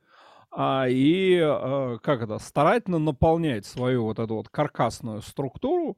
а, 0.51 0.87
и, 0.89 1.39
а, 1.41 1.97
как 1.99 2.21
это, 2.21 2.39
старательно 2.39 2.99
наполнять 2.99 3.65
свою 3.65 4.03
вот 4.03 4.19
эту 4.19 4.35
вот 4.35 4.49
каркасную 4.49 5.21
структуру, 5.21 5.97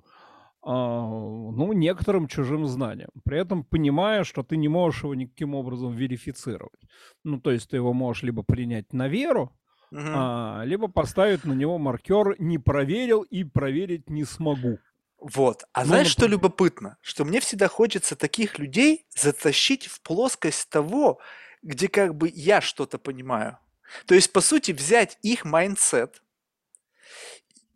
а, 0.64 1.02
ну, 1.08 1.74
некоторым 1.74 2.28
чужим 2.28 2.66
знанием. 2.68 3.10
При 3.26 3.40
этом 3.40 3.64
понимая, 3.66 4.24
что 4.24 4.44
ты 4.44 4.58
не 4.58 4.70
можешь 4.70 5.04
его 5.04 5.16
никаким 5.16 5.56
образом 5.56 5.94
верифицировать. 5.94 6.82
Ну, 7.24 7.40
то 7.42 7.52
есть 7.52 7.70
ты 7.72 7.78
его 7.78 7.94
можешь 7.94 8.24
либо 8.24 8.44
принять 8.44 8.94
на 8.94 9.08
веру, 9.08 9.58
Мгм. 9.92 10.28
а, 10.28 10.64
либо 10.66 10.88
поставить 10.90 11.46
на 11.46 11.54
него 11.54 11.78
маркер 11.80 12.36
«не 12.40 12.58
проверил 12.60 13.22
и 13.24 13.44
проверить 13.46 14.10
не 14.10 14.26
смогу». 14.26 14.82
Вот. 15.20 15.64
А 15.74 15.86
Ну, 15.86 15.86
знаешь, 15.86 16.08
что 16.08 16.26
любопытно? 16.28 16.98
Что 17.02 17.26
мне 17.26 17.40
всегда 17.40 17.68
хочется 17.68 18.16
таких 18.16 18.58
людей 18.60 19.06
затащить 19.16 19.86
в 19.88 20.02
плоскость 20.02 20.70
того, 20.70 21.20
где 21.62 21.88
как 21.88 22.16
бы 22.16 22.30
я 22.34 22.60
что-то 22.62 22.98
понимаю. 22.98 23.60
То 24.06 24.16
есть, 24.16 24.32
по 24.34 24.42
сути, 24.42 24.72
взять 24.72 25.18
их 25.22 25.46
mindset 25.46 26.22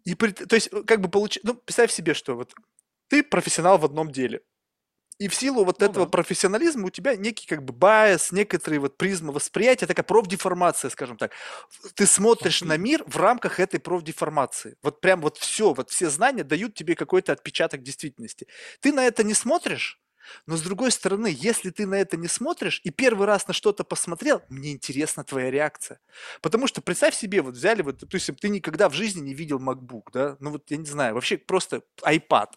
и 0.05 0.13
то 0.13 0.55
есть, 0.55 0.69
э, 0.71 0.83
как 0.83 1.01
бы 1.01 1.09
получить, 1.09 1.43
ну, 1.43 1.55
представь 1.55 1.91
себе, 1.91 2.13
что 2.13 2.35
вот 2.35 2.53
ты 3.09 3.23
профессионал 3.23 3.77
в 3.77 3.85
одном 3.85 4.11
деле. 4.11 4.41
И 5.17 5.29
в 5.29 5.35
силу 5.35 5.63
вот 5.63 5.79
Ну 5.79 5.85
этого 5.85 6.05
да. 6.05 6.11
профессионализма 6.11 6.87
у 6.87 6.89
тебя 6.89 7.15
некий 7.15 7.47
как 7.47 7.63
бы 7.63 7.73
bias, 7.73 8.33
некоторые 8.33 8.81
вот 8.81 8.97
призма 8.97 9.31
восприятия, 9.31 9.87
такая 9.87 10.03
профдеформация, 10.03 10.89
скажем 10.89 11.17
так. 11.17 11.31
Ты 11.95 12.05
смотришь 12.05 12.61
на 12.61 12.77
мир 12.77 13.03
в 13.07 13.17
рамках 13.17 13.59
этой 13.61 13.79
профдеформации. 13.79 14.75
Вот 14.83 15.01
прям 15.01 15.21
вот 15.21 15.37
все, 15.37 15.73
вот 15.73 15.89
все 15.89 16.09
знания 16.09 16.43
дают 16.43 16.75
тебе 16.75 16.95
какой-то 16.95 17.31
отпечаток 17.31 17.81
действительности. 17.81 18.47
Ты 18.81 18.91
на 18.91 19.05
это 19.05 19.23
не 19.23 19.33
смотришь, 19.33 20.01
но 20.45 20.57
с 20.57 20.61
другой 20.61 20.91
стороны, 20.91 21.33
если 21.35 21.69
ты 21.69 21.85
на 21.85 21.95
это 21.95 22.17
не 22.17 22.27
смотришь 22.27 22.81
и 22.83 22.89
первый 22.89 23.27
раз 23.27 23.47
на 23.47 23.53
что-то 23.53 23.83
посмотрел, 23.83 24.41
мне 24.49 24.71
интересна 24.71 25.23
твоя 25.23 25.51
реакция. 25.51 25.99
Потому 26.41 26.67
что 26.67 26.81
представь 26.81 27.15
себе, 27.15 27.41
вот 27.41 27.55
взяли, 27.55 27.81
вот, 27.81 27.97
допустим, 27.97 28.35
ты 28.35 28.49
никогда 28.49 28.89
в 28.89 28.93
жизни 28.93 29.21
не 29.21 29.33
видел 29.33 29.59
MacBook, 29.59 30.09
да, 30.13 30.37
ну 30.39 30.51
вот 30.51 30.69
я 30.71 30.77
не 30.77 30.85
знаю, 30.85 31.15
вообще 31.15 31.37
просто 31.37 31.81
iPad. 32.03 32.49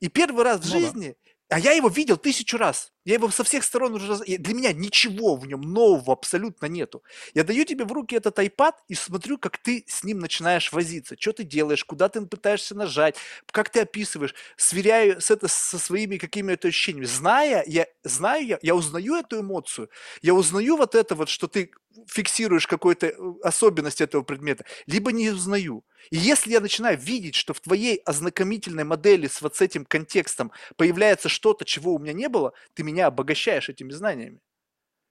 И 0.00 0.08
первый 0.08 0.44
раз 0.44 0.60
в 0.60 0.64
Ну 0.66 0.72
да. 0.72 0.78
жизни, 0.80 1.16
а 1.48 1.58
я 1.58 1.72
его 1.72 1.88
видел 1.88 2.16
тысячу 2.16 2.56
раз. 2.58 2.92
Я 3.04 3.14
его 3.14 3.30
со 3.30 3.44
всех 3.44 3.64
сторон 3.64 3.94
уже... 3.94 4.16
Для 4.16 4.54
меня 4.54 4.72
ничего 4.72 5.36
в 5.36 5.46
нем 5.46 5.62
нового 5.62 6.12
абсолютно 6.12 6.66
нету. 6.66 7.02
Я 7.34 7.44
даю 7.44 7.64
тебе 7.64 7.84
в 7.84 7.92
руки 7.92 8.14
этот 8.14 8.38
iPad 8.38 8.72
и 8.88 8.94
смотрю, 8.94 9.38
как 9.38 9.58
ты 9.58 9.84
с 9.86 10.04
ним 10.04 10.18
начинаешь 10.18 10.72
возиться. 10.72 11.16
Что 11.18 11.32
ты 11.32 11.44
делаешь, 11.44 11.84
куда 11.84 12.08
ты 12.08 12.20
пытаешься 12.20 12.74
нажать, 12.74 13.16
как 13.50 13.70
ты 13.70 13.80
описываешь. 13.80 14.34
Сверяю 14.56 15.20
с 15.20 15.30
это 15.30 15.48
со 15.48 15.78
своими 15.78 16.18
какими-то 16.18 16.68
ощущениями. 16.68 17.06
Зная, 17.06 17.64
я 17.66 17.86
знаю, 18.04 18.46
я, 18.46 18.58
я 18.62 18.74
узнаю 18.74 19.14
эту 19.14 19.40
эмоцию, 19.40 19.88
я 20.22 20.34
узнаю 20.34 20.76
вот 20.76 20.94
это 20.94 21.14
вот, 21.14 21.28
что 21.28 21.48
ты 21.48 21.70
фиксируешь 22.06 22.66
какую-то 22.66 23.06
э, 23.08 23.14
особенность 23.42 24.00
этого 24.00 24.22
предмета, 24.22 24.64
либо 24.86 25.12
не 25.12 25.30
узнаю. 25.30 25.84
И 26.10 26.16
если 26.16 26.52
я 26.52 26.60
начинаю 26.60 26.98
видеть, 26.98 27.34
что 27.34 27.52
в 27.52 27.60
твоей 27.60 27.96
ознакомительной 28.04 28.84
модели 28.84 29.26
с 29.26 29.42
вот 29.42 29.56
с 29.56 29.60
этим 29.60 29.84
контекстом 29.84 30.52
появляется 30.76 31.28
что-то, 31.28 31.64
чего 31.64 31.94
у 31.94 31.98
меня 31.98 32.12
не 32.12 32.28
было, 32.28 32.52
ты 32.74 32.82
меня 32.82 32.89
обогащаешь 32.98 33.68
этими 33.68 33.92
знаниями. 33.92 34.40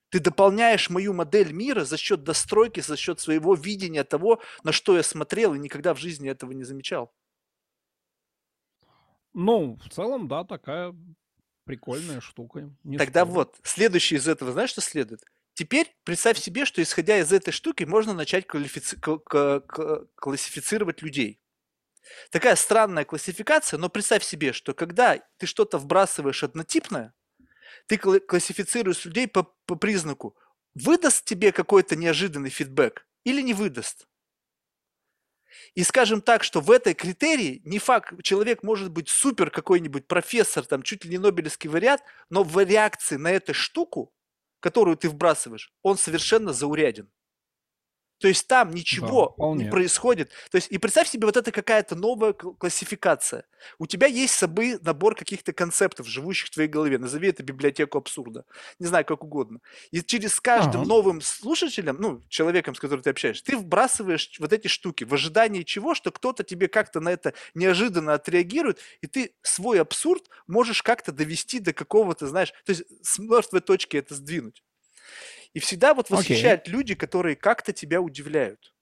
Ты 0.09 0.19
дополняешь 0.19 0.89
мою 0.89 1.13
модель 1.13 1.51
мира 1.51 1.85
за 1.85 1.97
счет 1.97 2.23
достройки, 2.23 2.79
за 2.79 2.97
счет 2.97 3.19
своего 3.19 3.55
видения 3.55 4.03
того, 4.03 4.41
на 4.63 4.71
что 4.71 4.95
я 4.95 5.03
смотрел 5.03 5.53
и 5.53 5.59
никогда 5.59 5.93
в 5.93 5.99
жизни 5.99 6.29
этого 6.29 6.51
не 6.51 6.63
замечал. 6.63 7.13
Ну, 9.33 9.77
в 9.83 9.89
целом, 9.89 10.27
да, 10.27 10.43
такая 10.43 10.95
прикольная 11.65 12.19
штука, 12.21 12.69
не 12.83 12.97
Тогда 12.97 13.21
спорю. 13.21 13.33
вот, 13.35 13.57
следующее 13.63 14.19
из 14.19 14.27
этого, 14.27 14.51
знаешь, 14.51 14.71
что 14.71 14.81
следует? 14.81 15.21
Теперь 15.53 15.95
представь 16.03 16.39
себе, 16.39 16.65
что 16.65 16.81
исходя 16.81 17.19
из 17.19 17.31
этой 17.31 17.51
штуки 17.51 17.83
можно 17.83 18.13
начать 18.13 18.45
квалифици- 18.47 18.97
классифицировать 20.15 21.01
людей. 21.01 21.39
Такая 22.31 22.55
странная 22.55 23.05
классификация, 23.05 23.77
но 23.77 23.89
представь 23.89 24.23
себе, 24.23 24.53
что 24.53 24.73
когда 24.73 25.19
ты 25.37 25.45
что-то 25.45 25.77
вбрасываешь 25.77 26.43
однотипное, 26.43 27.13
ты 27.87 27.95
кла- 27.95 28.19
классифицируешь 28.19 29.05
людей 29.05 29.27
по, 29.27 29.43
по 29.65 29.75
признаку, 29.75 30.35
выдаст 30.73 31.25
тебе 31.25 31.51
какой-то 31.51 31.95
неожиданный 31.95 32.49
фидбэк 32.49 33.05
или 33.23 33.41
не 33.41 33.53
выдаст. 33.53 34.07
И 35.75 35.83
скажем 35.83 36.21
так, 36.21 36.43
что 36.43 36.61
в 36.61 36.71
этой 36.71 36.93
критерии 36.93 37.61
не 37.65 37.79
факт, 37.79 38.13
человек 38.23 38.63
может 38.63 38.91
быть 38.91 39.09
супер 39.09 39.49
какой-нибудь 39.49 40.07
профессор, 40.07 40.65
там 40.65 40.83
чуть 40.83 41.05
ли 41.05 41.11
не 41.11 41.17
Нобелевский 41.17 41.69
вариант, 41.69 42.01
но 42.29 42.43
в 42.43 42.63
реакции 42.63 43.15
на 43.15 43.31
эту 43.31 43.53
штуку, 43.53 44.13
которую 44.59 44.97
ты 44.97 45.09
вбрасываешь, 45.09 45.73
он 45.81 45.97
совершенно 45.97 46.53
зауряден. 46.53 47.09
То 48.19 48.27
есть 48.27 48.47
там 48.47 48.71
Да, 48.71 48.77
ничего 48.77 49.29
не 49.55 49.65
вполне. 49.65 49.71
происходит. 49.71 50.29
То 50.51 50.57
есть 50.57 50.71
и 50.71 50.77
представь 50.77 51.09
себе, 51.09 51.25
вот 51.25 51.37
это 51.37 51.51
какая-то 51.51 51.95
новая 51.95 52.33
кл- 52.33 52.51
классификация. 52.53 53.45
У 53.77 53.87
тебя 53.87 54.07
есть 54.07 54.33
с 54.33 54.37
собой 54.37 54.77
набор 54.81 55.15
каких-то 55.15 55.53
концептов, 55.53 56.07
живущих 56.07 56.47
в 56.47 56.51
твоей 56.51 56.69
голове. 56.69 56.97
Назови 56.97 57.29
это 57.29 57.43
библиотеку 57.43 57.97
абсурда. 57.97 58.45
Не 58.79 58.87
знаю, 58.87 59.05
как 59.05 59.23
угодно. 59.23 59.59
И 59.91 60.01
через 60.01 60.39
каждым 60.39 60.81
Ага. 60.81 60.89
новым 60.89 61.21
слушателем, 61.21 61.97
ну, 61.99 62.21
человеком, 62.29 62.75
с 62.75 62.79
которым 62.79 63.01
ты 63.03 63.09
общаешься, 63.09 63.43
ты 63.43 63.57
вбрасываешь 63.57 64.31
вот 64.39 64.53
эти 64.53 64.67
штуки 64.67 65.03
в 65.05 65.13
ожидании 65.13 65.63
чего, 65.63 65.95
что 65.95 66.11
кто-то 66.11 66.43
тебе 66.43 66.67
как-то 66.67 66.99
на 66.99 67.09
это 67.09 67.33
неожиданно 67.53 68.13
отреагирует, 68.13 68.79
и 69.01 69.07
ты 69.07 69.33
свой 69.41 69.81
абсурд 69.81 70.29
можешь 70.47 70.83
как-то 70.83 71.11
довести 71.11 71.59
до 71.59 71.73
какого-то, 71.73 72.27
знаешь, 72.27 72.51
то 72.65 72.71
есть 72.71 72.83
с 73.01 73.17
мертвой 73.19 73.61
точки 73.61 73.97
это 73.97 74.15
сдвинуть. 74.15 74.63
И 75.53 75.59
всегда 75.59 75.93
вот 75.93 76.09
восхищают 76.09 76.67
люди, 76.67 76.95
которые 76.95 77.35
как-то 77.35 77.73
тебя 77.73 78.01
удивляют. 78.01 78.73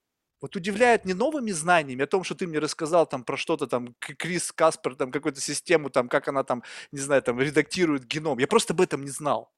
Вот 0.41 0.55
удивляют 0.55 1.05
не 1.05 1.13
новыми 1.13 1.51
знаниями 1.51 2.03
о 2.03 2.07
том, 2.07 2.23
что 2.23 2.35
ты 2.35 2.45
мне 2.45 2.59
рассказал 2.59 3.07
там 3.07 3.23
про 3.23 3.37
что-то 3.37 3.65
там, 3.67 3.95
Крис 3.99 4.51
Каспер, 4.51 4.95
там 4.95 5.11
какую-то 5.11 5.41
систему, 5.41 5.89
там, 5.89 6.09
как 6.09 6.27
она 6.27 6.43
там, 6.43 6.63
не 6.91 6.99
знаю, 6.99 7.23
там, 7.23 7.39
редактирует 7.39 8.05
геном. 8.05 8.37
Я 8.39 8.47
просто 8.47 8.73
об 8.73 8.81
этом 8.81 9.03
не 9.03 9.09
знал. 9.09 9.51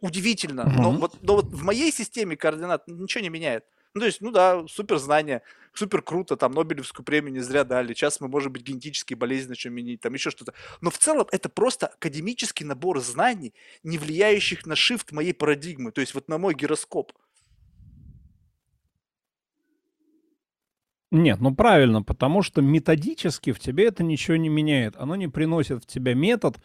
Удивительно. 0.00 0.70
Но 0.74 0.92
Мгм. 0.92 1.00
вот, 1.00 1.18
но 1.22 1.36
вот 1.36 1.52
в 1.52 1.62
моей 1.62 1.92
системе 1.92 2.36
координат 2.36 2.88
ничего 2.88 3.22
не 3.22 3.28
меняет. 3.28 3.64
Ну, 3.94 4.00
то 4.00 4.06
есть, 4.06 4.20
ну 4.20 4.32
да, 4.32 4.66
супер 4.66 4.98
знания, 4.98 5.42
супер 5.72 6.02
круто, 6.02 6.36
там 6.36 6.50
Нобелевскую 6.50 7.06
премию 7.06 7.32
не 7.32 7.40
зря 7.40 7.62
дали. 7.62 7.94
Сейчас 7.94 8.20
мы, 8.20 8.26
может 8.26 8.50
быть, 8.50 8.62
генетические 8.62 9.16
болезни 9.16 9.50
начнем 9.50 9.72
менять, 9.72 10.00
там 10.00 10.12
еще 10.14 10.30
что-то. 10.30 10.52
Но 10.80 10.90
в 10.90 10.98
целом 10.98 11.28
это 11.30 11.48
просто 11.48 11.86
академический 11.86 12.66
набор 12.66 13.00
знаний, 13.00 13.54
не 13.84 13.96
влияющих 13.98 14.66
на 14.66 14.74
шифт 14.74 15.12
моей 15.12 15.32
парадигмы, 15.32 15.92
то 15.92 16.00
есть 16.00 16.12
вот 16.14 16.28
на 16.28 16.38
мой 16.38 16.54
гироскоп. 16.54 17.12
Нет, 21.12 21.40
ну 21.40 21.54
правильно, 21.54 22.02
потому 22.02 22.42
что 22.42 22.60
методически 22.60 23.52
в 23.52 23.60
тебе 23.60 23.86
это 23.86 24.02
ничего 24.02 24.36
не 24.36 24.48
меняет. 24.48 24.96
Оно 24.96 25.14
не 25.14 25.28
приносит 25.28 25.84
в 25.84 25.86
тебя 25.86 26.14
метод, 26.14 26.56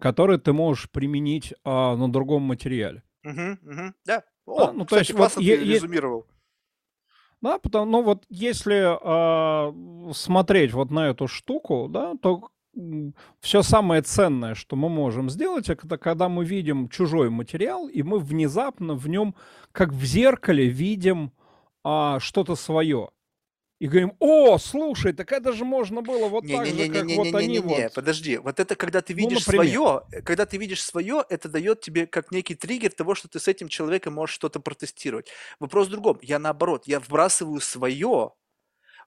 который 0.00 0.38
ты 0.38 0.52
можешь 0.52 0.88
применить 0.88 1.52
а, 1.64 1.96
на 1.96 2.08
другом 2.08 2.42
материале. 2.42 3.02
Мгм, 3.24 3.58
мгм, 3.62 3.94
Да. 4.04 4.22
О, 4.44 4.70
ну, 4.70 4.78
то 4.80 4.84
кстати, 4.84 5.00
есть 5.00 5.12
вот 5.14 5.18
классно 5.18 5.42
ты 5.42 5.56
резюмировал. 5.56 6.28
Да, 7.42 7.58
потому, 7.58 7.86
ну 7.90 8.02
вот 8.02 8.24
если 8.28 8.82
а, 8.84 9.72
смотреть 10.12 10.72
вот 10.72 10.90
на 10.90 11.08
эту 11.08 11.28
штуку, 11.28 11.88
да, 11.90 12.14
то 12.20 12.48
все 13.40 13.62
самое 13.62 14.02
ценное, 14.02 14.54
что 14.54 14.76
мы 14.76 14.88
можем 14.88 15.30
сделать, 15.30 15.70
это 15.70 15.96
когда 15.96 16.28
мы 16.28 16.44
видим 16.44 16.88
чужой 16.88 17.30
материал, 17.30 17.88
и 17.88 18.02
мы 18.02 18.18
внезапно 18.18 18.94
в 18.94 19.08
нем, 19.08 19.34
как 19.72 19.92
в 19.92 20.04
зеркале, 20.04 20.66
видим 20.66 21.32
а, 21.84 22.20
что-то 22.20 22.54
свое. 22.54 23.10
И 23.80 23.88
говорим, 23.88 24.14
о, 24.20 24.56
слушай, 24.58 25.12
так 25.12 25.32
это 25.32 25.52
же 25.52 25.64
можно 25.66 26.00
было 26.00 26.28
вот 26.28 26.48
так 26.50 26.72
же, 26.72 26.86
как 26.86 27.12
вот 27.12 27.34
они 27.34 27.58
Не-не-не-не-не-не-не, 27.58 27.58
вот. 27.58 27.90
подожди. 27.90 28.38
Вот 28.38 28.60
это 28.60 28.74
когда 28.76 29.00
ты 29.02 29.14
Ну, 29.18 29.30
видишь 29.30 29.44
например. 29.46 29.78
свое, 29.82 30.02
когда 30.24 30.46
ты 30.46 30.58
видишь 30.58 30.82
свое, 30.84 31.24
это 31.28 31.48
дает 31.48 31.80
тебе 31.80 32.06
как 32.06 32.30
некий 32.30 32.54
триггер 32.54 32.92
того, 32.92 33.14
что 33.14 33.28
ты 33.28 33.38
с 33.38 33.48
этим 33.48 33.68
человеком 33.68 34.14
можешь 34.14 34.34
что-то 34.34 34.60
протестировать. 34.60 35.28
Вопрос 35.60 35.88
в 35.88 35.90
другом. 35.90 36.18
Я 36.22 36.38
наоборот, 36.38 36.86
я 36.86 37.00
вбрасываю 37.00 37.60
свое 37.60 38.32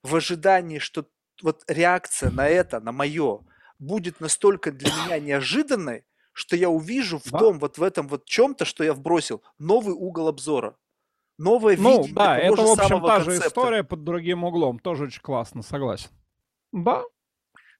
в 0.04 0.16
ожидании, 0.16 0.80
что 0.80 1.08
вот 1.44 1.64
реакция 1.68 2.32
на 2.32 2.48
это, 2.48 2.80
на 2.82 2.92
мое, 2.92 3.42
будет 3.80 4.20
настолько 4.22 4.72
для 4.72 4.92
меня 4.92 5.20
неожиданной, 5.20 6.06
что 6.34 6.56
я 6.56 6.70
увижу 6.70 7.20
в 7.20 7.32
Да. 7.32 7.40
том, 7.40 7.60
вот 7.60 7.78
в 7.78 7.84
этом 7.84 8.08
вот 8.08 8.26
чем-то, 8.26 8.66
что 8.66 8.84
я 8.84 8.94
вбросил, 8.94 9.44
новый 9.60 9.96
угол 9.96 10.28
обзора. 10.30 10.78
Новое 11.40 11.78
Ну, 11.78 12.02
видение 12.04 12.14
да, 12.14 12.38
того 12.38 12.54
это, 12.54 12.56
же 12.58 12.68
в 12.68 12.72
общем, 12.72 12.88
самого 12.88 13.08
та 13.08 13.20
же 13.22 13.26
концепта. 13.32 13.48
история 13.50 13.84
под 13.84 14.04
другим 14.04 14.44
углом. 14.44 14.78
Тоже 14.80 15.06
очень 15.06 15.22
классно, 15.22 15.64
согласен. 15.64 16.10
Да, 16.72 17.04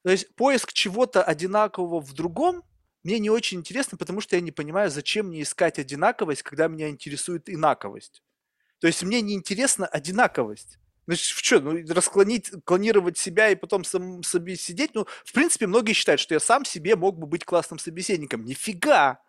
То 0.02 0.10
есть 0.10 0.34
поиск 0.34 0.72
чего-то 0.72 1.22
одинакового 1.22 2.00
в 2.00 2.12
другом 2.14 2.64
мне 3.04 3.18
не 3.18 3.30
очень 3.30 3.58
интересно, 3.58 3.96
потому 3.96 4.20
что 4.20 4.36
я 4.36 4.42
не 4.42 4.50
понимаю, 4.50 4.90
зачем 4.90 5.28
мне 5.28 5.42
искать 5.42 5.78
одинаковость, 5.78 6.42
когда 6.42 6.68
меня 6.68 6.88
интересует 6.88 7.48
инаковость. 7.48 8.22
То 8.80 8.86
есть 8.86 9.02
мне 9.02 9.20
не 9.20 9.34
интересна 9.34 9.86
одинаковость. 9.86 10.78
Значит, 11.06 11.36
в 11.36 11.44
что, 11.44 11.60
ну, 11.60 11.78
расклонить, 11.88 12.50
клонировать 12.64 13.18
себя 13.18 13.50
и 13.50 13.56
потом 13.56 13.84
сам 13.84 14.22
себе 14.22 14.56
сидеть? 14.56 14.94
Ну, 14.94 15.06
в 15.24 15.32
принципе, 15.32 15.66
многие 15.66 15.92
считают, 15.92 16.20
что 16.20 16.34
я 16.34 16.40
сам 16.40 16.64
себе 16.64 16.94
мог 16.96 17.18
бы 17.18 17.26
быть 17.26 17.44
классным 17.44 17.78
собеседником. 17.78 18.44
Нифига! 18.44 19.20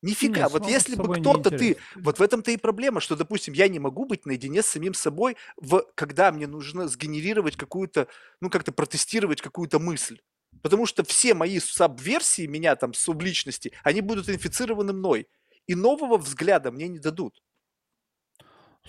Нифига. 0.00 0.42
Нет, 0.42 0.52
Вот 0.52 0.68
если 0.68 0.94
бы 0.94 1.14
кто-то 1.20 1.50
ты... 1.50 1.76
Вот 1.96 2.18
в 2.18 2.22
этом-то 2.22 2.50
и 2.50 2.56
проблема, 2.56 3.00
что, 3.00 3.16
допустим, 3.16 3.54
я 3.54 3.68
не 3.68 3.78
могу 3.78 4.04
быть 4.04 4.26
наедине 4.26 4.62
с 4.62 4.66
самим 4.66 4.94
собой, 4.94 5.36
в, 5.56 5.84
когда 5.94 6.30
мне 6.30 6.46
нужно 6.46 6.86
сгенерировать 6.86 7.56
какую-то, 7.56 8.06
ну, 8.40 8.48
как-то 8.48 8.70
протестировать 8.70 9.40
какую-то 9.40 9.78
мысль. 9.78 10.20
Потому 10.62 10.86
что 10.86 11.04
все 11.04 11.34
мои 11.34 11.58
сабверсии 11.58 12.46
меня 12.46 12.76
там, 12.76 12.94
субличности, 12.94 13.72
они 13.82 14.00
будут 14.00 14.28
инфицированы 14.28 14.92
мной. 14.92 15.26
И 15.66 15.74
нового 15.74 16.16
взгляда 16.16 16.70
мне 16.70 16.88
не 16.88 16.98
дадут. 16.98 17.42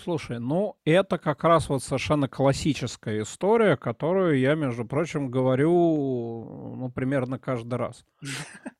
Слушай, 0.03 0.39
ну 0.39 0.77
это 0.85 1.17
как 1.17 1.43
раз 1.43 1.67
вот 1.69 1.83
совершенно 1.83 2.27
классическая 2.27 3.21
история, 3.21 3.75
которую 3.75 4.39
я, 4.39 4.55
между 4.55 4.85
прочим, 4.85 5.29
говорю, 5.29 6.75
ну, 6.77 6.89
примерно 6.93 7.37
каждый 7.37 7.75
раз. 7.75 8.05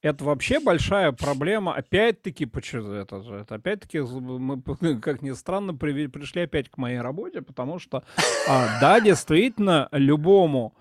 Это 0.02 0.24
вообще 0.24 0.60
большая 0.60 1.12
проблема. 1.12 1.74
Опять-таки, 1.76 2.46
почему 2.46 2.92
это? 2.92 3.18
Это 3.18 3.56
опять-таки 3.56 4.00
мы, 4.00 4.62
как 5.02 5.22
ни 5.22 5.32
странно, 5.32 5.74
пришли 5.74 6.44
опять 6.44 6.70
к 6.70 6.78
моей 6.78 7.00
работе, 7.00 7.42
потому 7.42 7.80
что, 7.80 8.04
а, 8.48 8.80
да, 8.80 9.02
действительно, 9.02 9.90
любому 9.92 10.74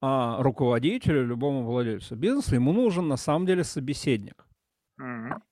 а, 0.00 0.42
руководителю, 0.42 1.26
любому 1.26 1.64
владельцу 1.64 2.16
бизнеса 2.16 2.54
ему 2.54 2.72
нужен 2.72 3.08
на 3.08 3.16
самом 3.16 3.46
деле 3.46 3.64
собеседник. 3.64 4.45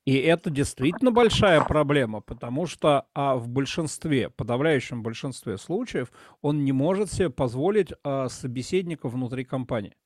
И 0.07 0.17
это 0.17 0.49
действительно 0.49 1.11
большая 1.11 1.63
проблема, 1.63 2.21
потому 2.23 2.67
что 2.67 3.07
а, 3.15 3.37
в 3.37 3.49
большинстве, 3.49 4.31
подавляющем 4.31 5.03
большинстве 5.03 5.59
случаев, 5.59 6.11
он 6.41 6.65
не 6.65 6.73
может 6.73 7.13
себе 7.13 7.29
позволить 7.29 7.93
а, 8.03 8.29
собеседника 8.29 9.09
внутри 9.09 9.45
компании. 9.45 9.97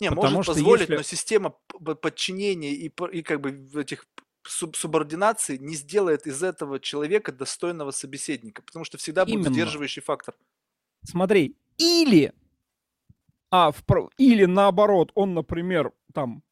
Не, 0.00 0.10
Потому 0.10 0.36
может 0.36 0.54
позволить, 0.54 0.82
если... 0.82 0.96
но 0.96 1.02
система 1.02 1.54
подчинения 2.02 2.72
и, 2.72 2.92
и 3.12 3.22
как 3.22 3.40
бы 3.40 3.68
этих 3.80 4.06
суб- 4.44 4.74
субординаций 4.74 5.58
не 5.58 5.74
сделает 5.74 6.26
из 6.26 6.42
этого 6.42 6.80
человека 6.80 7.32
достойного 7.32 7.92
собеседника, 7.92 8.62
потому 8.62 8.84
что 8.84 8.98
всегда 8.98 9.24
будет 9.24 9.36
Именно. 9.36 9.52
сдерживающий 9.52 10.02
фактор. 10.02 10.34
Смотри, 11.04 11.56
или, 11.76 12.32
а, 13.50 13.70
в 13.70 13.84
или 14.18 14.44
наоборот, 14.44 15.12
он, 15.14 15.34
например, 15.34 15.92
там 16.12 16.42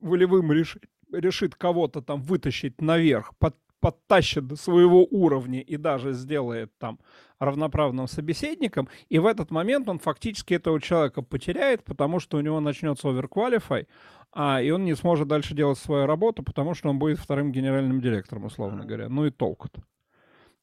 волевым 0.00 0.52
решит, 0.52 0.84
решит 1.14 1.54
кого-то 1.54 2.02
там 2.02 2.22
вытащить 2.22 2.80
наверх, 2.80 3.32
под- 3.38 3.56
подтащит 3.80 4.46
до 4.46 4.56
своего 4.56 5.06
уровня 5.10 5.60
и 5.60 5.76
даже 5.76 6.12
сделает 6.12 6.72
там 6.78 6.98
равноправным 7.38 8.08
собеседником, 8.08 8.88
и 9.10 9.18
в 9.18 9.26
этот 9.26 9.50
момент 9.50 9.88
он 9.88 9.98
фактически 9.98 10.54
этого 10.54 10.80
человека 10.80 11.22
потеряет, 11.22 11.84
потому 11.84 12.20
что 12.20 12.38
у 12.38 12.40
него 12.40 12.60
начнется 12.60 13.08
оверквалифай, 13.08 13.86
а, 14.32 14.62
и 14.62 14.70
он 14.70 14.84
не 14.84 14.94
сможет 14.96 15.28
дальше 15.28 15.54
делать 15.54 15.78
свою 15.78 16.06
работу, 16.06 16.42
потому 16.42 16.74
что 16.74 16.88
он 16.88 16.98
будет 16.98 17.18
вторым 17.18 17.52
генеральным 17.52 18.00
директором, 18.00 18.44
условно 18.44 18.84
говоря. 18.84 19.08
Ну 19.08 19.26
и 19.26 19.30
толку-то. 19.30 19.82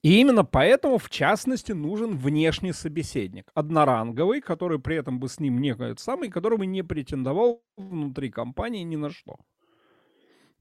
И 0.03 0.19
именно 0.19 0.43
поэтому, 0.43 0.97
в 0.97 1.09
частности, 1.09 1.73
нужен 1.73 2.17
внешний 2.17 2.73
собеседник. 2.73 3.51
Одноранговый, 3.53 4.41
который 4.41 4.79
при 4.79 4.95
этом 4.95 5.19
бы 5.19 5.29
с 5.29 5.39
ним 5.39 5.61
не 5.61 5.75
самый, 5.97 6.29
который 6.29 6.57
бы 6.57 6.65
не 6.65 6.81
претендовал 6.81 7.61
внутри 7.77 8.31
компании 8.31 8.81
ни 8.81 8.95
на 8.95 9.11
что. 9.11 9.37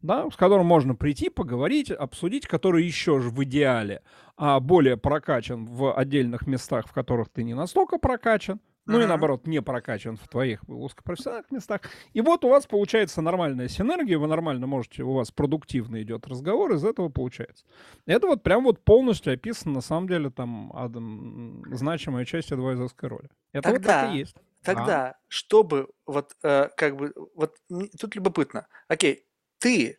Да, 0.02 0.30
с 0.30 0.36
которым 0.36 0.66
можно 0.66 0.94
прийти, 0.94 1.28
поговорить, 1.28 1.90
обсудить, 1.90 2.46
который 2.46 2.84
еще 2.84 3.20
же 3.20 3.30
в 3.30 3.42
идеале 3.44 4.02
а, 4.36 4.58
более 4.58 4.96
прокачан 4.96 5.66
в 5.66 5.92
отдельных 5.92 6.46
местах, 6.46 6.86
в 6.86 6.92
которых 6.92 7.28
ты 7.28 7.42
не 7.42 7.54
настолько 7.54 7.98
прокачан, 7.98 8.60
ну 8.86 9.00
и 9.00 9.06
наоборот, 9.06 9.46
не 9.46 9.62
прокачан 9.62 10.16
в 10.16 10.26
твоих 10.26 10.68
узкопрофессиональных 10.68 11.50
местах. 11.50 11.82
И 12.12 12.20
вот 12.20 12.44
у 12.44 12.48
вас 12.48 12.66
получается 12.66 13.22
нормальная 13.22 13.68
синергия, 13.68 14.18
вы 14.18 14.26
нормально 14.26 14.66
можете, 14.66 15.02
у 15.02 15.12
вас 15.12 15.30
продуктивно 15.30 16.02
идет 16.02 16.26
разговор, 16.26 16.72
из 16.72 16.84
этого 16.84 17.08
получается. 17.08 17.64
Это 18.06 18.26
вот 18.26 18.42
прям 18.42 18.64
вот 18.64 18.82
полностью 18.82 19.34
описано, 19.34 19.74
на 19.74 19.80
самом 19.80 20.08
деле, 20.08 20.30
там, 20.30 20.72
адом, 20.74 21.62
значимая 21.70 22.24
часть 22.24 22.50
адвайзерской 22.50 23.08
роли. 23.08 23.30
Это 23.52 23.70
вот 23.70 23.82
так 23.82 23.86
Тогда, 23.86 24.12
и 24.12 24.18
есть. 24.18 24.36
А? 24.36 24.64
тогда, 24.64 25.16
чтобы 25.28 25.88
вот 26.06 26.36
э, 26.42 26.68
как 26.76 26.96
бы 26.96 27.12
вот 27.34 27.56
тут 27.98 28.14
любопытно. 28.14 28.66
Окей, 28.88 29.24
ты 29.60 29.98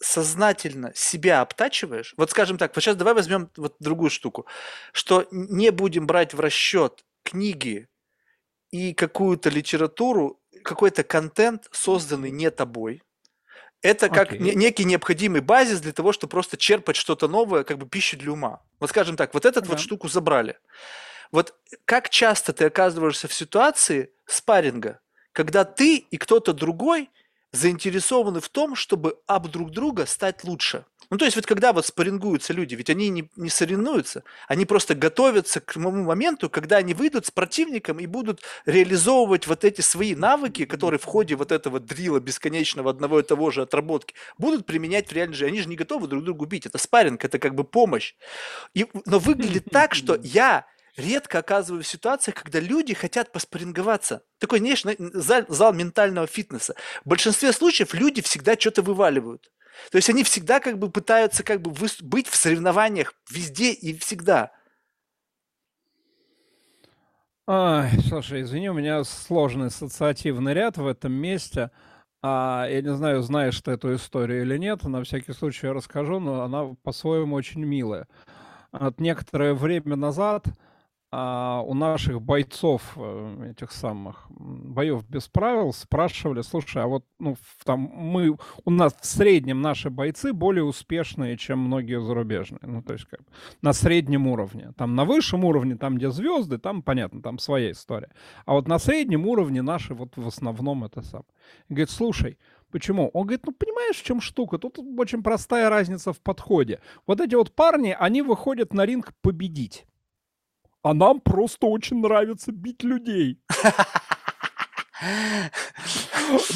сознательно 0.00 0.92
себя 0.94 1.40
обтачиваешь. 1.40 2.14
Вот 2.16 2.30
скажем 2.30 2.58
так, 2.58 2.74
вот 2.74 2.82
сейчас 2.82 2.96
давай 2.96 3.14
возьмем 3.14 3.50
вот 3.56 3.76
другую 3.78 4.10
штуку, 4.10 4.46
что 4.92 5.26
не 5.30 5.70
будем 5.70 6.06
брать 6.06 6.34
в 6.34 6.40
расчет 6.40 7.04
книги 7.22 7.88
и 8.70 8.92
какую-то 8.92 9.50
литературу, 9.50 10.40
какой-то 10.64 11.04
контент, 11.04 11.68
созданный 11.70 12.30
не 12.30 12.50
тобой. 12.50 13.02
Это 13.82 14.08
как 14.08 14.32
не- 14.32 14.50
Окей. 14.50 14.54
некий 14.56 14.84
необходимый 14.84 15.42
базис 15.42 15.80
для 15.80 15.92
того, 15.92 16.12
чтобы 16.12 16.30
просто 16.30 16.56
черпать 16.56 16.96
что-то 16.96 17.28
новое, 17.28 17.64
как 17.64 17.78
бы 17.78 17.86
пищу 17.86 18.16
для 18.18 18.32
ума. 18.32 18.62
Вот 18.80 18.90
скажем 18.90 19.16
так, 19.16 19.34
вот 19.34 19.44
этот 19.44 19.66
вот 19.66 19.76
Да. 19.76 19.82
штуку 19.82 20.08
забрали. 20.08 20.58
Вот 21.30 21.54
как 21.84 22.08
часто 22.10 22.52
ты 22.52 22.64
оказываешься 22.64 23.28
в 23.28 23.34
ситуации 23.34 24.12
спарринга, 24.26 25.00
когда 25.32 25.64
ты 25.64 25.96
и 25.98 26.16
кто-то 26.16 26.52
другой 26.52 27.10
заинтересованы 27.54 28.40
в 28.40 28.48
том, 28.48 28.74
чтобы 28.74 29.18
об 29.26 29.48
друг 29.48 29.70
друга 29.70 30.06
стать 30.06 30.44
лучше. 30.44 30.84
Ну, 31.10 31.18
то 31.18 31.26
есть 31.26 31.36
вот 31.36 31.46
когда 31.46 31.72
вот 31.72 31.86
спаррингуются 31.86 32.52
люди, 32.52 32.74
ведь 32.74 32.90
они 32.90 33.08
не, 33.08 33.30
не 33.36 33.50
соревнуются, 33.50 34.24
они 34.48 34.64
просто 34.64 34.94
готовятся 34.94 35.60
к 35.60 35.74
тому 35.74 35.90
моменту, 35.90 36.48
когда 36.48 36.78
они 36.78 36.94
выйдут 36.94 37.26
с 37.26 37.30
противником 37.30 38.00
и 38.00 38.06
будут 38.06 38.42
реализовывать 38.64 39.46
вот 39.46 39.64
эти 39.64 39.80
свои 39.80 40.14
навыки, 40.14 40.64
которые 40.64 40.98
в 40.98 41.04
ходе 41.04 41.36
вот 41.36 41.52
этого 41.52 41.78
дрила 41.78 42.20
бесконечного 42.20 42.90
одного 42.90 43.20
и 43.20 43.22
того 43.22 43.50
же 43.50 43.62
отработки 43.62 44.14
будут 44.38 44.66
применять 44.66 45.08
в 45.08 45.12
реальной 45.12 45.34
жизни. 45.34 45.52
Они 45.52 45.60
же 45.60 45.68
не 45.68 45.76
готовы 45.76 46.08
друг 46.08 46.24
друга 46.24 46.46
бить. 46.46 46.66
Это 46.66 46.78
спарринг, 46.78 47.24
это 47.24 47.38
как 47.38 47.54
бы 47.54 47.64
помощь. 47.64 48.14
И, 48.72 48.86
но 49.04 49.18
выглядит 49.18 49.66
так, 49.70 49.94
что 49.94 50.18
я 50.22 50.66
редко 50.96 51.38
оказываюсь 51.38 51.86
в 51.86 51.90
ситуациях, 51.90 52.36
когда 52.42 52.60
люди 52.60 52.94
хотят 52.94 53.32
поспоринговаться. 53.32 54.22
Такой, 54.38 54.58
знаешь, 54.60 54.84
на- 54.84 54.94
зал, 54.98 55.44
зал 55.48 55.72
ментального 55.72 56.26
фитнеса. 56.26 56.74
В 57.04 57.08
большинстве 57.08 57.52
случаев 57.52 57.94
люди 57.94 58.22
всегда 58.22 58.54
что-то 58.58 58.82
вываливают. 58.82 59.50
То 59.90 59.96
есть 59.98 60.08
они 60.08 60.22
всегда 60.22 60.60
как 60.60 60.78
бы 60.78 60.90
пытаются 60.90 61.42
как 61.42 61.60
бы 61.60 61.72
быть 62.02 62.28
в 62.28 62.36
соревнованиях 62.36 63.14
везде 63.30 63.72
и 63.72 63.96
всегда. 63.98 64.52
Ай, 67.46 67.90
слушай, 68.08 68.42
извини, 68.42 68.70
у 68.70 68.74
меня 68.74 69.04
сложный 69.04 69.66
ассоциативный 69.66 70.54
ряд 70.54 70.78
в 70.78 70.86
этом 70.86 71.12
месте. 71.12 71.70
А, 72.22 72.66
я 72.70 72.80
не 72.80 72.94
знаю, 72.94 73.20
знаешь 73.22 73.60
ты 73.60 73.72
эту 73.72 73.94
историю 73.94 74.42
или 74.42 74.56
нет, 74.56 74.82
на 74.84 75.02
всякий 75.04 75.32
случай 75.32 75.66
я 75.66 75.74
расскажу, 75.74 76.20
но 76.20 76.42
она 76.42 76.74
по-своему 76.82 77.36
очень 77.36 77.62
милая. 77.62 78.08
От 78.72 78.98
некоторое 79.00 79.54
время 79.54 79.96
назад 79.96 80.46
а, 81.16 81.60
у 81.60 81.74
наших 81.74 82.20
бойцов, 82.20 82.82
э, 82.96 83.52
этих 83.52 83.70
самых 83.70 84.26
боев 84.30 85.08
без 85.08 85.28
правил, 85.28 85.72
спрашивали, 85.72 86.42
слушай, 86.42 86.82
а 86.82 86.88
вот 86.88 87.04
ну, 87.20 87.36
там 87.64 87.78
мы, 87.78 88.36
у 88.64 88.70
нас 88.70 88.96
в 89.00 89.06
среднем 89.06 89.62
наши 89.62 89.90
бойцы 89.90 90.32
более 90.32 90.64
успешные, 90.64 91.36
чем 91.36 91.60
многие 91.60 92.00
зарубежные. 92.00 92.62
Ну, 92.64 92.82
то 92.82 92.94
есть 92.94 93.04
как 93.04 93.20
бы 93.20 93.26
на 93.62 93.72
среднем 93.72 94.26
уровне. 94.26 94.72
Там 94.76 94.96
на 94.96 95.04
высшем 95.04 95.44
уровне, 95.44 95.76
там 95.76 95.98
где 95.98 96.10
звезды, 96.10 96.58
там 96.58 96.82
понятно, 96.82 97.22
там 97.22 97.38
своя 97.38 97.70
история. 97.70 98.10
А 98.44 98.54
вот 98.54 98.66
на 98.66 98.80
среднем 98.80 99.28
уровне 99.28 99.62
наши 99.62 99.94
вот 99.94 100.16
в 100.16 100.26
основном 100.26 100.82
это 100.82 101.02
сам. 101.02 101.22
Говорит, 101.68 101.90
слушай, 101.90 102.38
Почему? 102.72 103.08
Он 103.14 103.22
говорит, 103.22 103.46
ну 103.46 103.52
понимаешь, 103.52 103.94
в 103.94 104.02
чем 104.02 104.20
штука? 104.20 104.58
Тут 104.58 104.80
очень 104.98 105.22
простая 105.22 105.70
разница 105.70 106.12
в 106.12 106.20
подходе. 106.20 106.80
Вот 107.06 107.20
эти 107.20 107.36
вот 107.36 107.54
парни, 107.54 107.96
они 107.96 108.20
выходят 108.20 108.74
на 108.74 108.84
ринг 108.84 109.12
победить. 109.22 109.86
А 110.84 110.92
нам 110.94 111.20
просто 111.20 111.66
очень 111.66 112.00
нравится 112.00 112.52
бить 112.52 112.82
людей. 112.84 113.40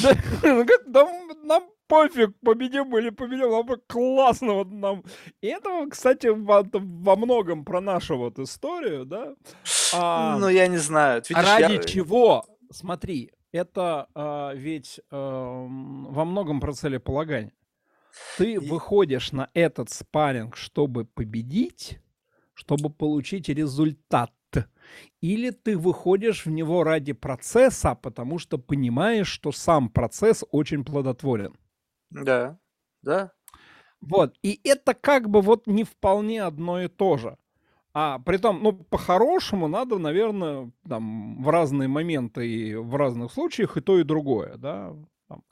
Да, 0.03 0.11
он 0.45 0.65
говорит, 0.65 0.81
«Да 0.87 1.09
Нам 1.45 1.65
пофиг, 1.89 2.39
победим 2.45 2.97
или 2.99 3.11
победим, 3.11 3.51
нам 3.51 3.67
классно 3.87 4.53
вот 4.55 4.71
нам. 4.71 5.03
И 5.41 5.47
это, 5.47 5.87
кстати, 5.91 6.27
во, 6.27 6.63
во 6.73 7.17
многом 7.17 7.65
про 7.65 7.81
нашу 7.81 8.19
вот 8.19 8.39
историю, 8.39 9.07
да. 9.07 9.35
А, 9.95 10.37
Ну, 10.39 10.49
я 10.49 10.67
не 10.69 10.77
знаю. 10.79 11.23
а 11.35 11.43
я- 11.59 11.69
ради 11.69 11.87
чего? 11.89 12.45
Смотри, 12.71 13.31
это 13.53 14.09
а, 14.15 14.53
ведь 14.55 15.01
эм, 15.11 16.05
во 16.13 16.25
многом 16.27 16.61
про 16.61 16.73
целеполагание. 16.75 17.53
Ты 18.37 18.53
И- 18.55 18.59
выходишь 18.59 19.33
на 19.33 19.49
этот 19.55 19.89
спарринг, 19.91 20.57
чтобы 20.57 21.07
победить, 21.07 21.99
чтобы 22.59 22.91
получить 22.91 23.49
результат. 23.49 24.33
Или 25.21 25.51
ты 25.51 25.79
выходишь 25.79 26.45
в 26.45 26.51
него 26.51 26.83
ради 26.83 27.13
процесса, 27.13 27.95
потому 27.95 28.39
что 28.39 28.59
понимаешь, 28.59 29.29
что 29.29 29.53
сам 29.53 29.89
процесс 29.89 30.45
очень 30.51 30.85
плодотворен. 30.85 31.55
Да, 32.11 32.59
да. 33.03 33.33
Вот. 34.01 34.35
И 34.43 34.61
это 34.65 34.95
как 34.95 35.29
бы 35.29 35.41
вот 35.41 35.67
не 35.69 35.85
вполне 35.85 36.43
одно 36.43 36.83
и 36.83 36.89
то 36.89 37.17
же. 37.17 37.37
А 37.95 38.19
при 38.19 38.39
том, 38.39 38.61
ну, 38.63 38.73
по-хорошему 38.73 39.69
надо, 39.69 39.99
наверное, 39.99 40.73
там, 40.89 41.43
в 41.43 41.49
разные 41.49 41.89
моменты 41.89 42.49
и 42.49 42.75
в 42.75 42.97
разных 42.97 43.33
случаях 43.33 43.77
и 43.77 43.81
то, 43.81 43.99
и 43.99 44.05
другое, 44.05 44.57
да. 44.57 44.97
Там, 45.29 45.45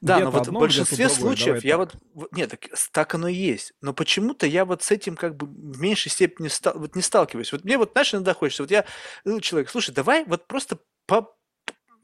да, 0.00 0.20
но 0.20 0.30
вот 0.30 0.46
в 0.46 0.52
большинстве 0.52 1.08
случаев 1.08 1.62
Давай 1.62 1.62
я 1.64 1.78
так. 1.78 2.00
вот, 2.14 2.32
нет, 2.32 2.50
так, 2.50 2.66
так 2.92 3.14
оно 3.14 3.26
и 3.26 3.34
есть. 3.34 3.72
Но 3.80 3.92
почему-то 3.92 4.46
я 4.46 4.64
вот 4.64 4.84
с 4.84 4.92
этим 4.92 5.16
как 5.16 5.36
бы 5.36 5.46
в 5.46 5.80
меньшей 5.80 6.10
степени 6.10 6.46
ста, 6.46 6.72
вот 6.72 6.94
не 6.94 7.02
сталкиваюсь. 7.02 7.50
Вот 7.50 7.64
мне 7.64 7.76
вот, 7.76 7.92
знаешь, 7.92 8.14
иногда 8.14 8.32
хочется, 8.32 8.62
вот 8.62 8.70
я, 8.70 8.84
ну, 9.24 9.40
человек, 9.40 9.70
слушай, 9.70 9.92
давай 9.92 10.24
вот 10.24 10.46
просто 10.46 10.78
по, 11.06 11.34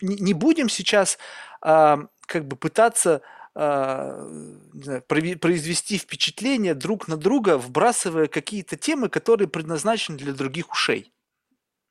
не, 0.00 0.34
будем 0.34 0.68
сейчас 0.68 1.18
а, 1.60 2.00
как 2.26 2.48
бы 2.48 2.56
пытаться 2.56 3.22
а, 3.54 4.26
знаю, 4.72 5.02
произвести 5.02 5.98
впечатление 5.98 6.74
друг 6.74 7.06
на 7.06 7.16
друга, 7.16 7.58
вбрасывая 7.58 8.26
какие-то 8.26 8.76
темы, 8.76 9.08
которые 9.08 9.48
предназначены 9.48 10.18
для 10.18 10.32
других 10.32 10.72
ушей. 10.72 11.12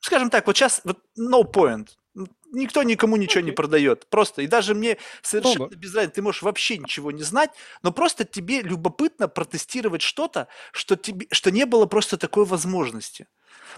Скажем 0.00 0.30
так, 0.30 0.46
вот 0.46 0.56
сейчас 0.56 0.80
вот 0.84 0.98
no 1.18 1.42
point. 1.44 1.88
Никто 2.52 2.82
никому 2.82 3.16
ничего 3.16 3.42
не 3.42 3.52
продает. 3.52 4.08
Просто. 4.10 4.42
И 4.42 4.46
даже 4.46 4.74
мне 4.74 4.98
совершенно 5.22 5.68
ну, 5.70 5.76
без 5.76 5.94
разницы, 5.94 6.16
ты 6.16 6.22
можешь 6.22 6.42
вообще 6.42 6.78
ничего 6.78 7.10
не 7.10 7.22
знать, 7.22 7.50
но 7.82 7.92
просто 7.92 8.24
тебе 8.24 8.62
любопытно 8.62 9.28
протестировать 9.28 10.02
что-то, 10.02 10.48
что, 10.72 10.96
тебе, 10.96 11.26
что 11.30 11.50
не 11.50 11.66
было 11.66 11.86
просто 11.86 12.16
такой 12.16 12.44
возможности. 12.44 13.26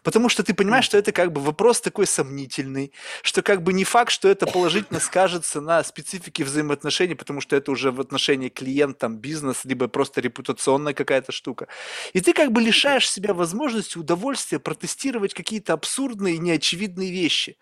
Потому 0.03 0.29
что 0.29 0.43
ты 0.43 0.55
понимаешь, 0.55 0.85
что 0.85 0.99
это 0.99 1.13
как 1.13 1.33
бы 1.33 1.41
вопрос 1.41 1.81
такой 1.81 2.07
сомнительный, 2.07 2.93
что 3.23 3.43
как 3.43 3.63
бы 3.63 3.73
не 3.73 3.85
факт, 3.85 4.11
что 4.11 4.29
это 4.29 4.47
положительно 4.47 5.01
скажется 5.01 5.61
на 5.61 5.83
специфике 5.85 6.45
взаимоотношений, 6.45 7.15
потому 7.15 7.41
что 7.41 7.57
это 7.57 7.71
уже 7.71 7.91
в 7.91 8.01
отношении 8.01 8.49
клиент, 8.49 8.99
там, 8.99 9.19
бизнес, 9.19 9.65
либо 9.65 9.89
просто 9.89 10.21
репутационная 10.21 10.95
какая-то 10.95 11.33
штука. 11.33 11.69
И 12.13 12.21
ты 12.21 12.33
как 12.33 12.53
бы 12.53 12.61
лишаешь 12.61 13.11
себя 13.11 13.35
возможности, 13.35 13.99
удовольствия 13.99 14.59
протестировать 14.59 15.35
какие-то 15.35 15.73
абсурдные 15.73 16.37
и 16.37 16.39
неочевидные 16.39 17.11
вещи. 17.11 17.57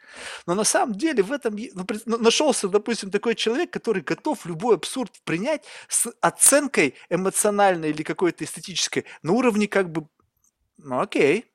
Но 0.47 0.55
на 0.55 0.65
самом 0.65 0.95
деле 0.95 1.23
в 1.23 1.33
этом 1.33 1.57
ну, 1.57 1.87
ну, 2.07 2.19
нашелся, 2.19 2.69
допустим, 2.69 3.11
такой 3.11 3.35
человек, 3.35 3.71
который 3.71 4.03
готов 4.03 4.47
любой 4.47 4.77
абсурд 4.77 5.13
принять 5.25 5.65
с 5.89 6.11
оценкой 6.21 6.95
эмоциональной 7.09 7.91
или 7.91 8.03
какой-то 8.03 8.45
эстетической 8.45 9.05
на 9.23 9.33
уровне 9.33 9.69
как 9.69 9.91
бы, 9.91 10.07
ну 10.79 11.01
окей, 11.01 11.51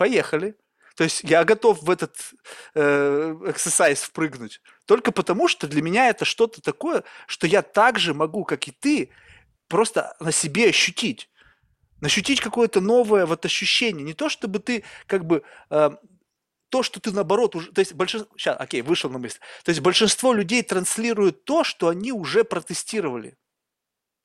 поехали. 0.00 0.54
То 0.96 1.04
есть 1.04 1.22
я 1.24 1.44
готов 1.44 1.82
в 1.82 1.90
этот 1.90 2.16
э, 2.74 3.34
exercise 3.44 3.96
впрыгнуть. 3.96 4.62
Только 4.86 5.12
потому, 5.12 5.46
что 5.46 5.66
для 5.66 5.82
меня 5.82 6.08
это 6.08 6.24
что-то 6.24 6.62
такое, 6.62 7.04
что 7.26 7.46
я 7.46 7.60
так 7.60 7.98
же 7.98 8.14
могу, 8.14 8.44
как 8.44 8.66
и 8.66 8.70
ты, 8.70 9.10
просто 9.68 10.16
на 10.18 10.32
себе 10.32 10.70
ощутить. 10.70 11.28
Ощутить 12.00 12.40
какое-то 12.40 12.80
новое 12.80 13.26
вот 13.26 13.44
ощущение. 13.44 14.02
Не 14.02 14.14
то, 14.14 14.30
чтобы 14.30 14.58
ты 14.58 14.84
как 15.06 15.26
бы 15.26 15.42
э, 15.68 15.90
то, 16.70 16.82
что 16.82 16.98
ты 16.98 17.12
наоборот 17.12 17.54
уже, 17.56 17.72
то 17.72 17.80
есть 17.80 17.92
большинство, 17.92 18.32
сейчас, 18.38 18.56
окей, 18.58 18.80
вышел 18.80 19.10
на 19.10 19.18
мысль, 19.18 19.38
то 19.64 19.68
есть 19.68 19.82
большинство 19.82 20.32
людей 20.32 20.62
транслируют 20.62 21.44
то, 21.44 21.62
что 21.62 21.88
они 21.88 22.10
уже 22.10 22.42
протестировали. 22.42 23.36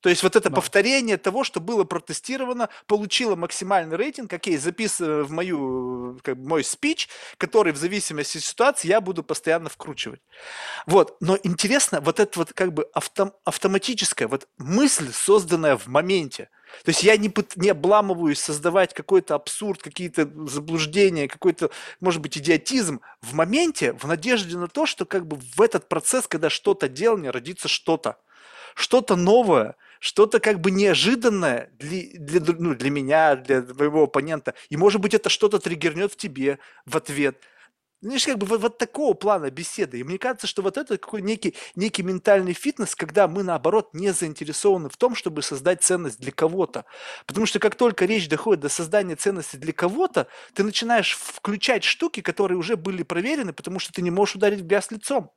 То 0.06 0.10
есть 0.10 0.22
вот 0.22 0.36
это 0.36 0.52
да. 0.52 0.56
повторение 0.58 1.18
того, 1.18 1.44
что 1.44 1.60
было 1.60 1.84
протестировано, 1.84 2.70
получило 2.86 3.36
максимальный 3.36 3.98
рейтинг, 3.98 4.32
окей, 4.32 4.56
записываю 4.56 5.26
в 5.26 5.32
мою, 5.32 6.20
как 6.22 6.38
мой 6.38 6.64
спич, 6.64 7.10
который 7.38 7.74
в 7.74 7.78
зависимости 7.78 8.38
от 8.38 8.44
ситуации 8.44 8.88
я 8.88 9.02
буду 9.02 9.24
постоянно 9.24 9.68
вкручивать. 9.68 10.22
Вот, 10.86 11.18
но 11.22 11.40
интересно, 11.42 12.02
вот 12.02 12.20
это 12.20 12.38
вот 12.38 12.54
как 12.54 12.72
бы 12.72 12.88
автом, 12.94 13.34
автоматическая 13.46 14.28
вот 14.28 14.48
мысль, 14.60 15.12
созданная 15.12 15.76
в 15.76 15.88
моменте. 15.88 16.50
То 16.84 16.90
есть 16.90 17.02
я 17.02 17.18
не, 17.18 17.34
не 17.56 17.70
обламываюсь 17.70 18.40
создавать 18.40 18.94
какой-то 18.94 19.34
абсурд, 19.34 19.82
какие-то 19.82 20.30
заблуждения, 20.48 21.28
какой-то, 21.28 21.72
может 22.00 22.22
быть, 22.22 22.38
идиотизм 22.38 23.02
в 23.22 23.34
моменте, 23.34 23.94
в 23.94 24.06
надежде 24.06 24.56
на 24.56 24.68
то, 24.68 24.86
что 24.86 25.06
как 25.06 25.26
бы 25.26 25.40
в 25.56 25.62
этот 25.62 25.90
процесс, 25.90 26.28
когда 26.28 26.52
что-то 26.52 26.90
делание, 26.90 27.32
родится 27.32 27.68
что-то. 27.68 28.20
Что-то 28.76 29.16
новое, 29.16 29.76
что-то 30.06 30.40
как 30.40 30.62
бы 30.62 30.70
неожиданное 30.70 31.72
для, 31.80 32.40
для, 32.40 32.54
ну, 32.60 32.76
для 32.76 32.92
меня, 32.92 33.36
для 33.36 33.64
моего 33.64 34.04
оппонента. 34.04 34.54
И, 34.70 34.78
может 34.78 35.02
быть, 35.02 35.16
это 35.16 35.30
что-то 35.30 35.58
триггернет 35.58 36.14
в 36.14 36.16
тебе 36.16 36.60
в 36.86 36.96
ответ. 36.96 37.42
Знаешь, 38.02 38.24
как 38.24 38.38
бы 38.38 38.46
вот, 38.46 38.62
вот 38.62 38.78
такого 38.78 39.16
плана 39.16 39.50
беседы. 39.50 39.98
И 39.98 40.04
мне 40.04 40.20
кажется, 40.20 40.46
что 40.46 40.62
вот 40.62 40.78
это 40.78 41.00
какой 41.00 41.24
некий, 41.24 41.56
некий 41.74 42.04
ментальный 42.04 42.54
фитнес, 42.54 42.94
когда 42.94 43.28
мы, 43.28 43.42
наоборот, 43.42 43.96
не 43.96 44.14
заинтересованы 44.14 44.90
в 44.90 44.98
том, 44.98 45.16
чтобы 45.16 45.42
создать 45.42 45.82
ценность 45.82 46.20
для 46.20 46.32
кого-то. 46.32 46.86
Потому 47.26 47.48
что 47.48 47.58
как 47.58 47.74
только 47.74 48.06
речь 48.06 48.30
доходит 48.30 48.62
до 48.62 48.70
создания 48.70 49.16
ценности 49.16 49.56
для 49.56 49.74
кого-то, 49.74 50.28
ты 50.54 50.64
начинаешь 50.64 51.18
включать 51.18 51.84
штуки, 51.84 52.22
которые 52.22 52.60
уже 52.60 52.76
были 52.78 53.02
проверены, 53.02 53.54
потому 53.54 53.80
что 53.80 53.92
ты 53.92 54.04
не 54.04 54.12
можешь 54.12 54.36
ударить 54.36 54.62
в 54.62 54.68
грязь 54.68 54.92
лицом. 54.92 55.32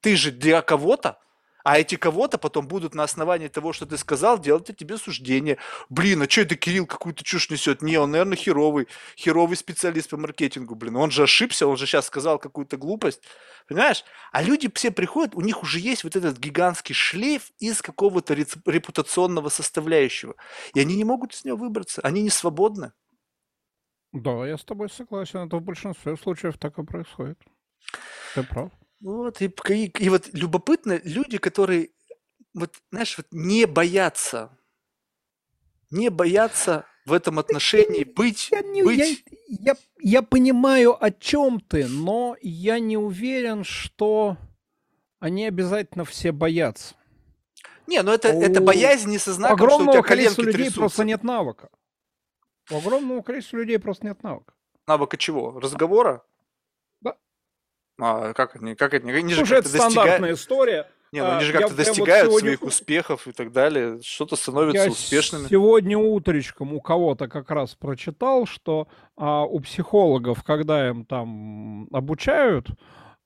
Ты 0.00 0.16
же 0.16 0.32
для 0.32 0.62
кого-то 0.62 1.20
а 1.64 1.78
эти 1.78 1.96
кого-то 1.96 2.38
потом 2.38 2.66
будут 2.66 2.94
на 2.94 3.02
основании 3.02 3.48
того, 3.48 3.72
что 3.72 3.86
ты 3.86 3.96
сказал, 3.98 4.38
делать 4.38 4.70
о 4.70 4.72
тебе 4.72 4.96
суждение. 4.96 5.58
Блин, 5.88 6.22
а 6.22 6.28
что 6.28 6.42
это 6.42 6.56
Кирилл 6.56 6.86
какую-то 6.86 7.24
чушь 7.24 7.50
несет? 7.50 7.82
Не, 7.82 7.98
он, 7.98 8.10
наверное, 8.10 8.36
херовый, 8.36 8.88
херовый 9.16 9.56
специалист 9.56 10.10
по 10.10 10.16
маркетингу. 10.16 10.74
Блин, 10.74 10.96
он 10.96 11.10
же 11.10 11.24
ошибся, 11.24 11.66
он 11.66 11.76
же 11.76 11.86
сейчас 11.86 12.06
сказал 12.06 12.38
какую-то 12.38 12.76
глупость. 12.76 13.22
Понимаешь? 13.68 14.04
А 14.32 14.42
люди 14.42 14.70
все 14.74 14.90
приходят, 14.90 15.34
у 15.34 15.40
них 15.40 15.62
уже 15.62 15.78
есть 15.78 16.04
вот 16.04 16.16
этот 16.16 16.38
гигантский 16.38 16.94
шлейф 16.94 17.50
из 17.58 17.82
какого-то 17.82 18.34
репутационного 18.34 19.48
составляющего. 19.48 20.34
И 20.74 20.80
они 20.80 20.96
не 20.96 21.04
могут 21.04 21.34
из 21.34 21.44
него 21.44 21.56
выбраться, 21.56 22.00
они 22.02 22.22
не 22.22 22.30
свободны. 22.30 22.92
Да, 24.12 24.44
я 24.46 24.58
с 24.58 24.64
тобой 24.64 24.90
согласен. 24.90 25.46
Это 25.46 25.58
в 25.58 25.62
большинстве 25.62 26.16
случаев 26.16 26.58
так 26.58 26.78
и 26.78 26.84
происходит. 26.84 27.38
Ты 28.34 28.42
прав. 28.42 28.72
Вот, 29.00 29.40
и, 29.40 29.52
и, 29.68 29.86
и 29.86 30.08
вот 30.10 30.28
любопытно, 30.32 31.00
люди, 31.04 31.38
которые, 31.38 31.90
вот, 32.52 32.74
знаешь, 32.90 33.16
вот 33.16 33.26
не 33.30 33.66
боятся, 33.66 34.50
не 35.90 36.10
боятся 36.10 36.84
в 37.06 37.14
этом 37.14 37.38
отношении 37.38 38.04
быть, 38.16 38.50
я, 38.50 38.60
не, 38.60 38.82
быть... 38.82 39.24
Я, 39.48 39.72
я, 39.72 39.76
я 39.98 40.22
понимаю, 40.22 41.02
о 41.02 41.10
чем 41.10 41.60
ты, 41.60 41.86
но 41.88 42.36
я 42.42 42.78
не 42.78 42.98
уверен, 42.98 43.64
что 43.64 44.36
они 45.18 45.46
обязательно 45.46 46.04
все 46.04 46.32
боятся. 46.32 46.94
Не, 47.86 48.02
ну 48.02 48.12
это, 48.12 48.32
у... 48.32 48.42
это 48.42 48.60
боязнь 48.60 49.10
не 49.10 49.18
со 49.18 49.32
знаком, 49.32 49.54
огромного 49.54 49.92
что 49.92 50.00
у 50.00 50.02
тебя 50.02 50.08
количества 50.08 50.42
людей 50.42 50.54
трясутся. 50.54 50.80
просто 50.80 51.04
нет 51.04 51.24
навыка. 51.24 51.70
У 52.70 52.76
огромного 52.76 53.22
количества 53.22 53.56
людей 53.56 53.78
просто 53.78 54.06
нет 54.06 54.22
навыка. 54.22 54.54
Навыка 54.86 55.16
чего? 55.16 55.58
Разговора? 55.58 56.22
А 58.00 58.32
как 58.32 58.56
они, 58.56 58.74
как 58.74 58.94
они, 58.94 59.12
они 59.12 59.34
же 59.34 59.42
Уже 59.42 59.56
это 59.56 59.68
стандартная 59.68 60.34
история. 60.34 60.86
Не, 61.12 61.22
ну 61.22 61.32
они 61.32 61.44
же 61.44 61.52
а, 61.56 61.60
как-то 61.60 61.76
достигают 61.76 62.28
вот 62.28 62.38
сегодня... 62.38 62.56
своих 62.56 62.62
успехов 62.62 63.26
и 63.26 63.32
так 63.32 63.50
далее, 63.50 64.00
что-то 64.00 64.36
становятся 64.36 64.84
Я 64.84 64.90
успешными. 64.90 65.48
Сегодня 65.48 65.98
утречком 65.98 66.72
у 66.72 66.80
кого-то 66.80 67.26
как 67.26 67.50
раз 67.50 67.74
прочитал, 67.74 68.46
что 68.46 68.86
а, 69.16 69.42
у 69.44 69.58
психологов, 69.58 70.44
когда 70.44 70.88
им 70.88 71.04
там 71.04 71.88
обучают, 71.92 72.68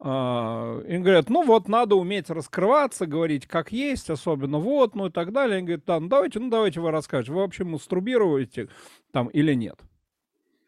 а, 0.00 0.80
им 0.80 1.02
говорят, 1.02 1.28
ну 1.28 1.44
вот 1.44 1.68
надо 1.68 1.96
уметь 1.96 2.30
раскрываться, 2.30 3.04
говорить 3.06 3.46
как 3.46 3.70
есть, 3.70 4.08
особенно 4.08 4.58
вот, 4.58 4.94
ну 4.94 5.06
и 5.08 5.10
так 5.10 5.32
далее. 5.32 5.58
Они 5.58 5.66
говорят, 5.66 5.84
да, 5.84 6.00
ну 6.00 6.08
давайте, 6.08 6.40
ну 6.40 6.48
давайте 6.48 6.80
вы 6.80 6.90
расскажете, 6.90 7.32
вы 7.32 7.42
вообще 7.42 7.64
мастурбируете 7.64 8.70
там 9.12 9.28
или 9.28 9.52
нет? 9.52 9.78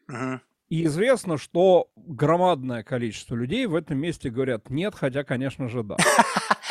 Угу. 0.07 0.39
И 0.69 0.85
известно, 0.85 1.37
что 1.37 1.89
громадное 1.95 2.83
количество 2.83 3.35
людей 3.35 3.65
в 3.67 3.75
этом 3.75 3.97
месте 3.97 4.29
говорят 4.29 4.69
нет, 4.69 4.95
хотя, 4.95 5.23
конечно 5.23 5.69
же, 5.69 5.83
да. 5.83 5.95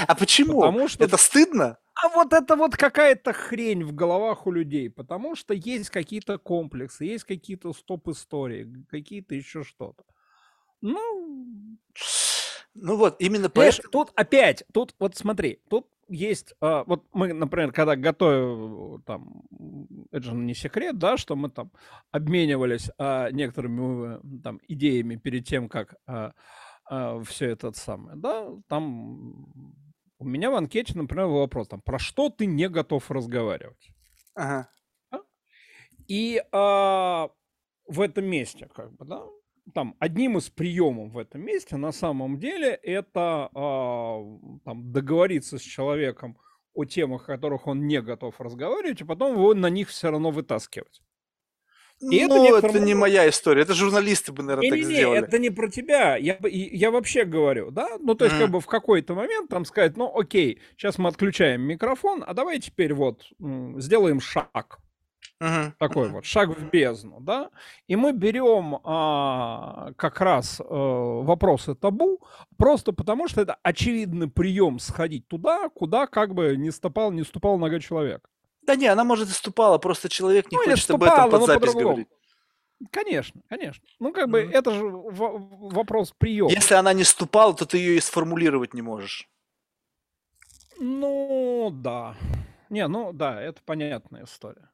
А 0.06 0.14
почему? 0.14 0.60
Потому 0.60 0.88
что... 0.88 1.04
Это 1.04 1.16
стыдно? 1.16 1.78
А 1.94 2.10
вот 2.10 2.34
это 2.34 2.56
вот 2.56 2.76
какая-то 2.76 3.32
хрень 3.32 3.82
в 3.82 3.94
головах 3.94 4.46
у 4.46 4.52
людей, 4.52 4.90
потому 4.90 5.34
что 5.34 5.54
есть 5.54 5.88
какие-то 5.88 6.36
комплексы, 6.36 7.06
есть 7.06 7.24
какие-то 7.24 7.72
стоп-истории, 7.72 8.84
какие-то 8.90 9.34
еще 9.34 9.64
что-то. 9.64 10.04
Ну... 10.82 11.78
Ну 12.74 12.96
вот, 12.96 13.16
именно 13.20 13.48
поэтому... 13.48 13.88
Тут 13.90 14.12
опять, 14.14 14.64
тут 14.74 14.94
вот 14.98 15.16
смотри, 15.16 15.60
тут 15.70 15.88
есть, 16.08 16.54
а, 16.60 16.84
вот 16.84 17.04
мы, 17.12 17.32
например, 17.32 17.72
когда 17.72 17.96
готовим, 17.96 19.02
там, 19.02 19.42
это 20.10 20.24
же 20.24 20.34
не 20.34 20.54
секрет, 20.54 20.98
да, 20.98 21.16
что 21.16 21.36
мы 21.36 21.50
там 21.50 21.72
обменивались 22.10 22.90
а, 22.98 23.30
некоторыми 23.30 24.16
э, 24.16 24.42
там 24.42 24.60
идеями 24.68 25.16
перед 25.16 25.46
тем, 25.46 25.68
как 25.68 25.96
а, 26.06 26.32
а, 26.88 27.20
все 27.22 27.50
это 27.50 27.72
самое, 27.72 28.16
да, 28.16 28.48
там 28.68 29.46
у 30.18 30.24
меня 30.24 30.50
в 30.50 30.54
анкете, 30.54 30.96
например, 30.96 31.26
вопрос, 31.26 31.68
там, 31.68 31.80
про 31.80 31.98
что 31.98 32.30
ты 32.30 32.46
не 32.46 32.68
готов 32.68 33.10
разговаривать? 33.10 33.90
Ага. 34.34 34.70
Да? 35.10 35.22
И 36.08 36.42
а, 36.52 37.28
в 37.86 38.00
этом 38.00 38.24
месте, 38.24 38.68
как 38.72 38.92
бы, 38.94 39.04
да, 39.04 39.24
там, 39.74 39.96
одним 39.98 40.38
из 40.38 40.48
приемов 40.50 41.12
в 41.12 41.18
этом 41.18 41.42
месте 41.42 41.76
на 41.76 41.92
самом 41.92 42.38
деле 42.38 42.68
это 42.82 43.50
э, 43.54 44.58
там, 44.64 44.92
договориться 44.92 45.58
с 45.58 45.62
человеком 45.62 46.38
о 46.74 46.84
темах, 46.84 47.22
о 47.24 47.32
которых 47.32 47.66
он 47.66 47.86
не 47.86 48.00
готов 48.00 48.40
разговаривать, 48.40 49.00
и 49.00 49.04
потом 49.04 49.34
его 49.34 49.54
на 49.54 49.70
них 49.70 49.88
все 49.88 50.10
равно 50.10 50.30
вытаскивать. 50.30 51.00
И 51.98 52.26
ну, 52.26 52.58
это, 52.58 52.66
это 52.66 52.78
не 52.78 52.94
моя 52.94 53.26
история, 53.26 53.62
это 53.62 53.72
журналисты 53.72 54.30
бы, 54.30 54.42
наверное, 54.42 54.64
не, 54.64 54.70
так 54.70 54.78
не, 54.90 54.96
сделали. 54.96 55.18
это 55.18 55.38
не 55.38 55.48
про 55.48 55.68
тебя, 55.68 56.16
я, 56.16 56.38
я 56.44 56.90
вообще 56.90 57.24
говорю, 57.24 57.70
да? 57.70 57.96
Ну, 58.00 58.14
то 58.14 58.26
есть, 58.26 58.36
mm. 58.36 58.40
как 58.40 58.50
бы 58.50 58.60
в 58.60 58.66
какой-то 58.66 59.14
момент 59.14 59.48
там 59.48 59.64
сказать, 59.64 59.96
ну, 59.96 60.14
окей, 60.14 60.60
сейчас 60.76 60.98
мы 60.98 61.08
отключаем 61.08 61.62
микрофон, 61.62 62.22
а 62.26 62.34
давай 62.34 62.58
теперь 62.60 62.92
вот 62.92 63.22
сделаем 63.78 64.20
шаг. 64.20 64.78
Uh-huh. 65.38 65.72
Такой 65.78 66.08
uh-huh. 66.08 66.12
вот 66.12 66.24
шаг 66.24 66.48
в 66.48 66.70
бездну, 66.70 67.20
да, 67.20 67.50
и 67.88 67.96
мы 67.96 68.12
берем 68.12 68.80
а, 68.84 69.92
как 69.96 70.22
раз 70.22 70.60
а, 70.60 70.64
вопросы 71.22 71.74
табу, 71.74 72.22
просто 72.56 72.92
потому 72.92 73.28
что 73.28 73.42
это 73.42 73.58
очевидный 73.62 74.28
прием 74.28 74.78
сходить 74.78 75.28
туда, 75.28 75.68
куда 75.68 76.06
как 76.06 76.32
бы 76.32 76.56
не 76.56 76.70
ступал, 76.70 77.12
не 77.12 77.22
ступал 77.22 77.58
нога 77.58 77.80
человека. 77.80 78.30
Да 78.62 78.76
не, 78.76 78.86
она, 78.86 79.04
может, 79.04 79.28
и 79.28 79.32
ступала, 79.32 79.76
просто 79.76 80.08
человек 80.08 80.50
не 80.50 80.56
ну, 80.56 80.64
хочет 80.64 80.90
об 80.90 81.02
этом 81.02 81.30
под 81.30 81.44
запись 81.44 81.74
говорить. 81.74 82.08
Конечно, 82.90 83.42
конечно. 83.48 83.84
Ну, 84.00 84.12
как 84.12 84.28
бы, 84.28 84.42
mm-hmm. 84.42 84.52
это 84.52 84.70
же 84.70 84.84
в- 84.84 85.70
вопрос 85.72 86.14
приема. 86.16 86.50
Если 86.50 86.74
она 86.74 86.92
не 86.92 87.04
ступала, 87.04 87.54
то 87.54 87.64
ты 87.64 87.78
ее 87.78 87.96
и 87.96 88.00
сформулировать 88.00 88.74
не 88.74 88.82
можешь. 88.82 89.28
Ну, 90.78 91.70
да. 91.72 92.16
Не, 92.68 92.86
ну, 92.88 93.12
да, 93.12 93.40
это 93.40 93.62
понятная 93.64 94.24
история. 94.24 94.68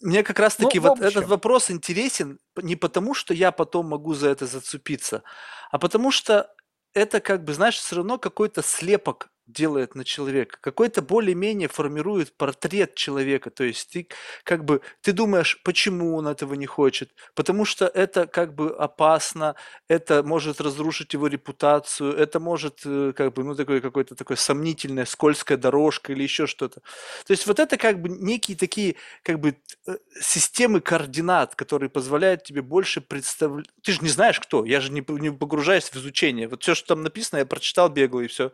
Мне 0.00 0.22
как 0.24 0.38
раз-таки 0.40 0.80
ну, 0.80 0.88
вот 0.88 1.00
этот 1.00 1.28
вопрос 1.28 1.70
интересен 1.70 2.40
не 2.56 2.76
потому, 2.76 3.14
что 3.14 3.34
я 3.34 3.52
потом 3.52 3.86
могу 3.86 4.14
за 4.14 4.30
это 4.30 4.46
зацепиться, 4.46 5.22
а 5.70 5.78
потому 5.78 6.10
что 6.10 6.52
это 6.92 7.20
как 7.20 7.44
бы, 7.44 7.54
знаешь, 7.54 7.76
все 7.76 7.96
равно 7.96 8.18
какой-то 8.18 8.62
слепок 8.62 9.30
делает 9.46 9.94
на 9.94 10.04
человека, 10.04 10.58
какой-то 10.60 11.02
более-менее 11.02 11.68
формирует 11.68 12.32
портрет 12.36 12.94
человека. 12.94 13.50
То 13.50 13.64
есть 13.64 13.90
ты 13.90 14.08
как 14.44 14.64
бы 14.64 14.80
ты 15.00 15.12
думаешь, 15.12 15.60
почему 15.62 16.16
он 16.16 16.28
этого 16.28 16.54
не 16.54 16.66
хочет, 16.66 17.10
потому 17.34 17.64
что 17.64 17.86
это 17.86 18.26
как 18.26 18.54
бы 18.54 18.70
опасно, 18.70 19.54
это 19.88 20.22
может 20.22 20.60
разрушить 20.60 21.12
его 21.12 21.26
репутацию, 21.26 22.14
это 22.14 22.40
может 22.40 22.80
э, 22.84 23.12
как 23.16 23.34
бы 23.34 23.44
ну 23.44 23.54
такой 23.54 23.80
какой-то 23.80 24.14
такой 24.14 24.36
сомнительная 24.36 25.04
скользкая 25.04 25.58
дорожка 25.58 26.12
или 26.12 26.22
еще 26.22 26.46
что-то. 26.46 26.80
То 27.26 27.30
есть 27.32 27.46
вот 27.46 27.58
это 27.58 27.76
как 27.76 28.00
бы 28.00 28.08
некие 28.08 28.56
такие 28.56 28.96
как 29.22 29.40
бы 29.40 29.56
э, 29.86 29.96
системы 30.20 30.80
координат, 30.80 31.54
которые 31.54 31.90
позволяют 31.90 32.44
тебе 32.44 32.62
больше 32.62 33.00
представлять. 33.00 33.66
Ты 33.82 33.92
же 33.92 33.98
не 34.02 34.08
знаешь 34.08 34.40
кто, 34.40 34.64
я 34.64 34.80
же 34.80 34.92
не, 34.92 35.04
не 35.08 35.30
погружаюсь 35.30 35.88
в 35.90 35.96
изучение. 35.96 36.48
Вот 36.48 36.62
все, 36.62 36.74
что 36.74 36.88
там 36.88 37.02
написано, 37.02 37.40
я 37.40 37.46
прочитал, 37.46 37.88
бегал 37.88 38.20
и 38.20 38.26
все. 38.28 38.52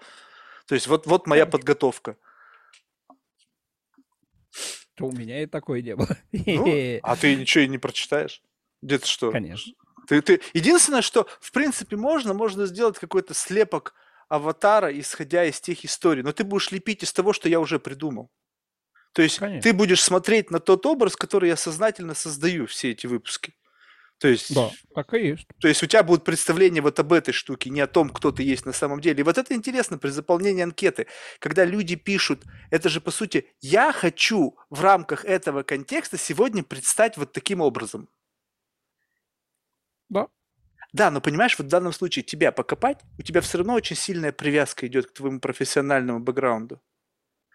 То 0.69 0.75
есть 0.75 0.87
вот, 0.87 1.07
вот 1.07 1.27
моя 1.27 1.47
подготовка. 1.47 2.17
У 5.01 5.11
меня 5.11 5.43
и 5.43 5.47
такое 5.47 5.81
не 5.81 5.97
было. 5.97 6.09
Ну, 6.31 7.01
а 7.03 7.17
ты 7.17 7.35
ничего 7.37 7.65
и 7.65 7.69
не 7.69 7.79
прочитаешь? 7.79 8.43
Где-то 8.83 9.07
что? 9.07 9.33
Конечно. 9.33 9.73
Ты, 10.07 10.21
ты... 10.21 10.41
Единственное, 10.53 11.01
что 11.01 11.27
в 11.41 11.53
принципе 11.53 11.97
можно, 11.97 12.35
можно 12.35 12.67
сделать 12.67 12.99
какой-то 12.99 13.33
слепок 13.33 13.95
аватара, 14.29 14.97
исходя 14.99 15.45
из 15.45 15.59
тех 15.59 15.85
историй. 15.87 16.23
Но 16.23 16.33
ты 16.33 16.45
будешь 16.45 16.71
лепить 16.71 17.03
из 17.03 17.15
того, 17.15 17.33
что 17.33 17.49
я 17.49 17.61
уже 17.61 17.79
придумал. 17.81 18.31
То 19.13 19.23
есть 19.23 19.39
Конечно. 19.39 19.63
ты 19.63 19.75
будешь 19.75 20.03
смотреть 20.03 20.51
на 20.51 20.61
тот 20.61 20.85
образ, 20.85 21.17
который 21.17 21.49
я 21.49 21.57
сознательно 21.57 22.15
создаю 22.15 22.67
все 22.67 22.91
эти 22.91 23.07
выпуски. 23.07 23.55
То 24.19 24.27
есть, 24.27 24.53
да, 24.53 24.71
так 24.95 25.15
и 25.15 25.29
есть. 25.29 25.47
То 25.61 25.69
есть 25.69 25.83
у 25.83 25.87
тебя 25.87 26.03
будет 26.03 26.25
представление 26.25 26.83
вот 26.83 26.99
об 26.99 27.13
этой 27.13 27.33
штуке, 27.33 27.71
не 27.71 27.81
о 27.81 27.87
том, 27.87 28.11
кто 28.11 28.33
ты 28.33 28.43
есть 28.43 28.67
на 28.67 28.73
самом 28.73 29.01
деле. 29.01 29.21
И 29.21 29.23
вот 29.23 29.39
это 29.39 29.55
интересно 29.55 29.97
при 29.97 30.11
заполнении 30.11 30.63
анкеты, 30.63 31.07
когда 31.39 31.65
люди 31.65 31.95
пишут, 31.95 32.43
это 32.71 32.89
же 32.89 33.01
по 33.01 33.13
сути, 33.13 33.47
я 33.61 33.93
хочу 33.93 34.59
в 34.71 34.83
рамках 34.83 35.25
этого 35.25 35.63
контекста 35.63 36.19
сегодня 36.19 36.65
предстать 36.65 37.17
вот 37.17 37.33
таким 37.33 37.61
образом. 37.61 38.09
Да. 40.09 40.27
Да, 40.93 41.11
но 41.11 41.21
понимаешь, 41.21 41.57
вот 41.59 41.69
в 41.69 41.71
данном 41.71 41.93
случае 41.93 42.25
тебя 42.25 42.51
покопать, 42.51 42.99
у 43.19 43.23
тебя 43.23 43.41
все 43.41 43.59
равно 43.59 43.75
очень 43.75 43.95
сильная 43.95 44.33
привязка 44.33 44.87
идет 44.89 45.07
к 45.07 45.13
твоему 45.13 45.39
профессиональному 45.39 46.19
бэкграунду. 46.19 46.81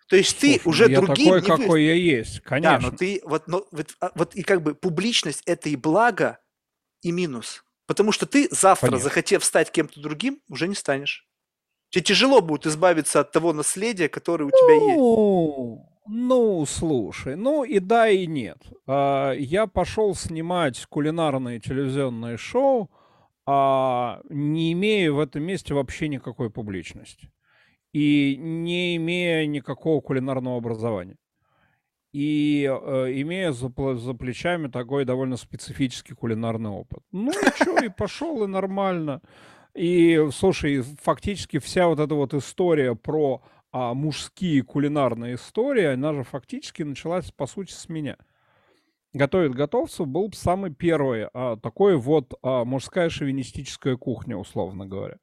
То 0.08 0.16
есть 0.16 0.40
Слушай, 0.40 0.60
ты 0.60 0.70
уже 0.70 0.90
я 0.90 1.02
другим... 1.02 1.42
такой, 1.42 1.42
какой 1.42 1.84
я 1.84 1.94
есть, 1.94 2.42
конечно. 2.42 2.80
Да, 2.80 2.92
но 2.92 2.98
ты 2.98 3.22
вот, 3.24 3.48
но, 3.48 3.66
вот, 3.72 3.96
а, 4.00 4.12
вот 4.16 4.36
и 4.36 4.44
как 4.44 4.62
бы 4.62 4.76
публичность– 4.76 5.42
это 5.46 5.70
и 5.70 5.76
благо, 5.76 6.40
и 7.04 7.12
минус. 7.12 7.64
Потому 7.86 8.12
что 8.12 8.26
ты 8.26 8.48
завтра, 8.50 8.88
Понятно. 8.88 9.04
захотев 9.04 9.44
стать 9.44 9.72
кем-то 9.72 10.02
другим, 10.02 10.42
уже 10.50 10.68
не 10.68 10.76
станешь. 10.76 11.28
Тебе 11.90 12.04
тяжело 12.04 12.42
будет 12.42 12.66
избавиться 12.66 13.20
от 13.20 13.32
того 13.32 13.54
наследия, 13.54 14.10
которое 14.10 14.46
у 14.46 14.50
тебя 14.50 14.74
есть. 14.74 14.98
Ну, 14.98 15.90
ну, 16.08 16.66
слушай, 16.66 17.36
ну 17.36 17.64
и 17.64 17.80
да, 17.80 18.10
и 18.10 18.26
нет. 18.26 18.58
А, 18.88 19.34
я 19.34 19.68
пошел 19.68 20.16
снимать 20.16 20.86
кулинарные 20.88 21.60
телевизионные 21.60 22.38
шоу, 22.38 22.90
а, 23.46 24.22
не 24.30 24.74
имея 24.74 25.12
в 25.12 25.20
этом 25.20 25.44
месте 25.44 25.74
вообще 25.74 26.08
никакой 26.08 26.50
публичности. 26.50 27.32
И 27.92 28.38
не 28.40 28.96
имея 28.96 29.46
никакого 29.46 30.02
кулинарного 30.02 30.58
образования 30.58 31.18
и 32.14 32.70
э, 32.72 33.12
имея 33.22 33.52
за, 33.52 33.72
за 33.96 34.14
плечами 34.14 34.68
такой 34.68 35.04
довольно 35.04 35.36
специфический 35.36 36.14
кулинарный 36.14 36.70
опыт. 36.70 37.04
Ну 37.12 37.32
и 37.32 37.56
что, 37.56 37.84
и 37.84 37.90
пошел, 37.90 38.44
и 38.44 38.48
нормально. 38.48 39.22
И, 39.74 40.30
слушай, 40.32 40.82
фактически 40.82 41.58
вся 41.58 41.88
вот 41.88 42.00
эта 42.00 42.14
вот 42.14 42.36
история 42.36 42.96
про 42.96 43.42
а, 43.72 43.96
мужские 43.96 44.62
кулинарные 44.62 45.36
истории, 45.36 45.86
она 45.86 46.14
же 46.14 46.24
фактически 46.24 46.84
началась, 46.84 47.32
по 47.32 47.48
сути, 47.48 47.72
с 47.72 47.90
меня. 47.90 48.18
Готовит 49.14 49.56
готовцев 49.56 50.08
был 50.08 50.32
самый 50.34 50.72
первый 50.72 51.28
а, 51.34 51.58
такой 51.58 51.98
вот 51.98 52.36
а, 52.44 52.66
мужская 52.66 53.10
шовинистическая 53.10 53.98
кухня, 53.98 54.38
условно 54.38 54.86
говоря. 54.86 55.18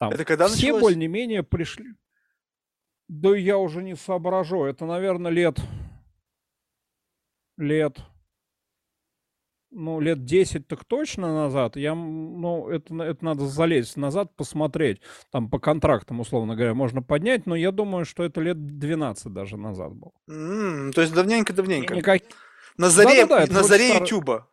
Там 0.00 0.10
Это 0.10 0.24
когда 0.24 0.48
все 0.48 0.78
более-менее 0.78 1.44
пришли. 1.44 1.94
Да 3.08 3.36
я 3.36 3.58
уже 3.58 3.84
не 3.84 3.94
соображу. 3.94 4.64
Это, 4.64 4.84
наверное, 4.84 5.30
лет 5.30 5.60
лет, 7.62 7.98
ну, 9.70 10.00
лет 10.00 10.24
10 10.24 10.68
так 10.68 10.84
точно 10.84 11.32
назад, 11.32 11.76
я, 11.76 11.94
ну, 11.94 12.68
это, 12.68 12.94
это 13.02 13.24
надо 13.24 13.46
залезть 13.46 13.96
назад, 13.96 14.36
посмотреть, 14.36 15.00
там, 15.30 15.48
по 15.48 15.58
контрактам, 15.58 16.20
условно 16.20 16.54
говоря, 16.54 16.74
можно 16.74 17.02
поднять, 17.02 17.46
но 17.46 17.56
я 17.56 17.72
думаю, 17.72 18.04
что 18.04 18.22
это 18.22 18.40
лет 18.40 18.78
12 18.78 19.32
даже 19.32 19.56
назад 19.56 19.94
был. 19.94 20.12
Mm, 20.30 20.92
то 20.92 21.00
есть 21.00 21.14
давненько-давненько. 21.14 21.94
Никак... 21.94 22.22
На 22.76 22.88
заре, 22.88 23.26
да, 23.26 23.40
да, 23.40 23.46
да, 23.46 23.52
на 23.52 23.62
заре 23.62 23.98
YouTube. 23.98 24.44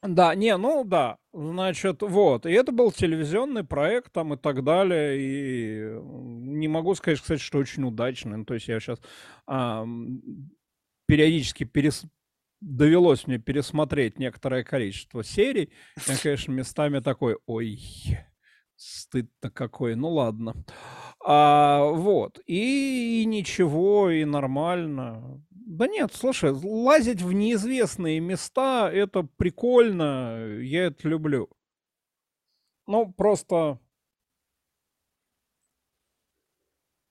Да, 0.00 0.34
не, 0.36 0.56
ну 0.56 0.84
да, 0.84 1.16
значит, 1.32 2.02
вот, 2.02 2.46
и 2.46 2.52
это 2.52 2.70
был 2.70 2.92
телевизионный 2.92 3.64
проект 3.64 4.12
там 4.12 4.34
и 4.34 4.36
так 4.36 4.62
далее, 4.62 5.18
и 5.18 6.00
не 6.00 6.68
могу 6.68 6.94
сказать, 6.94 7.20
кстати, 7.20 7.40
что 7.40 7.58
очень 7.58 7.82
удачный, 7.82 8.36
ну, 8.38 8.44
то 8.44 8.54
есть 8.54 8.68
я 8.68 8.78
сейчас 8.78 9.00
а, 9.48 9.84
периодически 11.08 11.64
перес... 11.64 12.04
довелось 12.60 13.26
мне 13.26 13.38
пересмотреть 13.38 14.18
некоторое 14.18 14.62
количество 14.62 15.24
серий. 15.24 15.72
Я, 16.06 16.16
конечно, 16.22 16.52
местами 16.52 17.00
такой, 17.00 17.38
ой, 17.46 17.80
стыд-то 18.76 19.50
какой, 19.50 19.96
ну 19.96 20.10
ладно. 20.10 20.54
А, 21.24 21.84
вот, 21.86 22.38
и, 22.46 23.22
и 23.22 23.24
ничего, 23.24 24.10
и 24.10 24.24
нормально. 24.24 25.42
Да 25.50 25.88
нет, 25.88 26.12
слушай, 26.14 26.50
лазить 26.50 27.22
в 27.22 27.32
неизвестные 27.32 28.20
места, 28.20 28.90
это 28.92 29.26
прикольно, 29.36 30.58
я 30.60 30.84
это 30.84 31.08
люблю. 31.08 31.48
Ну, 32.86 33.12
просто 33.12 33.80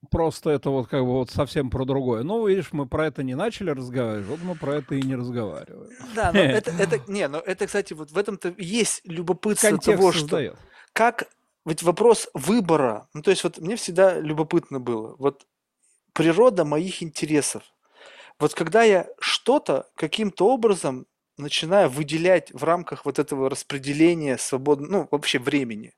Просто 0.09 0.51
это 0.51 0.69
вот 0.69 0.87
как 0.87 1.01
бы 1.01 1.13
вот 1.13 1.31
совсем 1.31 1.69
про 1.69 1.85
другое. 1.85 2.23
Ну, 2.23 2.47
видишь, 2.47 2.69
мы 2.71 2.87
про 2.87 3.07
это 3.07 3.23
не 3.23 3.35
начали 3.35 3.71
разговаривать, 3.71 4.27
вот 4.27 4.39
мы 4.43 4.55
про 4.55 4.75
это 4.75 4.95
и 4.95 5.01
не 5.01 5.15
разговариваем. 5.15 5.89
Да, 6.15 6.31
но 6.31 6.39
это, 6.41 6.71
это, 6.71 6.99
не, 7.11 7.27
но 7.27 7.39
это, 7.39 7.65
кстати, 7.65 7.93
вот 7.93 8.11
в 8.11 8.17
этом-то 8.17 8.53
есть 8.57 9.01
любопытство 9.05 9.69
Контекст 9.69 9.99
того, 9.99 10.11
создает. 10.11 10.53
что... 10.53 10.63
Как, 10.93 11.29
ведь 11.65 11.83
вопрос 11.83 12.29
выбора, 12.33 13.07
ну, 13.13 13.21
то 13.21 13.31
есть 13.31 13.43
вот 13.43 13.59
мне 13.59 13.75
всегда 13.75 14.19
любопытно 14.19 14.79
было, 14.79 15.15
вот 15.17 15.45
природа 16.13 16.65
моих 16.65 17.03
интересов. 17.03 17.63
Вот 18.39 18.53
когда 18.53 18.83
я 18.83 19.07
что-то 19.19 19.87
каким-то 19.95 20.47
образом 20.47 21.05
начинаю 21.37 21.89
выделять 21.89 22.51
в 22.51 22.63
рамках 22.63 23.05
вот 23.05 23.19
этого 23.19 23.49
распределения 23.49 24.37
свободного, 24.37 24.91
ну, 24.91 25.07
вообще 25.11 25.39
времени, 25.39 25.93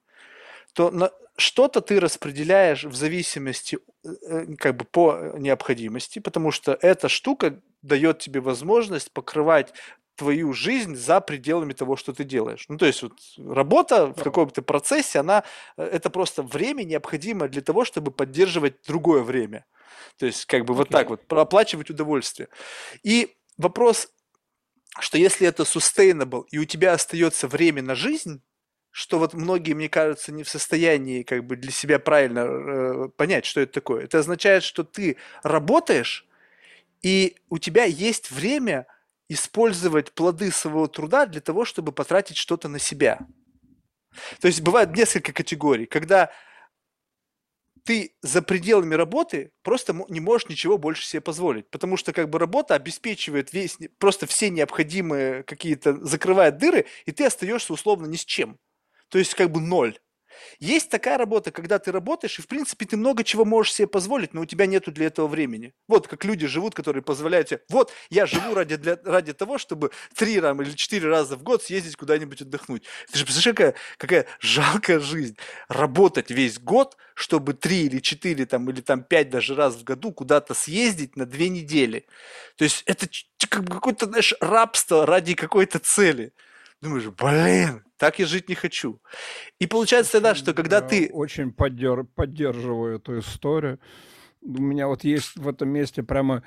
то 0.73 0.91
на, 0.91 1.11
что-то 1.39 1.81
ты 1.81 1.99
распределяешь 1.99 2.83
в 2.83 2.95
зависимости, 2.95 3.79
э, 4.03 4.09
э, 4.27 4.55
как 4.57 4.77
бы 4.77 4.85
по 4.85 5.33
необходимости, 5.37 6.19
потому 6.19 6.51
что 6.51 6.77
эта 6.81 7.09
штука 7.09 7.59
дает 7.81 8.19
тебе 8.19 8.39
возможность 8.41 9.11
покрывать 9.11 9.73
твою 10.15 10.51
жизнь 10.53 10.95
за 10.95 11.21
пределами 11.21 11.73
того, 11.73 11.95
что 11.95 12.11
ты 12.11 12.25
делаешь. 12.25 12.65
Ну, 12.67 12.77
то 12.77 12.85
есть 12.85 13.01
вот 13.01 13.13
работа 13.37 14.07
в 14.07 14.21
каком-то 14.21 14.61
процессе, 14.61 15.19
она, 15.19 15.43
э, 15.77 15.83
это 15.83 16.09
просто 16.09 16.43
время 16.43 16.83
необходимое 16.83 17.49
для 17.49 17.61
того, 17.61 17.85
чтобы 17.85 18.11
поддерживать 18.11 18.75
другое 18.85 19.23
время. 19.23 19.65
То 20.17 20.25
есть 20.25 20.45
как 20.45 20.65
бы 20.65 20.73
okay. 20.73 20.77
вот 20.77 20.89
так 20.89 21.09
вот, 21.09 21.33
оплачивать 21.33 21.89
удовольствие. 21.89 22.49
И 23.03 23.35
вопрос 23.57 24.09
что 24.99 25.17
если 25.17 25.47
это 25.47 25.63
sustainable, 25.63 26.45
и 26.49 26.57
у 26.57 26.65
тебя 26.65 26.93
остается 26.93 27.47
время 27.47 27.81
на 27.81 27.95
жизнь, 27.95 28.41
что 28.91 29.19
вот 29.19 29.33
многие, 29.33 29.73
мне 29.73 29.89
кажется, 29.89 30.31
не 30.31 30.43
в 30.43 30.49
состоянии 30.49 31.23
как 31.23 31.45
бы 31.45 31.55
для 31.55 31.71
себя 31.71 31.99
правильно 31.99 32.39
э, 32.39 33.09
понять, 33.15 33.45
что 33.45 33.61
это 33.61 33.73
такое. 33.73 34.03
Это 34.05 34.19
означает, 34.19 34.63
что 34.63 34.83
ты 34.83 35.17
работаешь, 35.43 36.27
и 37.01 37.35
у 37.49 37.59
тебя 37.59 37.85
есть 37.85 38.31
время 38.31 38.87
использовать 39.29 40.11
плоды 40.13 40.51
своего 40.51 40.87
труда 40.87 41.25
для 41.27 41.39
того, 41.39 41.65
чтобы 41.65 41.91
потратить 41.91 42.37
что-то 42.37 42.67
на 42.67 42.79
себя. 42.79 43.19
То 44.41 44.47
есть 44.47 44.61
бывает 44.61 44.95
несколько 44.95 45.33
категорий, 45.33 45.85
когда 45.85 46.31
ты 47.85 48.15
за 48.21 48.41
пределами 48.41 48.95
работы 48.95 49.51
просто 49.63 49.95
не 50.09 50.19
можешь 50.19 50.49
ничего 50.49 50.77
больше 50.77 51.05
себе 51.05 51.21
позволить, 51.21 51.69
потому 51.69 51.95
что 51.95 52.11
как 52.11 52.29
бы 52.29 52.39
работа 52.39 52.75
обеспечивает 52.75 53.53
весь, 53.53 53.77
просто 53.97 54.27
все 54.27 54.49
необходимые 54.49 55.43
какие-то, 55.43 55.95
закрывает 56.05 56.57
дыры, 56.57 56.85
и 57.05 57.11
ты 57.11 57.25
остаешься 57.25 57.73
условно 57.73 58.05
ни 58.07 58.15
с 58.15 58.25
чем. 58.25 58.59
То 59.10 59.18
есть 59.18 59.36
как 59.36 59.52
бы 59.52 59.60
ноль. 59.60 59.98
Есть 60.60 60.90
такая 60.90 61.18
работа, 61.18 61.52
когда 61.52 61.80
ты 61.80 61.91
работаешь, 61.91 62.40
и, 62.40 62.41
в 62.41 62.48
принципе, 62.48 62.86
ты 62.86 62.98
много 62.98 63.23
чего 63.23 63.45
можешь 63.45 63.73
себе 63.73 63.88
позволить, 63.88 64.34
но 64.34 64.41
у 64.41 64.45
тебя 64.45 64.65
нету 64.65 64.91
для 64.91 65.07
этого 65.07 65.27
времени. 65.27 65.73
Вот 65.88 66.07
как 66.07 66.26
люди 66.26 66.48
живут, 66.48 66.76
которые 66.76 67.03
позволяют 67.03 67.49
тебе, 67.49 67.61
вот, 67.69 67.91
я 68.10 68.26
живу 68.26 68.53
ради, 68.53 68.76
для, 68.76 68.98
ради 69.03 69.34
того, 69.34 69.57
чтобы 69.57 69.91
три 70.15 70.40
раза 70.40 70.61
или 70.61 70.72
четыре 70.72 71.10
раза 71.10 71.36
в 71.36 71.44
год 71.44 71.64
съездить 71.64 71.95
куда-нибудь 71.95 72.41
отдохнуть. 72.41 72.84
Ты 73.11 73.19
же 73.19 73.26
представляешь, 73.26 73.56
какая, 73.57 73.76
какая 73.98 74.26
жалкая 74.40 74.99
жизнь. 74.99 75.38
Работать 75.68 76.31
весь 76.31 76.60
год, 76.60 76.98
чтобы 77.14 77.53
три 77.53 77.86
или 77.86 77.99
четыре, 77.99 78.45
там, 78.45 78.69
или 78.69 78.81
там 78.81 79.03
пять 79.03 79.30
даже 79.30 79.56
раз 79.56 79.76
в 79.76 79.84
году 79.84 80.11
куда-то 80.11 80.53
съездить 80.53 81.15
на 81.15 81.26
две 81.26 81.49
недели. 81.49 82.06
То 82.56 82.64
есть 82.64 82.84
это 82.86 83.07
как 83.48 83.68
какое-то, 83.68 84.06
знаешь, 84.06 84.34
рабство 84.40 85.06
ради 85.06 85.34
какой-то 85.34 85.80
цели. 85.80 86.34
Думаешь, 86.81 87.07
блин, 87.07 87.84
так 87.99 88.17
я 88.17 88.26
жить 88.26 88.47
не 88.49 88.55
хочу. 88.55 89.01
И 89.59 89.67
получается 89.67 90.13
тогда, 90.13 90.34
что 90.34 90.53
когда 90.53 90.81
ты... 90.81 91.09
Очень 91.11 91.51
поддер... 91.51 92.05
поддерживаю 92.05 92.95
эту 92.95 93.19
историю. 93.19 93.80
У 94.41 94.61
меня 94.61 94.88
вот 94.88 95.03
есть 95.03 95.35
в 95.35 95.47
этом 95.47 95.69
месте 95.69 96.01
прямо 96.01 96.43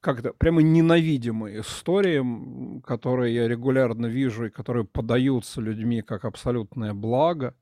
как-то 0.00 0.32
прямо 0.34 0.62
ненавидимые 0.62 1.60
истории, 1.60 2.80
которые 2.82 3.34
я 3.34 3.48
регулярно 3.48 4.06
вижу 4.06 4.46
и 4.46 4.50
которые 4.50 4.84
подаются 4.84 5.62
людьми 5.62 6.02
как 6.02 6.26
абсолютное 6.26 6.92
благо. 6.92 7.54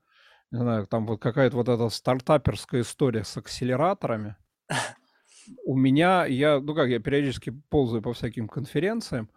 Не 0.50 0.58
знаю, 0.58 0.86
там 0.86 1.06
вот 1.06 1.20
какая-то 1.20 1.56
вот 1.56 1.68
эта 1.68 1.88
стартаперская 1.90 2.80
история 2.80 3.22
с 3.22 3.36
акселераторами. 3.36 4.34
У 5.64 5.76
меня, 5.76 6.26
я, 6.26 6.58
ну 6.58 6.74
как, 6.74 6.88
я 6.88 6.98
периодически 6.98 7.50
ползаю 7.68 8.02
по 8.02 8.12
всяким 8.14 8.48
конференциям, 8.48 9.30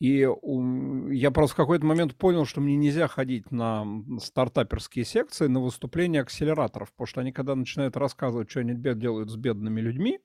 и 0.00 0.28
я 1.10 1.30
просто 1.32 1.54
в 1.54 1.56
какой-то 1.56 1.84
момент 1.84 2.14
понял, 2.14 2.44
что 2.44 2.60
мне 2.60 2.76
нельзя 2.76 3.08
ходить 3.08 3.50
на 3.50 3.84
стартаперские 4.20 5.04
секции, 5.04 5.48
на 5.48 5.60
выступления 5.60 6.20
акселераторов, 6.20 6.92
потому 6.92 7.06
что 7.06 7.20
они, 7.20 7.32
когда 7.32 7.56
начинают 7.56 7.96
рассказывать, 7.96 8.50
что 8.50 8.60
они 8.60 8.74
делают 8.74 9.30
с 9.30 9.36
бедными 9.36 9.80
людьми, 9.80 10.20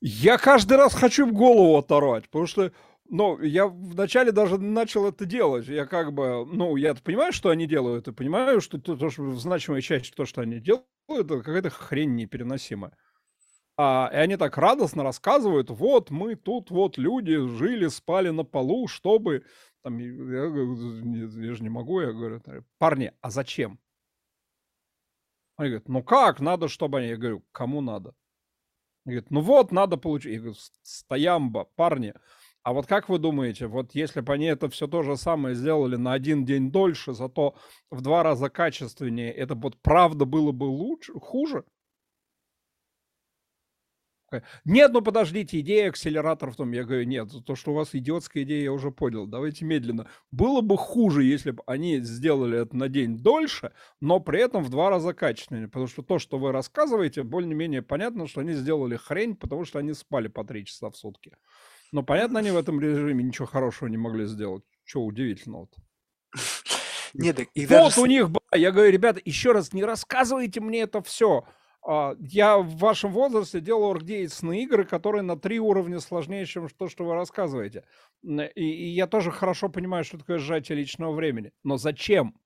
я 0.00 0.38
каждый 0.38 0.76
раз 0.76 0.94
хочу 0.94 1.26
в 1.26 1.32
голову 1.32 1.76
оторвать, 1.78 2.28
потому 2.28 2.46
что, 2.46 2.72
ну, 3.08 3.40
я 3.40 3.66
вначале 3.66 4.32
даже 4.32 4.58
начал 4.58 5.06
это 5.06 5.24
делать. 5.24 5.68
Я 5.68 5.86
как 5.86 6.12
бы, 6.12 6.44
ну, 6.44 6.76
я 6.76 6.94
понимаю, 6.94 7.32
что 7.32 7.50
они 7.50 7.66
делают, 7.66 8.08
и 8.08 8.12
понимаю, 8.12 8.60
что 8.60 8.78
то, 8.78 8.96
то 8.96 9.10
что 9.10 9.32
значимая 9.34 9.80
часть 9.80 10.14
то, 10.14 10.24
что 10.24 10.40
они 10.40 10.58
делают, 10.60 10.86
это 11.08 11.38
какая-то 11.38 11.70
хрень 11.70 12.14
непереносимая. 12.16 12.92
А, 13.84 14.08
и 14.12 14.16
они 14.16 14.36
так 14.36 14.58
радостно 14.58 15.02
рассказывают, 15.02 15.68
вот 15.68 16.10
мы 16.10 16.36
тут 16.36 16.70
вот 16.70 16.98
люди 16.98 17.36
жили, 17.48 17.88
спали 17.88 18.30
на 18.30 18.44
полу, 18.44 18.86
чтобы... 18.86 19.44
Там, 19.82 19.98
я, 19.98 20.44
я, 20.44 21.46
я 21.48 21.54
же 21.54 21.62
не 21.64 21.68
могу, 21.68 22.00
я 22.00 22.12
говорю, 22.12 22.40
парни, 22.78 23.12
а 23.20 23.30
зачем? 23.30 23.80
Они 25.56 25.70
говорят, 25.70 25.88
ну 25.88 26.04
как, 26.04 26.38
надо, 26.38 26.68
чтобы 26.68 27.00
они... 27.00 27.08
Я 27.08 27.16
говорю, 27.16 27.42
кому 27.50 27.80
надо? 27.80 28.14
Они 29.04 29.16
говорят, 29.16 29.30
ну 29.32 29.40
вот, 29.40 29.72
надо 29.72 29.96
получить. 29.96 30.32
Я 30.32 30.38
говорю, 30.38 30.54
стоямба, 30.82 31.64
парни, 31.74 32.14
а 32.62 32.74
вот 32.74 32.86
как 32.86 33.08
вы 33.08 33.18
думаете, 33.18 33.66
вот 33.66 33.96
если 33.96 34.20
бы 34.20 34.32
они 34.32 34.46
это 34.46 34.68
все 34.68 34.86
то 34.86 35.02
же 35.02 35.16
самое 35.16 35.56
сделали 35.56 35.96
на 35.96 36.12
один 36.12 36.44
день 36.44 36.70
дольше, 36.70 37.14
зато 37.14 37.56
в 37.90 38.00
два 38.00 38.22
раза 38.22 38.48
качественнее, 38.48 39.32
это 39.32 39.56
вот 39.56 39.76
правда 39.82 40.24
было 40.24 40.52
бы 40.52 40.66
лучше, 40.66 41.14
хуже? 41.14 41.64
Нет, 44.64 44.92
ну 44.92 45.02
подождите, 45.02 45.60
идея 45.60 45.88
акселератора 45.88 46.50
в 46.50 46.56
том. 46.56 46.72
Я 46.72 46.84
говорю, 46.84 47.04
нет, 47.04 47.28
то, 47.44 47.54
что 47.54 47.72
у 47.72 47.74
вас 47.74 47.90
идиотская 47.92 48.44
идея, 48.44 48.64
я 48.64 48.72
уже 48.72 48.90
понял. 48.90 49.26
Давайте 49.26 49.64
медленно. 49.64 50.08
Было 50.30 50.60
бы 50.60 50.76
хуже, 50.76 51.24
если 51.24 51.50
бы 51.50 51.62
они 51.66 52.00
сделали 52.00 52.62
это 52.62 52.76
на 52.76 52.88
день 52.88 53.18
дольше, 53.18 53.72
но 54.00 54.20
при 54.20 54.40
этом 54.40 54.62
в 54.62 54.70
два 54.70 54.90
раза 54.90 55.12
качественнее. 55.12 55.68
Потому 55.68 55.86
что 55.86 56.02
то, 56.02 56.18
что 56.18 56.38
вы 56.38 56.52
рассказываете, 56.52 57.22
более-менее 57.22 57.82
понятно, 57.82 58.26
что 58.26 58.40
они 58.40 58.52
сделали 58.52 58.96
хрень, 58.96 59.36
потому 59.36 59.64
что 59.64 59.78
они 59.78 59.92
спали 59.94 60.28
по 60.28 60.44
три 60.44 60.64
часа 60.64 60.90
в 60.90 60.96
сутки. 60.96 61.32
Но 61.92 62.02
понятно, 62.02 62.38
они 62.38 62.50
в 62.50 62.56
этом 62.56 62.80
режиме 62.80 63.22
ничего 63.22 63.46
хорошего 63.46 63.88
не 63.88 63.98
могли 63.98 64.26
сделать. 64.26 64.64
Чего 64.84 65.04
удивительного-то? 65.04 65.80
Нет, 67.14 67.40
и 67.54 67.60
вот 67.66 67.68
даже... 67.68 68.00
у 68.00 68.06
них 68.06 68.30
была. 68.30 68.40
Я 68.54 68.70
говорю, 68.70 68.90
ребята, 68.90 69.20
еще 69.24 69.52
раз 69.52 69.72
не 69.72 69.84
рассказывайте 69.84 70.60
мне 70.60 70.80
это 70.80 71.02
все. 71.02 71.44
А, 71.84 72.14
я 72.20 72.58
в 72.58 72.76
вашем 72.76 73.12
возрасте 73.12 73.60
делал 73.60 73.84
оргдейтсные 73.84 74.62
игры, 74.62 74.84
которые 74.84 75.22
на 75.22 75.36
три 75.36 75.58
уровня 75.58 76.00
сложнее, 76.00 76.46
чем 76.46 76.68
то, 76.68 76.88
что 76.88 77.04
вы 77.04 77.14
рассказываете. 77.14 77.84
И, 78.22 78.38
и 78.54 78.88
я 78.88 79.06
тоже 79.06 79.30
хорошо 79.30 79.68
понимаю, 79.68 80.04
что 80.04 80.18
такое 80.18 80.38
сжатие 80.38 80.78
личного 80.78 81.12
времени. 81.12 81.52
Но 81.64 81.76
зачем? 81.76 82.36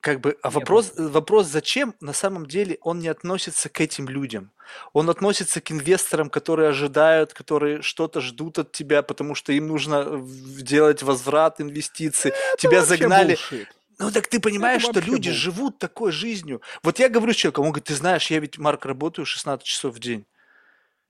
Как 0.00 0.20
бы, 0.20 0.38
а 0.42 0.48
вопрос, 0.48 0.94
вопрос 0.96 1.48
зачем, 1.48 1.94
на 2.00 2.14
самом 2.14 2.46
деле 2.46 2.78
он 2.80 3.00
не 3.00 3.08
относится 3.08 3.68
к 3.68 3.80
этим 3.82 4.08
людям. 4.08 4.50
Он 4.94 5.10
относится 5.10 5.60
к 5.60 5.70
инвесторам, 5.72 6.30
которые 6.30 6.70
ожидают, 6.70 7.34
которые 7.34 7.82
что-то 7.82 8.20
ждут 8.20 8.58
от 8.58 8.72
тебя, 8.72 9.02
потому 9.02 9.34
что 9.34 9.52
им 9.52 9.66
нужно 9.66 10.24
делать 10.62 11.02
возврат 11.02 11.60
инвестиций. 11.60 12.30
Это 12.30 12.56
тебя 12.56 12.82
загнали. 12.82 13.34
Bullshit. 13.34 13.66
Ну 14.00 14.10
так 14.10 14.28
ты 14.28 14.40
понимаешь, 14.40 14.82
что 14.82 14.98
люди 14.98 15.28
был. 15.28 15.34
живут 15.34 15.78
такой 15.78 16.10
жизнью. 16.10 16.62
Вот 16.82 16.98
я 16.98 17.10
говорю 17.10 17.34
с 17.34 17.36
человеком, 17.36 17.66
он 17.66 17.72
говорит, 17.72 17.88
ты 17.88 17.94
знаешь, 17.94 18.30
я 18.30 18.38
ведь, 18.38 18.56
Марк, 18.56 18.86
работаю 18.86 19.26
16 19.26 19.64
часов 19.64 19.94
в 19.94 19.98
день. 19.98 20.24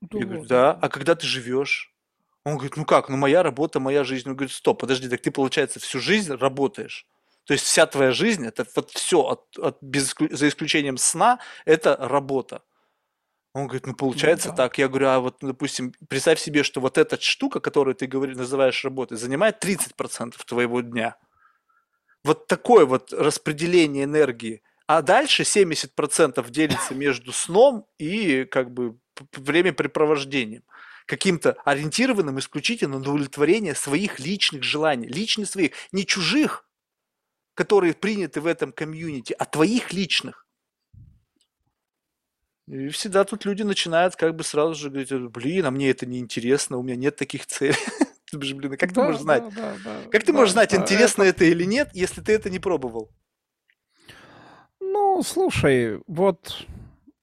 Да, 0.01 0.17
я 0.17 0.25
говорю, 0.25 0.45
да, 0.45 0.71
а 0.73 0.89
когда 0.89 1.15
ты 1.15 1.25
живешь? 1.25 1.93
Он 2.43 2.55
говорит, 2.55 2.75
ну 2.75 2.83
как, 2.83 3.07
ну 3.07 3.15
моя 3.15 3.43
работа, 3.43 3.79
моя 3.79 4.03
жизнь. 4.03 4.27
Он 4.27 4.35
говорит, 4.35 4.53
стоп, 4.53 4.81
подожди, 4.81 5.07
так 5.07 5.21
ты, 5.21 5.31
получается, 5.31 5.79
всю 5.79 5.99
жизнь 5.99 6.33
работаешь. 6.33 7.07
То 7.45 7.53
есть 7.53 7.63
вся 7.63 7.85
твоя 7.85 8.11
жизнь, 8.11 8.45
это 8.45 8.67
вот 8.75 8.91
все, 8.91 9.21
от, 9.21 9.57
от, 9.57 9.77
без, 9.81 10.13
за 10.29 10.49
исключением 10.49 10.97
сна, 10.97 11.39
это 11.63 11.95
работа. 11.95 12.61
Он 13.53 13.67
говорит, 13.67 13.87
ну 13.87 13.95
получается 13.95 14.49
ну, 14.49 14.55
да. 14.55 14.63
так. 14.63 14.77
Я 14.77 14.89
говорю, 14.89 15.07
а 15.07 15.19
вот, 15.19 15.37
допустим, 15.39 15.93
представь 16.09 16.41
себе, 16.41 16.63
что 16.63 16.81
вот 16.81 16.97
эта 16.97 17.19
штука, 17.21 17.61
которую 17.61 17.95
ты 17.95 18.05
говоришь, 18.05 18.35
называешь 18.35 18.83
работой, 18.83 19.17
занимает 19.17 19.63
30% 19.63 20.35
твоего 20.45 20.81
дня 20.81 21.15
вот 22.23 22.47
такое 22.47 22.85
вот 22.85 23.13
распределение 23.13 24.03
энергии. 24.03 24.61
А 24.87 25.01
дальше 25.01 25.43
70% 25.43 26.49
делится 26.49 26.93
между 26.93 27.31
сном 27.31 27.85
и 27.97 28.45
как 28.45 28.71
бы 28.71 28.97
времяпрепровождением 29.35 30.63
каким-то 31.05 31.57
ориентированным 31.65 32.39
исключительно 32.39 32.95
на 32.95 33.01
удовлетворение 33.01 33.75
своих 33.75 34.19
личных 34.19 34.63
желаний, 34.63 35.07
личных 35.07 35.49
своих, 35.49 35.71
не 35.91 36.05
чужих, 36.05 36.65
которые 37.53 37.93
приняты 37.93 38.41
в 38.41 38.47
этом 38.47 38.71
комьюнити, 38.71 39.35
а 39.37 39.45
твоих 39.45 39.91
личных. 39.93 40.45
И 42.67 42.87
всегда 42.89 43.23
тут 43.25 43.43
люди 43.43 43.63
начинают 43.63 44.15
как 44.15 44.35
бы 44.35 44.43
сразу 44.43 44.75
же 44.75 44.89
говорить, 44.89 45.11
блин, 45.11 45.65
а 45.65 45.71
мне 45.71 45.89
это 45.89 46.05
не 46.05 46.19
интересно, 46.19 46.77
у 46.77 46.83
меня 46.83 46.95
нет 46.95 47.17
таких 47.17 47.45
целей. 47.45 47.75
Ты 48.31 48.37
думаешь, 48.37 48.53
блин, 48.53 48.77
как 48.77 48.93
да, 48.93 49.01
ты 49.01 49.07
можешь 49.07 49.21
знать? 49.21 49.43
Да, 49.55 49.73
да, 49.83 50.09
как 50.09 50.23
ты 50.23 50.31
можешь 50.31 50.53
знать, 50.53 50.73
интересно 50.73 51.23
это... 51.23 51.43
это 51.43 51.51
или 51.51 51.65
нет, 51.65 51.89
если 51.93 52.21
ты 52.21 52.31
это 52.31 52.49
не 52.49 52.59
пробовал? 52.59 53.09
Ну, 54.79 55.21
слушай, 55.21 55.99
вот, 56.07 56.65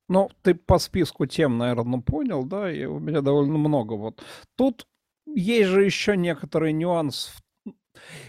ну, 0.09 0.31
ты 0.43 0.55
по 0.55 0.79
списку 0.79 1.25
тем, 1.25 1.57
наверное, 1.57 2.01
понял, 2.01 2.45
да, 2.45 2.71
и 2.71 2.85
у 2.85 2.99
меня 2.99 3.23
довольно 3.23 3.57
много 3.57 3.95
вот. 3.95 4.23
Тут 4.55 4.87
есть 5.27 5.71
же 5.71 5.83
еще 5.83 6.15
некоторый 6.15 6.75
нюанс 6.75 7.33
в 7.35 7.43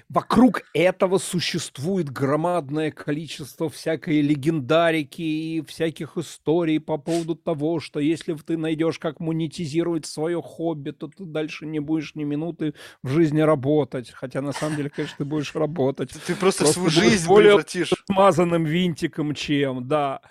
Вокруг 0.09 0.63
этого 0.73 1.17
существует 1.17 2.09
громадное 2.09 2.91
количество 2.91 3.69
всякой 3.69 4.21
легендарики 4.21 5.21
и 5.21 5.61
всяких 5.67 6.17
историй 6.17 6.79
по 6.79 6.97
поводу 6.97 7.35
того, 7.35 7.79
что 7.79 7.99
если 7.99 8.33
ты 8.33 8.57
найдешь, 8.57 8.99
как 8.99 9.19
монетизировать 9.19 10.05
свое 10.05 10.41
хобби, 10.41 10.91
то 10.91 11.07
ты 11.07 11.25
дальше 11.25 11.65
не 11.65 11.79
будешь 11.79 12.15
ни 12.15 12.23
минуты 12.23 12.73
в 13.03 13.09
жизни 13.09 13.41
работать. 13.41 14.09
Хотя 14.11 14.41
на 14.41 14.51
самом 14.51 14.77
деле, 14.77 14.89
конечно, 14.89 15.17
ты 15.17 15.25
будешь 15.25 15.53
работать. 15.55 16.11
Ты 16.25 16.35
просто, 16.35 16.63
просто 16.63 16.73
свою 16.73 16.89
жизнь 16.89 17.27
более 17.27 17.51
превратишь. 17.51 17.93
смазанным 18.07 18.65
винтиком, 18.65 19.35
чем, 19.35 19.87
да. 19.87 20.21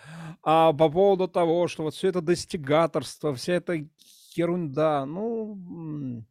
А 0.42 0.72
по 0.72 0.88
поводу 0.88 1.28
того, 1.28 1.68
что 1.68 1.82
вот 1.84 1.94
все 1.94 2.08
это 2.08 2.20
достигаторство, 2.20 3.34
вся 3.34 3.54
эта 3.54 3.84
ерунда. 4.34 5.04
Ну, 5.06 6.24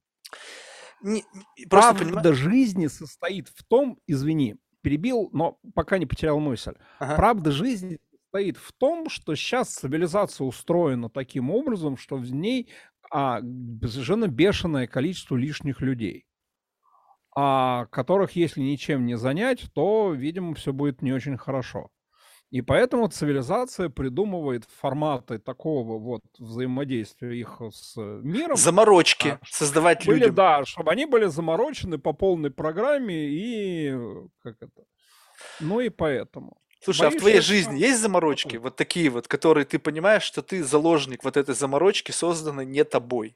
Не, 1.01 1.23
просто 1.69 1.69
Правда 1.69 2.05
понимаю... 2.05 2.33
жизни 2.33 2.87
состоит 2.87 3.49
в 3.49 3.63
том, 3.63 3.99
извини, 4.07 4.55
перебил, 4.81 5.29
но 5.31 5.59
пока 5.75 5.97
не 5.97 6.05
потерял 6.05 6.39
мысль. 6.39 6.73
Ага. 6.99 7.15
Правда 7.15 7.51
жизни 7.51 7.99
состоит 8.11 8.57
в 8.57 8.71
том, 8.73 9.09
что 9.09 9.35
сейчас 9.35 9.69
цивилизация 9.69 10.45
устроена 10.45 11.09
таким 11.09 11.49
образом, 11.49 11.97
что 11.97 12.17
в 12.17 12.31
ней 12.31 12.69
а, 13.11 13.39
совершенно 13.39 14.27
бешеное 14.27 14.87
количество 14.87 15.35
лишних 15.35 15.81
людей, 15.81 16.25
а, 17.35 17.85
которых, 17.87 18.31
если 18.31 18.61
ничем 18.61 19.05
не 19.05 19.17
занять, 19.17 19.65
то, 19.73 20.13
видимо, 20.13 20.55
все 20.55 20.73
будет 20.73 21.01
не 21.01 21.13
очень 21.13 21.37
хорошо. 21.37 21.89
И 22.49 22.61
поэтому 22.61 23.09
цивилизация 23.09 23.89
придумывает 23.89 24.63
форматы 24.79 25.37
такого 25.37 25.99
вот 25.99 26.21
взаимодействия 26.39 27.37
их 27.37 27.61
с 27.71 27.97
миром. 27.97 28.55
Заморочки 28.55 29.27
а, 29.27 29.39
создавать 29.45 30.05
были, 30.05 30.19
людям. 30.19 30.35
Да, 30.35 30.65
чтобы 30.65 30.91
они 30.91 31.05
были 31.05 31.25
заморочены 31.25 31.97
по 31.97 32.13
полной 32.13 32.49
программе 32.49 33.27
и 33.29 33.93
как 34.41 34.55
это. 34.61 34.85
Ну 35.59 35.81
и 35.81 35.89
поэтому. 35.89 36.57
Слушай, 36.81 37.01
Боюсь, 37.01 37.15
а 37.15 37.17
в 37.17 37.19
твоей 37.19 37.41
жизни 37.41 37.79
есть 37.79 37.99
заморочки, 37.99 38.57
вот 38.57 38.75
такие 38.75 39.09
вот, 39.09 39.27
которые 39.27 39.65
ты 39.65 39.77
понимаешь, 39.77 40.23
что 40.23 40.41
ты 40.41 40.63
заложник 40.63 41.23
вот 41.23 41.35
этой 41.35 41.55
заморочки, 41.55 42.11
созданной 42.11 42.65
не 42.65 42.83
тобой? 42.85 43.35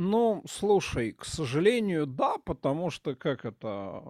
Ну, 0.00 0.44
слушай, 0.46 1.10
к 1.10 1.24
сожалению, 1.24 2.06
да, 2.06 2.38
потому 2.38 2.88
что, 2.88 3.16
как 3.16 3.44
это, 3.44 4.04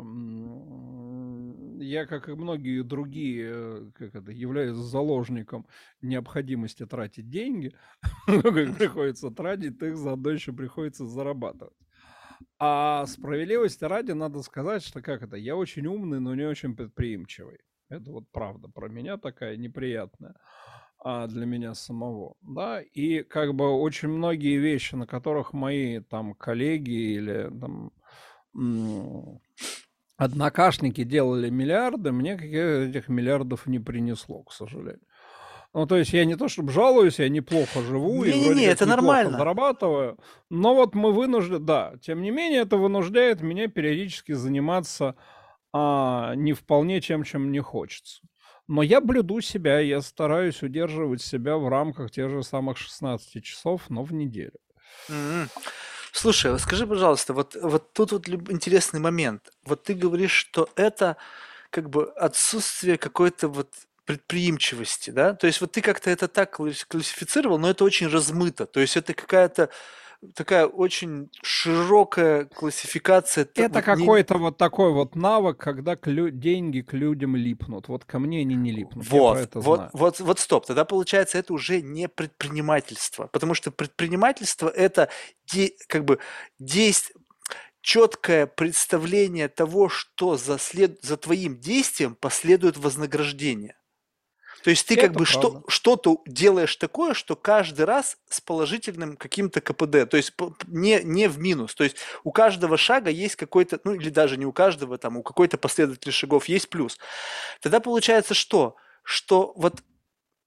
я, 1.81 2.05
как 2.05 2.29
и 2.29 2.35
многие 2.35 2.83
другие, 2.83 3.91
как 3.95 4.15
это, 4.15 4.31
являюсь 4.31 4.77
заложником 4.77 5.67
необходимости 6.03 6.85
тратить 6.85 7.31
деньги. 7.31 7.75
Приходится 8.27 9.31
тратить, 9.31 9.81
их 9.81 9.97
заодно 9.97 10.29
еще 10.29 10.53
приходится 10.53 11.07
зарабатывать. 11.07 11.73
А 12.59 13.07
справедливости 13.07 13.85
ради 13.85 14.13
надо 14.13 14.43
сказать, 14.43 14.83
что 14.85 15.01
как 15.01 15.23
это, 15.23 15.37
я 15.39 15.57
очень 15.57 15.87
умный, 15.87 16.21
но 16.21 16.35
не 16.35 16.45
очень 16.45 16.77
предприимчивый. 16.77 17.61
Это 17.89 18.11
вот 18.11 18.25
правда 18.31 18.69
про 18.69 18.91
меня 18.91 19.17
такая 19.17 19.57
неприятная 19.57 20.35
а, 21.01 21.27
для 21.27 21.47
меня 21.47 21.75
самого, 21.75 22.35
да, 22.41 22.81
и 22.81 23.23
как 23.23 23.55
бы 23.55 23.71
очень 23.71 24.09
многие 24.09 24.59
вещи, 24.59 24.95
на 24.95 25.07
которых 25.07 25.53
мои 25.53 26.01
там 26.01 26.35
коллеги 26.35 26.91
или 26.91 27.51
там 27.61 27.93
однокашники 30.17 31.05
делали 31.05 31.49
миллиарды, 31.51 32.11
мне 32.11 32.37
каких 32.37 32.55
этих 32.55 33.09
миллиардов 33.09 33.67
не 33.67 33.79
принесло, 33.79 34.43
к 34.43 34.53
сожалению. 34.53 35.07
Ну, 35.75 35.87
то 35.87 35.97
есть 35.97 36.13
я 36.13 36.25
не 36.25 36.35
то 36.35 36.49
чтобы 36.49 36.73
жалуюсь, 36.73 37.19
я 37.19 37.29
неплохо 37.29 37.83
живу 37.83 38.25
не, 38.25 38.31
и 38.31 38.45
вроде 38.45 38.61
не, 38.61 38.67
это 38.67 38.87
нормально. 38.87 39.39
зарабатываю, 39.39 40.19
но 40.51 40.75
вот 40.75 40.95
мы 40.95 41.13
вынуждены, 41.13 41.61
да, 41.61 41.93
тем 42.01 42.23
не 42.23 42.31
менее 42.31 42.63
это 42.63 42.79
вынуждает 42.79 43.43
меня 43.43 43.69
периодически 43.69 44.33
заниматься 44.33 45.15
а, 45.73 46.35
не 46.35 46.55
вполне 46.55 47.01
тем, 47.01 47.23
чем 47.23 47.49
мне 47.49 47.61
хочется. 47.61 48.23
Но 48.69 48.83
я 48.83 49.01
блюду 49.01 49.41
себя, 49.41 49.81
я 49.81 50.03
стараюсь 50.03 50.63
удерживать 50.63 51.23
себя 51.23 51.57
в 51.57 51.69
рамках 51.69 52.11
тех 52.11 52.31
же 52.31 52.43
самых 52.43 52.77
16 52.77 53.43
часов, 53.43 53.83
но 53.89 54.03
в 54.05 54.13
неделю. 54.13 54.53
Mm-hmm. 55.09 55.49
Слушай, 56.13 56.59
скажи, 56.59 56.87
пожалуйста, 56.87 57.33
вот, 57.33 57.57
вот 57.61 57.93
тут 57.93 58.13
вот 58.13 58.29
интересный 58.29 59.01
момент. 59.01 59.51
Вот 59.65 59.85
ты 59.85 59.95
говоришь, 59.95 60.33
что 60.33 60.69
это 60.77 61.17
как 61.71 61.89
бы 61.89 62.11
отсутствие 62.13 62.99
какой-то 62.99 63.49
вот 63.49 63.73
предприимчивости, 64.05 65.11
да? 65.11 65.35
То 65.35 65.47
есть 65.47 65.61
вот 65.61 65.73
ты 65.73 65.83
как-то 65.83 66.11
это 66.11 66.29
так 66.29 66.53
классифицировал, 66.53 67.59
но 67.59 67.71
это 67.71 67.85
очень 67.85 68.09
размыто. 68.09 68.67
То 68.67 68.81
есть 68.81 68.97
это 68.97 69.13
какая-то 69.13 69.69
такая 70.35 70.67
очень 70.67 71.31
широкая 71.43 72.45
классификация. 72.45 73.47
Это 73.55 73.75
вот 73.75 73.85
какой-то 73.85 74.35
не... 74.35 74.41
вот 74.41 74.57
такой 74.57 74.93
вот 74.93 75.15
навык, 75.15 75.59
когда 75.59 75.97
к 75.97 76.09
лю... 76.09 76.31
деньги 76.31 76.81
к 76.81 76.93
людям 76.93 77.37
липнут. 77.37 77.89
Вот 77.89 78.05
ко 78.05 78.19
мне 78.19 78.41
они 78.41 78.55
не 78.55 78.73
липнут. 78.73 79.07
Вот, 79.09 79.55
вот, 79.55 79.79
знаю. 79.79 79.91
вот, 79.93 80.21
вот, 80.21 80.39
стоп. 80.39 80.67
Тогда 80.67 80.85
получается 80.85 81.39
это 81.39 81.53
уже 81.53 81.81
не 81.83 82.09
предпринимательство, 82.09 83.29
потому 83.29 83.55
что 83.55 83.71
предпринимательство 83.71 84.69
это 84.69 85.09
де... 85.47 85.73
как 85.87 86.05
бы 86.05 86.19
действие 86.59 87.17
четкое 87.81 88.47
представление 88.47 89.49
того, 89.49 89.89
что 89.89 90.37
за, 90.37 90.59
след... 90.59 91.03
за 91.03 91.17
твоим 91.17 91.59
действием 91.59 92.17
последует 92.17 92.77
вознаграждение. 92.77 93.77
То 94.63 94.71
есть 94.71 94.87
ты 94.87 94.95
Это 94.95 95.07
как 95.07 95.17
бы 95.17 95.25
что, 95.25 95.63
что-то 95.69 96.21
делаешь 96.27 96.75
такое, 96.77 97.15
что 97.15 97.37
каждый 97.37 97.85
раз 97.85 98.19
с 98.29 98.41
положительным 98.41 99.17
каким-то 99.17 99.61
КПД, 99.61 100.09
то 100.09 100.17
есть 100.17 100.35
не, 100.67 101.01
не 101.03 101.29
в 101.29 101.39
минус. 101.39 101.75
То 101.75 101.85
есть 101.85 101.97
у 102.25 102.33
каждого 102.33 102.77
шага 102.77 103.11
есть 103.11 103.37
какой-то, 103.37 103.81
ну 103.85 103.95
или 103.95 104.11
даже 104.11 104.37
не 104.37 104.47
у 104.47 104.53
каждого, 104.53 104.99
там 104.99 105.17
у 105.17 105.23
какой-то 105.23 105.59
последовательности 105.59 106.19
шагов 106.19 106.47
есть 106.47 106.69
плюс. 106.69 106.99
Тогда 107.61 107.81
получается 107.81 108.35
что? 108.35 108.77
Что 109.03 109.53
вот 109.57 109.83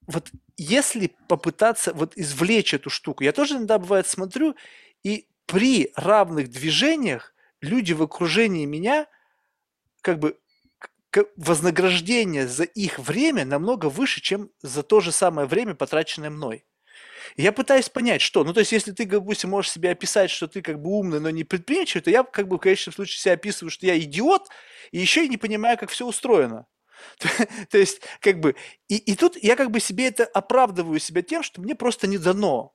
вот 0.08 0.30
если 0.58 1.16
попытаться 1.28 1.94
вот 1.94 2.18
извлечь 2.18 2.74
эту 2.74 2.90
штуку, 2.90 3.24
я 3.24 3.32
тоже 3.32 3.56
иногда 3.56 3.80
бывает 3.80 4.08
смотрю, 4.08 4.56
и 5.04 5.28
при 5.46 5.92
равных 5.96 6.50
движениях 6.50 7.34
люди 7.62 7.94
в 7.94 8.02
окружении 8.02 8.66
меня 8.66 9.08
как 10.02 10.20
бы 10.20 10.38
вознаграждение 11.36 12.48
за 12.48 12.64
их 12.64 13.00
время 13.00 13.46
намного 13.46 13.88
выше, 13.88 14.22
чем 14.22 14.50
за 14.62 14.84
то 14.84 15.00
же 15.02 15.12
самое 15.12 15.48
время, 15.48 15.76
потраченное 15.76 16.30
мной. 16.30 16.66
я 17.38 17.52
пытаюсь 17.52 17.90
понять, 17.90 18.22
что. 18.22 18.44
Ну, 18.44 18.54
то 18.54 18.62
есть, 18.62 18.72
если 18.72 18.92
ты, 18.92 19.06
допустим, 19.06 19.52
можешь 19.52 19.72
себе 19.72 19.92
описать, 19.92 20.32
что 20.32 20.48
ты 20.48 20.62
как 20.62 20.82
бы 20.82 20.90
умный, 20.92 21.20
но 21.20 21.30
не 21.30 21.44
предприимчивый, 21.44 22.02
то 22.02 22.10
я 22.10 22.24
как 22.24 22.48
бы 22.48 22.58
в 22.58 22.60
конечном 22.60 22.94
случае 22.94 23.20
себя 23.20 23.34
описываю, 23.34 23.72
что 23.72 23.86
я 23.86 23.98
идиот, 24.00 24.50
и 24.92 25.00
еще 25.00 25.26
и 25.26 25.30
не 25.30 25.38
понимаю, 25.38 25.78
как 25.78 25.90
все 25.90 26.06
устроено. 26.06 26.66
То 27.70 27.78
есть, 27.78 28.02
как 28.20 28.40
бы, 28.40 28.56
и, 28.88 28.98
и 28.98 29.16
тут 29.16 29.36
я 29.42 29.56
как 29.56 29.72
бы 29.72 29.80
себе 29.80 30.08
это 30.08 30.26
оправдываю 30.26 31.00
себя 31.00 31.22
тем, 31.22 31.44
что 31.44 31.62
мне 31.62 31.76
просто 31.76 32.08
не 32.08 32.18
дано. 32.18 32.74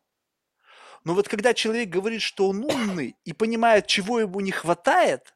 Но 1.04 1.14
вот 1.14 1.28
когда 1.28 1.54
человек 1.54 1.88
говорит, 1.88 2.20
что 2.20 2.48
он 2.48 2.64
умный 2.64 3.16
и 3.24 3.32
понимает, 3.32 3.86
чего 3.86 4.18
ему 4.18 4.40
не 4.40 4.50
хватает, 4.50 5.35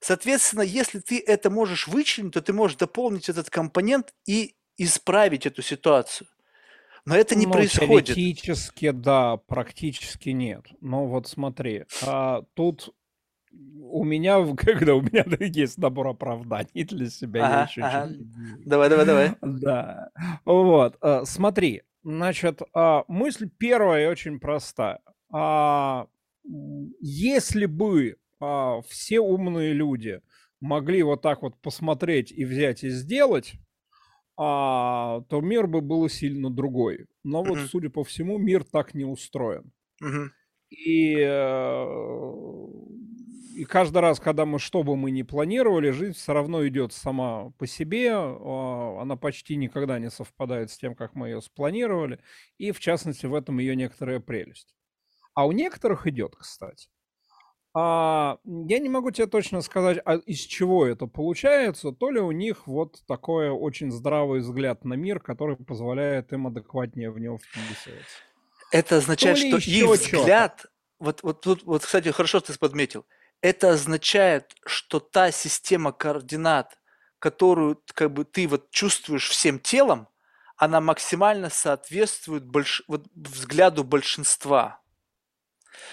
Соответственно, 0.00 0.62
если 0.62 1.00
ты 1.00 1.22
это 1.24 1.50
можешь 1.50 1.88
вычленить, 1.88 2.34
то 2.34 2.42
ты 2.42 2.52
можешь 2.52 2.76
дополнить 2.76 3.28
этот 3.28 3.50
компонент 3.50 4.14
и 4.26 4.54
исправить 4.76 5.46
эту 5.46 5.62
ситуацию. 5.62 6.28
Но 7.04 7.14
это 7.16 7.36
не 7.36 7.46
ну, 7.46 7.52
происходит. 7.52 8.06
Теоретически, 8.06 8.90
да, 8.90 9.36
практически 9.36 10.30
нет. 10.30 10.66
Но 10.80 11.06
вот 11.06 11.28
смотри, 11.28 11.84
а, 12.02 12.42
тут 12.54 12.92
у 13.52 14.04
меня, 14.04 14.44
когда 14.56 14.94
у 14.94 15.00
меня 15.00 15.24
есть 15.40 15.78
набор 15.78 16.08
оправданий 16.08 16.84
для 16.84 17.08
себя, 17.08 17.46
ага, 17.46 17.54
я 17.54 17.62
еще 17.62 17.82
ага. 17.82 18.12
Давай, 18.64 18.88
давай, 18.88 19.06
давай. 19.06 19.34
Да. 19.40 20.10
Вот, 20.44 20.96
а, 21.00 21.24
смотри, 21.24 21.82
значит, 22.02 22.60
а, 22.74 23.04
мысль 23.06 23.48
первая 23.56 24.10
очень 24.10 24.40
простая. 24.40 25.00
А, 25.32 26.08
если 27.00 27.66
бы 27.66 28.16
а, 28.40 28.80
все 28.82 29.20
умные 29.20 29.72
люди 29.72 30.20
могли 30.60 31.02
вот 31.02 31.22
так 31.22 31.42
вот 31.42 31.56
посмотреть 31.60 32.32
и 32.32 32.44
взять 32.44 32.84
и 32.84 32.90
сделать, 32.90 33.54
а, 34.36 35.22
то 35.28 35.40
мир 35.40 35.66
бы 35.66 35.80
был 35.80 36.08
сильно 36.08 36.50
другой. 36.50 37.06
Но 37.24 37.42
вот, 37.42 37.58
mm-hmm. 37.58 37.66
судя 37.68 37.90
по 37.90 38.04
всему, 38.04 38.38
мир 38.38 38.64
так 38.64 38.94
не 38.94 39.04
устроен. 39.04 39.72
Mm-hmm. 40.02 40.28
И, 40.70 41.16
э, 41.18 41.86
и 43.54 43.64
каждый 43.64 43.98
раз, 43.98 44.18
когда 44.18 44.44
мы 44.44 44.58
что 44.58 44.82
бы 44.82 44.96
мы 44.96 45.10
ни 45.10 45.22
планировали, 45.22 45.90
жизнь 45.90 46.14
все 46.14 46.32
равно 46.32 46.66
идет 46.66 46.92
сама 46.92 47.50
по 47.58 47.66
себе. 47.66 48.08
Э, 48.10 48.98
она 49.00 49.16
почти 49.16 49.56
никогда 49.56 49.98
не 49.98 50.10
совпадает 50.10 50.70
с 50.70 50.76
тем, 50.76 50.94
как 50.94 51.14
мы 51.14 51.28
ее 51.28 51.40
спланировали. 51.40 52.20
И, 52.58 52.72
в 52.72 52.80
частности, 52.80 53.26
в 53.26 53.34
этом 53.34 53.58
ее 53.58 53.76
некоторая 53.76 54.20
прелесть. 54.20 54.74
А 55.34 55.46
у 55.46 55.52
некоторых 55.52 56.06
идет, 56.06 56.34
кстати. 56.36 56.88
А, 57.78 58.38
я 58.44 58.78
не 58.78 58.88
могу 58.88 59.10
тебе 59.10 59.26
точно 59.26 59.60
сказать, 59.60 59.98
а 60.06 60.14
из 60.14 60.38
чего 60.38 60.86
это 60.86 61.06
получается. 61.06 61.92
То 61.92 62.10
ли 62.10 62.18
у 62.18 62.30
них 62.30 62.66
вот 62.66 63.02
такой 63.06 63.50
очень 63.50 63.92
здравый 63.92 64.40
взгляд 64.40 64.86
на 64.86 64.94
мир, 64.94 65.20
который 65.20 65.56
позволяет 65.56 66.32
им 66.32 66.46
адекватнее 66.46 67.10
в 67.10 67.18
него 67.18 67.36
вписываться. 67.36 68.16
Это 68.72 68.96
означает, 68.96 69.36
что 69.36 69.58
их 69.58 69.90
взгляд... 69.90 70.64
Вот, 70.98 71.22
вот 71.22 71.42
тут, 71.42 71.64
вот, 71.64 71.84
кстати, 71.84 72.10
хорошо 72.12 72.40
ты 72.40 72.58
подметил. 72.58 73.04
Это 73.42 73.72
означает, 73.72 74.54
что 74.64 74.98
та 74.98 75.30
система 75.30 75.92
координат, 75.92 76.78
которую 77.18 77.82
как 77.92 78.10
бы 78.10 78.24
ты 78.24 78.48
вот 78.48 78.70
чувствуешь 78.70 79.28
всем 79.28 79.60
телом, 79.60 80.08
она 80.56 80.80
максимально 80.80 81.50
соответствует 81.50 82.46
больш... 82.46 82.82
вот, 82.88 83.04
взгляду 83.14 83.84
большинства 83.84 84.80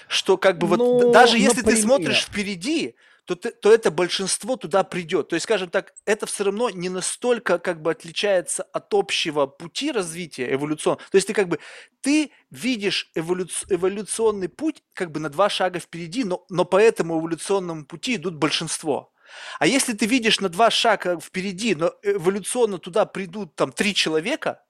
что 0.07 0.37
как 0.37 0.57
бы 0.57 0.77
ну, 0.77 0.99
вот 0.99 1.11
даже 1.11 1.37
если 1.37 1.57
например. 1.57 1.75
ты 1.75 1.81
смотришь 1.81 2.25
впереди, 2.25 2.95
то, 3.25 3.35
ты, 3.35 3.51
то 3.51 3.73
это 3.73 3.89
большинство 3.89 4.57
туда 4.57 4.83
придет. 4.83 5.29
То 5.29 5.35
есть, 5.35 5.45
скажем 5.45 5.69
так, 5.69 5.93
это 6.05 6.25
все 6.25 6.43
равно 6.45 6.69
не 6.69 6.89
настолько 6.89 7.57
как 7.57 7.81
бы 7.81 7.91
отличается 7.91 8.63
от 8.63 8.93
общего 8.93 9.45
пути 9.45 9.91
развития 9.91 10.53
эволюционного. 10.53 11.03
То 11.09 11.15
есть 11.15 11.27
ты 11.27 11.33
как 11.33 11.47
бы, 11.47 11.59
ты 12.01 12.31
видишь 12.51 13.09
эволюци- 13.15 13.65
эволюционный 13.69 14.49
путь 14.49 14.83
как 14.93 15.11
бы 15.11 15.19
на 15.19 15.29
два 15.29 15.49
шага 15.49 15.79
впереди, 15.79 16.23
но, 16.25 16.45
но 16.49 16.65
по 16.65 16.77
этому 16.77 17.19
эволюционному 17.19 17.85
пути 17.85 18.15
идут 18.15 18.35
большинство. 18.35 19.11
А 19.57 19.67
если 19.67 19.93
ты 19.93 20.05
видишь 20.05 20.39
на 20.41 20.49
два 20.49 20.69
шага 20.69 21.19
впереди, 21.19 21.75
но 21.75 21.93
эволюционно 22.03 22.77
туда 22.77 23.05
придут 23.05 23.55
там 23.55 23.71
три 23.71 23.95
человека, 23.95 24.63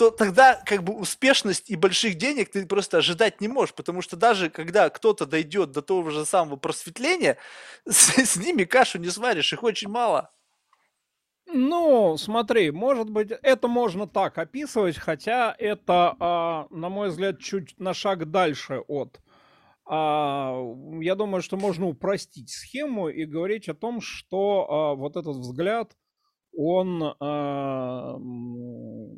то 0.00 0.10
тогда 0.10 0.54
как 0.64 0.82
бы 0.82 0.94
успешность 0.94 1.68
и 1.68 1.76
больших 1.76 2.14
денег 2.14 2.50
ты 2.50 2.64
просто 2.64 2.96
ожидать 2.96 3.42
не 3.42 3.48
можешь, 3.48 3.74
потому 3.74 4.00
что 4.00 4.16
даже 4.16 4.48
когда 4.48 4.88
кто-то 4.88 5.26
дойдет 5.26 5.72
до 5.72 5.82
того 5.82 6.08
же 6.08 6.24
самого 6.24 6.56
просветления, 6.56 7.36
с, 7.86 8.16
с 8.16 8.36
ними 8.38 8.64
кашу 8.64 8.96
не 8.96 9.10
сваришь, 9.10 9.52
их 9.52 9.62
очень 9.62 9.90
мало. 9.90 10.32
Ну, 11.44 12.16
смотри, 12.16 12.70
может 12.70 13.10
быть, 13.10 13.30
это 13.42 13.68
можно 13.68 14.06
так 14.06 14.38
описывать, 14.38 14.96
хотя 14.96 15.54
это, 15.58 16.16
а, 16.18 16.66
на 16.70 16.88
мой 16.88 17.10
взгляд, 17.10 17.38
чуть 17.38 17.78
на 17.78 17.92
шаг 17.92 18.30
дальше 18.30 18.78
от. 18.88 19.20
А, 19.84 20.64
я 21.02 21.14
думаю, 21.14 21.42
что 21.42 21.58
можно 21.58 21.86
упростить 21.86 22.48
схему 22.48 23.10
и 23.10 23.26
говорить 23.26 23.68
о 23.68 23.74
том, 23.74 24.00
что 24.00 24.66
а, 24.66 24.94
вот 24.94 25.16
этот 25.16 25.36
взгляд 25.36 25.92
он 26.56 27.14
а, 27.20 28.18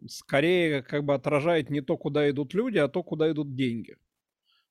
скорее 0.09 0.83
как 0.83 1.05
бы 1.05 1.15
отражает 1.15 1.71
не 1.71 1.81
то, 1.81 1.97
куда 1.97 2.29
идут 2.31 2.55
люди, 2.55 2.79
а 2.79 2.89
то, 2.89 3.03
куда 3.03 3.31
идут 3.31 3.55
деньги. 3.55 3.97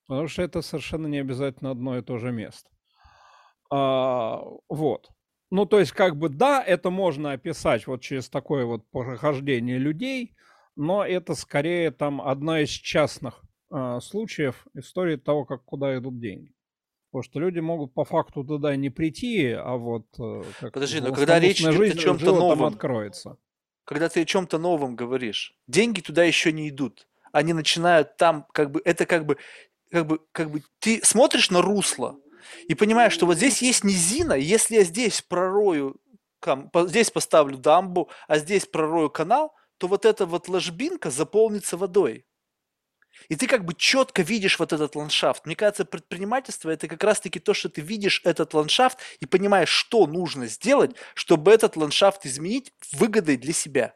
Потому 0.08 0.28
что 0.28 0.42
это 0.42 0.62
совершенно 0.62 1.08
не 1.08 1.20
обязательно 1.20 1.72
одно 1.72 1.98
и 1.98 2.02
то 2.02 2.18
же 2.18 2.32
место. 2.32 2.70
А, 3.70 4.44
вот. 4.68 5.10
Ну, 5.50 5.66
то 5.66 5.80
есть, 5.80 5.92
как 5.92 6.18
бы, 6.18 6.30
да, 6.30 6.64
это 6.64 6.90
можно 6.90 7.34
описать 7.34 7.88
вот 7.88 8.02
через 8.02 8.30
такое 8.30 8.66
вот 8.66 8.90
прохождение 8.92 9.78
людей, 9.78 10.36
но 10.76 11.06
это 11.06 11.36
скорее 11.36 11.92
там 11.92 12.22
одна 12.22 12.62
из 12.62 12.70
частных 12.70 13.42
а, 13.70 14.00
случаев 14.00 14.68
истории 14.74 15.16
того, 15.18 15.46
как 15.46 15.64
куда 15.64 15.98
идут 15.98 16.20
деньги. 16.20 16.54
Потому 17.12 17.24
что 17.24 17.40
люди 17.42 17.60
могут 17.60 17.94
по 17.94 18.06
факту 18.06 18.46
туда 18.46 18.74
не 18.78 18.90
прийти, 18.90 19.52
а 19.52 19.76
вот... 19.76 20.06
Э, 20.18 20.44
как 20.62 20.74
Подожди, 20.74 21.02
но 21.02 21.12
когда 21.14 21.40
речь 21.40 21.60
идет 21.60 21.96
о 21.96 21.98
чем-то 21.98 22.26
новом, 22.34 22.64
откроется. 22.64 23.38
Когда 23.84 24.08
ты 24.08 24.22
о 24.22 24.26
чем-то 24.26 24.58
новом 24.58 24.96
говоришь, 24.96 25.54
деньги 25.68 26.00
туда 26.00 26.24
еще 26.24 26.54
не 26.54 26.70
идут. 26.70 27.10
Они 27.34 27.52
начинают 27.52 28.16
там, 28.16 28.46
как 28.54 28.72
бы, 28.72 28.82
это 28.86 29.06
как 29.06 29.26
бы, 29.26 29.36
как 29.92 30.08
бы, 30.08 30.20
как 30.32 30.52
бы, 30.52 30.64
ты 30.80 31.02
смотришь 31.04 31.52
на 31.52 31.62
русло 31.62 32.18
и 32.70 32.76
понимаешь, 32.76 33.12
что 33.12 33.26
вот 33.26 33.36
здесь 33.36 33.62
есть 33.62 33.84
низина, 33.84 34.34
если 34.34 34.76
я 34.76 34.84
здесь 34.84 35.22
пророю, 35.22 35.98
здесь 36.88 37.12
поставлю 37.12 37.58
дамбу, 37.58 38.10
а 38.30 38.38
здесь 38.38 38.66
пророю 38.66 39.10
канал, 39.10 39.54
то 39.78 39.88
вот 39.88 40.06
эта 40.06 40.26
вот 40.26 40.48
ложбинка 40.48 41.10
заполнится 41.10 41.76
водой. 41.76 42.26
И 43.30 43.36
ты 43.36 43.48
как 43.48 43.66
бы 43.66 43.74
четко 43.74 44.22
видишь 44.22 44.60
вот 44.60 44.74
этот 44.74 44.96
ландшафт. 44.96 45.46
Мне 45.46 45.56
кажется, 45.56 45.86
предпринимательство– 45.86 46.70
это 46.72 46.88
как 46.88 47.04
раз-таки 47.04 47.40
то, 47.40 47.54
что 47.54 47.70
ты 47.70 47.82
видишь 47.82 48.22
этот 48.24 48.54
ландшафт 48.54 48.98
и 49.20 49.26
понимаешь, 49.26 49.70
что 49.70 50.08
нужно 50.08 50.48
сделать, 50.48 50.96
чтобы 51.14 51.52
этот 51.52 51.78
ландшафт 51.78 52.26
изменить 52.26 52.74
выгодой 52.94 53.38
для 53.38 53.54
себя. 53.54 53.96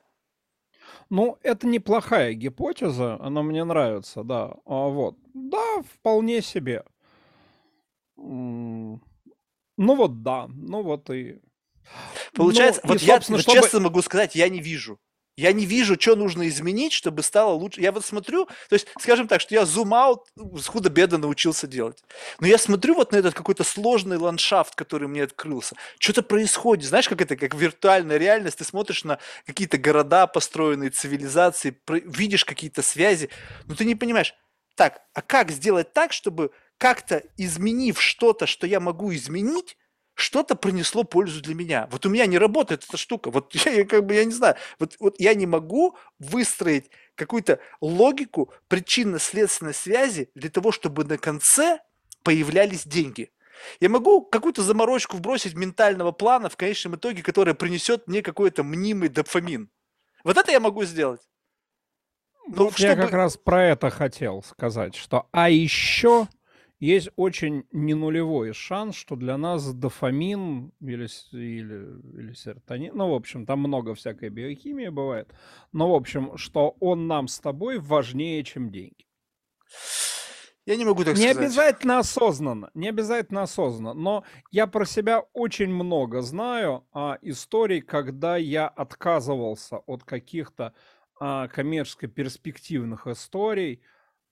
Ну, 1.09 1.37
это 1.43 1.67
неплохая 1.67 2.33
гипотеза, 2.33 3.17
она 3.21 3.43
мне 3.43 3.63
нравится, 3.63 4.23
да. 4.23 4.55
А 4.65 4.87
вот, 4.87 5.17
да, 5.33 5.83
вполне 5.93 6.41
себе. 6.41 6.83
Ну 8.17 9.01
вот 9.77 10.23
да, 10.23 10.47
ну 10.47 10.81
вот 10.81 11.09
и. 11.09 11.41
Получается, 12.33 12.81
ну, 12.83 12.93
вот 12.93 13.01
и, 13.01 13.05
я 13.05 13.21
чтобы... 13.21 13.43
честно 13.43 13.79
могу 13.81 14.01
сказать, 14.01 14.35
я 14.35 14.49
не 14.49 14.61
вижу. 14.61 14.99
Я 15.37 15.51
не 15.51 15.65
вижу, 15.65 15.97
что 15.99 16.15
нужно 16.15 16.47
изменить, 16.47 16.93
чтобы 16.93 17.21
стало 17.21 17.51
лучше. 17.51 17.81
Я 17.81 17.91
вот 17.91 18.05
смотрю, 18.05 18.45
то 18.45 18.73
есть, 18.73 18.87
скажем 18.99 19.27
так, 19.27 19.41
что 19.41 19.53
я 19.53 19.65
зум-аут 19.65 20.27
с 20.35 20.67
худо-бедно 20.67 21.17
научился 21.17 21.67
делать. 21.67 22.01
Но 22.39 22.47
я 22.47 22.57
смотрю 22.57 22.95
вот 22.95 23.11
на 23.11 23.17
этот 23.17 23.33
какой-то 23.33 23.65
сложный 23.65 24.17
ландшафт, 24.17 24.75
который 24.75 25.09
мне 25.09 25.23
открылся. 25.23 25.75
Что-то 25.99 26.23
происходит. 26.23 26.85
Знаешь, 26.85 27.09
как 27.09 27.21
это, 27.21 27.35
как 27.35 27.53
виртуальная 27.53 28.17
реальность. 28.17 28.59
Ты 28.59 28.63
смотришь 28.63 29.03
на 29.03 29.19
какие-то 29.45 29.77
города, 29.77 30.25
построенные 30.25 30.89
цивилизации, 30.89 31.77
видишь 31.87 32.45
какие-то 32.45 32.81
связи, 32.81 33.29
но 33.65 33.75
ты 33.75 33.83
не 33.83 33.95
понимаешь, 33.95 34.33
так, 34.75 35.01
а 35.13 35.21
как 35.21 35.51
сделать 35.51 35.93
так, 35.93 36.13
чтобы 36.13 36.51
как-то 36.77 37.23
изменив 37.37 38.01
что-то, 38.01 38.45
что 38.45 38.67
я 38.67 38.79
могу 38.79 39.13
изменить, 39.13 39.77
что-то 40.15 40.55
принесло 40.55 41.03
пользу 41.03 41.41
для 41.41 41.53
меня. 41.53 41.87
Вот 41.91 42.05
у 42.05 42.09
меня 42.09 42.25
не 42.25 42.37
работает 42.37 42.85
эта 42.87 42.97
штука. 42.97 43.29
Вот 43.29 43.53
я, 43.53 43.71
я 43.71 43.85
как 43.85 44.05
бы, 44.05 44.15
я 44.15 44.25
не 44.25 44.31
знаю, 44.31 44.55
вот, 44.79 44.95
вот 44.99 45.15
я 45.19 45.33
не 45.35 45.45
могу 45.45 45.95
выстроить 46.19 46.89
какую-то 47.15 47.59
логику 47.81 48.51
причинно-следственной 48.67 49.73
связи 49.73 50.31
для 50.33 50.49
того, 50.49 50.71
чтобы 50.71 51.03
на 51.03 51.17
конце 51.17 51.79
появлялись 52.23 52.85
деньги. 52.85 53.31
Я 53.79 53.89
могу 53.89 54.21
какую-то 54.21 54.63
заморочку 54.63 55.17
вбросить 55.17 55.53
ментального 55.53 56.11
плана 56.11 56.49
в 56.49 56.57
конечном 56.57 56.95
итоге, 56.95 57.21
которая 57.21 57.53
принесет 57.53 58.07
мне 58.07 58.21
какой-то 58.21 58.63
мнимый 58.63 59.09
дофамин. 59.09 59.69
Вот 60.23 60.37
это 60.37 60.51
я 60.51 60.59
могу 60.59 60.83
сделать. 60.85 61.21
Ну, 62.47 62.65
вот 62.65 62.73
чтобы... 62.73 62.89
Я 62.89 62.95
как 62.95 63.11
раз 63.11 63.37
про 63.37 63.65
это 63.65 63.89
хотел 63.89 64.43
сказать, 64.43 64.95
что 64.95 65.27
а 65.31 65.49
еще 65.49 66.27
есть 66.79 67.09
очень 67.15 67.65
ненулевой 67.71 68.53
шанс, 68.53 68.95
что 68.95 69.15
для 69.15 69.37
нас 69.37 69.73
дофамин 69.73 70.71
или, 70.81 71.07
или, 71.31 72.21
или 72.21 72.33
серотонин, 72.33 72.95
ну, 72.95 73.11
в 73.11 73.13
общем, 73.13 73.45
там 73.45 73.59
много 73.59 73.95
всякой 73.95 74.29
биохимии 74.29 74.89
бывает, 74.89 75.33
но, 75.71 75.91
в 75.91 75.95
общем, 75.95 76.37
что 76.37 76.75
он 76.79 77.07
нам 77.07 77.27
с 77.27 77.39
тобой 77.39 77.79
важнее, 77.79 78.43
чем 78.43 78.71
деньги. 78.71 79.05
Я 80.65 80.77
не 80.77 80.85
могу 80.85 81.03
так 81.03 81.15
не 81.15 81.21
сказать. 81.21 81.37
Не 81.37 81.45
обязательно 81.45 81.99
осознанно, 81.99 82.71
не 82.73 82.89
обязательно 82.89 83.43
осознанно, 83.43 83.93
но 83.93 84.23
я 84.51 84.65
про 84.65 84.85
себя 84.85 85.23
очень 85.33 85.69
много 85.69 86.21
знаю 86.21 86.87
а, 86.91 87.19
историй, 87.21 87.81
когда 87.81 88.35
я 88.35 88.67
отказывался 88.67 89.77
от 89.77 90.03
каких-то 90.03 90.73
а, 91.19 91.47
коммерческо 91.49 92.07
перспективных 92.07 93.05
историй, 93.05 93.81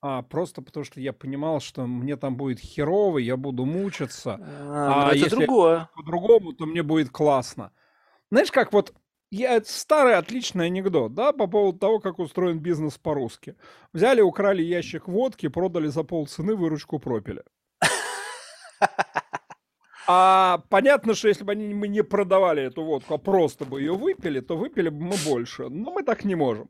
а, 0.06 0.22
просто 0.22 0.62
потому 0.62 0.84
что 0.84 1.00
я 1.00 1.14
понимал, 1.14 1.62
что 1.62 1.88
мне 1.88 2.18
там 2.18 2.36
будет 2.36 2.60
херово, 2.60 3.20
я 3.20 3.38
буду 3.38 3.64
мучиться. 3.64 4.38
А, 4.42 5.06
а 5.06 5.08
это 5.08 5.18
если 5.18 5.46
другое. 5.46 5.90
по-другому, 5.96 6.52
то 6.52 6.66
мне 6.66 6.84
будет 6.84 7.10
классно. 7.10 7.72
Знаешь, 8.30 8.52
как 8.52 8.74
вот 8.74 8.94
я, 9.32 9.64
старый 9.64 10.16
отличный 10.16 10.66
анекдот, 10.66 11.14
да, 11.14 11.32
по 11.32 11.48
поводу 11.48 11.80
того, 11.80 12.00
как 12.00 12.20
устроен 12.20 12.60
бизнес 12.60 12.98
по-русски. 12.98 13.56
Взяли, 13.94 14.20
украли 14.20 14.62
ящик 14.62 15.08
водки, 15.08 15.48
продали 15.48 15.88
за 15.88 16.04
полцены, 16.04 16.54
выручку 16.54 17.00
пропили. 17.00 17.44
А 20.08 20.64
понятно, 20.70 21.14
что 21.14 21.30
если 21.30 21.44
бы 21.44 21.54
они, 21.54 21.74
мы 21.74 21.88
не 21.88 22.04
продавали 22.04 22.64
эту 22.64 22.84
водку, 22.84 23.14
а 23.14 23.18
просто 23.18 23.66
бы 23.66 23.80
ее 23.80 23.94
выпили, 23.94 24.42
то 24.42 24.58
выпили 24.58 24.90
бы 24.90 25.02
мы 25.02 25.16
больше. 25.26 25.70
Но 25.70 25.92
мы 25.92 26.04
так 26.04 26.26
не 26.26 26.36
можем. 26.36 26.70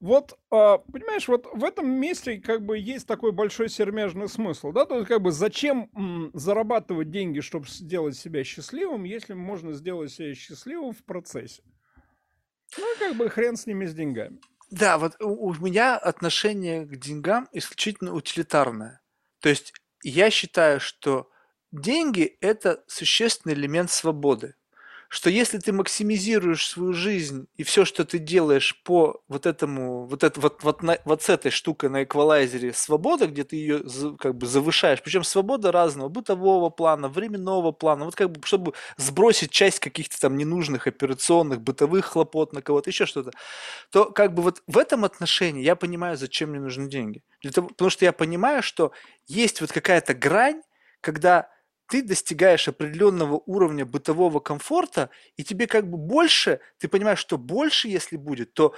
Вот, 0.00 0.38
а, 0.50 0.78
понимаешь, 0.78 1.28
вот 1.28 1.46
в 1.52 1.64
этом 1.64 1.90
месте 1.90 2.38
как 2.38 2.62
бы 2.64 2.76
есть 2.76 3.06
такой 3.06 3.32
большой 3.32 3.70
сермяжный 3.70 4.28
смысл, 4.28 4.70
да, 4.70 4.84
то 4.84 4.96
есть 4.96 5.08
как 5.08 5.22
бы 5.22 5.32
зачем 5.32 5.88
зарабатывать 6.34 7.10
деньги, 7.10 7.40
чтобы 7.40 7.66
сделать 7.68 8.16
себя 8.16 8.44
счастливым, 8.44 9.04
если 9.04 9.32
можно 9.32 9.72
сделать 9.72 10.12
себя 10.12 10.34
счастливым 10.34 10.92
в 10.92 11.04
процессе? 11.04 11.62
Ну, 12.76 12.84
как 12.98 13.16
бы 13.16 13.30
хрен 13.30 13.56
с 13.56 13.66
ними, 13.66 13.86
с 13.86 13.94
деньгами. 13.94 14.40
Да, 14.70 14.98
вот 14.98 15.14
у, 15.20 15.48
у 15.48 15.54
меня 15.54 15.96
отношение 15.96 16.84
к 16.84 16.96
деньгам 16.96 17.48
исключительно 17.52 18.12
утилитарное. 18.12 19.00
То 19.40 19.48
есть 19.48 19.72
я 20.02 20.30
считаю, 20.30 20.80
что 20.80 21.30
деньги– 21.80 22.36
это 22.40 22.82
существенный 22.86 23.54
элемент 23.54 23.90
свободы. 23.90 24.54
Что 25.08 25.30
если 25.30 25.58
ты 25.58 25.72
максимизируешь 25.72 26.66
свою 26.66 26.92
жизнь 26.92 27.46
и 27.56 27.62
все, 27.62 27.84
что 27.84 28.04
ты 28.04 28.18
делаешь 28.18 28.82
по 28.82 29.22
вот 29.28 29.46
этому, 29.46 30.06
вот, 30.06 30.24
это, 30.24 30.40
вот, 30.40 30.64
вот, 30.64 30.82
на, 30.82 30.98
вот 31.04 31.22
с 31.22 31.28
этой 31.28 31.52
штукой 31.52 31.88
на 31.88 32.02
эквалайзере 32.02 32.72
свобода, 32.72 33.28
где 33.28 33.44
ты 33.44 33.54
ее 33.54 33.84
как 34.18 34.34
бы 34.34 34.46
завышаешь, 34.46 35.02
причем 35.02 35.22
свобода 35.22 35.70
разного, 35.70 36.08
бытового 36.08 36.68
плана, 36.68 37.08
временного 37.08 37.70
плана, 37.70 38.06
вот 38.06 38.16
как 38.16 38.32
бы, 38.32 38.44
чтобы 38.44 38.72
сбросить 38.96 39.52
часть 39.52 39.78
каких-то 39.78 40.18
там 40.18 40.36
ненужных 40.36 40.88
операционных, 40.88 41.60
бытовых 41.60 42.06
хлопот 42.06 42.52
на 42.52 42.60
кого-то, 42.60 42.90
еще 42.90 43.06
что-то, 43.06 43.30
то 43.92 44.06
как 44.06 44.34
бы 44.34 44.42
вот 44.42 44.62
в 44.66 44.78
этом 44.78 45.04
отношении 45.04 45.62
я 45.62 45.76
понимаю, 45.76 46.16
зачем 46.16 46.50
мне 46.50 46.60
нужны 46.60 46.88
деньги. 46.88 47.22
Для 47.40 47.52
того, 47.52 47.68
потому 47.68 47.90
что 47.90 48.04
я 48.04 48.12
понимаю, 48.12 48.64
что 48.64 48.90
есть 49.28 49.60
вот 49.60 49.70
какая-то 49.70 50.14
грань, 50.14 50.62
когда 51.00 51.53
ты 51.88 52.02
достигаешь 52.02 52.68
определенного 52.68 53.42
уровня 53.46 53.84
бытового 53.86 54.40
комфорта, 54.40 55.10
и 55.36 55.44
тебе 55.44 55.66
как 55.66 55.88
бы 55.90 55.98
больше, 55.98 56.60
ты 56.78 56.88
понимаешь, 56.88 57.18
что 57.18 57.38
больше, 57.38 57.88
если 57.88 58.16
будет, 58.16 58.54
то 58.54 58.74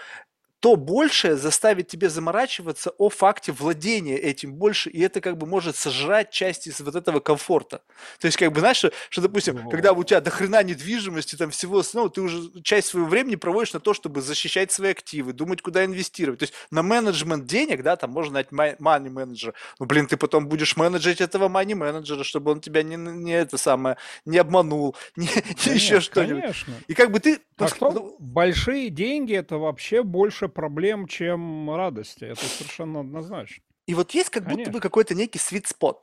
то 0.61 0.77
большее 0.77 1.37
заставит 1.37 1.89
тебя 1.89 2.09
заморачиваться 2.09 2.91
о 2.99 3.11
факте 3.11 3.53
владения 3.53 4.17
этим 4.17 4.55
больше, 4.55 4.91
и 4.91 5.01
это 5.01 5.21
как 5.21 5.37
бы 5.37 5.47
может 5.47 5.77
сожрать 5.77 6.31
часть 6.31 6.67
из 6.67 6.81
вот 6.81 6.95
этого 6.95 7.21
комфорта. 7.21 7.83
То 8.19 8.27
есть, 8.27 8.39
как 8.39 8.53
бы, 8.53 8.61
знаешь, 8.61 8.79
что, 8.79 8.91
что 9.11 9.23
допустим, 9.23 9.67
О. 9.67 9.71
когда 9.71 9.93
у 9.93 10.03
тебя 10.03 10.21
до 10.21 10.31
хрена 10.31 10.63
недвижимости, 10.63 11.37
там 11.37 11.51
всего 11.51 11.79
основного, 11.79 12.11
ты 12.11 12.21
уже 12.23 12.63
часть 12.63 12.89
своего 12.89 13.09
времени 13.09 13.37
проводишь 13.37 13.75
на 13.75 13.81
то, 13.81 13.93
чтобы 13.95 14.23
защищать 14.23 14.73
свои 14.73 14.93
активы, 14.93 15.33
думать, 15.33 15.61
куда 15.61 15.85
инвестировать. 15.85 16.41
То 16.41 16.45
есть, 16.45 16.55
на 16.71 16.83
менеджмент 16.83 17.47
денег, 17.47 17.83
да, 17.83 17.97
там 17.97 18.11
можно 18.11 18.35
найти 18.35 18.55
money 18.55 19.11
менеджера. 19.11 19.55
Ну, 19.79 19.87
блин, 19.87 20.07
ты 20.07 20.17
потом 20.17 20.49
будешь 20.49 20.77
менеджерить 20.77 21.21
этого 21.21 21.49
money 21.49 21.75
менеджера, 21.75 22.25
чтобы 22.25 22.51
он 22.53 22.61
тебя 22.61 22.83
не, 22.83 22.97
не 22.97 23.33
это 23.33 23.59
самое, 23.59 23.99
не 24.25 24.39
обманул, 24.39 24.97
не, 25.17 25.29
не 25.67 25.75
еще 25.75 26.01
что-нибудь. 26.01 26.43
Конечно. 26.43 26.75
И 26.89 26.95
как 26.95 27.11
бы 27.11 27.21
ты... 27.21 27.41
А 27.59 27.69
кто? 27.69 27.91
Ну, 27.91 28.17
большие 28.19 28.91
деньги 28.91 29.35
это 29.35 29.59
вообще 29.59 30.03
больше 30.03 30.46
проблем, 30.49 31.07
чем 31.07 31.75
радости. 31.75 32.25
Это 32.25 32.45
совершенно 32.45 33.01
однозначно. 33.01 33.63
И 33.87 33.95
вот 33.95 34.13
есть 34.13 34.31
как 34.31 34.45
Конечно. 34.45 34.65
будто 34.65 34.73
бы 34.73 34.81
какой-то 34.81 35.15
некий 35.15 35.39
sweet 35.39 35.67
spot. 35.67 36.03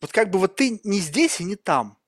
Вот 0.00 0.12
как 0.12 0.30
бы 0.30 0.38
вот 0.38 0.56
ты 0.56 0.80
не 0.84 0.98
здесь 0.98 1.40
и 1.40 1.44
не 1.44 1.56
там. 1.56 1.98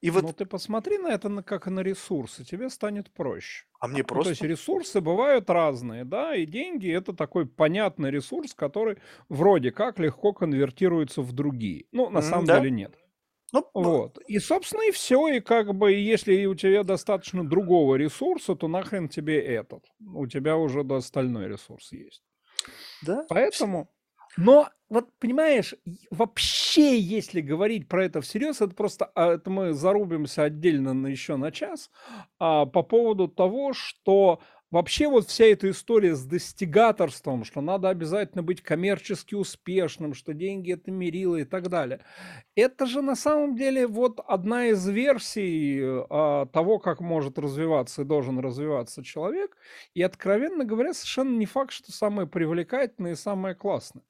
И 0.00 0.10
вот... 0.10 0.24
Ну 0.24 0.32
ты 0.32 0.44
посмотри 0.44 0.98
на 0.98 1.08
это 1.08 1.42
как 1.42 1.66
на 1.66 1.80
ресурсы, 1.80 2.44
тебе 2.44 2.68
станет 2.70 3.10
проще. 3.10 3.64
А 3.80 3.88
мне 3.88 4.04
просто... 4.04 4.18
Ну, 4.18 4.24
то 4.24 4.30
есть 4.30 4.42
ресурсы 4.42 5.00
бывают 5.00 5.48
разные, 5.50 6.04
да, 6.04 6.34
и 6.34 6.46
деньги 6.46 6.90
это 6.90 7.12
такой 7.12 7.46
понятный 7.46 8.10
ресурс, 8.10 8.54
который 8.54 8.98
вроде 9.28 9.72
как 9.72 9.98
легко 9.98 10.32
конвертируется 10.32 11.22
в 11.22 11.32
другие. 11.32 11.86
Ну, 11.92 12.10
на 12.10 12.18
mm, 12.18 12.22
самом 12.22 12.44
да? 12.44 12.58
деле 12.58 12.70
нет. 12.70 12.98
Ну, 13.52 13.68
вот. 13.74 14.18
И, 14.26 14.38
собственно, 14.38 14.82
и 14.88 14.90
все. 14.90 15.28
И 15.28 15.40
как 15.40 15.74
бы, 15.74 15.92
если 15.92 16.46
у 16.46 16.54
тебя 16.54 16.82
достаточно 16.82 17.48
другого 17.48 17.94
ресурса, 17.96 18.54
то 18.54 18.68
нахрен 18.68 19.08
тебе 19.08 19.40
этот. 19.40 19.84
У 20.00 20.26
тебя 20.26 20.56
уже 20.56 20.80
остальной 20.80 21.48
ресурс 21.48 21.92
есть. 21.92 22.22
Да. 23.02 23.24
Поэтому... 23.28 23.90
Но 24.36 24.68
вот 24.90 25.08
понимаешь, 25.18 25.74
вообще, 26.10 26.98
если 26.98 27.40
говорить 27.40 27.88
про 27.88 28.04
это 28.04 28.20
всерьез, 28.20 28.60
это 28.60 28.74
просто, 28.74 29.06
а, 29.14 29.32
это 29.32 29.48
мы 29.48 29.72
зарубимся 29.72 30.44
отдельно 30.44 30.92
на 30.92 31.06
еще 31.06 31.36
на 31.36 31.50
час, 31.50 31.90
а, 32.38 32.66
по 32.66 32.82
поводу 32.82 33.28
того, 33.28 33.72
что 33.72 34.40
Вообще 34.72 35.08
вот 35.08 35.28
вся 35.28 35.44
эта 35.44 35.70
история 35.70 36.16
с 36.16 36.24
достигаторством, 36.24 37.44
что 37.44 37.60
надо 37.60 37.88
обязательно 37.88 38.42
быть 38.42 38.62
коммерчески 38.62 39.36
успешным, 39.36 40.12
что 40.12 40.34
деньги 40.34 40.72
это 40.72 40.90
мерило 40.90 41.36
и 41.36 41.44
так 41.44 41.68
далее. 41.68 42.04
Это 42.56 42.86
же 42.86 43.00
на 43.00 43.14
самом 43.14 43.54
деле 43.54 43.86
вот 43.86 44.18
одна 44.26 44.66
из 44.66 44.84
версий 44.88 45.80
а, 46.10 46.46
того, 46.46 46.80
как 46.80 47.00
может 47.00 47.38
развиваться 47.38 48.02
и 48.02 48.04
должен 48.04 48.40
развиваться 48.40 49.04
человек. 49.04 49.56
И, 49.94 50.02
откровенно 50.02 50.64
говоря, 50.64 50.94
совершенно 50.94 51.36
не 51.36 51.46
факт, 51.46 51.70
что 51.70 51.92
самое 51.92 52.26
привлекательное 52.26 53.12
и 53.12 53.16
самое 53.16 53.54
классное. 53.54 54.02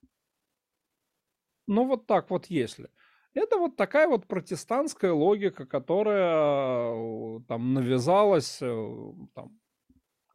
Ну 1.66 1.84
вот 1.86 2.06
так 2.06 2.30
вот 2.30 2.46
если. 2.46 2.88
Это 3.34 3.58
вот 3.58 3.76
такая 3.76 4.08
вот 4.08 4.26
протестантская 4.26 5.12
логика, 5.12 5.66
которая 5.66 6.94
э, 6.94 7.40
там 7.46 7.74
навязалась 7.74 8.58
э, 8.62 9.12
там, 9.34 9.60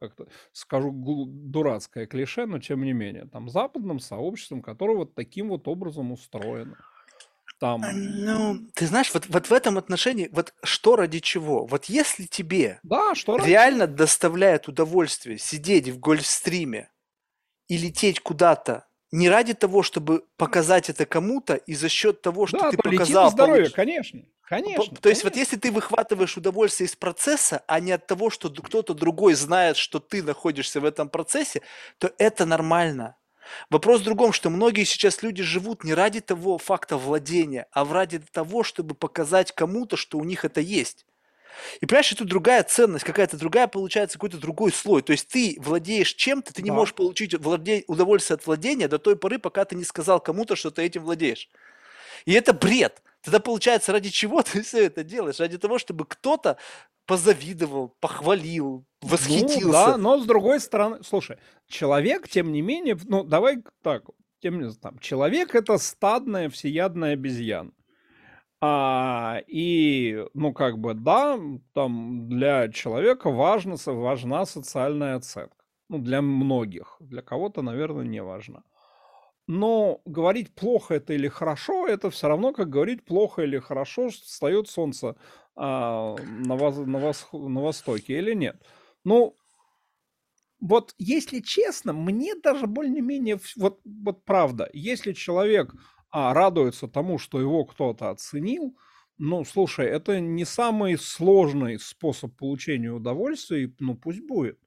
как-то 0.02 0.26
скажу 0.52 0.92
дурацкое 1.26 2.06
клише, 2.06 2.46
но 2.46 2.58
тем 2.58 2.82
не 2.82 2.92
менее, 2.92 3.26
там 3.26 3.48
западным 3.48 4.00
сообществом, 4.00 4.62
которое 4.62 4.96
вот 4.96 5.14
таким 5.14 5.48
вот 5.48 5.68
образом 5.68 6.12
устроено. 6.12 6.76
Там... 7.60 7.82
Ну, 7.92 8.58
ты 8.74 8.86
знаешь, 8.86 9.14
вот, 9.14 9.26
вот 9.28 9.46
в 9.46 9.52
этом 9.52 9.78
отношении, 9.78 10.28
вот 10.32 10.52
что 10.64 10.96
ради 10.96 11.20
чего? 11.20 11.64
Вот 11.64 11.84
если 11.84 12.24
тебе 12.24 12.80
да, 12.82 13.14
что 13.14 13.36
реально 13.36 13.86
ради... 13.86 13.98
доставляет 13.98 14.66
удовольствие 14.66 15.38
сидеть 15.38 15.88
в 15.88 16.00
гольфстриме 16.00 16.90
и 17.68 17.78
лететь 17.78 18.18
куда-то 18.18 18.88
не 19.12 19.28
ради 19.28 19.54
того, 19.54 19.82
чтобы 19.82 20.24
показать 20.36 20.90
это 20.90 21.04
кому-то, 21.06 21.54
и 21.54 21.74
за 21.74 21.88
счет 21.88 22.22
того, 22.22 22.46
что 22.46 22.58
да, 22.58 22.70
ты 22.70 22.78
показал... 22.78 23.30
здоровье, 23.30 23.64
получ... 23.64 23.74
конечно. 23.74 24.22
Конечно. 24.44 24.96
То 24.96 25.08
есть 25.08 25.24
вот 25.24 25.36
если 25.36 25.56
ты 25.56 25.70
выхватываешь 25.70 26.36
удовольствие 26.36 26.86
из 26.86 26.96
процесса, 26.96 27.62
а 27.66 27.80
не 27.80 27.92
от 27.92 28.06
того, 28.06 28.28
что 28.28 28.50
кто-то 28.50 28.92
другой 28.92 29.34
знает, 29.34 29.76
что 29.76 29.98
ты 29.98 30.22
находишься 30.22 30.80
в 30.80 30.84
этом 30.84 31.08
процессе, 31.08 31.62
то 31.98 32.12
это 32.18 32.44
нормально. 32.44 33.16
Вопрос 33.70 34.00
в 34.00 34.04
другом, 34.04 34.32
что 34.32 34.50
многие 34.50 34.84
сейчас 34.84 35.22
люди 35.22 35.42
живут 35.42 35.84
не 35.84 35.94
ради 35.94 36.20
того 36.20 36.58
факта 36.58 36.96
владения, 36.96 37.66
а 37.72 37.84
ради 37.84 38.18
того, 38.18 38.62
чтобы 38.62 38.94
показать 38.94 39.52
кому-то, 39.52 39.96
что 39.96 40.18
у 40.18 40.24
них 40.24 40.44
это 40.44 40.60
есть. 40.60 41.06
И 41.80 41.86
понимаешь, 41.86 42.12
это 42.12 42.24
другая 42.24 42.62
ценность, 42.62 43.04
какая-то 43.04 43.36
другая, 43.36 43.66
получается, 43.66 44.18
какой-то 44.18 44.38
другой 44.38 44.72
слой. 44.72 45.02
То 45.02 45.12
есть 45.12 45.28
ты 45.28 45.56
владеешь 45.60 46.14
чем-то, 46.14 46.52
ты 46.52 46.62
не 46.62 46.70
да. 46.70 46.76
можешь 46.76 46.94
получить 46.94 47.34
владе... 47.34 47.84
удовольствие 47.86 48.36
от 48.36 48.46
владения 48.46 48.88
до 48.88 48.98
той 48.98 49.16
поры, 49.16 49.38
пока 49.38 49.64
ты 49.64 49.76
не 49.76 49.84
сказал 49.84 50.20
кому-то, 50.20 50.56
что 50.56 50.70
ты 50.70 50.82
этим 50.82 51.02
владеешь. 51.02 51.48
И 52.24 52.32
это 52.32 52.52
бред. 52.52 53.02
Тогда 53.22 53.40
получается, 53.40 53.92
ради 53.92 54.10
чего 54.10 54.42
ты 54.42 54.62
все 54.62 54.86
это 54.86 55.04
делаешь? 55.04 55.40
Ради 55.40 55.58
того, 55.58 55.78
чтобы 55.78 56.04
кто-то 56.06 56.58
позавидовал, 57.06 57.94
похвалил, 58.00 58.84
восхитился. 59.00 59.66
Ну, 59.66 59.72
да, 59.72 59.96
но 59.96 60.18
с 60.18 60.26
другой 60.26 60.60
стороны, 60.60 60.98
слушай, 61.02 61.36
человек, 61.66 62.28
тем 62.28 62.52
не 62.52 62.62
менее, 62.62 62.96
ну, 63.04 63.24
давай 63.24 63.58
так, 63.82 64.04
тем 64.40 64.60
не 64.60 64.72
там, 64.72 64.98
человек 64.98 65.54
это 65.54 65.78
стадная 65.78 66.48
всеядная 66.48 67.14
обезьяна. 67.14 67.72
А, 68.64 69.40
и, 69.48 70.24
ну, 70.34 70.52
как 70.52 70.78
бы, 70.78 70.94
да, 70.94 71.36
там 71.74 72.28
для 72.28 72.68
человека 72.68 73.28
важно, 73.28 73.74
важна 73.86 74.46
социальная 74.46 75.16
оценка. 75.16 75.56
Ну, 75.88 75.98
для 75.98 76.22
многих. 76.22 76.96
Для 77.00 77.22
кого-то, 77.22 77.62
наверное, 77.62 78.04
не 78.04 78.22
важно. 78.22 78.62
Но 79.48 80.00
говорить 80.04 80.54
плохо 80.54 80.94
это 80.94 81.14
или 81.14 81.28
хорошо, 81.28 81.88
это 81.88 82.10
все 82.10 82.28
равно, 82.28 82.52
как 82.52 82.70
говорить 82.70 83.04
плохо 83.04 83.42
или 83.42 83.58
хорошо, 83.58 84.10
встает 84.10 84.68
солнце 84.68 85.16
а, 85.56 86.16
на, 86.18 86.56
воз, 86.56 86.76
на, 86.78 86.98
вос, 86.98 87.28
на 87.32 87.60
востоке 87.62 88.18
или 88.18 88.34
нет. 88.34 88.62
Ну, 89.04 89.36
вот 90.60 90.94
если 90.98 91.40
честно, 91.40 91.92
мне 91.92 92.34
даже 92.36 92.66
более-менее, 92.66 93.40
вот, 93.56 93.80
вот 93.84 94.24
правда, 94.24 94.70
если 94.72 95.12
человек 95.12 95.74
а, 96.12 96.34
радуется 96.34 96.86
тому, 96.86 97.18
что 97.18 97.40
его 97.40 97.64
кто-то 97.64 98.10
оценил, 98.10 98.76
ну, 99.18 99.44
слушай, 99.44 99.86
это 99.86 100.20
не 100.20 100.44
самый 100.44 100.98
сложный 100.98 101.78
способ 101.78 102.36
получения 102.36 102.90
удовольствия, 102.90 103.72
ну, 103.78 103.96
пусть 103.96 104.20
будет. 104.26 104.58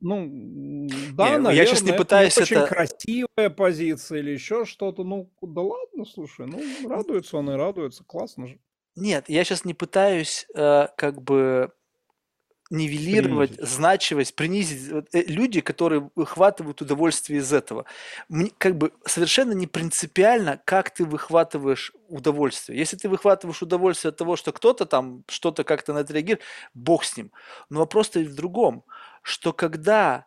Ну, 0.00 0.88
да, 1.12 1.30
не, 1.30 1.38
наверное, 1.38 1.52
я 1.52 1.64
сейчас 1.64 1.82
не 1.82 1.92
пытаюсь 1.92 2.36
это... 2.36 2.42
очень 2.42 2.66
красивая 2.66 3.50
позиция 3.50 4.18
или 4.18 4.32
еще 4.32 4.64
что-то. 4.64 5.04
Ну, 5.04 5.32
да 5.40 5.60
ладно, 5.60 6.04
слушай, 6.04 6.46
ну, 6.46 6.60
радуется 6.88 7.36
он 7.36 7.50
и 7.50 7.54
радуется, 7.54 8.02
классно 8.04 8.48
же. 8.48 8.58
Нет, 8.96 9.28
я 9.28 9.44
сейчас 9.44 9.64
не 9.64 9.74
пытаюсь 9.74 10.46
э, 10.54 10.88
как 10.96 11.22
бы 11.22 11.72
нивелировать 12.72 13.56
принизить. 13.56 13.74
значимость, 13.74 14.34
принизить. 14.34 15.06
Э, 15.12 15.22
люди, 15.26 15.60
которые 15.60 16.10
выхватывают 16.14 16.80
удовольствие 16.80 17.40
из 17.40 17.52
этого, 17.52 17.84
мне, 18.28 18.50
как 18.58 18.76
бы 18.76 18.92
совершенно 19.06 19.52
не 19.52 19.66
принципиально, 19.66 20.60
как 20.64 20.90
ты 20.90 21.04
выхватываешь 21.04 21.92
удовольствие. 22.08 22.78
Если 22.78 22.96
ты 22.96 23.08
выхватываешь 23.08 23.62
удовольствие 23.62 24.10
от 24.10 24.16
того, 24.16 24.36
что 24.36 24.52
кто-то 24.52 24.86
там 24.86 25.24
что-то 25.28 25.64
как-то 25.64 25.92
на 25.92 25.98
это 25.98 26.12
реагирует, 26.12 26.42
бог 26.74 27.04
с 27.04 27.16
ним. 27.16 27.30
Но 27.70 27.80
вопрос-то 27.80 28.20
в 28.20 28.34
другом 28.34 28.84
что 29.22 29.52
когда 29.52 30.26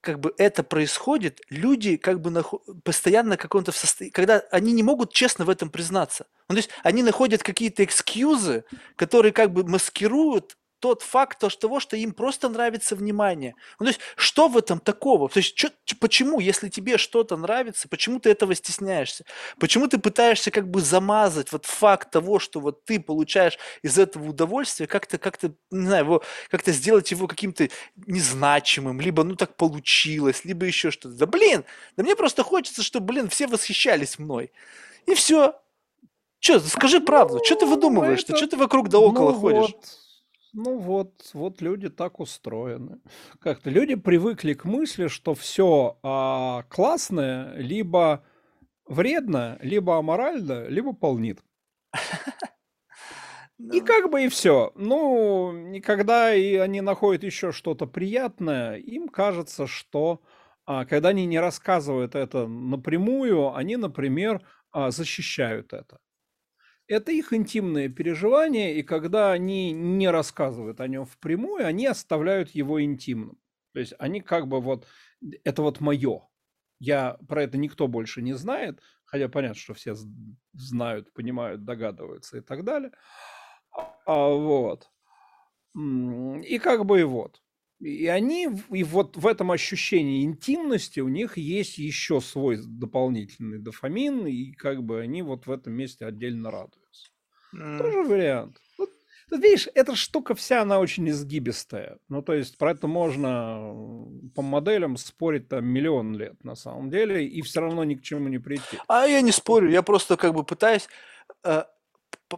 как 0.00 0.20
бы 0.20 0.34
это 0.38 0.62
происходит, 0.62 1.40
люди 1.50 1.96
как 1.96 2.20
бы 2.20 2.30
нахо- 2.30 2.60
постоянно 2.84 3.36
каком-то 3.36 3.72
в 3.72 3.76
состоянии, 3.76 4.12
когда 4.12 4.40
они 4.50 4.72
не 4.72 4.82
могут 4.82 5.12
честно 5.12 5.44
в 5.44 5.50
этом 5.50 5.70
признаться. 5.70 6.26
Ну, 6.48 6.54
то 6.54 6.58
есть 6.58 6.70
они 6.82 7.02
находят 7.02 7.42
какие-то 7.42 7.84
экскьюзы, 7.84 8.64
которые 8.96 9.32
как 9.32 9.52
бы 9.52 9.64
маскируют 9.64 10.56
тот 10.84 11.00
факт 11.00 11.38
то, 11.38 11.48
что 11.48 11.62
того, 11.62 11.80
что 11.80 11.96
им 11.96 12.12
просто 12.12 12.50
нравится 12.50 12.94
внимание. 12.94 13.54
Ну, 13.78 13.86
то 13.86 13.88
есть, 13.88 14.00
что 14.16 14.48
в 14.48 14.58
этом 14.58 14.80
такого? 14.80 15.30
То 15.30 15.38
есть, 15.38 15.54
чё, 15.54 15.70
почему, 15.98 16.40
если 16.40 16.68
тебе 16.68 16.98
что-то 16.98 17.38
нравится, 17.38 17.88
почему 17.88 18.20
ты 18.20 18.28
этого 18.28 18.54
стесняешься? 18.54 19.24
Почему 19.58 19.88
ты 19.88 19.96
пытаешься 19.96 20.50
как 20.50 20.70
бы 20.70 20.82
замазать 20.82 21.52
вот 21.52 21.64
факт 21.64 22.10
того, 22.10 22.38
что 22.38 22.60
вот 22.60 22.84
ты 22.84 23.00
получаешь 23.00 23.58
из 23.80 23.98
этого 23.98 24.28
удовольствие, 24.28 24.86
как-то, 24.86 25.16
как-то, 25.16 25.54
не 25.70 25.86
знаю, 25.86 26.04
его, 26.04 26.22
как-то 26.50 26.70
сделать 26.70 27.10
его 27.10 27.28
каким-то 27.28 27.70
незначимым, 28.06 29.00
либо 29.00 29.24
ну 29.24 29.36
так 29.36 29.56
получилось, 29.56 30.44
либо 30.44 30.66
еще 30.66 30.90
что-то. 30.90 31.16
Да 31.16 31.24
блин, 31.24 31.64
да 31.96 32.02
мне 32.02 32.14
просто 32.14 32.42
хочется, 32.42 32.82
чтобы, 32.82 33.06
блин, 33.06 33.30
все 33.30 33.46
восхищались 33.46 34.18
мной. 34.18 34.52
И 35.06 35.14
все. 35.14 35.54
Че, 36.40 36.60
скажи 36.60 37.00
правду, 37.00 37.40
что 37.42 37.54
ты 37.54 37.64
ну, 37.64 37.74
выдумываешь-то, 37.74 38.36
что 38.36 38.46
ты 38.46 38.58
вокруг 38.58 38.90
да 38.90 38.98
около 38.98 39.32
ну, 39.32 39.40
ходишь? 39.40 39.72
Вот. 39.72 40.03
Ну 40.56 40.78
вот, 40.78 41.30
вот 41.34 41.60
люди 41.60 41.88
так 41.90 42.20
устроены. 42.20 43.00
Как-то 43.40 43.70
люди 43.70 43.96
привыкли 43.96 44.54
к 44.54 44.64
мысли, 44.64 45.08
что 45.08 45.34
все 45.34 45.98
а, 46.02 46.62
классное 46.68 47.54
либо 47.56 48.24
вредно, 48.86 49.58
либо 49.62 49.98
аморально, 49.98 50.66
либо 50.68 50.92
полнит. 50.94 51.40
И 53.58 53.80
как 53.80 54.10
бы 54.10 54.24
и 54.24 54.28
все. 54.28 54.72
Ну, 54.74 55.52
никогда 55.52 56.34
и 56.34 56.56
они 56.56 56.80
находят 56.80 57.22
еще 57.22 57.52
что-то 57.52 57.86
приятное, 57.86 58.76
им 58.76 59.08
кажется, 59.08 59.66
что 59.66 60.22
а, 60.66 60.84
когда 60.84 61.10
они 61.10 61.26
не 61.26 61.38
рассказывают 61.38 62.14
это 62.14 62.46
напрямую, 62.46 63.54
они, 63.54 63.76
например, 63.76 64.42
а, 64.72 64.90
защищают 64.90 65.72
это. 65.72 65.98
Это 66.86 67.12
их 67.12 67.32
интимные 67.32 67.88
переживания, 67.88 68.74
и 68.74 68.82
когда 68.82 69.32
они 69.32 69.72
не 69.72 70.10
рассказывают 70.10 70.80
о 70.80 70.88
нем 70.88 71.06
впрямую, 71.06 71.66
они 71.66 71.86
оставляют 71.86 72.50
его 72.50 72.82
интимным. 72.82 73.38
То 73.72 73.80
есть 73.80 73.94
они 73.98 74.20
как 74.20 74.48
бы 74.48 74.60
вот, 74.60 74.86
это 75.44 75.62
вот 75.62 75.80
мое. 75.80 76.28
Я 76.80 77.16
про 77.28 77.42
это 77.42 77.56
никто 77.56 77.88
больше 77.88 78.20
не 78.20 78.34
знает, 78.34 78.80
хотя 79.06 79.28
понятно, 79.28 79.56
что 79.56 79.72
все 79.74 79.94
знают, 80.52 81.12
понимают, 81.14 81.64
догадываются 81.64 82.38
и 82.38 82.40
так 82.40 82.64
далее. 82.64 82.92
А, 84.06 84.28
вот. 84.28 84.90
И 85.74 86.58
как 86.58 86.84
бы 86.84 87.00
и 87.00 87.04
вот. 87.04 87.43
И 87.84 88.06
они, 88.06 88.48
и 88.70 88.82
вот 88.82 89.18
в 89.18 89.26
этом 89.26 89.50
ощущении 89.50 90.24
интимности 90.24 91.00
у 91.00 91.08
них 91.08 91.36
есть 91.36 91.76
еще 91.76 92.22
свой 92.22 92.58
дополнительный 92.64 93.58
дофамин, 93.58 94.26
и 94.26 94.52
как 94.52 94.82
бы 94.82 95.00
они 95.00 95.20
вот 95.20 95.46
в 95.46 95.50
этом 95.50 95.74
месте 95.74 96.06
отдельно 96.06 96.50
радуются. 96.50 97.10
Mm. 97.54 97.78
Тоже 97.78 98.02
вариант. 98.04 98.56
Вот, 98.78 98.88
тут, 99.28 99.42
видишь, 99.42 99.68
эта 99.74 99.94
штука 99.96 100.34
вся, 100.34 100.62
она 100.62 100.80
очень 100.80 101.10
изгибистая. 101.10 101.98
Ну, 102.08 102.22
то 102.22 102.32
есть 102.32 102.56
про 102.56 102.70
это 102.70 102.86
можно 102.86 103.74
по 104.34 104.40
моделям 104.40 104.96
спорить 104.96 105.48
там 105.48 105.66
миллион 105.66 106.16
лет 106.16 106.42
на 106.42 106.54
самом 106.54 106.88
деле, 106.88 107.26
и 107.26 107.42
все 107.42 107.60
равно 107.60 107.84
ни 107.84 107.96
к 107.96 108.02
чему 108.02 108.28
не 108.28 108.38
прийти. 108.38 108.78
А 108.88 109.04
я 109.04 109.20
не 109.20 109.30
спорю, 109.30 109.68
я 109.70 109.82
просто 109.82 110.16
как 110.16 110.32
бы 110.32 110.42
пытаюсь 110.42 110.88
э, 111.44 111.64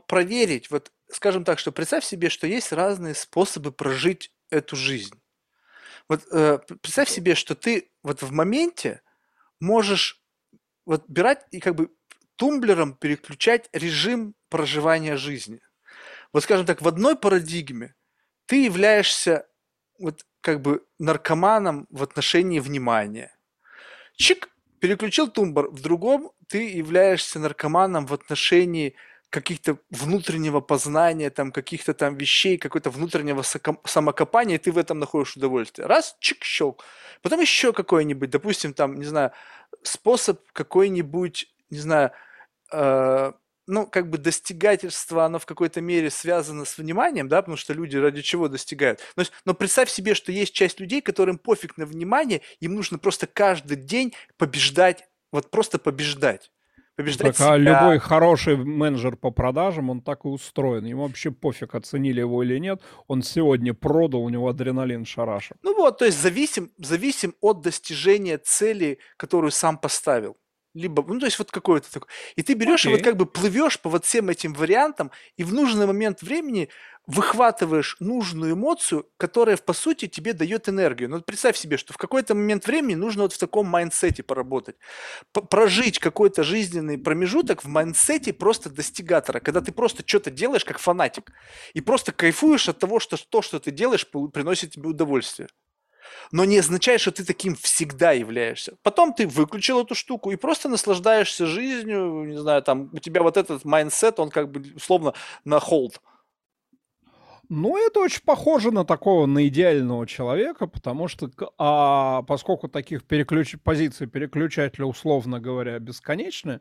проверить, 0.09 0.73
вот 0.73 0.91
скажем 1.09 1.45
так, 1.45 1.61
что 1.61 1.71
представь 1.71 2.05
себе, 2.05 2.31
что 2.31 2.49
есть 2.49 2.73
разные 2.73 3.15
способы 3.15 3.71
прожить 3.71 4.33
эту 4.51 4.75
жизнь. 4.75 5.15
Вот 6.09 6.25
э, 6.31 6.59
представь 6.81 7.09
себе, 7.09 7.35
что 7.35 7.55
ты 7.55 7.91
вот 8.03 8.23
в 8.23 8.33
моменте 8.33 9.03
можешь 9.61 10.23
вот 10.85 11.05
брать 11.09 11.45
и 11.51 11.61
как 11.61 11.75
бы 11.75 11.91
тумблером 12.37 12.95
переключать 12.95 13.69
режим 13.73 14.35
проживания 14.49 15.17
жизни. 15.17 15.61
Вот 16.33 16.45
скажем 16.45 16.67
так, 16.67 16.83
в 16.83 16.89
одной 16.89 17.17
парадигме 17.17 17.95
ты 18.47 18.65
являешься 18.65 19.47
вот 19.99 20.25
как 20.41 20.61
бы 20.61 20.87
наркоманом 20.99 21.87
в 21.91 22.03
отношении 22.03 22.61
внимания. 22.61 23.37
Чик, 24.15 24.49
переключил 24.79 25.29
тумблер. 25.29 25.69
В 25.71 25.81
другом 25.81 26.31
ты 26.47 26.71
являешься 26.71 27.39
наркоманом 27.39 28.07
в 28.07 28.15
отношении 28.15 28.95
каких-то 29.37 29.77
внутреннего 29.91 30.61
познания, 30.61 31.29
там, 31.29 31.53
каких-то 31.53 31.93
там 31.93 32.17
вещей, 32.17 32.57
какой-то 32.57 32.89
внутреннего 32.89 33.43
самокопания, 33.85 34.55
и 34.55 34.59
ты 34.59 34.73
в 34.73 34.79
этом 34.79 34.99
находишь 34.99 35.37
удовольствие. 35.37 35.87
Раз, 35.87 36.17
чик, 36.21 36.43
щелк. 36.43 36.83
Потом 37.21 37.41
еще 37.41 37.75
какой-нибудь, 37.75 38.31
допустим, 38.31 38.73
там, 38.73 38.95
не 38.99 39.05
знаю, 39.05 39.33
способ 39.83 40.41
какой-нибудь, 40.55 41.53
не 41.69 41.79
знаю, 41.79 42.13
э, 42.73 43.33
ну, 43.67 43.87
как 43.87 44.09
бы 44.09 44.17
достигательство, 44.17 45.27
оно 45.27 45.39
в 45.39 45.45
какой-то 45.45 45.83
мере 45.83 46.09
связано 46.09 46.65
с 46.65 46.79
вниманием, 46.79 47.29
да, 47.29 47.43
потому 47.43 47.59
что 47.59 47.75
люди 47.75 47.99
ради 47.99 48.23
чего 48.23 48.49
достигают. 48.49 49.01
Но, 49.17 49.25
но 49.45 49.53
представь 49.53 49.91
себе, 49.91 50.15
что 50.15 50.33
есть 50.33 50.55
часть 50.55 50.81
людей, 50.81 51.03
которым 51.03 51.37
пофиг 51.37 51.77
на 51.77 51.85
внимание, 51.85 52.41
им 52.61 52.75
нужно 52.75 52.99
просто 52.99 53.27
каждый 53.27 53.77
день 53.77 54.15
побеждать, 54.39 55.07
вот 55.31 55.51
просто 55.51 55.79
побеждать 55.79 56.51
побеждать 56.97 57.37
так, 57.37 57.49
а 57.49 57.57
любой 57.57 57.99
хороший 57.99 58.57
менеджер 58.57 59.17
по 59.17 59.31
продажам, 59.31 59.91
он 59.91 60.01
так 60.01 60.25
и 60.25 60.29
устроен. 60.29 60.85
Ему 60.87 61.03
вообще 61.03 61.31
пофиг, 61.31 61.75
оценили 61.75 62.21
его 62.21 62.43
или 62.43 62.59
нет. 62.59 62.83
Он 63.07 63.23
сегодня 63.23 63.75
продал, 63.75 64.23
у 64.23 64.29
него 64.29 64.49
адреналин 64.49 65.05
шарашит. 65.05 65.59
Ну 65.63 65.75
вот, 65.77 65.99
то 65.99 66.05
есть 66.05 66.21
зависим, 66.21 66.73
зависим 66.79 67.35
от 67.41 67.61
достижения 67.61 68.39
цели, 68.39 68.99
которую 69.17 69.51
сам 69.51 69.79
поставил 69.79 70.37
либо, 70.77 71.03
ну, 71.07 71.19
то 71.19 71.27
есть 71.27 71.39
вот 71.39 71.51
какой-то 71.51 71.91
такой. 71.91 72.09
И 72.37 72.43
ты 72.43 72.53
берешь 72.53 72.85
okay. 72.85 72.91
и 72.91 72.93
вот 72.93 73.03
как 73.03 73.17
бы 73.17 73.25
плывешь 73.25 73.81
по 73.81 73.89
вот 73.89 74.05
всем 74.05 74.29
этим 74.29 74.53
вариантам, 74.53 75.11
и 75.37 75.43
в 75.43 75.53
нужный 75.53 75.87
момент 75.87 76.21
времени 76.21 76.69
выхватываешь 77.07 77.97
нужную 78.01 78.55
эмоцию, 78.55 79.09
которая, 79.17 79.57
по 79.57 79.73
сути, 79.73 80.09
тебе 80.09 80.33
дает 80.33 80.69
энергию. 80.69 81.09
Ну, 81.09 81.21
представь 81.21 81.57
себе, 81.57 81.77
что 81.77 81.93
в 81.93 81.97
какой-то 81.97 82.35
момент 82.35 82.67
времени 82.67 82.97
нужно 82.97 83.23
вот 83.23 83.33
в 83.33 83.39
таком 83.39 83.67
майндсете 83.67 84.23
поработать. 84.23 84.77
Прожить 85.33 85.99
какой-то 85.99 86.43
жизненный 86.43 86.99
промежуток 86.99 87.65
в 87.65 87.69
майндсете 87.69 88.33
просто 88.33 88.71
достигатора, 88.71 89.41
когда 89.41 89.61
ты 89.61 89.73
просто 89.73 90.03
что-то 90.05 90.31
делаешь 90.31 90.65
как 90.65 90.79
фанатик, 90.79 91.33
и 91.75 91.81
просто 91.81 92.13
кайфуешь 92.13 92.69
от 92.69 92.79
того, 92.79 92.99
что 92.99 93.17
то, 93.17 93.43
что 93.43 93.61
ты 93.61 93.71
делаешь, 93.71 94.07
приносит 94.33 94.73
тебе 94.73 94.89
удовольствие 94.89 95.49
но 96.33 96.45
не 96.45 96.59
означает, 96.59 97.01
что 97.01 97.11
ты 97.13 97.25
таким 97.25 97.55
всегда 97.57 98.13
являешься. 98.13 98.77
Потом 98.83 99.13
ты 99.13 99.27
выключил 99.27 99.83
эту 99.83 99.95
штуку 99.95 100.31
и 100.31 100.37
просто 100.37 100.69
наслаждаешься 100.69 101.47
жизнью, 101.47 102.25
не 102.27 102.39
знаю, 102.39 102.63
там 102.63 102.91
у 102.93 102.99
тебя 102.99 103.23
вот 103.23 103.37
этот 103.37 103.65
mindset, 103.65 104.19
он 104.21 104.31
как 104.31 104.51
бы 104.51 104.75
условно 104.75 105.15
на 105.45 105.61
hold. 105.61 106.01
Ну, 107.49 107.77
это 107.77 108.01
очень 108.01 108.23
похоже 108.25 108.71
на 108.71 108.85
такого, 108.85 109.27
на 109.27 109.47
идеального 109.47 110.07
человека, 110.07 110.67
потому 110.67 111.09
что, 111.09 111.31
а, 111.59 112.23
поскольку 112.23 112.69
таких 112.69 113.05
переключ... 113.05 113.57
позиций 113.63 114.07
переключателя, 114.07 114.85
условно 114.87 115.39
говоря, 115.39 115.79
бесконечны, 115.79 116.61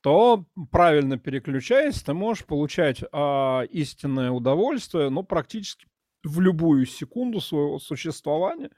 то 0.00 0.46
правильно 0.70 1.18
переключаясь, 1.18 2.02
ты 2.02 2.12
можешь 2.12 2.44
получать 2.44 3.04
а, 3.12 3.62
истинное 3.70 4.30
удовольствие, 4.30 5.10
ну, 5.10 5.22
практически 5.22 5.86
в 6.24 6.40
любую 6.40 6.86
секунду 6.86 7.40
своего 7.40 7.78
существования. 7.78 8.70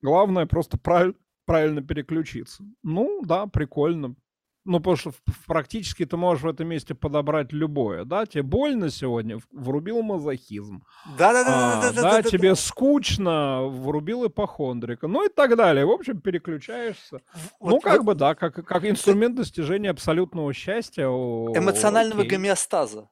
Главное 0.00 0.46
просто 0.46 0.78
прав... 0.78 1.14
правильно 1.46 1.82
переключиться. 1.82 2.64
Ну, 2.82 3.22
да, 3.24 3.46
прикольно. 3.46 4.16
Ну, 4.64 4.78
потому 4.78 4.96
что 4.96 5.12
практически 5.46 6.04
ты 6.04 6.16
можешь 6.16 6.44
в 6.44 6.48
этом 6.48 6.68
месте 6.68 6.94
подобрать 6.94 7.52
любое, 7.52 8.04
да? 8.04 8.26
Тебе 8.26 8.44
больно 8.44 8.90
сегодня, 8.90 9.40
врубил 9.50 10.02
мазохизм. 10.02 10.84
Да-да-да. 11.18 11.88
А, 11.88 11.92
да, 11.92 12.22
тебе 12.22 12.54
скучно, 12.54 13.62
врубил 13.62 14.26
ипохондрика. 14.26 15.08
Ну 15.08 15.26
и 15.26 15.28
так 15.28 15.56
далее. 15.56 15.84
В 15.84 15.90
общем, 15.90 16.20
переключаешься. 16.20 17.22
ну, 17.60 17.80
как 17.80 18.04
бы, 18.04 18.14
да, 18.14 18.36
как, 18.36 18.64
как 18.64 18.84
инструмент 18.84 19.34
достижения 19.34 19.90
абсолютного 19.90 20.52
счастья. 20.52 21.06
Эмоционального 21.06 22.22
гомеостаза. 22.22 23.08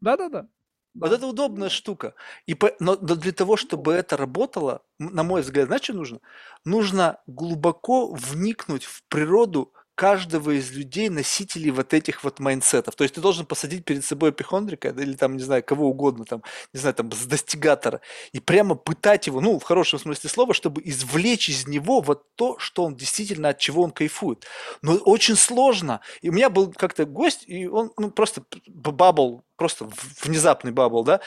Да-да-да. 0.00 0.46
Вот 0.94 1.10
это 1.10 1.26
удобная 1.26 1.68
штука. 1.68 2.14
И 2.46 2.54
по, 2.54 2.70
но, 2.78 2.96
но 3.00 3.16
для 3.16 3.32
того, 3.32 3.56
чтобы 3.56 3.92
это 3.92 4.16
работало, 4.16 4.82
на 5.00 5.24
мой 5.24 5.42
взгляд, 5.42 5.66
знаешь, 5.66 5.82
что 5.82 5.94
нужно? 5.94 6.20
Нужно 6.64 7.18
глубоко 7.26 8.12
вникнуть 8.12 8.84
в 8.84 9.02
природу 9.08 9.72
каждого 9.94 10.50
из 10.50 10.72
людей 10.72 11.08
носителей 11.08 11.70
вот 11.70 11.94
этих 11.94 12.24
вот 12.24 12.40
майнсетов. 12.40 12.94
То 12.96 13.04
есть 13.04 13.14
ты 13.14 13.20
должен 13.20 13.46
посадить 13.46 13.84
перед 13.84 14.04
собой 14.04 14.30
эпихондрика 14.30 14.88
или 14.88 15.14
там, 15.14 15.36
не 15.36 15.42
знаю, 15.42 15.62
кого 15.62 15.88
угодно, 15.88 16.24
там, 16.24 16.42
не 16.72 16.80
знаю, 16.80 16.94
там, 16.94 17.08
достигатора, 17.08 18.00
и 18.32 18.40
прямо 18.40 18.74
пытать 18.74 19.26
его, 19.26 19.40
ну, 19.40 19.58
в 19.58 19.62
хорошем 19.62 19.98
смысле 19.98 20.30
слова, 20.30 20.54
чтобы 20.54 20.82
извлечь 20.84 21.48
из 21.48 21.66
него 21.66 22.00
вот 22.00 22.24
то, 22.36 22.58
что 22.58 22.84
он 22.84 22.96
действительно, 22.96 23.50
от 23.50 23.58
чего 23.58 23.82
он 23.82 23.90
кайфует. 23.90 24.44
Но 24.82 24.94
очень 24.96 25.36
сложно. 25.36 26.00
И 26.22 26.30
у 26.30 26.32
меня 26.32 26.50
был 26.50 26.72
как-то 26.72 27.04
гость, 27.04 27.44
и 27.46 27.66
он 27.66 27.92
ну, 27.96 28.10
просто 28.10 28.42
bubble, 28.66 29.44
просто 29.56 29.88
внезапный 30.22 30.72
bubble, 30.72 31.04
да, 31.04 31.20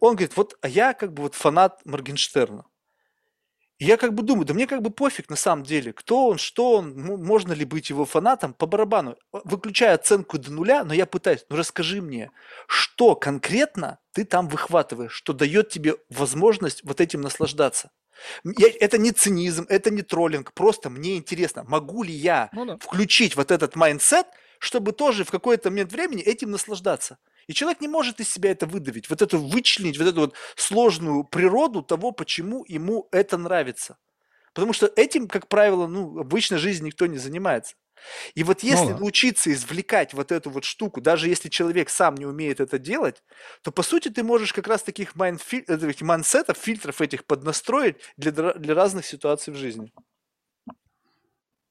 он 0.00 0.14
говорит, 0.14 0.36
вот, 0.36 0.56
а 0.62 0.68
я 0.68 0.94
как 0.94 1.12
бы 1.12 1.24
вот 1.24 1.34
фанат 1.34 1.84
Моргенштерна 1.84 2.64
я 3.78 3.96
как 3.96 4.14
бы 4.14 4.22
думаю, 4.22 4.46
да 4.46 4.54
мне 4.54 4.66
как 4.66 4.80
бы 4.80 4.90
пофиг 4.90 5.28
на 5.28 5.36
самом 5.36 5.64
деле, 5.64 5.92
кто 5.92 6.28
он, 6.28 6.38
что 6.38 6.76
он, 6.76 6.94
можно 6.94 7.52
ли 7.52 7.64
быть 7.64 7.90
его 7.90 8.04
фанатом, 8.04 8.54
по 8.54 8.66
барабану. 8.66 9.16
Выключая 9.32 9.94
оценку 9.94 10.38
до 10.38 10.50
нуля, 10.50 10.82
но 10.84 10.94
я 10.94 11.04
пытаюсь, 11.04 11.44
ну 11.50 11.56
расскажи 11.56 12.00
мне, 12.00 12.30
что 12.66 13.14
конкретно 13.14 13.98
ты 14.12 14.24
там 14.24 14.48
выхватываешь, 14.48 15.12
что 15.12 15.34
дает 15.34 15.68
тебе 15.68 15.96
возможность 16.08 16.82
вот 16.84 17.00
этим 17.00 17.20
наслаждаться. 17.20 17.90
Я, 18.44 18.68
это 18.80 18.96
не 18.96 19.12
цинизм, 19.12 19.66
это 19.68 19.90
не 19.90 20.00
троллинг, 20.00 20.54
просто 20.54 20.88
мне 20.88 21.16
интересно, 21.18 21.64
могу 21.68 22.02
ли 22.02 22.14
я 22.14 22.48
ну, 22.52 22.64
да. 22.64 22.78
включить 22.78 23.36
вот 23.36 23.50
этот 23.50 23.76
mindset, 23.76 24.26
чтобы 24.58 24.92
тоже 24.92 25.24
в 25.24 25.30
какой-то 25.30 25.68
момент 25.68 25.92
времени 25.92 26.22
этим 26.22 26.50
наслаждаться. 26.50 27.18
И 27.46 27.54
человек 27.54 27.80
не 27.80 27.88
может 27.88 28.20
из 28.20 28.28
себя 28.28 28.50
это 28.50 28.66
выдавить, 28.66 29.08
вот 29.08 29.22
эту 29.22 29.38
вычленить, 29.38 29.98
вот 29.98 30.08
эту 30.08 30.20
вот 30.20 30.34
сложную 30.56 31.24
природу 31.24 31.82
того, 31.82 32.12
почему 32.12 32.64
ему 32.66 33.08
это 33.12 33.36
нравится. 33.36 33.98
Потому 34.52 34.72
что 34.72 34.90
этим, 34.96 35.28
как 35.28 35.48
правило, 35.48 35.86
ну, 35.86 36.08
в 36.08 36.18
обычной 36.18 36.58
жизни 36.58 36.86
никто 36.86 37.06
не 37.06 37.18
занимается. 37.18 37.76
И 38.34 38.42
вот 38.42 38.62
если 38.62 38.92
ну, 38.92 38.98
научиться 38.98 39.52
извлекать 39.52 40.14
вот 40.14 40.32
эту 40.32 40.50
вот 40.50 40.64
штуку, 40.64 41.00
даже 41.00 41.28
если 41.28 41.48
человек 41.48 41.88
сам 41.88 42.14
не 42.14 42.26
умеет 42.26 42.60
это 42.60 42.78
делать, 42.78 43.22
то 43.62 43.70
по 43.72 43.82
сути 43.82 44.08
ты 44.08 44.22
можешь 44.22 44.52
как 44.52 44.66
раз 44.66 44.82
таких 44.82 45.14
майнсетов, 45.14 46.56
фильтров 46.56 47.00
этих 47.00 47.24
поднастроить 47.24 47.96
для, 48.16 48.32
для 48.32 48.74
разных 48.74 49.06
ситуаций 49.06 49.52
в 49.52 49.56
жизни. 49.56 49.92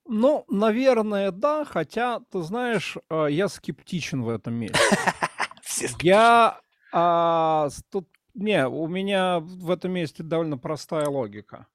Ну, 0.08 0.46
наверное, 0.48 1.32
да, 1.32 1.66
хотя, 1.66 2.20
ты 2.32 2.44
знаешь, 2.44 2.96
э, 3.10 3.28
я 3.32 3.48
скептичен 3.48 4.22
в 4.22 4.30
этом 4.30 4.54
месте. 4.54 4.80
Все 5.66 5.88
Я 6.02 6.60
А, 6.94 7.70
тут, 7.92 8.08
не, 8.36 8.68
у 8.68 8.88
меня 8.88 9.40
в 9.40 9.72
этом 9.72 9.92
месте 9.92 10.24
довольно 10.24 10.58
простая 10.58 11.08
логика. 11.08 11.68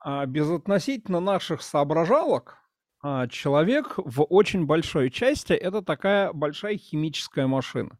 А, 0.00 0.26
безотносительно 0.26 1.20
наших 1.20 1.62
соображалок, 1.62 2.58
а, 3.02 3.28
человек 3.28 3.94
в 3.98 4.22
очень 4.24 4.66
большой 4.66 5.10
части 5.10 5.52
это 5.52 5.82
такая 5.82 6.32
большая 6.32 6.78
химическая 6.78 7.46
машина, 7.46 7.98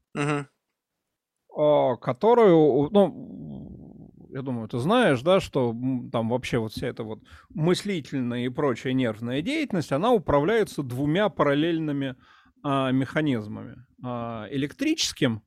а, 1.54 1.96
которую, 1.96 2.90
ну, 2.90 4.10
я 4.30 4.42
думаю, 4.42 4.68
ты 4.68 4.78
знаешь, 4.78 5.22
да, 5.22 5.40
что 5.40 5.74
там 6.12 6.30
вообще 6.30 6.58
вот 6.58 6.72
вся 6.72 6.88
эта 6.88 7.04
вот 7.04 7.20
мыслительная 7.50 8.44
и 8.46 8.48
прочая 8.48 8.92
нервная 8.94 9.42
деятельность, 9.42 9.92
она 9.92 10.12
управляется 10.12 10.82
двумя 10.82 11.28
параллельными 11.28 12.16
а, 12.62 12.90
механизмами. 12.90 13.76
А, 14.04 14.46
электрическим 14.50 15.42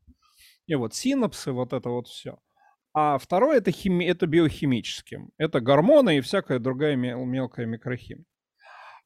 и 0.67 0.75
вот 0.75 0.93
синапсы, 0.93 1.51
вот 1.51 1.73
это 1.73 1.89
вот 1.89 2.07
все. 2.07 2.39
А 2.93 3.17
второе 3.17 3.57
это, 3.57 3.71
хими... 3.71 4.05
это 4.05 4.27
биохимическим. 4.27 5.31
Это 5.37 5.59
гормоны 5.59 6.17
и 6.17 6.21
всякая 6.21 6.59
другая 6.59 6.95
мел- 6.95 7.25
мелкая 7.25 7.65
микрохимия. 7.65 8.25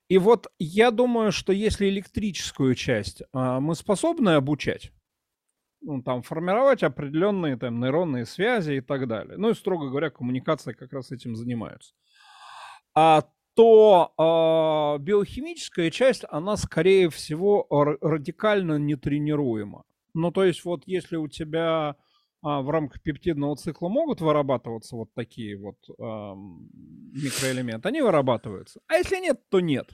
И 0.09 0.17
вот 0.17 0.47
я 0.59 0.91
думаю, 0.91 1.31
что 1.31 1.53
если 1.53 1.87
электрическую 1.87 2.75
часть 2.75 3.23
а, 3.31 3.59
мы 3.59 3.75
способны 3.75 4.31
обучать, 4.31 4.91
ну, 5.81 6.01
там, 6.01 6.21
формировать 6.21 6.83
определенные 6.83 7.57
там 7.57 7.79
нейронные 7.79 8.25
связи 8.25 8.73
и 8.73 8.81
так 8.81 9.07
далее. 9.07 9.37
Ну 9.37 9.49
и, 9.49 9.53
строго 9.53 9.89
говоря, 9.89 10.09
коммуникация 10.09 10.73
как 10.73 10.93
раз 10.93 11.11
этим 11.11 11.35
занимаются. 11.35 11.93
А 12.95 13.23
то 13.55 14.13
а, 14.17 14.97
биохимическая 14.99 15.91
часть, 15.91 16.25
она, 16.29 16.57
скорее 16.57 17.09
всего, 17.09 17.67
радикально 17.69 18.77
нетренируема. 18.77 19.83
Ну, 20.13 20.31
то 20.31 20.43
есть 20.43 20.63
вот 20.65 20.83
если 20.85 21.15
у 21.15 21.27
тебя 21.27 21.95
а, 22.41 22.61
в 22.61 22.69
рамках 22.69 23.01
пептидного 23.01 23.55
цикла 23.55 23.89
могут 23.89 24.21
вырабатываться 24.21 24.95
вот 24.95 25.13
такие 25.13 25.57
вот 25.57 25.77
ам, 25.99 26.67
микроэлементы, 27.13 27.87
они 27.89 28.01
вырабатываются. 28.01 28.81
А 28.87 28.95
если 28.95 29.17
нет, 29.17 29.39
то 29.49 29.59
нет. 29.59 29.89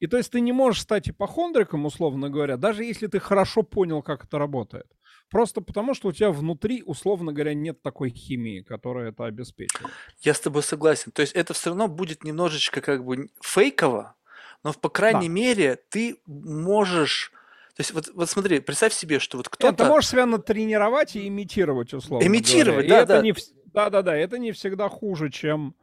И 0.00 0.06
то 0.06 0.16
есть 0.16 0.30
ты 0.30 0.40
не 0.40 0.52
можешь 0.52 0.82
стать 0.82 1.08
ипохондриком, 1.08 1.86
условно 1.86 2.30
говоря, 2.30 2.56
даже 2.56 2.84
если 2.84 3.06
ты 3.06 3.18
хорошо 3.18 3.62
понял, 3.62 4.02
как 4.02 4.24
это 4.24 4.38
работает. 4.38 4.86
Просто 5.30 5.60
потому, 5.60 5.94
что 5.94 6.08
у 6.08 6.12
тебя 6.12 6.30
внутри, 6.30 6.82
условно 6.86 7.32
говоря, 7.32 7.52
нет 7.52 7.82
такой 7.82 8.10
химии, 8.10 8.62
которая 8.62 9.10
это 9.10 9.26
обеспечивает. 9.26 9.92
Я 10.20 10.32
с 10.32 10.40
тобой 10.40 10.62
согласен. 10.62 11.12
То 11.12 11.20
есть 11.20 11.34
это 11.34 11.52
все 11.52 11.70
равно 11.70 11.86
будет 11.86 12.24
немножечко 12.24 12.80
как 12.80 13.04
бы 13.04 13.28
фейково, 13.42 14.16
но 14.64 14.72
по 14.72 14.88
крайней 14.88 15.28
Да. 15.28 15.34
мере 15.34 15.76
ты 15.90 16.16
можешь... 16.26 17.32
То 17.76 17.80
есть 17.82 17.92
вот, 17.92 18.08
вот 18.14 18.28
смотри, 18.30 18.60
представь 18.60 18.92
себе, 18.94 19.18
что 19.18 19.36
вот 19.36 19.46
Нет, 19.46 19.52
ты 19.52 19.56
кто-то... 19.58 19.84
можешь 19.84 20.10
себя 20.10 20.24
натренировать 20.26 21.14
и 21.14 21.28
имитировать, 21.28 21.92
условно 21.92 22.26
Имитировать, 22.26 22.86
говоря. 22.86 23.04
Да, 23.04 23.16
да. 23.16 23.22
не 23.22 23.32
вс- 23.32 23.52
да-да-да, 23.66 24.16
это 24.16 24.38
не 24.38 24.52
всегда 24.52 24.88
хуже, 24.88 25.30
чем, 25.30 25.76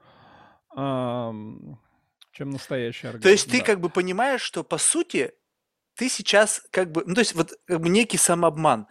ам, 0.75 1.79
чем 2.31 2.49
настоящий 2.49 3.07
организм. 3.07 3.23
То 3.23 3.29
есть 3.29 3.49
ты 3.49 3.59
да. 3.59 3.63
как 3.63 3.79
бы 3.79 3.89
понимаешь, 3.89 4.41
что 4.41 4.63
по 4.63 4.77
сути 4.77 5.33
ты 5.93 6.09
сейчас 6.09 6.65
как 6.71 6.91
бы... 6.91 7.03
Ну 7.05 7.13
то 7.13 7.21
есть 7.21 7.35
вот 7.35 7.53
как 7.65 7.79
бы 7.79 7.89
некий 7.89 8.17
самообман, 8.17 8.87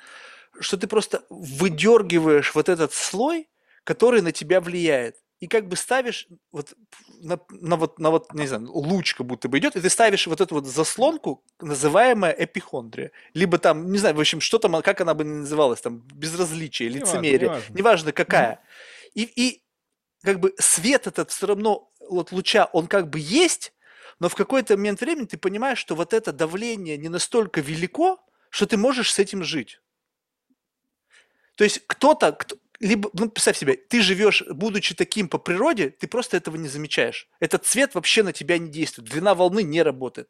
что 0.61 0.77
ты 0.77 0.87
просто 0.87 1.25
выдергиваешь 1.31 2.55
вот 2.55 2.69
этот 2.69 2.93
слой, 2.93 3.49
который 3.85 4.23
на 4.23 4.33
тебя 4.33 4.61
влияет. 4.61 5.17
И 5.41 5.47
как 5.47 5.69
бы 5.69 5.77
ставишь 5.77 6.27
вот 6.53 6.73
на, 7.21 7.39
на 7.51 7.77
вот, 7.77 7.99
на 7.99 8.11
вот, 8.11 8.33
не 8.33 8.47
знаю, 8.47 8.71
луч 8.73 9.15
как 9.15 9.27
будто 9.27 9.49
бы 9.49 9.59
идет, 9.59 9.77
и 9.77 9.81
ты 9.81 9.91
ставишь 9.91 10.27
вот 10.27 10.41
эту 10.41 10.55
вот 10.55 10.67
заслонку, 10.67 11.45
называемая 11.61 12.33
эпихондрия. 12.33 13.11
Либо 13.35 13.59
там, 13.59 13.91
не 13.91 13.99
знаю, 13.99 14.15
в 14.15 14.21
общем, 14.21 14.41
что 14.41 14.59
там, 14.59 14.81
как 14.81 15.01
она 15.01 15.13
бы 15.13 15.25
называлась, 15.25 15.81
там, 15.81 15.99
безразличие, 16.15 16.89
Неважно, 16.89 17.05
лицемерие, 17.07 17.49
неважно. 17.49 17.75
неважно 17.75 18.13
какая. 18.13 18.61
И, 19.13 19.23
и 19.23 19.63
как 20.23 20.41
бы 20.41 20.55
свет 20.59 21.07
этот 21.07 21.31
все 21.31 21.47
равно, 21.47 21.91
вот 22.09 22.33
луча, 22.33 22.71
он 22.73 22.87
как 22.87 23.11
бы 23.11 23.19
есть, 23.19 23.73
но 24.21 24.29
в 24.29 24.35
какой-то 24.35 24.77
момент 24.77 25.01
времени 25.01 25.27
ты 25.27 25.37
понимаешь, 25.37 25.79
что 25.79 25.95
вот 25.95 26.15
это 26.15 26.33
давление 26.33 26.97
не 26.97 27.09
настолько 27.09 27.61
велико, 27.61 28.19
что 28.51 28.67
ты 28.67 28.77
можешь 28.77 29.13
с 29.13 29.19
этим 29.19 29.43
жить. 29.43 29.81
То 31.57 31.65
есть 31.65 31.83
кто-то, 31.87 32.33
кто- 32.33 32.57
либо, 32.81 33.09
ну, 33.15 33.31
представь 33.31 33.57
себе, 33.57 33.77
ты 33.77 34.03
живешь, 34.03 34.43
будучи 34.51 34.95
таким 34.95 35.29
по 35.29 35.39
природе, 35.39 35.91
ты 35.91 36.07
просто 36.07 36.37
этого 36.37 36.57
не 36.57 36.69
замечаешь. 36.69 37.29
Этот 37.41 37.65
цвет 37.65 37.95
вообще 37.95 38.23
на 38.23 38.33
тебя 38.33 38.59
не 38.59 38.69
действует, 38.69 39.09
длина 39.09 39.35
волны 39.35 39.63
не 39.63 39.83
работает. 39.83 40.29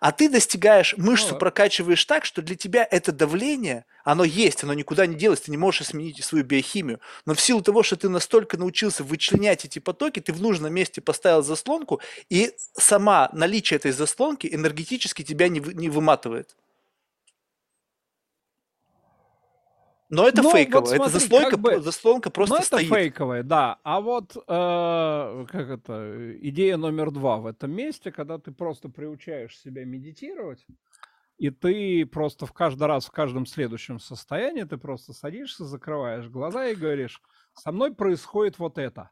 А 0.00 0.12
ты 0.12 0.28
достигаешь, 0.28 0.94
мышцу 0.96 1.32
да. 1.32 1.36
прокачиваешь 1.36 2.04
так, 2.04 2.24
что 2.24 2.42
для 2.42 2.56
тебя 2.56 2.86
это 2.90 3.12
давление, 3.12 3.84
оно 4.04 4.24
есть, 4.24 4.62
оно 4.62 4.72
никуда 4.72 5.06
не 5.06 5.16
делось, 5.16 5.42
ты 5.42 5.50
не 5.50 5.56
можешь 5.56 5.82
изменить 5.88 6.24
свою 6.24 6.44
биохимию. 6.44 7.00
Но 7.26 7.34
в 7.34 7.40
силу 7.40 7.60
того, 7.60 7.82
что 7.82 7.96
ты 7.96 8.08
настолько 8.08 8.56
научился 8.56 9.04
вычленять 9.04 9.64
эти 9.64 9.78
потоки, 9.78 10.20
ты 10.20 10.32
в 10.32 10.40
нужном 10.40 10.72
месте 10.72 11.00
поставил 11.00 11.42
заслонку, 11.42 12.00
и 12.30 12.54
сама 12.56 13.28
наличие 13.32 13.76
этой 13.76 13.90
заслонки 13.90 14.48
энергетически 14.50 15.22
тебя 15.22 15.48
не, 15.48 15.60
вы- 15.60 15.74
не 15.74 15.88
выматывает. 15.88 16.56
Но 20.10 20.26
это 20.26 20.42
Ну, 20.42 20.50
вот 20.50 20.56
фейково, 20.56 20.80
это 20.80 20.96
смотри, 20.96 21.12
заслонка, 21.12 21.50
как 21.52 21.60
бы- 21.60 21.80
заслонка 21.80 22.30
просто 22.30 22.54
ну, 22.54 22.58
это 22.58 22.66
стоит. 22.66 22.88
фейковое, 22.88 23.42
да. 23.44 23.78
А 23.84 24.00
вот, 24.00 24.36
э, 24.36 25.46
как 25.48 25.68
это, 25.70 26.36
идея 26.40 26.76
номер 26.76 27.12
два 27.12 27.36
в 27.36 27.46
этом 27.46 27.70
месте, 27.70 28.10
когда 28.10 28.38
ты 28.38 28.50
просто 28.50 28.88
приучаешь 28.88 29.56
себя 29.56 29.84
медитировать, 29.84 30.66
и 31.38 31.50
ты 31.50 32.04
просто 32.06 32.44
в 32.44 32.52
каждый 32.52 32.88
раз, 32.88 33.06
в 33.06 33.12
каждом 33.12 33.46
следующем 33.46 34.00
состоянии, 34.00 34.64
ты 34.64 34.76
просто 34.78 35.12
садишься, 35.12 35.64
закрываешь 35.64 36.26
глаза 36.26 36.66
и 36.66 36.74
говоришь, 36.74 37.22
со 37.54 37.70
мной 37.70 37.94
происходит 37.94 38.58
вот 38.58 38.78
это. 38.78 39.10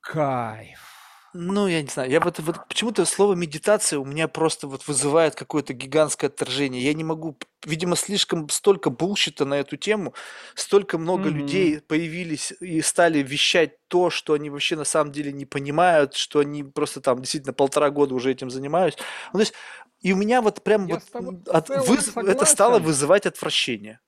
Кайф. 0.00 1.01
Ну, 1.34 1.66
я 1.66 1.80
не 1.80 1.88
знаю, 1.88 2.10
я 2.10 2.20
вот, 2.20 2.38
вот 2.40 2.68
почему-то 2.68 3.06
слово 3.06 3.34
медитация 3.34 3.98
у 3.98 4.04
меня 4.04 4.28
просто 4.28 4.66
вот 4.68 4.86
вызывает 4.86 5.34
какое-то 5.34 5.72
гигантское 5.72 6.28
отторжение. 6.28 6.82
Я 6.82 6.92
не 6.92 7.04
могу, 7.04 7.38
видимо, 7.64 7.96
слишком 7.96 8.50
столько 8.50 8.90
булщита 8.90 9.46
на 9.46 9.54
эту 9.54 9.78
тему, 9.78 10.12
столько 10.54 10.98
много 10.98 11.30
Мгм. 11.30 11.38
людей 11.38 11.80
появились 11.80 12.52
и 12.60 12.82
стали 12.82 13.20
вещать 13.22 13.76
то, 13.88 14.10
что 14.10 14.34
они 14.34 14.50
вообще 14.50 14.76
на 14.76 14.84
самом 14.84 15.10
деле 15.12 15.32
не 15.32 15.46
понимают, 15.46 16.14
что 16.14 16.40
они 16.40 16.64
просто 16.64 17.00
там 17.00 17.20
действительно 17.20 17.54
полтора 17.54 17.88
года 17.90 18.14
уже 18.14 18.30
этим 18.30 18.50
занимаются. 18.50 19.00
Ну, 19.32 19.38
то 19.38 19.40
есть, 19.40 19.54
и 20.02 20.12
у 20.12 20.16
меня 20.16 20.42
вот 20.42 20.62
прям 20.62 20.86
Я 20.86 21.00
вот 21.14 21.48
от- 21.48 21.70
выз- 21.70 22.12
это 22.26 22.44
стало 22.44 22.78
вызывать 22.78 23.24
отвращение. 23.24 24.00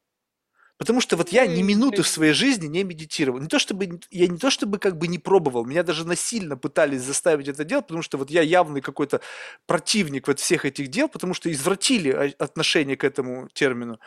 Потому 0.77 1.01
что 1.01 1.17
вот 1.17 1.29
я 1.29 1.47
ни 1.47 1.63
минуты 1.63 2.03
в 2.03 2.09
своей 2.09 2.33
жизни 2.33 2.67
не 2.67 2.83
медитировал. 2.83 3.39
Не 3.39 3.47
то 3.47 3.61
чтобы 3.61 4.01
я 4.11 4.27
не 4.27 4.39
то 4.39 4.51
чтобы 4.51 4.79
как 4.79 4.99
бы 4.99 5.07
не 5.07 5.19
пробовал, 5.19 5.65
меня 5.65 5.85
даже 5.85 6.05
насильно 6.05 6.57
пытались 6.57 7.03
заставить 7.03 7.47
это 7.47 7.65
делать, 7.65 7.87
потому 7.87 8.03
что 8.03 8.19
вот 8.19 8.29
я 8.29 8.43
явный 8.43 8.81
какой-то 8.81 9.21
противник 9.67 10.27
вот 10.27 10.41
всех 10.41 10.65
этих 10.65 10.89
дел, 10.89 11.09
потому 11.09 11.33
что 11.33 11.51
извратили 11.51 12.11
отношение 12.39 12.97
к 12.97 13.05
этому 13.05 13.49
термину. 13.53 14.01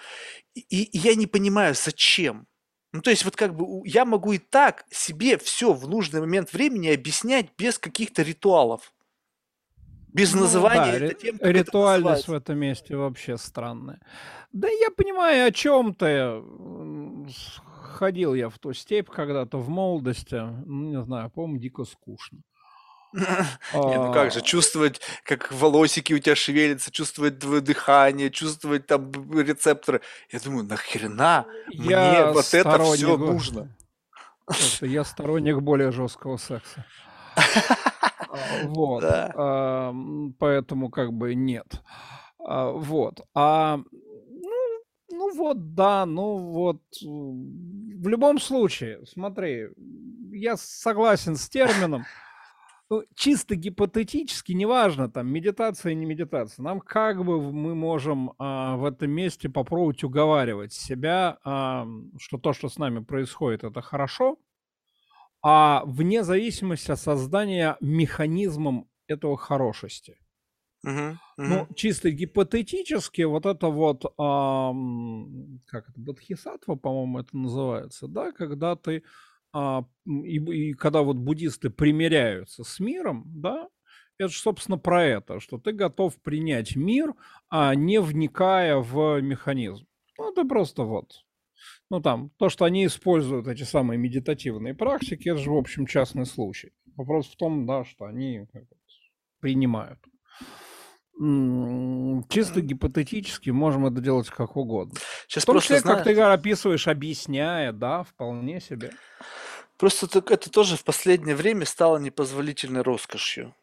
И, 0.56 0.84
и 0.84 0.98
я 0.98 1.16
не 1.16 1.26
понимаю, 1.26 1.74
зачем. 1.74 2.48
Ну, 2.92 3.02
то 3.02 3.12
есть 3.12 3.24
вот 3.24 3.36
как 3.36 3.56
бы 3.56 3.88
я 3.88 4.06
могу 4.06 4.34
и 4.34 4.38
так 4.38 4.86
себе 4.92 5.38
все 5.38 5.72
в 5.74 5.88
нужный 5.88 6.20
момент 6.20 6.52
времени 6.52 6.90
объяснять 6.90 7.48
без 7.58 7.80
каких-то 7.80 8.24
ритуалов. 8.24 8.94
Без 10.18 10.34
Ну 10.34 10.42
называния 10.42 11.00
да, 11.00 11.06
это 11.06 11.14
тем, 11.14 11.38
как 11.38 11.48
это 11.48 11.60
ритуальность 11.60 12.24
в 12.24 12.32
называется. 12.32 12.36
этом 12.36 12.58
месте 12.58 12.96
вообще 12.98 13.38
странная. 13.38 14.00
Да 14.52 14.68
я 14.68 14.90
понимаю, 14.90 15.48
о 15.48 15.52
чем 15.52 15.94
ты. 15.94 16.42
Ходил 17.98 18.34
я 18.34 18.50
в 18.50 18.58
ту 18.58 18.74
степь 18.74 19.10
когда-то 19.10 19.58
в 19.60 19.70
молодости. 19.70 20.36
Ну, 20.66 20.90
не 20.90 21.02
знаю, 21.04 21.30
по-моему, 21.30 21.60
дико 21.60 21.86
скучно. 21.86 22.40
Не, 23.14 23.96
ну 23.98 24.12
как 24.14 24.32
же, 24.32 24.40
А, 24.40 24.42
чувствовать, 24.42 25.02
как 25.24 25.52
волосики 25.52 26.14
у 26.14 26.20
тебя 26.20 26.36
шевелятся, 26.36 26.92
чувствовать 26.92 27.40
твое 27.40 27.62
дыхание, 27.62 28.30
чувствовать 28.30 28.86
там 28.86 29.12
рецепторы. 29.40 30.02
Я 30.32 30.40
думаю, 30.40 30.66
нахрена 30.66 31.46
мне 31.74 31.90
Я 31.92 32.32
вот 32.34 32.54
это 32.54 32.84
все 32.84 33.18
нужно? 33.18 33.76
Я 34.82 35.04
сторонник 35.04 35.60
более 35.62 35.92
жесткого 35.92 36.38
секса. 36.38 36.86
А, 38.38 38.68
Вот. 38.68 39.02
Да. 39.02 39.32
А, 39.36 39.94
Поэтому 40.40 40.90
как 40.90 41.14
бы 41.14 41.36
нет. 41.36 41.82
А, 42.40 42.72
Вот. 42.72 43.22
А, 43.34 43.78
ну, 43.78 44.82
ну 45.12 45.36
вот, 45.36 45.74
да, 45.74 46.06
ну 46.06 46.38
вот. 46.38 46.82
В 47.02 48.08
любом 48.08 48.40
случае, 48.40 49.06
смотри, 49.06 49.70
я 50.32 50.56
согласен 50.58 51.36
с 51.36 51.50
термином. 51.50 52.06
Ну, 52.90 53.04
чисто 53.16 53.56
гипотетически, 53.56 54.54
неважно, 54.54 55.10
там, 55.10 55.28
медитация, 55.28 55.94
не 55.94 56.06
медитация, 56.06 56.64
нам 56.64 56.80
как 56.80 57.22
бы 57.26 57.52
мы 57.52 57.76
можем 57.76 58.32
а, 58.40 58.78
в 58.78 58.86
этом 58.86 59.12
месте 59.12 59.50
попробовать 59.50 60.06
уговаривать 60.06 60.72
себя, 60.72 61.38
а, 61.44 61.86
что 62.18 62.38
то, 62.38 62.54
что 62.54 62.70
с 62.70 62.78
нами 62.78 63.04
происходит, 63.04 63.66
это 63.66 63.82
хорошо, 63.82 64.38
а 65.50 65.84
вне 65.86 66.24
зависимости 66.26 66.92
от 66.92 67.00
создания 67.00 67.78
механизмом 67.82 68.90
этого 69.08 69.38
хорошести. 69.38 70.20
Мгм, 70.84 71.20
Ну, 71.46 71.66
мгм. 71.66 71.70
чисто 71.76 72.12
гипотетически, 72.12 73.22
вот 73.22 73.46
это 73.46 73.68
вот, 73.70 74.04
ам, 74.18 75.62
как 75.66 75.90
это, 75.90 76.00
бодхисаттва, 76.00 76.76
по-моему, 76.76 77.20
это 77.20 77.38
называется, 77.38 78.08
да, 78.08 78.32
когда 78.34 78.76
ты, 78.76 79.04
м, 79.56 79.86
и, 80.06 80.40
и 80.70 80.74
когда 80.74 81.04
вот 81.04 81.16
буддисты 81.18 81.70
примиряются 81.70 82.64
с 82.66 82.80
миром, 82.82 83.24
да, 83.28 83.70
это 84.18 84.30
же, 84.30 84.40
собственно, 84.40 84.78
про 84.78 85.04
это, 85.06 85.40
что 85.40 85.58
ты 85.58 85.72
готов 85.72 86.22
принять 86.22 86.76
мир, 86.76 87.14
а 87.50 87.74
не 87.76 88.02
вникая 88.02 88.78
в 88.78 89.22
механизм. 89.22 89.86
Ну, 90.18 90.34
ты 90.34 90.44
просто 90.46 90.84
вот, 90.84 91.24
ну, 91.90 92.02
там, 92.02 92.32
то, 92.38 92.50
что 92.50 92.66
они 92.66 92.86
используют 92.86 93.48
эти 93.48 93.64
самые 93.64 93.98
медитативные 93.98 94.74
практики, 94.74 95.30
это 95.30 95.40
же, 95.40 95.52
в 95.52 95.58
общем, 95.58 95.86
частный 95.86 96.26
случай. 96.26 96.72
Вопрос 96.96 97.28
в 97.28 97.36
том, 97.36 97.66
да, 97.66 97.86
что 97.86 98.06
они 98.06 98.48
принимают. 99.40 100.00
Чисто 102.30 102.62
гипотетически 102.62 103.50
можем 103.50 103.88
это 103.88 104.02
делать 104.02 104.30
как 104.30 104.56
угодно. 104.56 105.00
Сейчас 105.28 105.44
В 105.44 105.48
том 105.48 105.60
числе, 105.60 105.82
как 105.82 106.04
ты 106.04 106.20
описываешь, 106.20 106.88
объясняя, 106.88 107.72
да, 107.72 108.04
вполне 108.04 108.62
себе. 108.62 108.92
просто 109.78 110.08
это 110.20 110.52
тоже 110.52 110.78
в 110.78 110.84
последнее 110.84 111.36
время 111.36 111.66
стало 111.66 111.98
непозволительной 111.98 112.82
роскошью. 112.82 113.56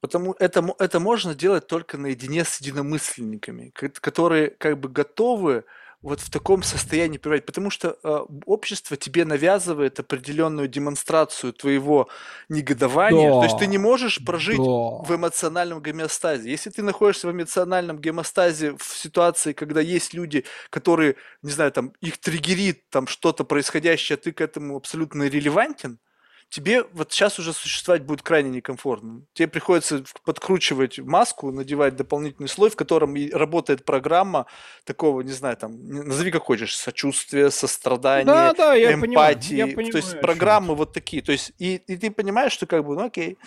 Потому 0.00 0.34
это, 0.38 0.64
это 0.78 1.00
можно 1.00 1.34
делать 1.34 1.66
только 1.68 1.96
наедине 1.96 2.44
с 2.44 2.60
единомысленниками, 2.60 3.70
ко- 3.70 3.88
которые 3.88 4.50
как 4.50 4.78
бы 4.78 4.88
готовы 4.88 5.64
вот 6.06 6.20
в 6.20 6.30
таком 6.30 6.62
состоянии 6.62 7.18
пребывать. 7.18 7.46
Потому 7.46 7.68
что 7.68 7.98
э, 8.04 8.18
общество 8.46 8.96
тебе 8.96 9.24
навязывает 9.24 9.98
определенную 9.98 10.68
демонстрацию 10.68 11.52
твоего 11.52 12.08
негодования. 12.48 13.34
То 13.40 13.42
есть 13.42 13.58
ты 13.58 13.66
не 13.66 13.76
Да, 13.76 13.82
можешь 13.82 14.24
прожить 14.24 14.70
в 15.00 15.06
да. 15.08 15.16
эмоциональном 15.16 15.80
гомеостазе. 15.80 16.48
Если 16.48 16.70
ты 16.70 16.82
находишься 16.82 17.26
в 17.26 17.32
эмоциональном 17.32 17.96
гомеостазе 18.00 18.76
в 18.76 18.84
ситуации, 18.96 19.52
когда 19.52 19.80
есть 19.80 20.14
люди, 20.14 20.44
которые, 20.70 21.16
не 21.42 21.50
знаю, 21.50 21.72
там, 21.72 21.92
их 22.00 22.18
триггерит 22.18 22.88
там 22.90 23.08
что-то 23.08 23.42
происходящее, 23.44 24.14
а 24.14 24.18
ты 24.18 24.30
к 24.32 24.40
этому 24.40 24.76
абсолютно 24.76 25.24
релевантен, 25.24 25.98
тебе 26.48 26.84
вот 26.92 27.12
сейчас 27.12 27.38
уже 27.38 27.52
существовать 27.52 28.02
будет 28.02 28.22
крайне 28.22 28.50
некомфортно. 28.50 29.22
Тебе 29.32 29.48
приходится 29.48 30.04
подкручивать 30.24 30.98
маску, 30.98 31.50
надевать 31.50 31.96
дополнительный 31.96 32.48
слой, 32.48 32.70
в 32.70 32.76
котором 32.76 33.16
и 33.16 33.30
работает 33.30 33.84
программа 33.84 34.46
такого, 34.84 35.20
не 35.22 35.32
знаю, 35.32 35.56
там, 35.56 35.88
назови 35.88 36.30
как 36.30 36.44
хочешь, 36.44 36.76
сочувствия, 36.76 37.50
сострадания, 37.50 38.24
Да, 38.24 38.54
да, 38.54 38.74
я 38.74 38.96
понимаю, 38.96 39.36
я 39.50 39.64
эмпатии. 39.64 39.70
То 39.70 39.76
понимаю, 39.76 39.96
есть 39.96 40.20
программы 40.20 40.74
вот 40.74 40.92
такие. 40.92 41.22
То 41.22 41.32
есть 41.32 41.52
и, 41.58 41.76
и 41.76 41.96
ты 41.96 42.10
понимаешь, 42.10 42.52
что 42.52 42.66
как 42.66 42.84
бы, 42.84 42.94
ну 42.94 43.06
окей, 43.06 43.38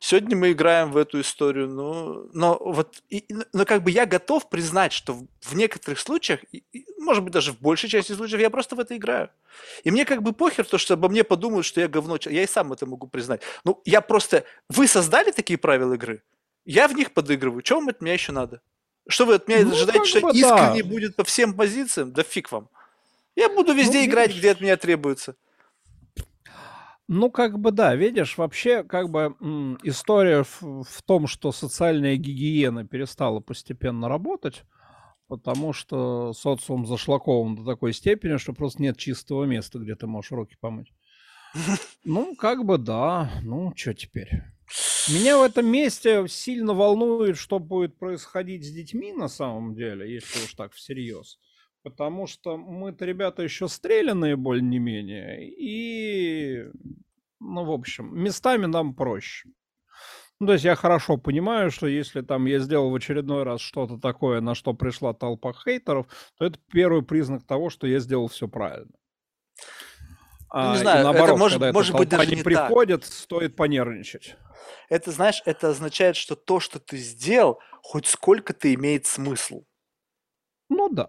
сегодня 0.00 0.36
мы 0.36 0.52
играем 0.52 0.92
в 0.92 0.96
эту 0.96 1.20
историю, 1.20 1.68
ну, 1.68 2.28
но 2.32 2.56
вот, 2.60 3.02
и- 3.08 3.24
но 3.52 3.64
как 3.64 3.82
бы 3.82 3.90
я 3.90 4.06
готов 4.06 4.48
признать, 4.48 4.92
что 4.92 5.12
в, 5.14 5.26
в 5.42 5.54
некоторых 5.54 5.98
случаях, 6.00 6.40
и- 6.52 6.62
и, 6.72 6.84
может 6.98 7.22
быть 7.24 7.32
даже 7.32 7.52
в 7.52 7.60
большей 7.60 7.88
части 7.88 8.12
случаев, 8.12 8.40
я 8.40 8.50
просто 8.50 8.76
в 8.76 8.80
это 8.80 8.96
играю. 8.96 9.30
И 9.84 9.90
мне 9.90 10.04
как 10.04 10.22
бы 10.22 10.32
похер 10.32 10.64
то, 10.66 10.78
что 10.78 10.94
обо 10.94 11.08
мне 11.08 11.24
подумают, 11.24 11.64
что 11.66 11.80
я 11.80 11.88
говно. 11.88 12.18
Я 12.24 12.42
и 12.42 12.46
сам 12.46 12.72
это 12.72 12.86
могу 12.86 13.06
признать. 13.06 13.40
Ну, 13.64 13.80
я 13.84 14.00
просто... 14.00 14.44
Вы 14.68 14.86
создали 14.86 15.30
такие 15.30 15.58
правила 15.58 15.94
игры? 15.94 16.22
Я 16.64 16.88
в 16.88 16.92
них 16.94 17.12
подыгрываю. 17.12 17.62
Чего 17.62 17.78
вам 17.80 17.88
от 17.88 18.00
меня 18.00 18.12
еще 18.12 18.32
надо? 18.32 18.60
Что 19.08 19.24
вы 19.24 19.34
от 19.34 19.48
меня 19.48 19.62
Ну, 19.64 19.72
ожидаете, 19.72 20.04
что 20.04 20.20
бы 20.20 20.30
искренне 20.32 20.82
да. 20.82 20.88
будет 20.88 21.16
по 21.16 21.22
всем 21.24 21.54
позициям? 21.54 22.12
Да 22.12 22.22
фиг 22.22 22.50
вам. 22.52 22.68
Я 23.36 23.48
буду 23.48 23.72
Ну, 23.72 23.78
везде 23.78 24.04
играть, 24.04 24.34
где 24.36 24.50
от 24.50 24.60
меня 24.60 24.76
требуется. 24.76 25.36
Ну, 27.08 27.30
как 27.30 27.58
бы 27.58 27.70
да, 27.70 27.94
видишь, 27.94 28.36
вообще, 28.38 28.82
как 28.82 29.10
бы 29.10 29.36
м, 29.40 29.78
история 29.82 30.42
в, 30.44 30.82
в 30.82 31.02
том, 31.02 31.26
что 31.26 31.52
социальная 31.52 32.16
гигиена 32.16 32.86
перестала 32.86 33.40
постепенно 33.40 34.08
работать, 34.08 34.64
потому 35.28 35.72
что 35.72 36.32
социум 36.32 36.86
зашлакован 36.86 37.56
до 37.56 37.64
такой 37.64 37.92
степени, 37.92 38.38
что 38.38 38.52
просто 38.52 38.82
нет 38.82 38.96
чистого 38.98 39.44
места, 39.44 39.78
где 39.78 39.94
ты 39.96 40.06
можешь 40.06 40.32
руки 40.32 40.56
помыть. 40.60 40.92
Ну, 42.04 42.36
как 42.36 42.64
бы 42.64 42.78
да, 42.78 43.30
ну, 43.42 43.72
что 43.74 43.92
теперь? 43.92 44.30
Меня 45.08 45.38
в 45.38 45.42
этом 45.42 45.66
месте 45.66 46.26
сильно 46.28 46.74
волнует, 46.74 47.36
что 47.36 47.58
будет 47.58 47.98
происходить 47.98 48.64
с 48.64 48.70
детьми 48.70 49.12
на 49.12 49.28
самом 49.28 49.74
деле, 49.74 50.12
если 50.12 50.42
уж 50.44 50.54
так 50.54 50.72
всерьез. 50.72 51.38
Потому 51.86 52.26
что 52.26 52.56
мы-то 52.56 53.04
ребята 53.04 53.44
еще 53.44 53.68
стрелянные 53.68 54.34
более-не-менее. 54.34 55.48
И, 55.48 56.64
ну, 57.38 57.64
в 57.64 57.70
общем, 57.70 58.10
местами 58.20 58.66
нам 58.66 58.92
проще. 58.92 59.50
Ну, 60.40 60.48
то 60.48 60.54
есть 60.54 60.64
я 60.64 60.74
хорошо 60.74 61.16
понимаю, 61.16 61.70
что 61.70 61.86
если 61.86 62.22
там 62.22 62.46
я 62.46 62.58
сделал 62.58 62.90
в 62.90 62.94
очередной 62.96 63.44
раз 63.44 63.60
что-то 63.60 63.98
такое, 63.98 64.40
на 64.40 64.56
что 64.56 64.74
пришла 64.74 65.14
толпа 65.14 65.52
хейтеров, 65.52 66.08
то 66.36 66.46
это 66.46 66.58
первый 66.72 67.02
признак 67.02 67.46
того, 67.46 67.70
что 67.70 67.86
я 67.86 68.00
сделал 68.00 68.26
все 68.26 68.48
правильно. 68.48 68.90
Ну, 70.52 70.70
не 70.72 70.74
А, 70.74 70.74
знаю, 70.78 70.96
это 71.02 71.04
наоборот, 71.12 71.38
может, 71.38 71.54
когда 71.54 71.68
эта 71.68 71.74
может 71.78 71.96
быть 71.96 72.10
толпа 72.10 72.24
даже 72.24 72.30
не 72.32 72.36
не 72.38 72.42
так. 72.42 72.66
приходит, 72.66 73.04
стоит 73.04 73.54
понервничать. 73.54 74.36
Это, 74.88 75.12
знаешь, 75.12 75.40
это 75.44 75.68
означает, 75.68 76.16
что 76.16 76.34
то, 76.34 76.58
что 76.58 76.80
ты 76.80 76.96
сделал, 76.96 77.60
хоть 77.80 78.06
сколько-то 78.06 78.74
имеет 78.74 79.06
смысл. 79.06 79.62
Ну 80.68 80.88
да. 80.88 81.08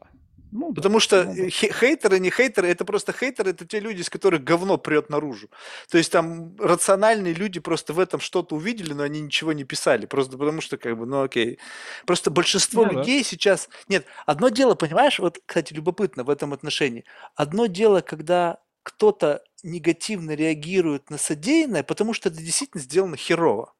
Ну 0.52 0.72
да. 0.72 0.76
Потому 0.76 1.00
что 1.00 1.26
Ну 1.26 1.34
да. 1.36 1.42
э, 1.44 1.50
хе- 1.50 1.72
хейтеры, 1.74 2.20
не 2.20 2.30
хейтеры, 2.32 2.68
это 2.70 2.86
просто 2.86 3.12
хейтеры, 3.14 3.52
это 3.52 3.66
те 3.66 3.80
люди, 3.80 4.02
из 4.02 4.10
которых 4.10 4.44
говно 4.44 4.78
прет 4.78 5.10
наружу. 5.10 5.50
То 5.90 5.98
есть 5.98 6.12
там 6.12 6.56
рациональные 6.58 7.34
люди 7.34 7.60
просто 7.60 7.94
в 7.94 8.00
этом 8.00 8.20
что-то 8.20 8.56
увидели, 8.56 8.94
но 8.94 9.04
они 9.04 9.20
ничего 9.22 9.54
не 9.54 9.66
писали. 9.66 10.06
Просто 10.06 10.38
потому 10.38 10.62
что, 10.62 10.78
как 10.78 10.98
бы, 10.98 11.06
ну 11.06 11.24
окей. 11.24 11.60
Просто 12.06 12.32
большинство 12.32 12.86
Ну 12.86 12.94
да. 12.94 13.00
людей 13.00 13.24
сейчас... 13.24 13.70
Нет, 13.90 14.06
одно 14.26 14.50
дело, 14.50 14.76
понимаешь, 14.76 15.20
вот, 15.20 15.40
кстати, 15.46 15.74
любопытно 15.74 16.24
в 16.24 16.30
этом 16.30 16.54
отношении. 16.54 17.04
Одно 17.36 17.66
дело, 17.66 18.02
когда 18.02 18.60
кто-то 18.84 19.44
негативно 19.64 20.32
реагирует 20.32 21.10
на 21.10 21.18
содеянное, 21.18 21.84
потому 21.84 22.14
что 22.14 22.30
это 22.30 22.38
действительно 22.38 22.82
сделано 22.82 23.18
херово. 23.18 23.74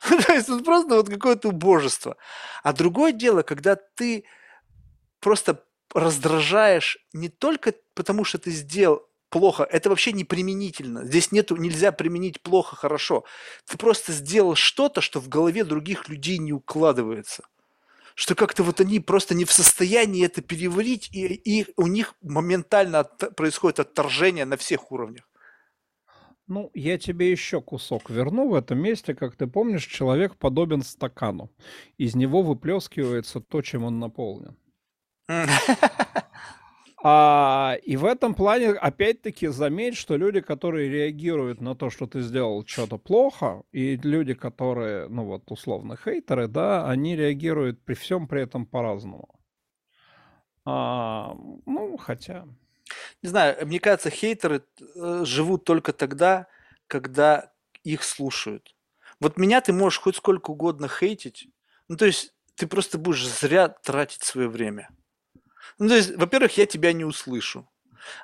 То 0.00 0.32
есть 0.32 0.48
это 0.48 0.58
просто 0.64 0.96
вот 0.96 1.08
какое-то 1.08 1.50
убожество. 1.50 2.16
А 2.64 2.72
другое 2.72 3.12
дело, 3.12 3.42
когда 3.42 3.76
ты 3.76 4.24
просто 5.20 5.62
раздражаешь 5.94 6.98
не 7.12 7.28
только 7.28 7.74
потому, 7.94 8.24
что 8.24 8.38
ты 8.38 8.50
сделал 8.50 9.02
плохо, 9.30 9.64
это 9.64 9.88
вообще 9.88 10.12
не 10.12 10.24
применительно. 10.24 11.04
Здесь 11.04 11.32
нету, 11.32 11.56
нельзя 11.56 11.92
применить 11.92 12.42
плохо, 12.42 12.76
хорошо. 12.76 13.24
Ты 13.66 13.78
просто 13.78 14.12
сделал 14.12 14.54
что-то, 14.54 15.00
что 15.00 15.20
в 15.20 15.28
голове 15.28 15.64
других 15.64 16.08
людей 16.08 16.38
не 16.38 16.52
укладывается. 16.52 17.44
Что 18.14 18.34
как-то 18.34 18.62
вот 18.64 18.80
они 18.80 19.00
просто 19.00 19.34
не 19.34 19.44
в 19.44 19.52
состоянии 19.52 20.26
это 20.26 20.42
переварить, 20.42 21.08
и, 21.12 21.26
и 21.26 21.66
у 21.76 21.86
них 21.86 22.14
моментально 22.22 23.00
от- 23.00 23.34
происходит 23.36 23.80
отторжение 23.80 24.44
на 24.44 24.56
всех 24.56 24.92
уровнях. 24.92 25.28
Ну, 26.48 26.70
я 26.74 26.98
тебе 26.98 27.30
еще 27.30 27.60
кусок 27.60 28.10
верну 28.10 28.48
в 28.48 28.54
этом 28.54 28.78
месте. 28.78 29.14
Как 29.14 29.36
ты 29.36 29.46
помнишь, 29.46 29.86
человек 29.86 30.36
подобен 30.36 30.82
стакану. 30.82 31.50
Из 31.96 32.16
него 32.16 32.42
выплескивается 32.42 33.40
то, 33.40 33.62
чем 33.62 33.84
он 33.84 34.00
наполнен. 34.00 34.56
А, 37.02 37.78
и 37.82 37.96
в 37.96 38.04
этом 38.04 38.34
плане, 38.34 38.72
опять-таки, 38.72 39.46
заметь, 39.46 39.96
что 39.96 40.18
люди, 40.18 40.42
которые 40.42 40.90
реагируют 40.90 41.62
на 41.62 41.74
то, 41.74 41.88
что 41.88 42.06
ты 42.06 42.20
сделал 42.20 42.66
что-то 42.66 42.98
плохо, 42.98 43.62
и 43.72 43.96
люди, 43.96 44.34
которые, 44.34 45.08
ну 45.08 45.24
вот, 45.24 45.50
условно, 45.50 45.96
хейтеры, 45.96 46.46
да, 46.46 46.86
они 46.86 47.16
реагируют 47.16 47.82
при 47.82 47.94
всем 47.94 48.28
при 48.28 48.42
этом 48.42 48.66
по-разному. 48.66 49.30
А, 50.66 51.34
ну, 51.64 51.96
хотя... 51.96 52.46
Не 53.22 53.30
знаю, 53.30 53.66
мне 53.66 53.80
кажется, 53.80 54.10
хейтеры 54.10 54.62
э, 54.78 55.22
живут 55.24 55.64
только 55.64 55.94
тогда, 55.94 56.48
когда 56.86 57.50
их 57.82 58.02
слушают. 58.02 58.74
Вот 59.20 59.38
меня 59.38 59.62
ты 59.62 59.72
можешь 59.72 60.00
хоть 60.00 60.16
сколько 60.16 60.50
угодно 60.50 60.88
хейтить, 60.88 61.48
ну 61.88 61.96
то 61.96 62.04
есть 62.04 62.34
ты 62.56 62.66
просто 62.66 62.98
будешь 62.98 63.26
зря 63.26 63.68
тратить 63.68 64.22
свое 64.22 64.48
время. 64.48 64.90
Ну 65.80 65.88
то 65.88 65.96
есть, 65.96 66.14
во-первых, 66.16 66.56
я 66.58 66.66
тебя 66.66 66.92
не 66.92 67.04
услышу. 67.04 67.66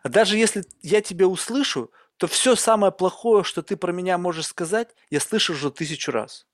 А 0.02 0.08
даже 0.08 0.36
если 0.36 0.62
я 0.82 1.00
тебя 1.00 1.26
услышу, 1.26 1.90
то 2.18 2.26
все 2.26 2.54
самое 2.54 2.92
плохое, 2.92 3.44
что 3.44 3.62
ты 3.62 3.76
про 3.76 3.92
меня 3.92 4.18
можешь 4.18 4.46
сказать, 4.46 4.90
я 5.10 5.20
слышу 5.20 5.54
уже 5.54 5.70
тысячу 5.70 6.12
раз. 6.12 6.46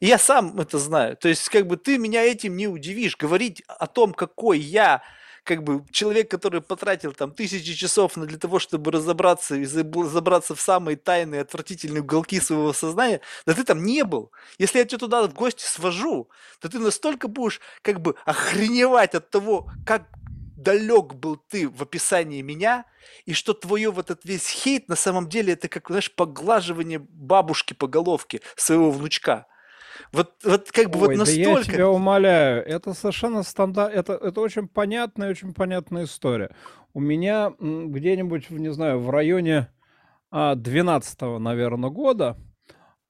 И 0.00 0.06
я 0.06 0.18
сам 0.18 0.60
это 0.60 0.78
знаю. 0.78 1.16
То 1.16 1.28
есть, 1.28 1.48
как 1.48 1.66
бы 1.66 1.76
ты 1.76 1.98
меня 1.98 2.22
этим 2.22 2.56
не 2.56 2.68
удивишь. 2.68 3.16
Говорить 3.16 3.62
о 3.66 3.86
том, 3.86 4.12
какой 4.12 4.58
я, 4.58 5.02
как 5.44 5.64
бы 5.64 5.84
человек, 5.90 6.30
который 6.30 6.60
потратил 6.60 7.12
там 7.12 7.32
тысячи 7.32 7.72
часов 7.74 8.12
для 8.14 8.38
того, 8.38 8.58
чтобы 8.58 8.92
разобраться 8.92 9.56
и 9.56 9.64
забраться 9.64 10.54
в 10.54 10.60
самые 10.60 10.96
тайные, 10.98 11.40
отвратительные 11.40 12.02
уголки 12.02 12.38
своего 12.38 12.74
сознания, 12.74 13.22
да 13.46 13.54
ты 13.54 13.64
там 13.64 13.82
не 13.82 14.04
был. 14.04 14.30
Если 14.58 14.78
я 14.78 14.84
тебя 14.84 14.98
туда 14.98 15.26
в 15.26 15.32
гости 15.32 15.64
свожу, 15.64 16.30
то 16.60 16.68
ты 16.68 16.78
настолько 16.78 17.28
будешь 17.28 17.60
как 17.82 18.00
бы 18.00 18.14
охреневать 18.26 19.14
от 19.14 19.30
того, 19.30 19.70
как 19.86 20.04
далек 20.62 21.14
был 21.14 21.36
ты 21.36 21.68
в 21.68 21.82
описании 21.82 22.42
меня, 22.42 22.84
и 23.24 23.32
что 23.32 23.54
твое 23.54 23.90
вот 23.90 24.10
этот 24.10 24.24
весь 24.24 24.48
хейт 24.48 24.88
на 24.88 24.96
самом 24.96 25.28
деле 25.28 25.54
это 25.54 25.68
как, 25.68 25.88
знаешь, 25.88 26.14
поглаживание 26.14 26.98
бабушки 26.98 27.74
по 27.74 27.86
головке 27.86 28.40
своего 28.56 28.90
внучка. 28.90 29.46
Вот, 30.12 30.32
вот 30.44 30.72
как 30.72 30.90
бы 30.90 30.98
Ой, 31.00 31.16
вот 31.16 31.24
да 31.26 31.30
я 31.30 31.48
настолько... 31.48 31.72
тебя 31.72 31.88
умоляю, 31.88 32.64
это 32.66 32.94
совершенно 32.94 33.42
стандарт, 33.42 33.94
это, 33.94 34.14
это 34.14 34.40
очень 34.40 34.66
понятная, 34.66 35.30
очень 35.30 35.54
понятная 35.54 36.04
история. 36.04 36.50
У 36.94 37.00
меня 37.00 37.52
где-нибудь, 37.60 38.50
не 38.50 38.72
знаю, 38.72 39.00
в 39.00 39.10
районе 39.10 39.68
12 40.32 41.20
наверное, 41.38 41.90
года, 41.90 42.36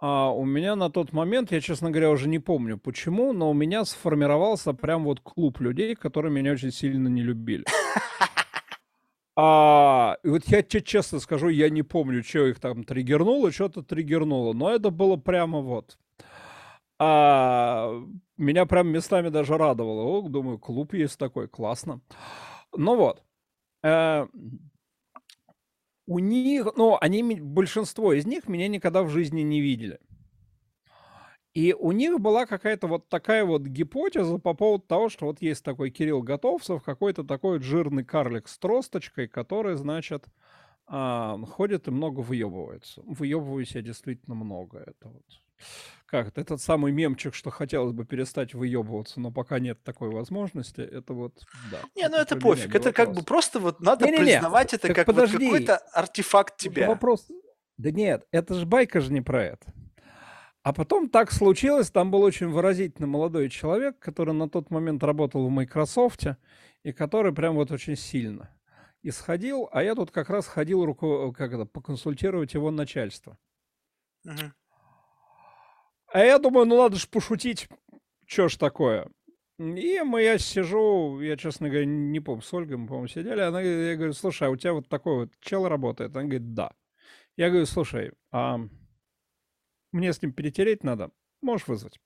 а 0.01 0.33
у 0.33 0.47
меня 0.47 0.77
на 0.77 0.91
тот 0.91 1.13
момент, 1.13 1.53
я, 1.53 1.61
честно 1.61 1.91
говоря, 1.91 2.11
уже 2.11 2.27
не 2.29 2.39
помню 2.39 2.79
почему, 2.79 3.33
но 3.33 3.51
у 3.51 3.55
меня 3.55 3.85
сформировался 3.85 4.73
прям 4.73 5.05
вот 5.05 5.21
клуб 5.21 5.61
людей, 5.61 5.95
которые 5.95 6.33
меня 6.33 6.53
очень 6.53 6.73
сильно 6.73 7.09
не 7.09 7.23
любили. 7.23 7.65
А, 9.43 10.19
и 10.23 10.29
вот 10.29 10.45
я 10.49 10.61
тебе 10.61 10.83
честно 10.83 11.19
скажу, 11.19 11.49
я 11.49 11.71
не 11.71 11.83
помню, 11.83 12.23
что 12.23 12.47
их 12.47 12.61
там 12.61 12.85
триггернуло, 12.85 13.51
что-то 13.51 13.83
триггернуло, 13.83 14.53
но 14.53 14.71
это 14.71 14.91
было 14.91 15.17
прямо 15.17 15.61
вот. 15.61 15.97
А, 16.99 18.03
меня 18.37 18.67
прям 18.67 18.89
местами 18.89 19.31
даже 19.31 19.57
радовало. 19.57 20.03
О, 20.03 20.29
думаю, 20.29 20.59
клуб 20.59 20.93
есть 20.93 21.19
такой, 21.19 21.49
классно. 21.49 22.03
Ну 22.77 22.97
вот. 22.97 23.23
Э, 23.83 24.27
у 26.11 26.19
них, 26.19 26.67
ну, 26.77 26.99
они, 27.01 27.23
большинство 27.41 28.13
из 28.13 28.27
них 28.27 28.49
меня 28.49 28.67
никогда 28.67 29.05
в 29.05 29.11
жизни 29.11 29.43
не 29.43 29.61
видели. 29.61 30.01
И 31.55 31.73
у 31.73 31.93
них 31.93 32.19
была 32.19 32.47
какая-то 32.47 32.89
вот 32.89 33.09
такая 33.09 33.45
вот 33.45 33.63
гипотеза 33.63 34.39
по 34.39 34.55
поводу 34.55 34.83
того, 34.89 35.09
что 35.09 35.27
вот 35.27 35.41
есть 35.41 35.65
такой 35.65 35.91
Кирилл 35.91 36.21
Готовцев, 36.23 36.83
какой-то 36.83 37.23
такой 37.23 37.59
вот 37.59 37.63
жирный 37.63 38.05
карлик 38.05 38.49
с 38.49 38.59
тросточкой, 38.59 39.29
который, 39.29 39.77
значит, 39.77 40.25
а, 40.89 41.39
ходит 41.47 41.87
и 41.87 41.93
много 41.93 42.21
выебывается. 42.21 43.03
Выебываюсь 43.05 43.77
я 43.77 43.83
действительно 43.83 44.35
много. 44.35 44.79
Это 44.79 45.11
вот 45.11 45.25
как 46.07 46.29
это 46.29 46.41
этот 46.41 46.61
самый 46.61 46.93
мемчик, 46.93 47.35
что 47.35 47.51
хотелось 47.51 47.93
бы 47.93 48.05
перестать 48.05 48.55
выебываться, 48.55 49.21
но 49.21 49.31
пока 49.31 49.59
нет 49.61 49.83
такой 49.83 50.11
возможности, 50.11 50.81
это 50.81 51.15
вот, 51.15 51.43
да. 51.71 51.79
Не, 51.95 52.09
ну 52.09 52.17
это 52.17 52.37
пофиг, 52.37 52.75
это 52.75 52.93
как 52.93 53.13
бы 53.13 53.23
просто 53.23 53.61
вот 53.61 53.81
надо 53.81 54.07
не, 54.07 54.13
не, 54.13 54.19
не. 54.19 54.25
признавать 54.25 54.75
это 54.75 54.93
как 54.93 55.07
вот 55.07 55.31
какой-то 55.31 55.77
артефакт 55.93 56.57
тебя. 56.57 56.89
Вопрос, 56.89 57.29
да 57.77 57.91
нет, 57.91 58.27
это 58.33 58.55
же 58.55 58.67
байка 58.67 59.01
же 59.01 59.13
не 59.13 59.21
про 59.21 59.45
это. 59.45 59.73
А 60.63 60.75
потом 60.75 61.09
так 61.09 61.33
случилось, 61.33 61.91
там 61.91 62.11
был 62.11 62.21
очень 62.23 62.49
выразительный 62.49 63.09
молодой 63.09 63.49
человек, 63.49 63.99
который 63.99 64.35
на 64.35 64.51
тот 64.51 64.71
момент 64.71 65.03
работал 65.03 65.47
в 65.47 65.51
Microsoft, 65.51 66.27
и 66.83 66.93
который 66.93 67.33
прям 67.33 67.55
вот 67.55 67.71
очень 67.71 67.97
сильно 67.97 68.51
исходил, 69.03 69.69
а 69.73 69.83
я 69.83 69.95
тут 69.95 70.11
как 70.11 70.29
раз 70.31 70.47
ходил 70.47 70.85
руку, 70.85 71.35
как 71.37 71.53
это, 71.53 71.65
поконсультировать 71.65 72.55
его 72.55 72.71
начальство. 72.71 73.39
Угу. 74.25 74.53
А 76.13 76.25
я 76.25 76.39
думаю, 76.39 76.67
ну 76.67 76.77
надо 76.77 76.97
же 76.97 77.07
пошутить, 77.07 77.69
что 78.27 78.49
ж 78.49 78.57
такое. 78.57 79.09
И 79.59 80.01
мы, 80.05 80.23
я 80.23 80.39
сижу, 80.39 81.21
я, 81.21 81.37
честно 81.37 81.69
говоря, 81.69 81.85
не 81.85 82.19
помню, 82.19 82.43
с 82.43 82.53
Ольгой 82.53 82.79
мы, 82.79 82.87
по-моему, 82.87 83.09
сидели, 83.09 83.41
она, 83.41 83.61
я 83.61 83.95
говорю, 83.95 84.15
слушай, 84.15 84.49
а 84.49 84.51
у 84.51 84.57
тебя 84.57 84.73
вот 84.73 84.89
такой 84.89 85.17
вот 85.17 85.33
чел 85.41 85.69
работает? 85.69 86.17
Она 86.17 86.25
говорит, 86.25 86.55
да. 86.55 86.73
Я 87.37 87.51
говорю, 87.51 87.67
слушай, 87.67 88.13
а 88.33 88.59
мне 89.93 90.13
с 90.13 90.23
ним 90.23 90.33
перетереть 90.33 90.83
надо, 90.83 91.11
можешь 91.43 91.69
вызвать? 91.69 92.01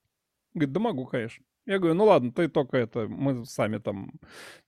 Говорит, 0.53 0.73
да 0.73 0.79
могу, 0.81 1.05
конечно. 1.05 1.45
Я 1.65 1.79
говорю, 1.79 1.95
ну 1.95 2.05
ладно, 2.05 2.31
ты 2.31 2.47
только 2.47 2.77
это, 2.77 3.07
мы 3.07 3.45
сами 3.45 3.77
там 3.77 4.11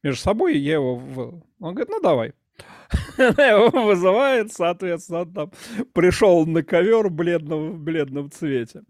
между 0.02 0.22
собой, 0.22 0.58
я 0.58 0.76
его... 0.76 0.96
В... 0.96 1.44
Он 1.60 1.74
говорит, 1.74 1.90
ну 1.90 2.00
давай. 2.00 2.34
Она 3.18 3.46
его 3.46 3.86
вызывает, 3.86 4.52
соответственно, 4.52 5.22
он 5.22 5.34
там 5.34 5.52
пришел 5.94 6.46
на 6.46 6.64
ковер 6.64 7.10
бледном, 7.10 7.72
в 7.74 7.80
бледном 7.80 8.32
цвете. 8.32 8.84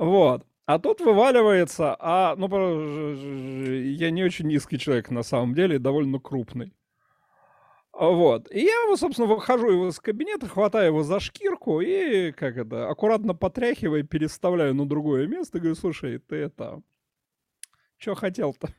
Вот. 0.00 0.46
А 0.64 0.78
тут 0.78 1.00
вываливается, 1.02 1.94
а, 1.98 2.34
ну, 2.36 2.48
я 2.48 4.10
не 4.10 4.24
очень 4.24 4.46
низкий 4.46 4.78
человек 4.78 5.10
на 5.10 5.22
самом 5.22 5.54
деле, 5.54 5.78
довольно 5.78 6.18
крупный. 6.18 6.72
Вот. 7.92 8.50
И 8.50 8.60
я, 8.60 8.96
собственно, 8.96 9.28
выхожу 9.28 9.88
из 9.88 10.00
кабинета, 10.00 10.48
хватаю 10.48 10.86
его 10.86 11.02
за 11.02 11.20
шкирку 11.20 11.82
и, 11.82 12.32
как 12.32 12.56
это, 12.56 12.88
аккуратно 12.88 13.34
потряхивая, 13.34 14.02
переставляю 14.02 14.74
на 14.74 14.88
другое 14.88 15.26
место. 15.26 15.58
Говорю, 15.58 15.74
слушай, 15.74 16.18
ты 16.18 16.36
это... 16.36 16.80
Что 17.98 18.14
хотел-то? 18.14 18.70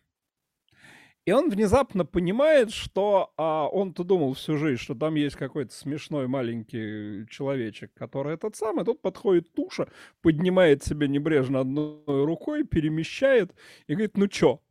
И 1.26 1.32
он 1.32 1.50
внезапно 1.50 2.04
понимает, 2.04 2.72
что 2.72 3.32
а, 3.38 3.68
он-то 3.68 4.04
думал 4.04 4.34
всю 4.34 4.58
жизнь, 4.58 4.82
что 4.82 4.96
там 4.96 5.14
есть 5.16 5.36
какой-то 5.36 5.72
смешной 5.74 6.28
маленький 6.28 7.28
человечек, 7.30 7.92
который 7.94 8.34
этот 8.34 8.56
самый. 8.56 8.86
Тут 8.86 9.02
подходит 9.02 9.54
туша, 9.54 9.88
поднимает 10.22 10.84
себя 10.84 11.08
небрежно 11.08 11.60
одной 11.60 12.26
рукой, 12.26 12.64
перемещает 12.64 13.54
и 13.86 13.94
говорит, 13.94 14.18
ну 14.18 14.28
чё, 14.28 14.62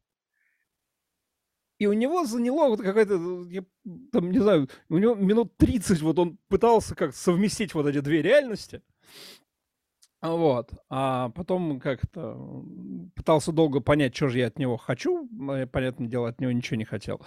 и 1.81 1.87
у 1.87 1.95
него 1.95 2.27
заняло 2.27 2.69
вот 2.69 2.83
какая-то, 2.83 3.47
я, 3.49 3.65
там, 4.13 4.31
не 4.31 4.39
знаю, 4.39 4.69
у 4.91 4.99
него 4.99 5.15
минут 5.15 5.57
30 5.57 6.03
вот 6.03 6.19
он 6.19 6.39
пытался 6.49 6.95
как 6.95 7.15
совместить 7.15 7.73
вот 7.73 7.87
эти 7.87 8.01
две 8.01 8.21
реальности. 8.21 8.83
Вот. 10.23 10.71
А 10.91 11.31
потом 11.31 11.81
как-то 11.81 12.65
пытался 13.15 13.53
долго 13.53 13.81
понять, 13.81 14.15
что 14.15 14.29
же 14.29 14.39
я 14.39 14.49
от 14.49 14.59
него 14.59 14.77
хочу. 14.77 15.29
А 15.49 15.67
понятное 15.67 16.09
дело, 16.09 16.29
от 16.29 16.41
него 16.41 16.53
ничего 16.53 16.77
не 16.77 16.85
хотел. 16.85 17.21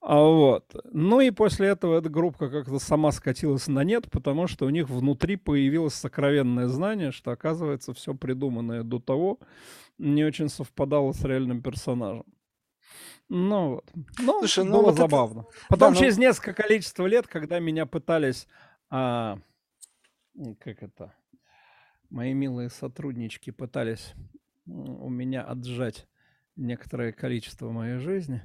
А 0.00 0.20
вот. 0.20 0.74
Ну 0.92 1.20
и 1.20 1.30
после 1.30 1.68
этого 1.68 1.98
эта 1.98 2.08
группа 2.08 2.48
как-то 2.48 2.78
сама 2.78 3.12
скатилась 3.12 3.68
на 3.68 3.84
нет, 3.84 4.10
потому 4.10 4.46
что 4.46 4.66
у 4.66 4.70
них 4.70 4.88
внутри 4.88 5.36
появилось 5.36 5.94
сокровенное 5.94 6.66
знание, 6.68 7.12
что, 7.12 7.30
оказывается, 7.30 7.94
все 7.94 8.14
придуманное 8.14 8.82
до 8.82 9.00
того 9.00 9.38
не 9.98 10.24
очень 10.24 10.48
совпадало 10.48 11.12
с 11.12 11.22
реальным 11.24 11.62
персонажем. 11.62 12.24
Ну 13.28 13.74
вот. 13.74 13.90
Ну, 14.18 14.38
Слушай, 14.38 14.64
ну 14.64 14.78
было 14.78 14.82
вот 14.86 14.96
забавно. 14.96 15.40
Это... 15.40 15.50
Потом 15.68 15.92
да, 15.92 16.00
через 16.00 16.16
ну... 16.16 16.22
несколько 16.22 16.54
количество 16.54 17.06
лет, 17.06 17.26
когда 17.26 17.58
меня 17.58 17.84
пытались, 17.84 18.46
а, 18.90 19.38
как 20.60 20.82
это, 20.82 21.12
мои 22.10 22.32
милые 22.32 22.70
сотруднички 22.70 23.50
пытались 23.50 24.14
у 24.66 25.08
меня 25.08 25.42
отжать 25.42 26.06
некоторое 26.56 27.12
количество 27.12 27.70
моей 27.70 27.98
жизни, 27.98 28.42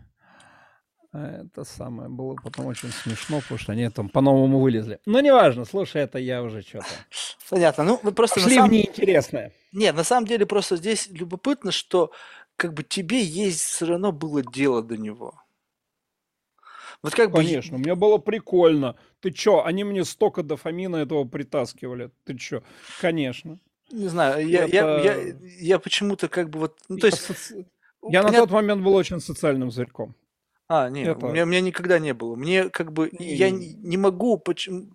а 1.12 1.44
это 1.44 1.64
самое 1.64 2.10
было 2.10 2.36
потом 2.36 2.68
очень 2.68 2.90
смешно, 2.90 3.42
потому 3.42 3.60
что 3.60 3.72
они 3.72 3.90
там 3.90 4.10
по-новому 4.10 4.60
вылезли. 4.60 5.00
Но 5.06 5.20
неважно, 5.20 5.66
слушай, 5.66 6.02
это 6.02 6.18
я 6.18 6.42
уже 6.42 6.62
что-то. 6.62 6.88
Понятно. 7.50 7.84
Ну, 7.84 7.98
просто 8.12 8.40
Шли 8.40 8.56
самом... 8.56 8.70
в 8.70 8.74
неинтересное. 8.74 9.52
Нет, 9.72 9.96
на 9.96 10.04
самом 10.04 10.26
деле 10.26 10.46
просто 10.46 10.76
здесь 10.76 11.08
любопытно, 11.10 11.72
что 11.72 12.12
как 12.56 12.74
бы 12.74 12.84
тебе 12.84 13.22
есть 13.22 13.62
все 13.62 13.86
равно 13.86 14.12
было 14.12 14.42
дело 14.42 14.82
до 14.82 14.98
него. 14.98 15.40
Вот 17.04 17.14
как 17.14 17.32
Конечно, 17.32 17.78
бы... 17.78 17.84
мне 17.84 17.96
было 17.96 18.18
прикольно. 18.18 18.96
Ты 19.24 19.32
чё, 19.32 19.64
они 19.64 19.86
мне 19.86 20.04
столько 20.04 20.44
дофамина 20.44 20.98
этого 20.98 21.24
притаскивали. 21.24 22.12
Ты 22.26 22.38
чё? 22.38 22.62
Конечно. 23.00 23.58
Не 23.90 24.10
знаю, 24.10 24.46
я, 24.46 24.66
Это... 24.66 24.76
я, 24.76 25.00
я, 25.02 25.36
я 25.60 25.80
почему-то 25.80 26.28
как 26.28 26.50
бы 26.50 26.60
вот... 26.60 26.78
Ну, 26.90 26.98
то 26.98 27.08
есть... 27.08 27.54
Я 28.10 28.22
Понят... 28.22 28.34
на 28.34 28.40
тот 28.40 28.52
момент 28.52 28.84
был 28.84 28.94
очень 28.96 29.22
социальным 29.22 29.72
зверьком. 29.72 30.14
А, 30.70 30.90
нет, 30.90 31.18
Это... 31.18 31.26
у, 31.26 31.32
меня, 31.32 31.44
у 31.44 31.46
меня 31.46 31.60
никогда 31.60 32.00
не 32.00 32.14
было. 32.14 32.36
Мне 32.36 32.70
как 32.70 32.94
бы, 32.94 33.10
не, 33.20 33.36
я 33.36 33.50
не, 33.50 33.74
не 33.74 33.98
могу, 33.98 34.38
почему... 34.38 34.88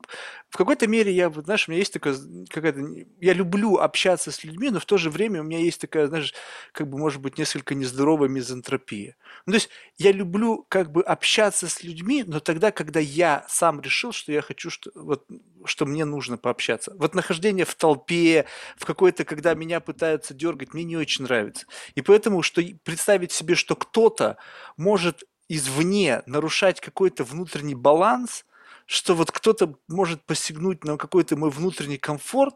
в 0.49 0.57
какой-то 0.57 0.87
мере 0.87 1.13
я, 1.13 1.29
вот, 1.29 1.45
знаешь, 1.45 1.69
у 1.69 1.71
меня 1.71 1.79
есть 1.79 1.93
такая 1.93 2.17
какая-то, 2.49 2.81
я 3.21 3.35
люблю 3.35 3.77
общаться 3.77 4.33
с 4.33 4.45
людьми, 4.45 4.71
но 4.71 4.81
в 4.81 4.87
то 4.87 4.97
же 4.97 5.11
время 5.11 5.43
у 5.43 5.45
меня 5.45 5.59
есть 5.59 5.81
такая, 5.81 6.07
знаешь, 6.07 6.33
как 6.73 6.89
бы, 6.89 6.97
может 6.97 7.21
быть, 7.21 7.37
несколько 7.37 7.75
нездоровая 7.75 8.31
мизантропия. 8.31 9.17
Ну, 9.45 9.53
то 9.53 9.57
есть 9.57 9.69
я 9.99 10.11
люблю 10.11 10.65
как 10.71 10.91
бы 10.91 11.03
общаться 11.03 11.69
с 11.69 11.83
людьми, 11.83 12.25
но 12.27 12.41
тогда, 12.41 12.71
когда 12.71 12.99
я 12.99 13.45
сам 13.47 13.83
решил, 13.83 14.13
что 14.13 14.33
я 14.33 14.41
хочу, 14.41 14.71
что, 14.71 14.91
вот, 14.95 15.27
что 15.67 15.85
мне 15.85 16.07
нужно 16.07 16.39
пообщаться. 16.39 16.95
Вот 16.99 17.15
нахождение 17.15 17.67
в 17.67 17.75
толпе, 17.75 18.47
в 18.79 18.87
какой-то, 18.87 19.27
когда 19.27 19.53
меня 19.53 19.81
пытаются 19.81 20.33
дергать, 20.33 20.73
мне 20.73 20.85
не 20.85 20.97
очень 20.97 21.25
нравится. 21.25 21.67
И 21.95 22.01
поэтому, 22.01 22.43
что 22.43 22.63
представить 22.85 23.33
себе, 23.33 23.55
что 23.55 23.77
кто-то 23.77 24.39
может 24.79 25.25
извне 25.49 26.23
нарушать 26.27 26.81
какой-то 26.81 27.25
внутренний 27.25 27.75
баланс, 27.75 28.45
что 28.87 29.15
вот 29.15 29.31
кто-то 29.31 29.75
может 29.89 30.23
посягнуть 30.23 30.85
на 30.85 30.97
какой-то 30.97 31.37
мой 31.37 31.51
внутренний 31.51 31.99
комфорт, 31.99 32.55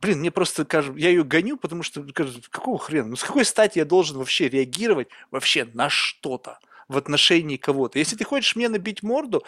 блин, 0.00 0.20
мне 0.20 0.30
просто 0.30 0.64
кажется, 0.64 0.98
я 0.98 1.08
ее 1.10 1.24
гоню, 1.24 1.56
потому 1.56 1.82
что, 1.82 2.02
кажется, 2.12 2.40
какого 2.50 2.78
хрена, 2.78 3.08
ну 3.08 3.16
с 3.16 3.24
какой 3.24 3.44
стати 3.44 3.78
я 3.78 3.84
должен 3.84 4.18
вообще 4.18 4.48
реагировать 4.48 5.08
вообще 5.30 5.64
на 5.64 5.88
что-то? 5.88 6.58
в 6.88 6.96
отношении 6.96 7.56
кого-то. 7.56 7.98
Если 7.98 8.16
ты 8.16 8.24
хочешь 8.24 8.56
мне 8.56 8.68
набить 8.68 9.02
морду, 9.02 9.44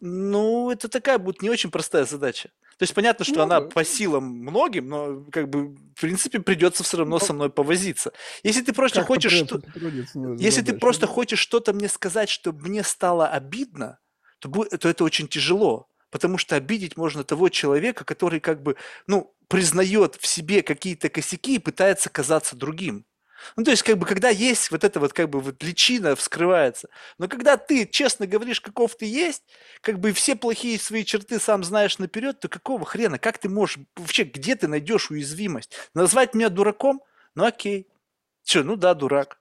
ну, 0.00 0.70
это 0.70 0.88
такая 0.88 1.18
будет 1.18 1.42
не 1.42 1.50
очень 1.50 1.70
простая 1.70 2.06
задача. 2.06 2.50
То 2.80 2.84
есть 2.84 2.94
понятно, 2.94 3.26
что 3.26 3.34
ну, 3.34 3.42
она 3.42 3.60
по 3.60 3.84
силам 3.84 4.24
многим, 4.24 4.88
но 4.88 5.22
как 5.30 5.50
бы 5.50 5.74
в 5.74 6.00
принципе 6.00 6.40
придется 6.40 6.82
все 6.82 6.96
равно 6.96 7.18
ну, 7.18 7.20
со 7.26 7.34
мной 7.34 7.50
повозиться. 7.50 8.10
Если 8.42 8.62
ты 8.62 8.72
просто 8.72 9.04
хочешь 9.04 9.34
что, 9.34 9.60
если 10.38 10.62
ты 10.62 10.72
просто 10.72 11.06
хочешь 11.06 11.40
что-то 11.40 11.74
мне 11.74 11.90
сказать, 11.90 12.30
чтобы 12.30 12.66
мне 12.66 12.82
стало 12.82 13.28
обидно, 13.28 13.98
то, 14.38 14.48
будет, 14.48 14.80
то 14.80 14.88
это 14.88 15.04
очень 15.04 15.28
тяжело, 15.28 15.90
потому 16.10 16.38
что 16.38 16.56
обидеть 16.56 16.96
можно 16.96 17.22
того 17.22 17.50
человека, 17.50 18.06
который 18.06 18.40
как 18.40 18.62
бы, 18.62 18.76
ну, 19.06 19.34
признает 19.48 20.16
в 20.18 20.26
себе 20.26 20.62
какие-то 20.62 21.10
косяки 21.10 21.56
и 21.56 21.58
пытается 21.58 22.08
казаться 22.08 22.56
другим. 22.56 23.04
Ну, 23.56 23.64
то 23.64 23.70
есть, 23.70 23.82
как 23.82 23.98
бы, 23.98 24.06
когда 24.06 24.28
есть 24.28 24.70
вот 24.70 24.84
это 24.84 25.00
вот, 25.00 25.12
как 25.12 25.28
бы, 25.30 25.40
вот 25.40 25.62
личина 25.62 26.14
вскрывается. 26.16 26.88
Но 27.18 27.28
когда 27.28 27.56
ты 27.56 27.86
честно 27.86 28.26
говоришь, 28.26 28.60
каков 28.60 28.96
ты 28.96 29.06
есть, 29.06 29.42
как 29.80 29.98
бы 29.98 30.12
все 30.12 30.36
плохие 30.36 30.78
свои 30.78 31.04
черты 31.04 31.38
сам 31.38 31.64
знаешь 31.64 31.98
наперед, 31.98 32.40
то 32.40 32.48
какого 32.48 32.84
хрена? 32.84 33.18
Как 33.18 33.38
ты 33.38 33.48
можешь, 33.48 33.78
вообще, 33.96 34.24
где 34.24 34.56
ты 34.56 34.68
найдешь 34.68 35.10
уязвимость? 35.10 35.72
Назвать 35.94 36.34
меня 36.34 36.48
дураком? 36.48 37.02
Ну, 37.34 37.44
окей. 37.44 37.88
Че, 38.44 38.62
ну 38.62 38.76
да, 38.76 38.94
дурак. 38.94 39.38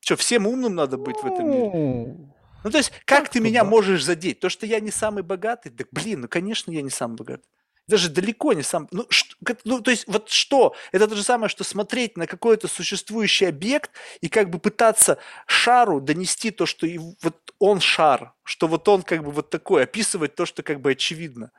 Че, 0.00 0.16
всем 0.16 0.46
умным 0.46 0.74
надо 0.74 0.96
быть 0.96 1.16
в 1.16 1.26
этом 1.26 1.50
мире? 1.50 1.70
Ну, 1.72 2.34
Ну, 2.64 2.70
то 2.70 2.78
есть, 2.78 2.90
как 3.04 3.24
так 3.24 3.28
ты 3.30 3.38
что 3.38 3.44
меня 3.44 3.64
можешь 3.64 4.04
задеть? 4.04 4.40
То, 4.40 4.48
что 4.48 4.66
я 4.66 4.80
не 4.80 4.90
самый 4.90 5.22
богатый? 5.22 5.70
Да, 5.70 5.84
блин, 5.90 6.22
ну, 6.22 6.28
конечно, 6.28 6.70
я 6.70 6.82
не 6.82 6.90
самый 6.90 7.16
богатый. 7.16 7.48
Даже 7.88 8.08
далеко 8.08 8.52
не 8.52 8.62
сам. 8.62 8.86
Ну, 8.92 9.04
ш- 9.10 9.34
ну, 9.64 9.80
то 9.80 9.90
есть, 9.90 10.04
вот 10.06 10.28
что? 10.30 10.74
Это 10.92 11.08
то 11.08 11.16
же 11.16 11.24
самое, 11.24 11.48
что 11.48 11.64
смотреть 11.64 12.16
на 12.16 12.26
какой-то 12.26 12.68
существующий 12.68 13.46
объект 13.46 13.90
и 14.20 14.28
как 14.28 14.48
бы 14.48 14.58
пытаться 14.60 15.18
шару 15.46 16.00
донести 16.00 16.50
то, 16.52 16.66
что 16.66 16.86
и 16.86 16.98
вот 16.98 17.36
он 17.58 17.80
шар, 17.80 18.32
что 18.44 18.68
вот 18.68 18.86
он 18.88 19.02
как 19.02 19.24
бы 19.24 19.32
вот 19.32 19.50
такой, 19.50 19.82
описывать 19.82 20.36
то, 20.36 20.46
что 20.46 20.62
как 20.62 20.80
бы 20.80 20.92
очевидно. 20.92 21.50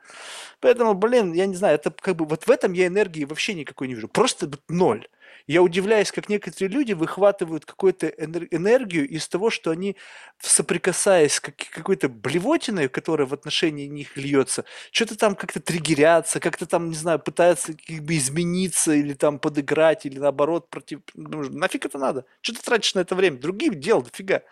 Поэтому, 0.60 0.94
блин, 0.94 1.32
я 1.32 1.46
не 1.46 1.56
знаю, 1.56 1.74
это 1.76 1.90
как 1.90 2.16
бы 2.16 2.24
вот 2.24 2.46
в 2.46 2.50
этом 2.50 2.72
я 2.72 2.86
энергии 2.86 3.24
вообще 3.24 3.54
никакой 3.54 3.88
не 3.88 3.94
вижу. 3.94 4.08
Просто 4.08 4.50
ноль. 4.68 5.06
Я 5.46 5.62
удивляюсь, 5.62 6.12
как 6.12 6.28
некоторые 6.28 6.68
люди 6.70 6.92
выхватывают 6.92 7.64
какую-то 7.64 8.06
энер- 8.06 8.48
энергию 8.50 9.08
из 9.08 9.28
того, 9.28 9.50
что 9.50 9.70
они, 9.70 9.96
соприкасаясь 10.38 11.34
с 11.34 11.40
как- 11.40 11.56
какой-то 11.56 12.08
блевотиной, 12.08 12.88
которая 12.88 13.26
в 13.26 13.34
отношении 13.34 13.86
них 13.86 14.16
льется, 14.16 14.64
что-то 14.90 15.16
там 15.16 15.34
как-то 15.34 15.60
триггерятся, 15.60 16.40
как-то 16.40 16.66
там, 16.66 16.88
не 16.88 16.96
знаю, 16.96 17.18
пытаются 17.18 17.74
как 17.74 18.02
бы 18.02 18.16
измениться 18.16 18.92
или 18.92 19.14
там 19.14 19.38
подыграть, 19.38 20.06
или 20.06 20.18
наоборот 20.18 20.70
против... 20.70 21.00
Ну, 21.14 21.42
нафиг 21.50 21.84
это 21.86 21.98
надо? 21.98 22.24
Что 22.40 22.54
ты 22.54 22.62
тратишь 22.62 22.94
на 22.94 23.00
это 23.00 23.14
время? 23.14 23.38
Других 23.38 23.78
дел 23.78 24.02
дофига. 24.02 24.42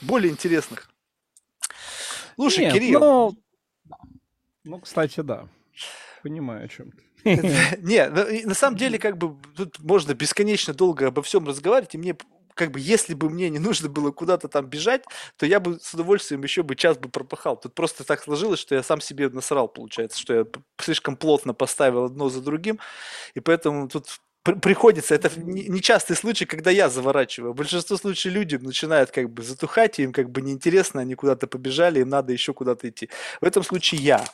Более 0.00 0.32
интересных. 0.32 0.90
Слушай, 2.36 2.64
Нет, 2.64 2.74
Кирилл, 2.74 3.00
ну, 3.00 3.36
ну, 4.64 4.78
кстати, 4.80 5.20
да. 5.20 5.48
Понимаю, 6.22 6.64
о 6.64 6.68
чем 6.68 6.90
ты. 6.92 7.02
Не, 7.82 8.08
на 8.46 8.54
самом 8.54 8.76
деле, 8.76 8.98
как 8.98 9.18
бы 9.18 9.36
тут 9.56 9.78
можно 9.80 10.14
бесконечно 10.14 10.74
долго 10.74 11.08
обо 11.08 11.22
всем 11.22 11.46
разговаривать, 11.46 11.94
и 11.94 11.98
мне 11.98 12.16
как 12.54 12.72
бы, 12.72 12.80
если 12.80 13.14
бы 13.14 13.30
мне 13.30 13.48
не 13.48 13.58
нужно 13.58 13.88
было 13.88 14.10
куда-то 14.10 14.48
там 14.48 14.66
бежать, 14.66 15.04
то 15.38 15.46
я 15.46 15.60
бы 15.60 15.78
с 15.80 15.94
удовольствием 15.94 16.42
еще 16.42 16.62
бы 16.62 16.74
час 16.76 16.98
бы 16.98 17.08
пропахал. 17.08 17.56
Тут 17.58 17.74
просто 17.74 18.04
так 18.04 18.22
сложилось, 18.22 18.58
что 18.60 18.74
я 18.74 18.82
сам 18.82 19.00
себе 19.00 19.30
насрал, 19.30 19.68
получается, 19.68 20.18
что 20.20 20.34
я 20.34 20.44
слишком 20.78 21.16
плотно 21.16 21.54
поставил 21.54 22.04
одно 22.04 22.28
за 22.28 22.42
другим, 22.42 22.78
и 23.34 23.40
поэтому 23.40 23.88
тут 23.88 24.08
приходится, 24.42 25.14
это 25.14 25.30
не- 25.38 25.68
нечастый 25.68 26.16
случай, 26.16 26.46
когда 26.46 26.70
я 26.70 26.88
заворачиваю. 26.88 27.52
Большинство 27.54 27.96
случаев 27.96 28.34
люди 28.34 28.56
начинают 28.56 29.10
как 29.10 29.30
бы 29.30 29.42
затухать, 29.42 29.98
им 29.98 30.12
как 30.12 30.30
бы 30.30 30.40
неинтересно, 30.40 31.02
они 31.02 31.14
куда-то 31.14 31.46
побежали, 31.46 32.00
им 32.00 32.08
надо 32.08 32.32
еще 32.32 32.54
куда-то 32.54 32.88
идти. 32.88 33.10
В 33.40 33.44
этом 33.44 33.62
случае 33.62 34.00
я. 34.00 34.24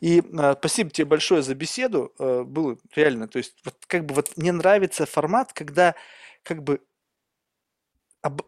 И 0.00 0.22
а, 0.38 0.54
спасибо 0.58 0.90
тебе 0.90 1.06
большое 1.06 1.42
за 1.42 1.54
беседу. 1.54 2.12
э, 2.18 2.42
было 2.42 2.76
реально, 2.94 3.26
то 3.28 3.38
есть 3.38 3.54
вот 3.64 3.74
как 3.86 4.04
бы 4.04 4.14
вот 4.14 4.36
мне 4.36 4.52
нравится 4.52 5.06
формат, 5.06 5.52
когда 5.52 5.94
как 6.42 6.62
бы 6.62 6.80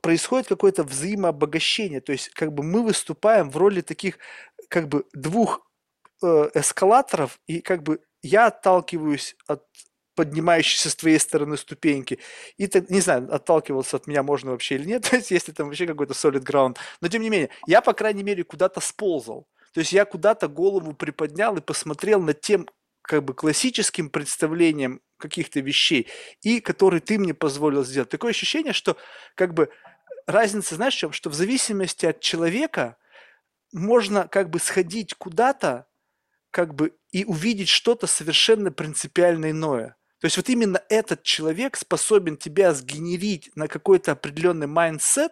происходит 0.00 0.48
какое-то 0.48 0.84
взаимообогащение, 0.84 2.00
то 2.00 2.12
есть 2.12 2.30
как 2.30 2.52
бы 2.52 2.62
мы 2.62 2.82
выступаем 2.82 3.50
в 3.50 3.56
роли 3.56 3.80
таких 3.82 4.18
как 4.68 4.88
бы 4.88 5.04
двух 5.12 5.66
э, 6.22 6.50
эскалаторов, 6.54 7.38
и 7.46 7.60
как 7.60 7.82
бы 7.82 8.00
я 8.22 8.46
отталкиваюсь 8.46 9.36
от 9.46 9.64
поднимающейся 10.16 10.90
с 10.90 10.96
твоей 10.96 11.20
стороны 11.20 11.56
ступеньки, 11.56 12.18
и 12.56 12.66
ты, 12.66 12.84
не 12.88 13.00
знаю, 13.00 13.32
отталкивался 13.32 13.96
от 13.96 14.08
меня 14.08 14.24
можно 14.24 14.50
вообще 14.50 14.74
или 14.74 14.86
нет, 14.86 15.02
то 15.10 15.16
есть 15.16 15.30
если 15.30 15.52
там 15.52 15.68
вообще 15.68 15.86
какой-то 15.86 16.14
solid 16.14 16.42
ground, 16.42 16.78
но 17.00 17.08
тем 17.08 17.22
не 17.22 17.30
менее, 17.30 17.50
я, 17.66 17.80
по 17.80 17.92
крайней 17.92 18.24
мере, 18.24 18.42
куда-то 18.42 18.80
сползал, 18.80 19.46
то 19.72 19.80
есть 19.80 19.92
я 19.92 20.04
куда-то 20.04 20.48
голову 20.48 20.94
приподнял 20.94 21.56
и 21.56 21.60
посмотрел 21.60 22.20
над 22.20 22.40
тем, 22.40 22.66
как 23.02 23.24
бы 23.24 23.34
классическим 23.34 24.10
представлением 24.10 25.00
каких-то 25.18 25.60
вещей, 25.60 26.08
и 26.42 26.60
которые 26.60 27.00
ты 27.00 27.18
мне 27.18 27.34
позволил 27.34 27.84
сделать. 27.84 28.08
Такое 28.08 28.30
ощущение, 28.30 28.72
что 28.72 28.96
как 29.34 29.54
бы 29.54 29.70
разница, 30.26 30.74
знаешь, 30.74 30.94
в 30.94 30.98
чем? 30.98 31.12
Что 31.12 31.30
в 31.30 31.34
зависимости 31.34 32.06
от 32.06 32.20
человека 32.20 32.96
можно 33.72 34.28
как 34.28 34.50
бы 34.50 34.58
сходить 34.58 35.14
куда-то, 35.14 35.86
как 36.50 36.74
бы 36.74 36.96
и 37.12 37.24
увидеть 37.24 37.68
что-то 37.68 38.06
совершенно 38.06 38.72
принципиально 38.72 39.50
иное. 39.50 39.96
То 40.26 40.28
есть 40.28 40.38
вот 40.38 40.48
именно 40.48 40.82
этот 40.88 41.22
человек 41.22 41.76
способен 41.76 42.36
тебя 42.36 42.74
сгенерить 42.74 43.52
на 43.54 43.68
какой-то 43.68 44.10
определенный 44.10 44.66
mindset, 44.66 45.30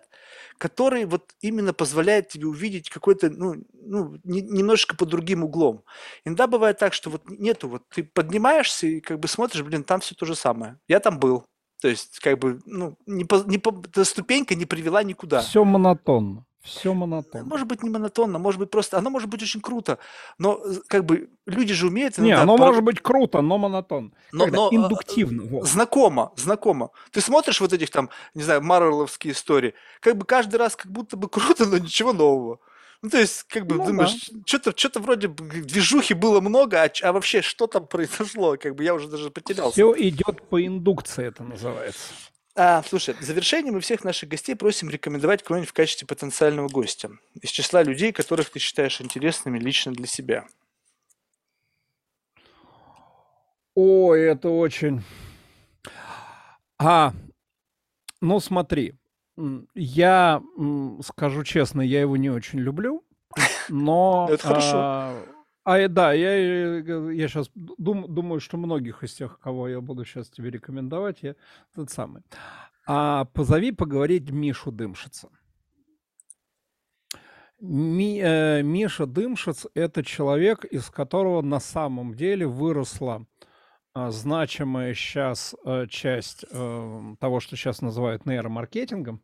который 0.57 1.05
вот 1.05 1.33
именно 1.41 1.73
позволяет 1.73 2.29
тебе 2.29 2.47
увидеть 2.47 2.91
какой-то, 2.91 3.29
ну, 3.29 3.57
ну, 3.73 4.21
не- 4.23 4.43
немножко 4.43 4.95
под 4.95 5.09
другим 5.09 5.43
углом. 5.43 5.83
Иногда 6.25 6.47
бывает 6.47 6.79
так, 6.79 6.95
что 6.95 7.11
вот 7.11 7.29
нету, 7.29 7.69
вот 7.69 7.83
ты 7.89 8.05
поднимаешься 8.05 8.87
и 8.87 9.01
как 9.01 9.19
бы 9.19 9.27
смотришь, 9.27 9.65
блин, 9.65 9.83
там 9.83 9.99
все 9.99 10.15
то 10.15 10.27
же 10.27 10.37
самое. 10.37 10.79
Я 10.87 11.01
там 11.01 11.19
был. 11.19 11.45
То 11.83 11.89
есть, 11.89 12.21
как 12.21 12.39
бы, 12.39 12.61
ну, 12.65 12.97
не 13.07 13.25
по, 13.25 13.43
не 13.47 13.59
по- 13.59 14.05
ступенька 14.05 14.55
не 14.55 14.65
привела 14.65 15.03
никуда. 15.03 15.41
Все 15.41 15.65
монотонно. 15.65 16.47
Все 16.65 16.95
монотонно. 16.95 17.45
Может 17.45 17.67
быть, 17.67 17.83
не 17.83 17.91
монотонно, 17.91 18.39
может 18.39 18.59
быть, 18.59 18.71
просто... 18.71 18.97
Оно 18.97 19.11
может 19.11 19.29
быть 19.29 19.43
очень 19.43 19.61
круто, 19.61 19.99
но 20.39 20.63
как 20.89 21.05
бы 21.05 21.29
люди 21.47 21.75
же 21.75 21.89
умеют 21.89 22.17
Не, 22.17 22.33
оно 22.33 22.57
про- 22.57 22.67
может 22.67 22.83
быть 22.83 23.01
круто, 23.01 23.43
но 23.43 23.59
монотонно. 23.59 24.13
Но- 24.33 24.45
Когда 24.45 24.57
но, 24.57 24.69
а, 24.69 24.75
Индуктивно. 24.75 25.43
вот. 25.45 25.69
Знакомо, 25.69 26.33
знакомо. 26.37 26.91
Ты 27.11 27.21
смотришь 27.21 27.61
вот 27.61 27.75
этих 27.75 27.91
там, 27.91 28.09
не 28.35 28.43
знаю, 28.43 28.63
марвеловские 28.63 29.35
истории, 29.35 29.75
как 30.01 30.17
бы 30.17 30.25
каждый 30.25 30.57
раз 30.57 30.75
как 30.75 30.91
будто 30.91 31.19
бы 31.19 31.29
круто, 31.29 31.67
но 31.67 31.77
ничего 31.77 32.15
нового. 32.15 32.61
Ну, 33.03 33.11
то 33.11 33.19
есть, 33.19 33.43
как 33.43 33.67
бы 33.67 33.75
Ну 33.75 33.85
думаешь, 33.85 34.31
что-то 34.47 34.73
что 34.75 34.99
вроде 35.01 35.29
движухи 35.29 36.15
было 36.15 36.41
много, 36.41 36.83
а, 36.83 36.89
а 37.03 37.13
вообще 37.13 37.43
что 37.43 37.67
там 37.67 37.87
произошло? 37.87 38.57
Как 38.57 38.75
бы 38.75 38.85
я 38.85 38.95
уже 38.95 39.09
даже 39.09 39.31
потерялся. 39.31 39.73
Все 39.73 39.93
идет 39.99 40.49
по 40.49 40.65
индукции, 40.65 41.27
это 41.27 41.43
называется. 41.43 42.09
А, 42.57 42.85
слушай, 42.85 43.15
в 43.15 43.23
завершение 43.23 43.73
мы 43.73 43.81
всех 43.81 44.05
наших 44.05 44.29
гостей 44.29 44.55
просим 44.55 44.89
рекомендовать 44.89 45.43
кого-нибудь 45.43 45.71
в 45.71 45.73
качестве 45.73 46.07
потенциального 46.07 46.69
гостя 46.69 47.11
из 47.41 47.51
числа 47.51 47.83
людей, 47.83 48.13
которых 48.13 48.51
ты 48.51 48.61
считаешь 48.61 49.01
интересными 49.01 49.59
лично 49.59 49.93
для 49.93 50.07
себя. 50.07 50.47
Ой, 53.75 54.23
это 54.23 54.51
очень... 54.51 55.03
А, 56.79 57.13
ну 58.21 58.39
смотри, 58.39 58.95
я 59.75 60.41
скажу 61.05 61.43
честно, 61.43 61.81
я 61.81 62.01
его 62.01 62.17
не 62.17 62.31
очень 62.31 62.61
люблю, 62.61 63.05
но... 63.69 64.29
Это 64.31 64.47
хорошо. 64.47 65.34
А, 65.65 65.79
э, 65.79 65.89
да, 65.89 66.13
я, 66.13 66.31
э, 66.31 67.15
я 67.15 67.29
сейчас 67.29 67.51
думаю, 67.55 68.41
что 68.41 68.59
многих 68.59 69.03
из 69.03 69.15
тех, 69.15 69.39
кого 69.41 69.69
я 69.69 69.81
буду 69.81 70.05
сейчас 70.05 70.29
тебе 70.29 70.51
рекомендовать, 70.51 71.23
я 71.23 71.37
тот 71.75 71.91
самый. 71.91 72.23
А 72.87 73.25
позови 73.25 73.73
поговорить 73.73 74.31
Мишу 74.31 74.71
Дымшица. 74.71 75.31
Ми- 77.61 78.21
э, 78.21 78.63
Миша 78.63 79.07
Дымшиц– 79.07 79.67
это 79.75 80.05
человек, 80.05 80.67
из 80.67 80.91
которого 80.91 81.41
на 81.41 81.61
самом 81.61 82.15
деле 82.15 82.47
выросла 82.47 83.27
а, 83.95 84.11
значимая 84.11 84.93
сейчас 84.93 85.55
часть 85.89 86.45
э, 86.51 87.15
того, 87.21 87.41
что 87.41 87.57
сейчас 87.57 87.81
называют 87.81 88.27
нейромаркетингом. 88.27 89.23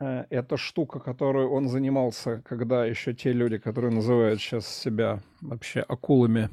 Э, 0.00 0.24
Это 0.30 0.56
штука, 0.56 1.00
которую 1.00 1.50
он 1.50 1.68
занимался, 1.68 2.42
когда 2.44 2.84
еще 2.84 3.14
те 3.14 3.32
люди, 3.32 3.58
которые 3.58 3.92
называют 3.92 4.40
сейчас 4.40 4.66
себя 4.66 5.20
вообще 5.40 5.80
акулами 5.80 6.50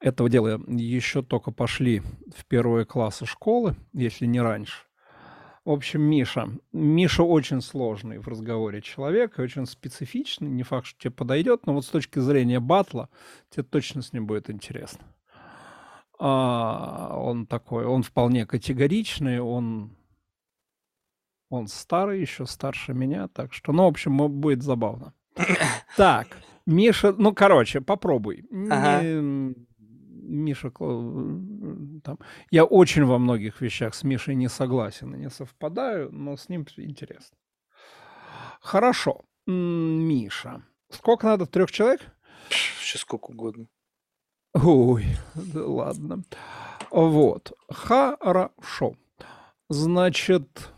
этого 0.00 0.28
дела, 0.28 0.60
еще 0.66 1.22
только 1.22 1.50
пошли 1.50 2.02
в 2.36 2.44
первые 2.46 2.84
классы 2.84 3.26
школы, 3.26 3.74
если 3.92 4.26
не 4.26 4.40
раньше. 4.40 4.82
В 5.64 5.70
общем, 5.72 6.00
Миша. 6.00 6.48
Миша 6.72 7.24
очень 7.24 7.60
сложный 7.60 8.18
в 8.18 8.28
разговоре 8.28 8.80
человек, 8.82 9.36
и 9.36 9.42
очень 9.42 9.66
специфичный. 9.66 10.48
Не 10.48 10.62
факт, 10.62 10.86
что 10.86 11.00
тебе 11.00 11.10
подойдет, 11.10 11.66
но 11.66 11.74
вот 11.74 11.84
с 11.84 11.88
точки 11.88 12.20
зрения 12.20 12.60
батла 12.60 13.08
тебе 13.50 13.64
точно 13.64 14.02
с 14.02 14.12
ним 14.12 14.26
будет 14.28 14.48
интересно. 14.48 15.04
А, 16.20 17.16
он 17.18 17.46
такой, 17.46 17.84
он 17.84 18.04
вполне 18.04 18.46
категоричный, 18.46 19.40
он, 19.40 19.96
он 21.48 21.68
старый, 21.68 22.20
еще 22.20 22.46
старше 22.46 22.94
меня, 22.94 23.28
так 23.28 23.52
что, 23.52 23.72
ну, 23.72 23.84
в 23.84 23.88
общем, 23.88 24.16
будет 24.40 24.62
забавно. 24.62 25.12
Так, 25.96 26.38
Миша, 26.66 27.12
ну, 27.12 27.34
короче, 27.34 27.80
попробуй. 27.80 28.44
Ага. 28.70 29.02
Миша, 30.28 30.70
там, 30.70 32.18
я 32.50 32.64
очень 32.64 33.04
во 33.04 33.18
многих 33.18 33.60
вещах 33.60 33.94
с 33.94 34.02
Мишей 34.02 34.34
не 34.34 34.48
согласен 34.48 35.14
и 35.14 35.18
не 35.18 35.30
совпадаю, 35.30 36.10
но 36.10 36.36
с 36.36 36.48
ним 36.48 36.66
интересно. 36.76 37.36
Хорошо, 38.60 39.24
Миша. 39.46 40.62
Сколько 40.90 41.26
надо? 41.26 41.46
Трех 41.46 41.70
человек? 41.70 42.00
Сейчас 42.48 43.02
сколько 43.02 43.30
угодно. 43.30 43.66
Ой, 44.54 45.04
да 45.34 45.64
ладно. 45.64 46.24
Вот. 46.90 47.52
Хорошо. 47.70 48.96
Значит, 49.68 50.72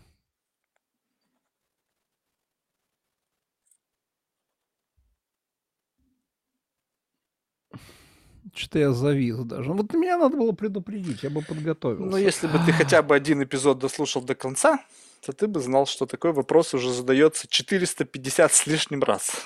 Что-то 8.59 8.79
я 8.79 8.93
завис 8.93 9.37
даже. 9.39 9.73
Вот 9.73 9.93
меня 9.95 10.19
надо 10.19 10.37
было 10.37 10.53
предупредить, 10.53 11.23
я 11.23 11.31
бы 11.31 11.43
подготовился. 11.43 12.11
Ну, 12.11 12.17
если 12.17 12.49
бы 12.49 12.59
ты 12.67 12.73
хотя 12.73 13.03
бы 13.03 13.15
один 13.15 13.43
эпизод 13.43 13.79
дослушал 13.79 14.23
до 14.23 14.35
конца, 14.35 14.81
то 15.25 15.33
ты 15.33 15.47
бы 15.47 15.61
знал, 15.61 15.87
что 15.87 16.07
такой 16.07 16.33
вопрос 16.33 16.75
уже 16.75 16.93
задается 16.93 17.47
450 17.49 18.53
с 18.53 18.67
лишним 18.67 19.03
раз. 19.03 19.43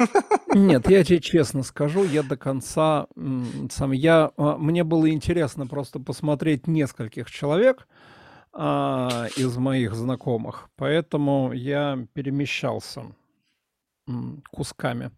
Нет, 0.55 0.89
я 0.89 1.05
тебе 1.05 1.21
честно 1.21 1.63
скажу, 1.63 2.05
я 2.05 2.23
до 2.23 2.37
конца 2.37 3.07
сам 3.71 3.93
я 3.93 4.33
а, 4.37 4.57
мне 4.57 4.85
было 4.85 5.11
интересно 5.11 5.67
просто 5.67 5.99
посмотреть 5.99 6.67
нескольких 6.67 7.31
человек 7.31 7.87
а, 8.53 9.27
из 9.37 9.57
моих 9.57 9.95
знакомых, 9.95 10.69
поэтому 10.77 11.53
я 11.53 12.07
перемещался 12.15 13.15
кусками 14.51 15.11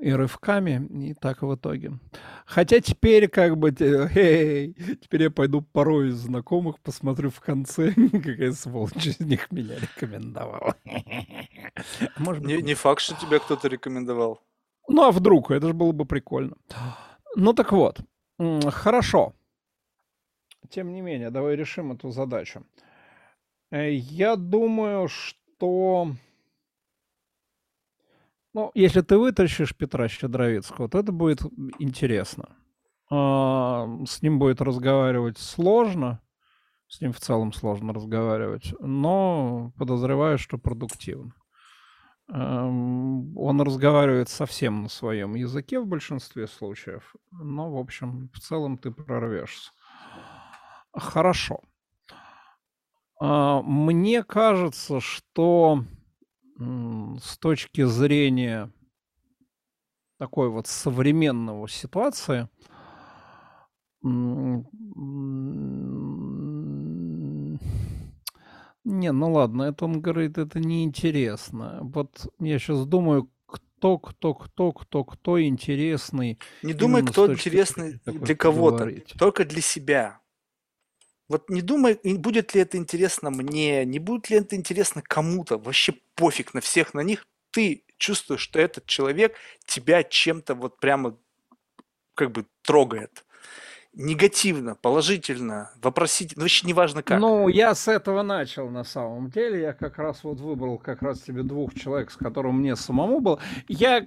и 0.00 0.12
рывками, 0.12 0.86
и 1.08 1.14
так 1.14 1.42
в 1.42 1.54
итоге. 1.54 1.92
Хотя 2.44 2.80
теперь 2.80 3.28
как 3.28 3.56
бы, 3.56 3.74
эй, 3.78 4.74
теперь 5.02 5.24
я 5.24 5.30
пойду 5.30 5.62
порой 5.62 6.08
из 6.08 6.16
знакомых, 6.16 6.80
посмотрю 6.80 7.30
в 7.30 7.40
конце, 7.40 7.92
какая 8.12 8.52
сволочь 8.52 9.06
из 9.06 9.20
них 9.20 9.50
меня 9.50 9.76
рекомендовала. 9.78 10.76
Может 12.18 12.44
не, 12.44 12.62
не 12.62 12.74
факт, 12.74 13.00
что 13.00 13.14
тебя 13.14 13.38
кто-то 13.38 13.68
рекомендовал. 13.68 14.40
Ну, 14.88 15.02
а 15.02 15.10
вдруг? 15.10 15.50
Это 15.50 15.68
же 15.68 15.74
было 15.74 15.92
бы 15.92 16.04
прикольно. 16.04 16.56
Ну, 17.34 17.52
так 17.52 17.72
вот. 17.72 18.00
Хорошо. 18.38 19.34
Тем 20.68 20.92
не 20.92 21.00
менее, 21.00 21.30
давай 21.30 21.56
решим 21.56 21.92
эту 21.92 22.10
задачу. 22.10 22.64
Э, 23.70 23.92
я 23.92 24.36
думаю, 24.36 25.08
что 25.08 26.12
ну, 28.56 28.70
если 28.72 29.02
ты 29.02 29.18
вытащишь 29.18 29.76
Петра 29.76 30.08
Щедровицкого, 30.08 30.88
то 30.88 30.98
это 30.98 31.12
будет 31.12 31.42
интересно. 31.78 32.56
А, 33.10 33.86
с 34.06 34.22
ним 34.22 34.38
будет 34.38 34.62
разговаривать 34.62 35.36
сложно. 35.36 36.22
С 36.88 37.02
ним 37.02 37.12
в 37.12 37.20
целом 37.20 37.52
сложно 37.52 37.92
разговаривать, 37.92 38.72
но 38.80 39.72
подозреваю, 39.76 40.38
что 40.38 40.56
продуктивно. 40.56 41.34
Эм, 42.32 43.36
он 43.36 43.60
разговаривает 43.60 44.30
совсем 44.30 44.84
на 44.84 44.88
своем 44.88 45.34
языке 45.34 45.78
в 45.78 45.86
большинстве 45.86 46.46
случаев, 46.46 47.14
но, 47.32 47.70
в 47.70 47.76
общем, 47.76 48.30
в 48.32 48.40
целом 48.40 48.78
ты 48.78 48.90
прорвешься. 48.90 49.70
Хорошо. 50.94 51.60
А, 53.20 53.60
мне 53.60 54.22
кажется, 54.24 55.00
что 55.00 55.84
с 56.58 57.38
точки 57.38 57.84
зрения 57.84 58.70
такой 60.18 60.48
вот 60.48 60.66
современного 60.66 61.68
ситуации, 61.68 62.48
не, 64.02 64.64
ну 69.12 69.32
ладно, 69.32 69.64
это 69.64 69.84
он 69.84 70.00
говорит, 70.00 70.38
это 70.38 70.60
неинтересно. 70.60 71.80
Вот 71.82 72.32
я 72.38 72.58
сейчас 72.58 72.86
думаю, 72.86 73.30
кто, 73.46 73.98
кто, 73.98 74.34
кто, 74.34 74.72
кто, 74.72 75.04
кто 75.04 75.42
интересный. 75.42 76.38
Не 76.62 76.72
думай, 76.72 77.04
кто 77.04 77.32
интересный 77.32 78.00
для 78.06 78.36
кого-то, 78.36 78.90
только 79.18 79.44
для 79.44 79.60
себя. 79.60 80.20
Вот 81.28 81.50
не 81.50 81.60
думай, 81.60 81.98
будет 82.04 82.54
ли 82.54 82.60
это 82.60 82.76
интересно 82.76 83.30
мне, 83.30 83.84
не 83.84 83.98
будет 83.98 84.30
ли 84.30 84.36
это 84.38 84.54
интересно 84.54 85.02
кому-то, 85.02 85.58
вообще 85.58 85.94
пофиг 86.14 86.54
на 86.54 86.60
всех 86.60 86.94
на 86.94 87.00
них. 87.00 87.26
Ты 87.50 87.82
чувствуешь, 87.98 88.40
что 88.42 88.60
этот 88.60 88.86
человек 88.86 89.36
тебя 89.64 90.02
чем-то 90.04 90.54
вот 90.54 90.78
прямо 90.78 91.18
как 92.14 92.32
бы 92.32 92.46
трогает 92.62 93.25
негативно, 93.96 94.74
положительно, 94.74 95.70
вопросительно, 95.82 96.40
ну, 96.40 96.44
вообще 96.44 96.66
неважно 96.66 97.02
как. 97.02 97.18
Ну, 97.18 97.48
я 97.48 97.74
с 97.74 97.88
этого 97.88 98.22
начал 98.22 98.68
на 98.68 98.84
самом 98.84 99.30
деле. 99.30 99.62
Я 99.62 99.72
как 99.72 99.98
раз 99.98 100.22
вот 100.22 100.38
выбрал 100.38 100.78
как 100.78 101.02
раз 101.02 101.20
тебе 101.22 101.42
двух 101.42 101.74
человек, 101.74 102.10
с 102.10 102.16
которым 102.16 102.58
мне 102.58 102.76
самому 102.76 103.20
был. 103.20 103.40
Я, 103.68 104.06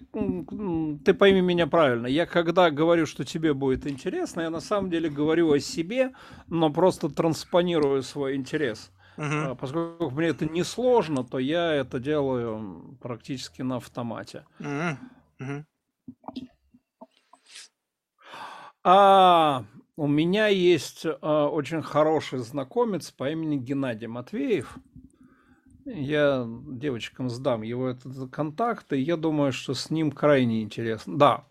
ты 1.04 1.14
пойми 1.14 1.42
меня 1.42 1.68
правильно, 1.68 2.08
я 2.08 2.26
когда 2.26 2.70
говорю, 2.70 3.06
что 3.06 3.26
тебе 3.26 3.54
будет 3.54 3.88
интересно, 3.88 4.42
я 4.42 4.50
на 4.50 4.62
самом 4.62 4.92
деле 4.92 5.10
говорю 5.10 5.52
о 5.52 5.60
себе, 5.60 6.14
но 6.48 6.72
просто 6.72 7.10
транспонирую 7.10 8.04
свой 8.04 8.36
интерес. 8.36 8.92
Угу. 9.18 9.56
Поскольку 9.56 10.12
мне 10.12 10.28
это 10.28 10.46
не 10.46 10.64
сложно, 10.64 11.24
то 11.24 11.40
я 11.40 11.74
это 11.74 12.00
делаю 12.00 12.98
практически 13.02 13.64
на 13.64 13.78
автомате. 13.78 14.46
Угу. 14.60 14.98
Угу. 15.40 15.66
А 18.84 19.66
у 20.00 20.08
меня 20.08 20.48
есть 20.48 21.06
э, 21.06 21.12
очень 21.12 21.82
хороший 21.82 22.40
знакомец 22.40 23.12
по 23.12 23.30
имени 23.30 23.58
Геннадий 23.58 24.08
Матвеев. 24.08 24.78
Я 25.84 26.48
девочкам 26.48 27.30
сдам 27.30 27.64
его 27.64 27.90
этот 27.90 28.32
контакт, 28.32 28.94
и 28.94 28.98
я 29.02 29.18
думаю, 29.18 29.52
что 29.52 29.74
с 29.74 29.90
ним 29.90 30.14
крайне 30.14 30.62
интересно. 30.62 31.18
Да, 31.18 31.48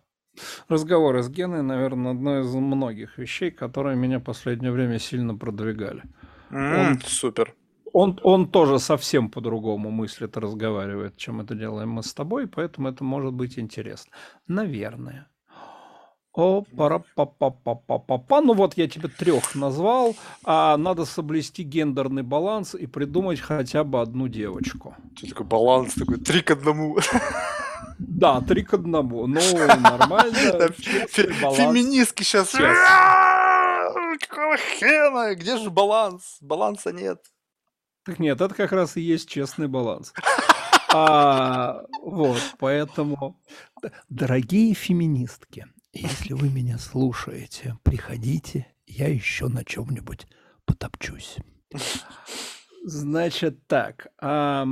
разговоры 0.66 1.22
с 1.22 1.28
Геной, 1.28 1.62
наверное, 1.62 2.12
одно 2.12 2.40
из 2.40 2.54
многих 2.54 3.18
вещей, 3.18 3.50
которые 3.50 3.96
меня 3.96 4.18
в 4.18 4.24
последнее 4.24 4.72
время 4.72 4.98
сильно 4.98 5.36
продвигали. 5.36 6.04
Mm, 6.50 6.92
он, 6.92 7.00
супер. 7.04 7.54
Он, 7.92 8.18
он 8.22 8.50
тоже 8.50 8.78
совсем 8.78 9.30
по-другому 9.30 9.90
мыслит 9.90 10.38
и 10.38 10.40
разговаривает, 10.40 11.18
чем 11.18 11.42
это 11.42 11.54
делаем 11.54 11.90
мы 11.90 12.02
с 12.02 12.14
тобой, 12.14 12.46
поэтому 12.46 12.88
это 12.88 13.04
может 13.04 13.34
быть 13.34 13.58
интересно. 13.58 14.10
Наверное. 14.46 15.28
О, 16.38 16.62
пара 16.76 17.02
па 17.16 17.26
па 17.26 17.50
па 17.50 17.74
па 17.74 17.98
па 17.98 18.18
па 18.18 18.40
Ну 18.40 18.54
вот 18.54 18.78
я 18.78 18.86
тебе 18.86 19.08
трех 19.08 19.56
назвал, 19.56 20.14
а 20.44 20.76
надо 20.76 21.04
соблюсти 21.04 21.64
гендерный 21.64 22.22
баланс 22.22 22.76
и 22.76 22.86
придумать 22.86 23.40
хотя 23.40 23.82
бы 23.82 24.00
одну 24.00 24.28
девочку. 24.28 24.94
Что 25.16 25.30
такое 25.30 25.46
баланс 25.48 25.94
такой? 25.94 26.18
Три 26.18 26.42
к 26.42 26.52
одному. 26.52 26.96
Да, 27.98 28.40
три 28.40 28.62
к 28.62 28.74
одному. 28.74 29.26
Ну, 29.26 29.40
нормально. 29.80 30.70
Феминистки 30.70 32.22
сейчас. 32.22 32.52
Какого 32.52 34.56
хрена? 34.56 35.34
Где 35.34 35.58
же 35.58 35.70
баланс? 35.70 36.38
Баланса 36.40 36.92
нет. 36.92 37.20
Так 38.04 38.20
нет, 38.20 38.40
это 38.40 38.54
как 38.54 38.70
раз 38.70 38.96
и 38.96 39.00
есть 39.00 39.28
честный 39.28 39.66
баланс. 39.66 40.12
А, 40.94 41.82
вот, 42.00 42.40
поэтому, 42.58 43.36
дорогие 44.08 44.74
феминистки, 44.74 45.66
если 45.92 46.32
вы 46.34 46.50
меня 46.50 46.78
слушаете, 46.78 47.78
приходите, 47.82 48.72
я 48.86 49.08
еще 49.08 49.48
на 49.48 49.64
чем-нибудь 49.64 50.26
потопчусь. 50.64 51.36
Значит 52.84 53.66
так. 53.66 54.08
А... 54.20 54.66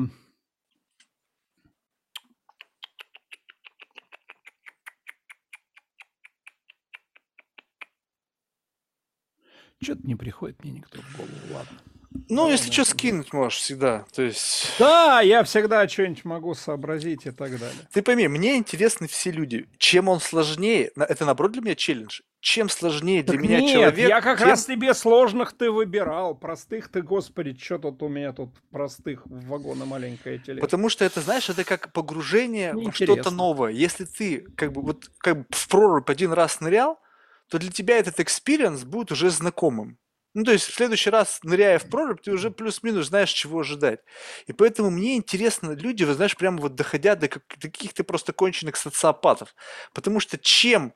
Что-то 9.82 10.06
не 10.06 10.14
приходит 10.14 10.62
мне 10.64 10.72
никто 10.72 11.00
в 11.02 11.16
голову, 11.16 11.54
ладно. 11.54 11.95
Ну, 12.28 12.50
если 12.50 12.70
что, 12.70 12.84
скинуть 12.84 13.32
можешь 13.32 13.58
всегда. 13.58 14.04
То 14.14 14.22
есть... 14.22 14.72
Да, 14.78 15.20
я 15.20 15.42
всегда 15.44 15.88
что-нибудь 15.88 16.24
могу 16.24 16.54
сообразить 16.54 17.26
и 17.26 17.30
так 17.30 17.50
далее. 17.58 17.88
Ты 17.92 18.02
пойми, 18.02 18.28
мне 18.28 18.56
интересны 18.56 19.08
все 19.08 19.30
люди. 19.30 19.68
Чем 19.78 20.08
он 20.08 20.20
сложнее, 20.20 20.90
это 20.96 21.24
наоборот 21.24 21.52
для 21.52 21.62
меня 21.62 21.74
челлендж. 21.74 22.20
Чем 22.40 22.68
сложнее 22.68 23.22
для 23.22 23.34
так 23.34 23.42
меня 23.42 23.60
нет, 23.60 23.72
человек... 23.72 24.08
я 24.08 24.20
как 24.20 24.38
тем... 24.38 24.48
раз 24.48 24.66
тебе 24.66 24.94
сложных 24.94 25.52
ты 25.52 25.70
выбирал. 25.70 26.34
Простых 26.34 26.88
ты, 26.88 27.02
господи, 27.02 27.58
что 27.58 27.78
тут 27.78 28.02
у 28.02 28.08
меня 28.08 28.32
тут 28.32 28.50
простых 28.70 29.26
в 29.26 29.48
вагоны 29.48 29.84
маленькая 29.84 30.38
телега. 30.38 30.60
Потому 30.60 30.88
что 30.88 31.04
это, 31.04 31.20
знаешь, 31.20 31.48
это 31.48 31.64
как 31.64 31.92
погружение 31.92 32.72
в 32.72 32.92
что-то 32.92 33.30
новое. 33.30 33.72
Если 33.72 34.04
ты 34.04 34.46
как 34.56 34.72
бы 34.72 34.82
вот 34.82 35.10
как 35.18 35.38
бы 35.38 35.46
в 35.50 35.68
прорубь 35.68 36.08
один 36.08 36.32
раз 36.32 36.60
нырял, 36.60 37.00
то 37.48 37.58
для 37.58 37.70
тебя 37.70 37.98
этот 37.98 38.20
experience 38.20 38.84
будет 38.84 39.12
уже 39.12 39.30
знакомым. 39.30 39.98
Ну, 40.36 40.44
то 40.44 40.52
есть 40.52 40.66
в 40.66 40.74
следующий 40.74 41.08
раз, 41.08 41.40
ныряя 41.44 41.78
в 41.78 41.89
прорубь, 41.89 42.20
ты 42.20 42.31
уже 42.31 42.50
плюс-минус 42.50 43.06
знаешь, 43.06 43.31
чего 43.32 43.60
ожидать. 43.60 44.00
И 44.47 44.52
поэтому 44.52 44.90
мне 44.90 45.16
интересно 45.16 45.73
люди, 45.73 46.05
вы 46.05 46.12
знаешь, 46.12 46.36
прямо 46.36 46.58
вот 46.60 46.74
доходя 46.74 47.15
до, 47.16 47.28
как, 47.28 47.42
до 47.58 47.70
каких-то 47.70 48.05
просто 48.05 48.34
конченных 48.34 48.76
социопатов. 48.76 49.55
Потому 49.94 50.20
что 50.20 50.36
чем 50.36 50.92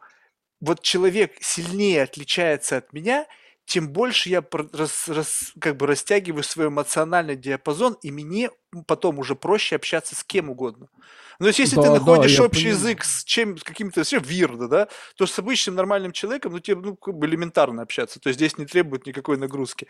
вот 0.60 0.82
человек 0.82 1.34
сильнее 1.40 2.02
отличается 2.04 2.78
от 2.78 2.92
меня, 2.92 3.26
тем 3.70 3.88
больше 3.88 4.28
я 4.30 4.44
рас, 4.72 5.06
рас, 5.06 5.52
как 5.60 5.76
бы 5.76 5.86
растягиваю 5.86 6.42
свой 6.42 6.66
эмоциональный 6.66 7.36
диапазон, 7.36 7.96
и 8.02 8.10
мне 8.10 8.50
потом 8.88 9.20
уже 9.20 9.36
проще 9.36 9.76
общаться 9.76 10.16
с 10.16 10.24
кем 10.24 10.50
угодно. 10.50 10.88
Но 11.38 11.46
если 11.46 11.76
да, 11.76 11.82
ты 11.82 11.90
находишь 11.90 12.36
да, 12.36 12.46
общий 12.46 12.64
понимаю. 12.64 12.78
язык 12.78 13.04
с 13.04 13.22
чем 13.22 13.56
с 13.56 13.62
каким-то 13.62 14.02
все 14.02 14.18
weirdo, 14.18 14.66
да, 14.66 14.88
то 15.14 15.24
с 15.24 15.38
обычным 15.38 15.76
нормальным 15.76 16.10
человеком, 16.10 16.50
ну 16.50 16.58
тебе 16.58 16.80
ну, 16.80 16.96
как 16.96 17.14
бы 17.14 17.28
элементарно 17.28 17.82
общаться. 17.82 18.18
То 18.18 18.30
есть 18.30 18.40
здесь 18.40 18.58
не 18.58 18.66
требует 18.66 19.06
никакой 19.06 19.36
нагрузки. 19.36 19.86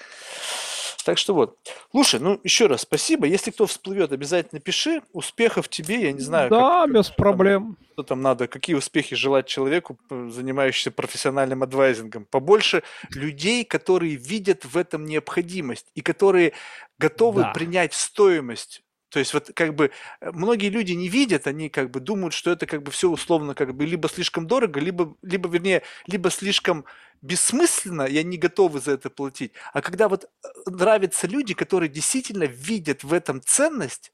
Так 1.05 1.19
что 1.19 1.35
вот. 1.35 1.57
Слушай, 1.91 2.20
ну 2.20 2.41
еще 2.45 2.67
раз 2.67 2.83
спасибо. 2.83 3.27
Если 3.27 3.51
кто 3.51 3.67
всплывет, 3.67 4.12
обязательно 4.12 4.61
пиши. 4.61 5.03
Успехов 5.12 5.69
тебе, 5.69 6.03
я 6.03 6.12
не 6.12 6.20
знаю. 6.20 6.51
Да, 6.51 6.83
как, 6.85 6.93
без 6.95 7.09
как, 7.09 7.17
проблем. 7.17 7.77
Там, 7.77 7.87
что 7.93 8.03
там 8.03 8.23
надо, 8.23 8.49
какие 8.49 8.77
успехи 8.77 9.17
желать 9.17 9.47
человеку, 9.47 9.99
занимающемуся 10.11 10.91
профессиональным 10.91 11.62
адвайзингом. 11.62 12.25
Побольше 12.25 12.83
людей, 13.11 13.65
которые 13.65 14.17
видят 14.17 14.65
в 14.65 14.77
этом 14.77 15.05
необходимость 15.05 15.87
и 15.95 16.01
которые 16.01 16.53
готовы 16.99 17.43
да. 17.43 17.53
принять 17.53 17.95
стоимость 17.95 18.83
то 19.11 19.19
есть 19.19 19.35
вот 19.35 19.51
как 19.55 19.75
бы 19.75 19.91
э, 20.21 20.31
многие 20.33 20.71
люди 20.71 20.93
не 20.93 21.09
видят, 21.09 21.47
они 21.47 21.69
как 21.69 21.91
бы 21.91 22.01
думают, 22.01 22.33
что 22.33 22.51
это 22.51 22.67
как 22.67 22.83
бы 22.83 22.91
все 22.91 23.11
условно 23.11 23.55
как 23.55 23.75
бы 23.75 23.85
либо 23.85 24.09
слишком 24.09 24.47
дорого, 24.47 24.81
либо, 24.81 25.17
либо 25.23 25.49
вернее, 25.49 25.83
либо 26.07 26.31
слишком 26.31 26.85
бессмысленно, 27.21 28.03
и 28.03 28.17
они 28.17 28.39
готовы 28.39 28.81
за 28.81 28.93
это 28.93 29.11
платить. 29.11 29.53
А 29.73 29.83
когда 29.83 30.09
вот 30.09 30.25
э, 30.25 30.49
нравятся 30.67 31.27
люди, 31.27 31.55
которые 31.55 31.89
действительно 31.89 32.45
видят 32.45 33.05
в 33.05 33.13
этом 33.13 33.43
ценность, 33.43 34.13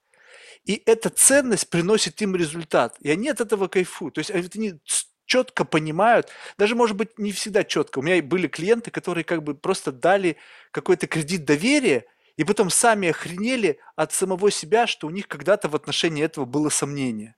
и 0.65 0.81
эта 0.85 1.09
ценность 1.09 1.69
приносит 1.69 2.21
им 2.21 2.35
результат, 2.35 2.97
и 2.99 3.09
они 3.09 3.29
от 3.29 3.39
этого 3.39 3.67
кайфуют. 3.67 4.15
То 4.15 4.19
есть 4.19 4.31
они 4.31 4.79
четко 5.25 5.63
понимают, 5.63 6.29
даже, 6.57 6.75
может 6.75 6.97
быть, 6.97 7.19
не 7.19 7.31
всегда 7.31 7.63
четко. 7.63 7.99
У 7.99 8.01
меня 8.01 8.21
были 8.23 8.47
клиенты, 8.47 8.89
которые 8.89 9.23
как 9.23 9.43
бы 9.43 9.53
просто 9.53 9.91
дали 9.91 10.37
какой-то 10.71 11.05
кредит 11.05 11.45
доверия, 11.45 12.05
и 12.37 12.43
потом 12.43 12.69
сами 12.69 13.09
охренели 13.09 13.79
от 13.95 14.13
самого 14.13 14.51
себя, 14.51 14.87
что 14.87 15.07
у 15.07 15.09
них 15.09 15.27
когда-то 15.27 15.69
в 15.69 15.75
отношении 15.75 16.23
этого 16.23 16.45
было 16.45 16.69
сомнение. 16.69 17.35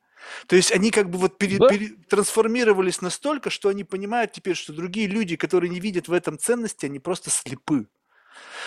То 0.47 0.57
есть 0.57 0.71
они 0.73 0.91
как 0.91 1.09
бы 1.09 1.17
вот 1.17 1.37
пере, 1.37 1.57
да? 1.57 1.69
пере, 1.69 1.95
трансформировались 2.09 3.01
настолько, 3.01 3.49
что 3.49 3.69
они 3.69 3.85
понимают 3.85 4.33
теперь, 4.33 4.55
что 4.55 4.73
другие 4.73 5.07
люди, 5.07 5.37
которые 5.37 5.69
не 5.69 5.79
видят 5.79 6.09
в 6.09 6.13
этом 6.13 6.37
ценности, 6.37 6.85
они 6.85 6.99
просто 6.99 7.29
слепы. 7.29 7.87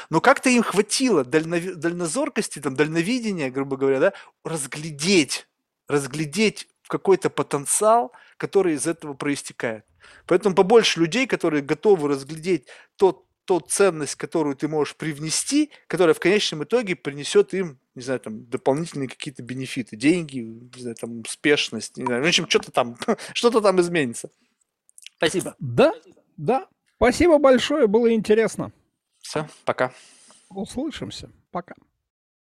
Но 0.08 0.20
как-то 0.20 0.48
им 0.48 0.62
хватило 0.62 1.24
дально, 1.24 1.60
дальнозоркости, 1.60 2.58
там, 2.58 2.74
дальновидения, 2.74 3.50
грубо 3.50 3.76
говоря, 3.76 4.00
да, 4.00 4.12
разглядеть, 4.44 5.46
разглядеть 5.88 6.68
какой-то 6.88 7.30
потенциал, 7.30 8.12
который 8.38 8.74
из 8.74 8.86
этого 8.86 9.12
проистекает. 9.14 9.84
Поэтому 10.26 10.54
побольше 10.54 11.00
людей, 11.00 11.26
которые 11.26 11.62
готовы 11.62 12.08
разглядеть 12.08 12.66
тот 12.96 13.26
ту 13.60 13.66
ценность, 13.66 14.14
которую 14.14 14.56
ты 14.56 14.68
можешь 14.68 14.96
привнести, 14.96 15.70
которая 15.86 16.14
в 16.14 16.20
конечном 16.20 16.64
итоге 16.64 16.96
принесет 16.96 17.52
им, 17.54 17.78
не 17.94 18.02
знаю, 18.02 18.20
там, 18.20 18.46
дополнительные 18.46 19.08
какие-то 19.08 19.42
бенефиты, 19.42 19.96
деньги, 19.96 20.38
не 20.38 20.80
знаю, 20.80 20.96
там, 20.96 21.20
успешность, 21.20 21.96
не 21.96 22.04
знаю, 22.06 22.22
в 22.22 22.26
общем, 22.26 22.48
что-то 22.48 22.70
там, 22.70 22.96
что-то 23.34 23.60
там 23.60 23.80
изменится. 23.80 24.30
Спасибо. 25.16 25.54
Да, 25.58 25.92
да. 26.36 26.66
Спасибо 26.96 27.38
большое, 27.38 27.86
было 27.86 28.12
интересно. 28.12 28.72
Все, 29.20 29.48
пока. 29.64 29.92
Услышимся. 30.50 31.30
Пока. 31.50 31.74